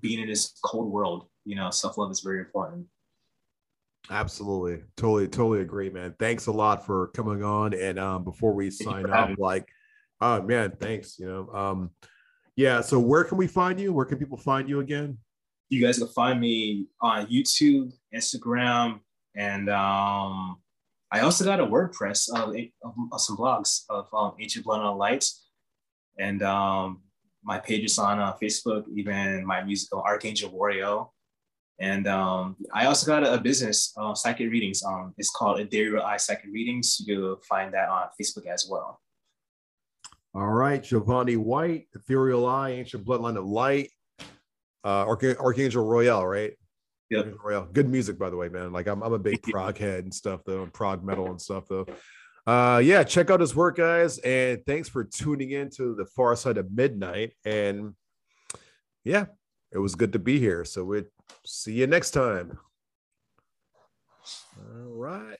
being 0.00 0.20
in 0.20 0.28
this 0.28 0.58
cold 0.64 0.92
world. 0.92 1.28
You 1.44 1.56
know, 1.56 1.70
self 1.70 1.96
love 1.96 2.10
is 2.10 2.20
very 2.20 2.40
important. 2.40 2.86
Absolutely. 4.10 4.84
Totally, 4.96 5.28
totally 5.28 5.60
agree, 5.60 5.90
man. 5.90 6.14
Thanks 6.18 6.46
a 6.46 6.52
lot 6.52 6.86
for 6.86 7.08
coming 7.08 7.42
on. 7.42 7.74
And 7.74 7.98
um, 7.98 8.24
before 8.24 8.52
we 8.52 8.70
sign 8.70 9.06
off, 9.10 9.30
like, 9.38 9.68
oh 10.20 10.42
man, 10.42 10.72
thanks. 10.78 11.18
You 11.18 11.26
know, 11.26 11.48
um, 11.52 11.90
yeah. 12.56 12.80
So 12.80 12.98
where 12.98 13.24
can 13.24 13.38
we 13.38 13.46
find 13.46 13.80
you? 13.80 13.92
Where 13.92 14.06
can 14.06 14.18
people 14.18 14.38
find 14.38 14.68
you 14.68 14.80
again? 14.80 15.18
You 15.68 15.84
guys 15.84 15.98
can 15.98 16.08
find 16.08 16.40
me 16.40 16.86
on 17.00 17.26
YouTube, 17.26 17.92
Instagram, 18.14 19.00
and 19.34 19.68
um, 19.68 20.56
I 21.10 21.20
also 21.20 21.44
got 21.44 21.60
a 21.60 21.66
WordPress 21.66 22.28
of, 22.34 22.54
of 23.12 23.20
some 23.20 23.36
blogs 23.36 23.82
of 23.88 24.06
um, 24.14 24.34
Ancient 24.40 24.64
Bloodline 24.64 24.92
of 24.92 24.96
Light, 24.96 25.24
and 26.18 26.42
um, 26.42 27.02
my 27.42 27.58
page 27.58 27.84
is 27.84 27.98
on 27.98 28.18
uh, 28.20 28.34
Facebook. 28.40 28.84
Even 28.94 29.44
my 29.44 29.62
musical 29.64 30.00
Archangel 30.02 30.50
Warrior 30.50 31.06
and 31.78 32.06
um, 32.06 32.56
I 32.72 32.86
also 32.86 33.06
got 33.06 33.22
a, 33.22 33.34
a 33.34 33.40
business, 33.40 33.92
uh, 33.98 34.14
Psychic 34.14 34.50
Readings. 34.50 34.82
Um, 34.82 35.12
it's 35.18 35.30
called 35.30 35.60
Ethereal 35.60 36.02
Eye 36.02 36.16
Psychic 36.16 36.50
Readings. 36.50 37.02
You'll 37.06 37.40
find 37.48 37.72
that 37.74 37.88
on 37.88 38.08
Facebook 38.20 38.46
as 38.46 38.66
well. 38.70 39.00
All 40.36 40.52
right, 40.52 40.82
Ja'Vanni 40.82 41.38
White, 41.38 41.86
Ethereal 41.94 42.44
Eye, 42.46 42.72
Ancient 42.72 43.06
Bloodline 43.06 43.38
of 43.38 43.46
Light, 43.46 43.88
uh, 44.84 45.06
Arch- 45.06 45.38
Archangel 45.38 45.82
Royale, 45.82 46.26
right? 46.26 46.52
Yeah, 47.08 47.22
Royale. 47.42 47.68
Good 47.72 47.88
music, 47.88 48.18
by 48.18 48.28
the 48.28 48.36
way, 48.36 48.50
man. 48.50 48.70
Like 48.70 48.86
I'm, 48.86 49.02
I'm 49.02 49.14
a 49.14 49.18
big 49.18 49.42
prog 49.50 49.78
head 49.78 50.04
and 50.04 50.12
stuff, 50.12 50.42
though, 50.44 50.62
and 50.62 50.70
prog 50.70 51.02
metal 51.02 51.30
and 51.30 51.40
stuff, 51.40 51.64
though. 51.70 51.86
Uh, 52.46 52.82
yeah, 52.84 53.02
check 53.02 53.30
out 53.30 53.40
his 53.40 53.56
work, 53.56 53.78
guys, 53.78 54.18
and 54.18 54.60
thanks 54.66 54.90
for 54.90 55.04
tuning 55.04 55.52
in 55.52 55.70
to 55.70 55.94
the 55.94 56.04
Far 56.04 56.36
Side 56.36 56.58
of 56.58 56.70
Midnight. 56.70 57.32
And 57.46 57.94
yeah, 59.04 59.26
it 59.72 59.78
was 59.78 59.94
good 59.94 60.12
to 60.12 60.18
be 60.18 60.38
here. 60.38 60.66
So 60.66 60.84
we'll 60.84 61.04
See 61.46 61.72
you 61.72 61.86
next 61.86 62.10
time. 62.10 62.58
All 64.58 64.92
right. 64.92 65.38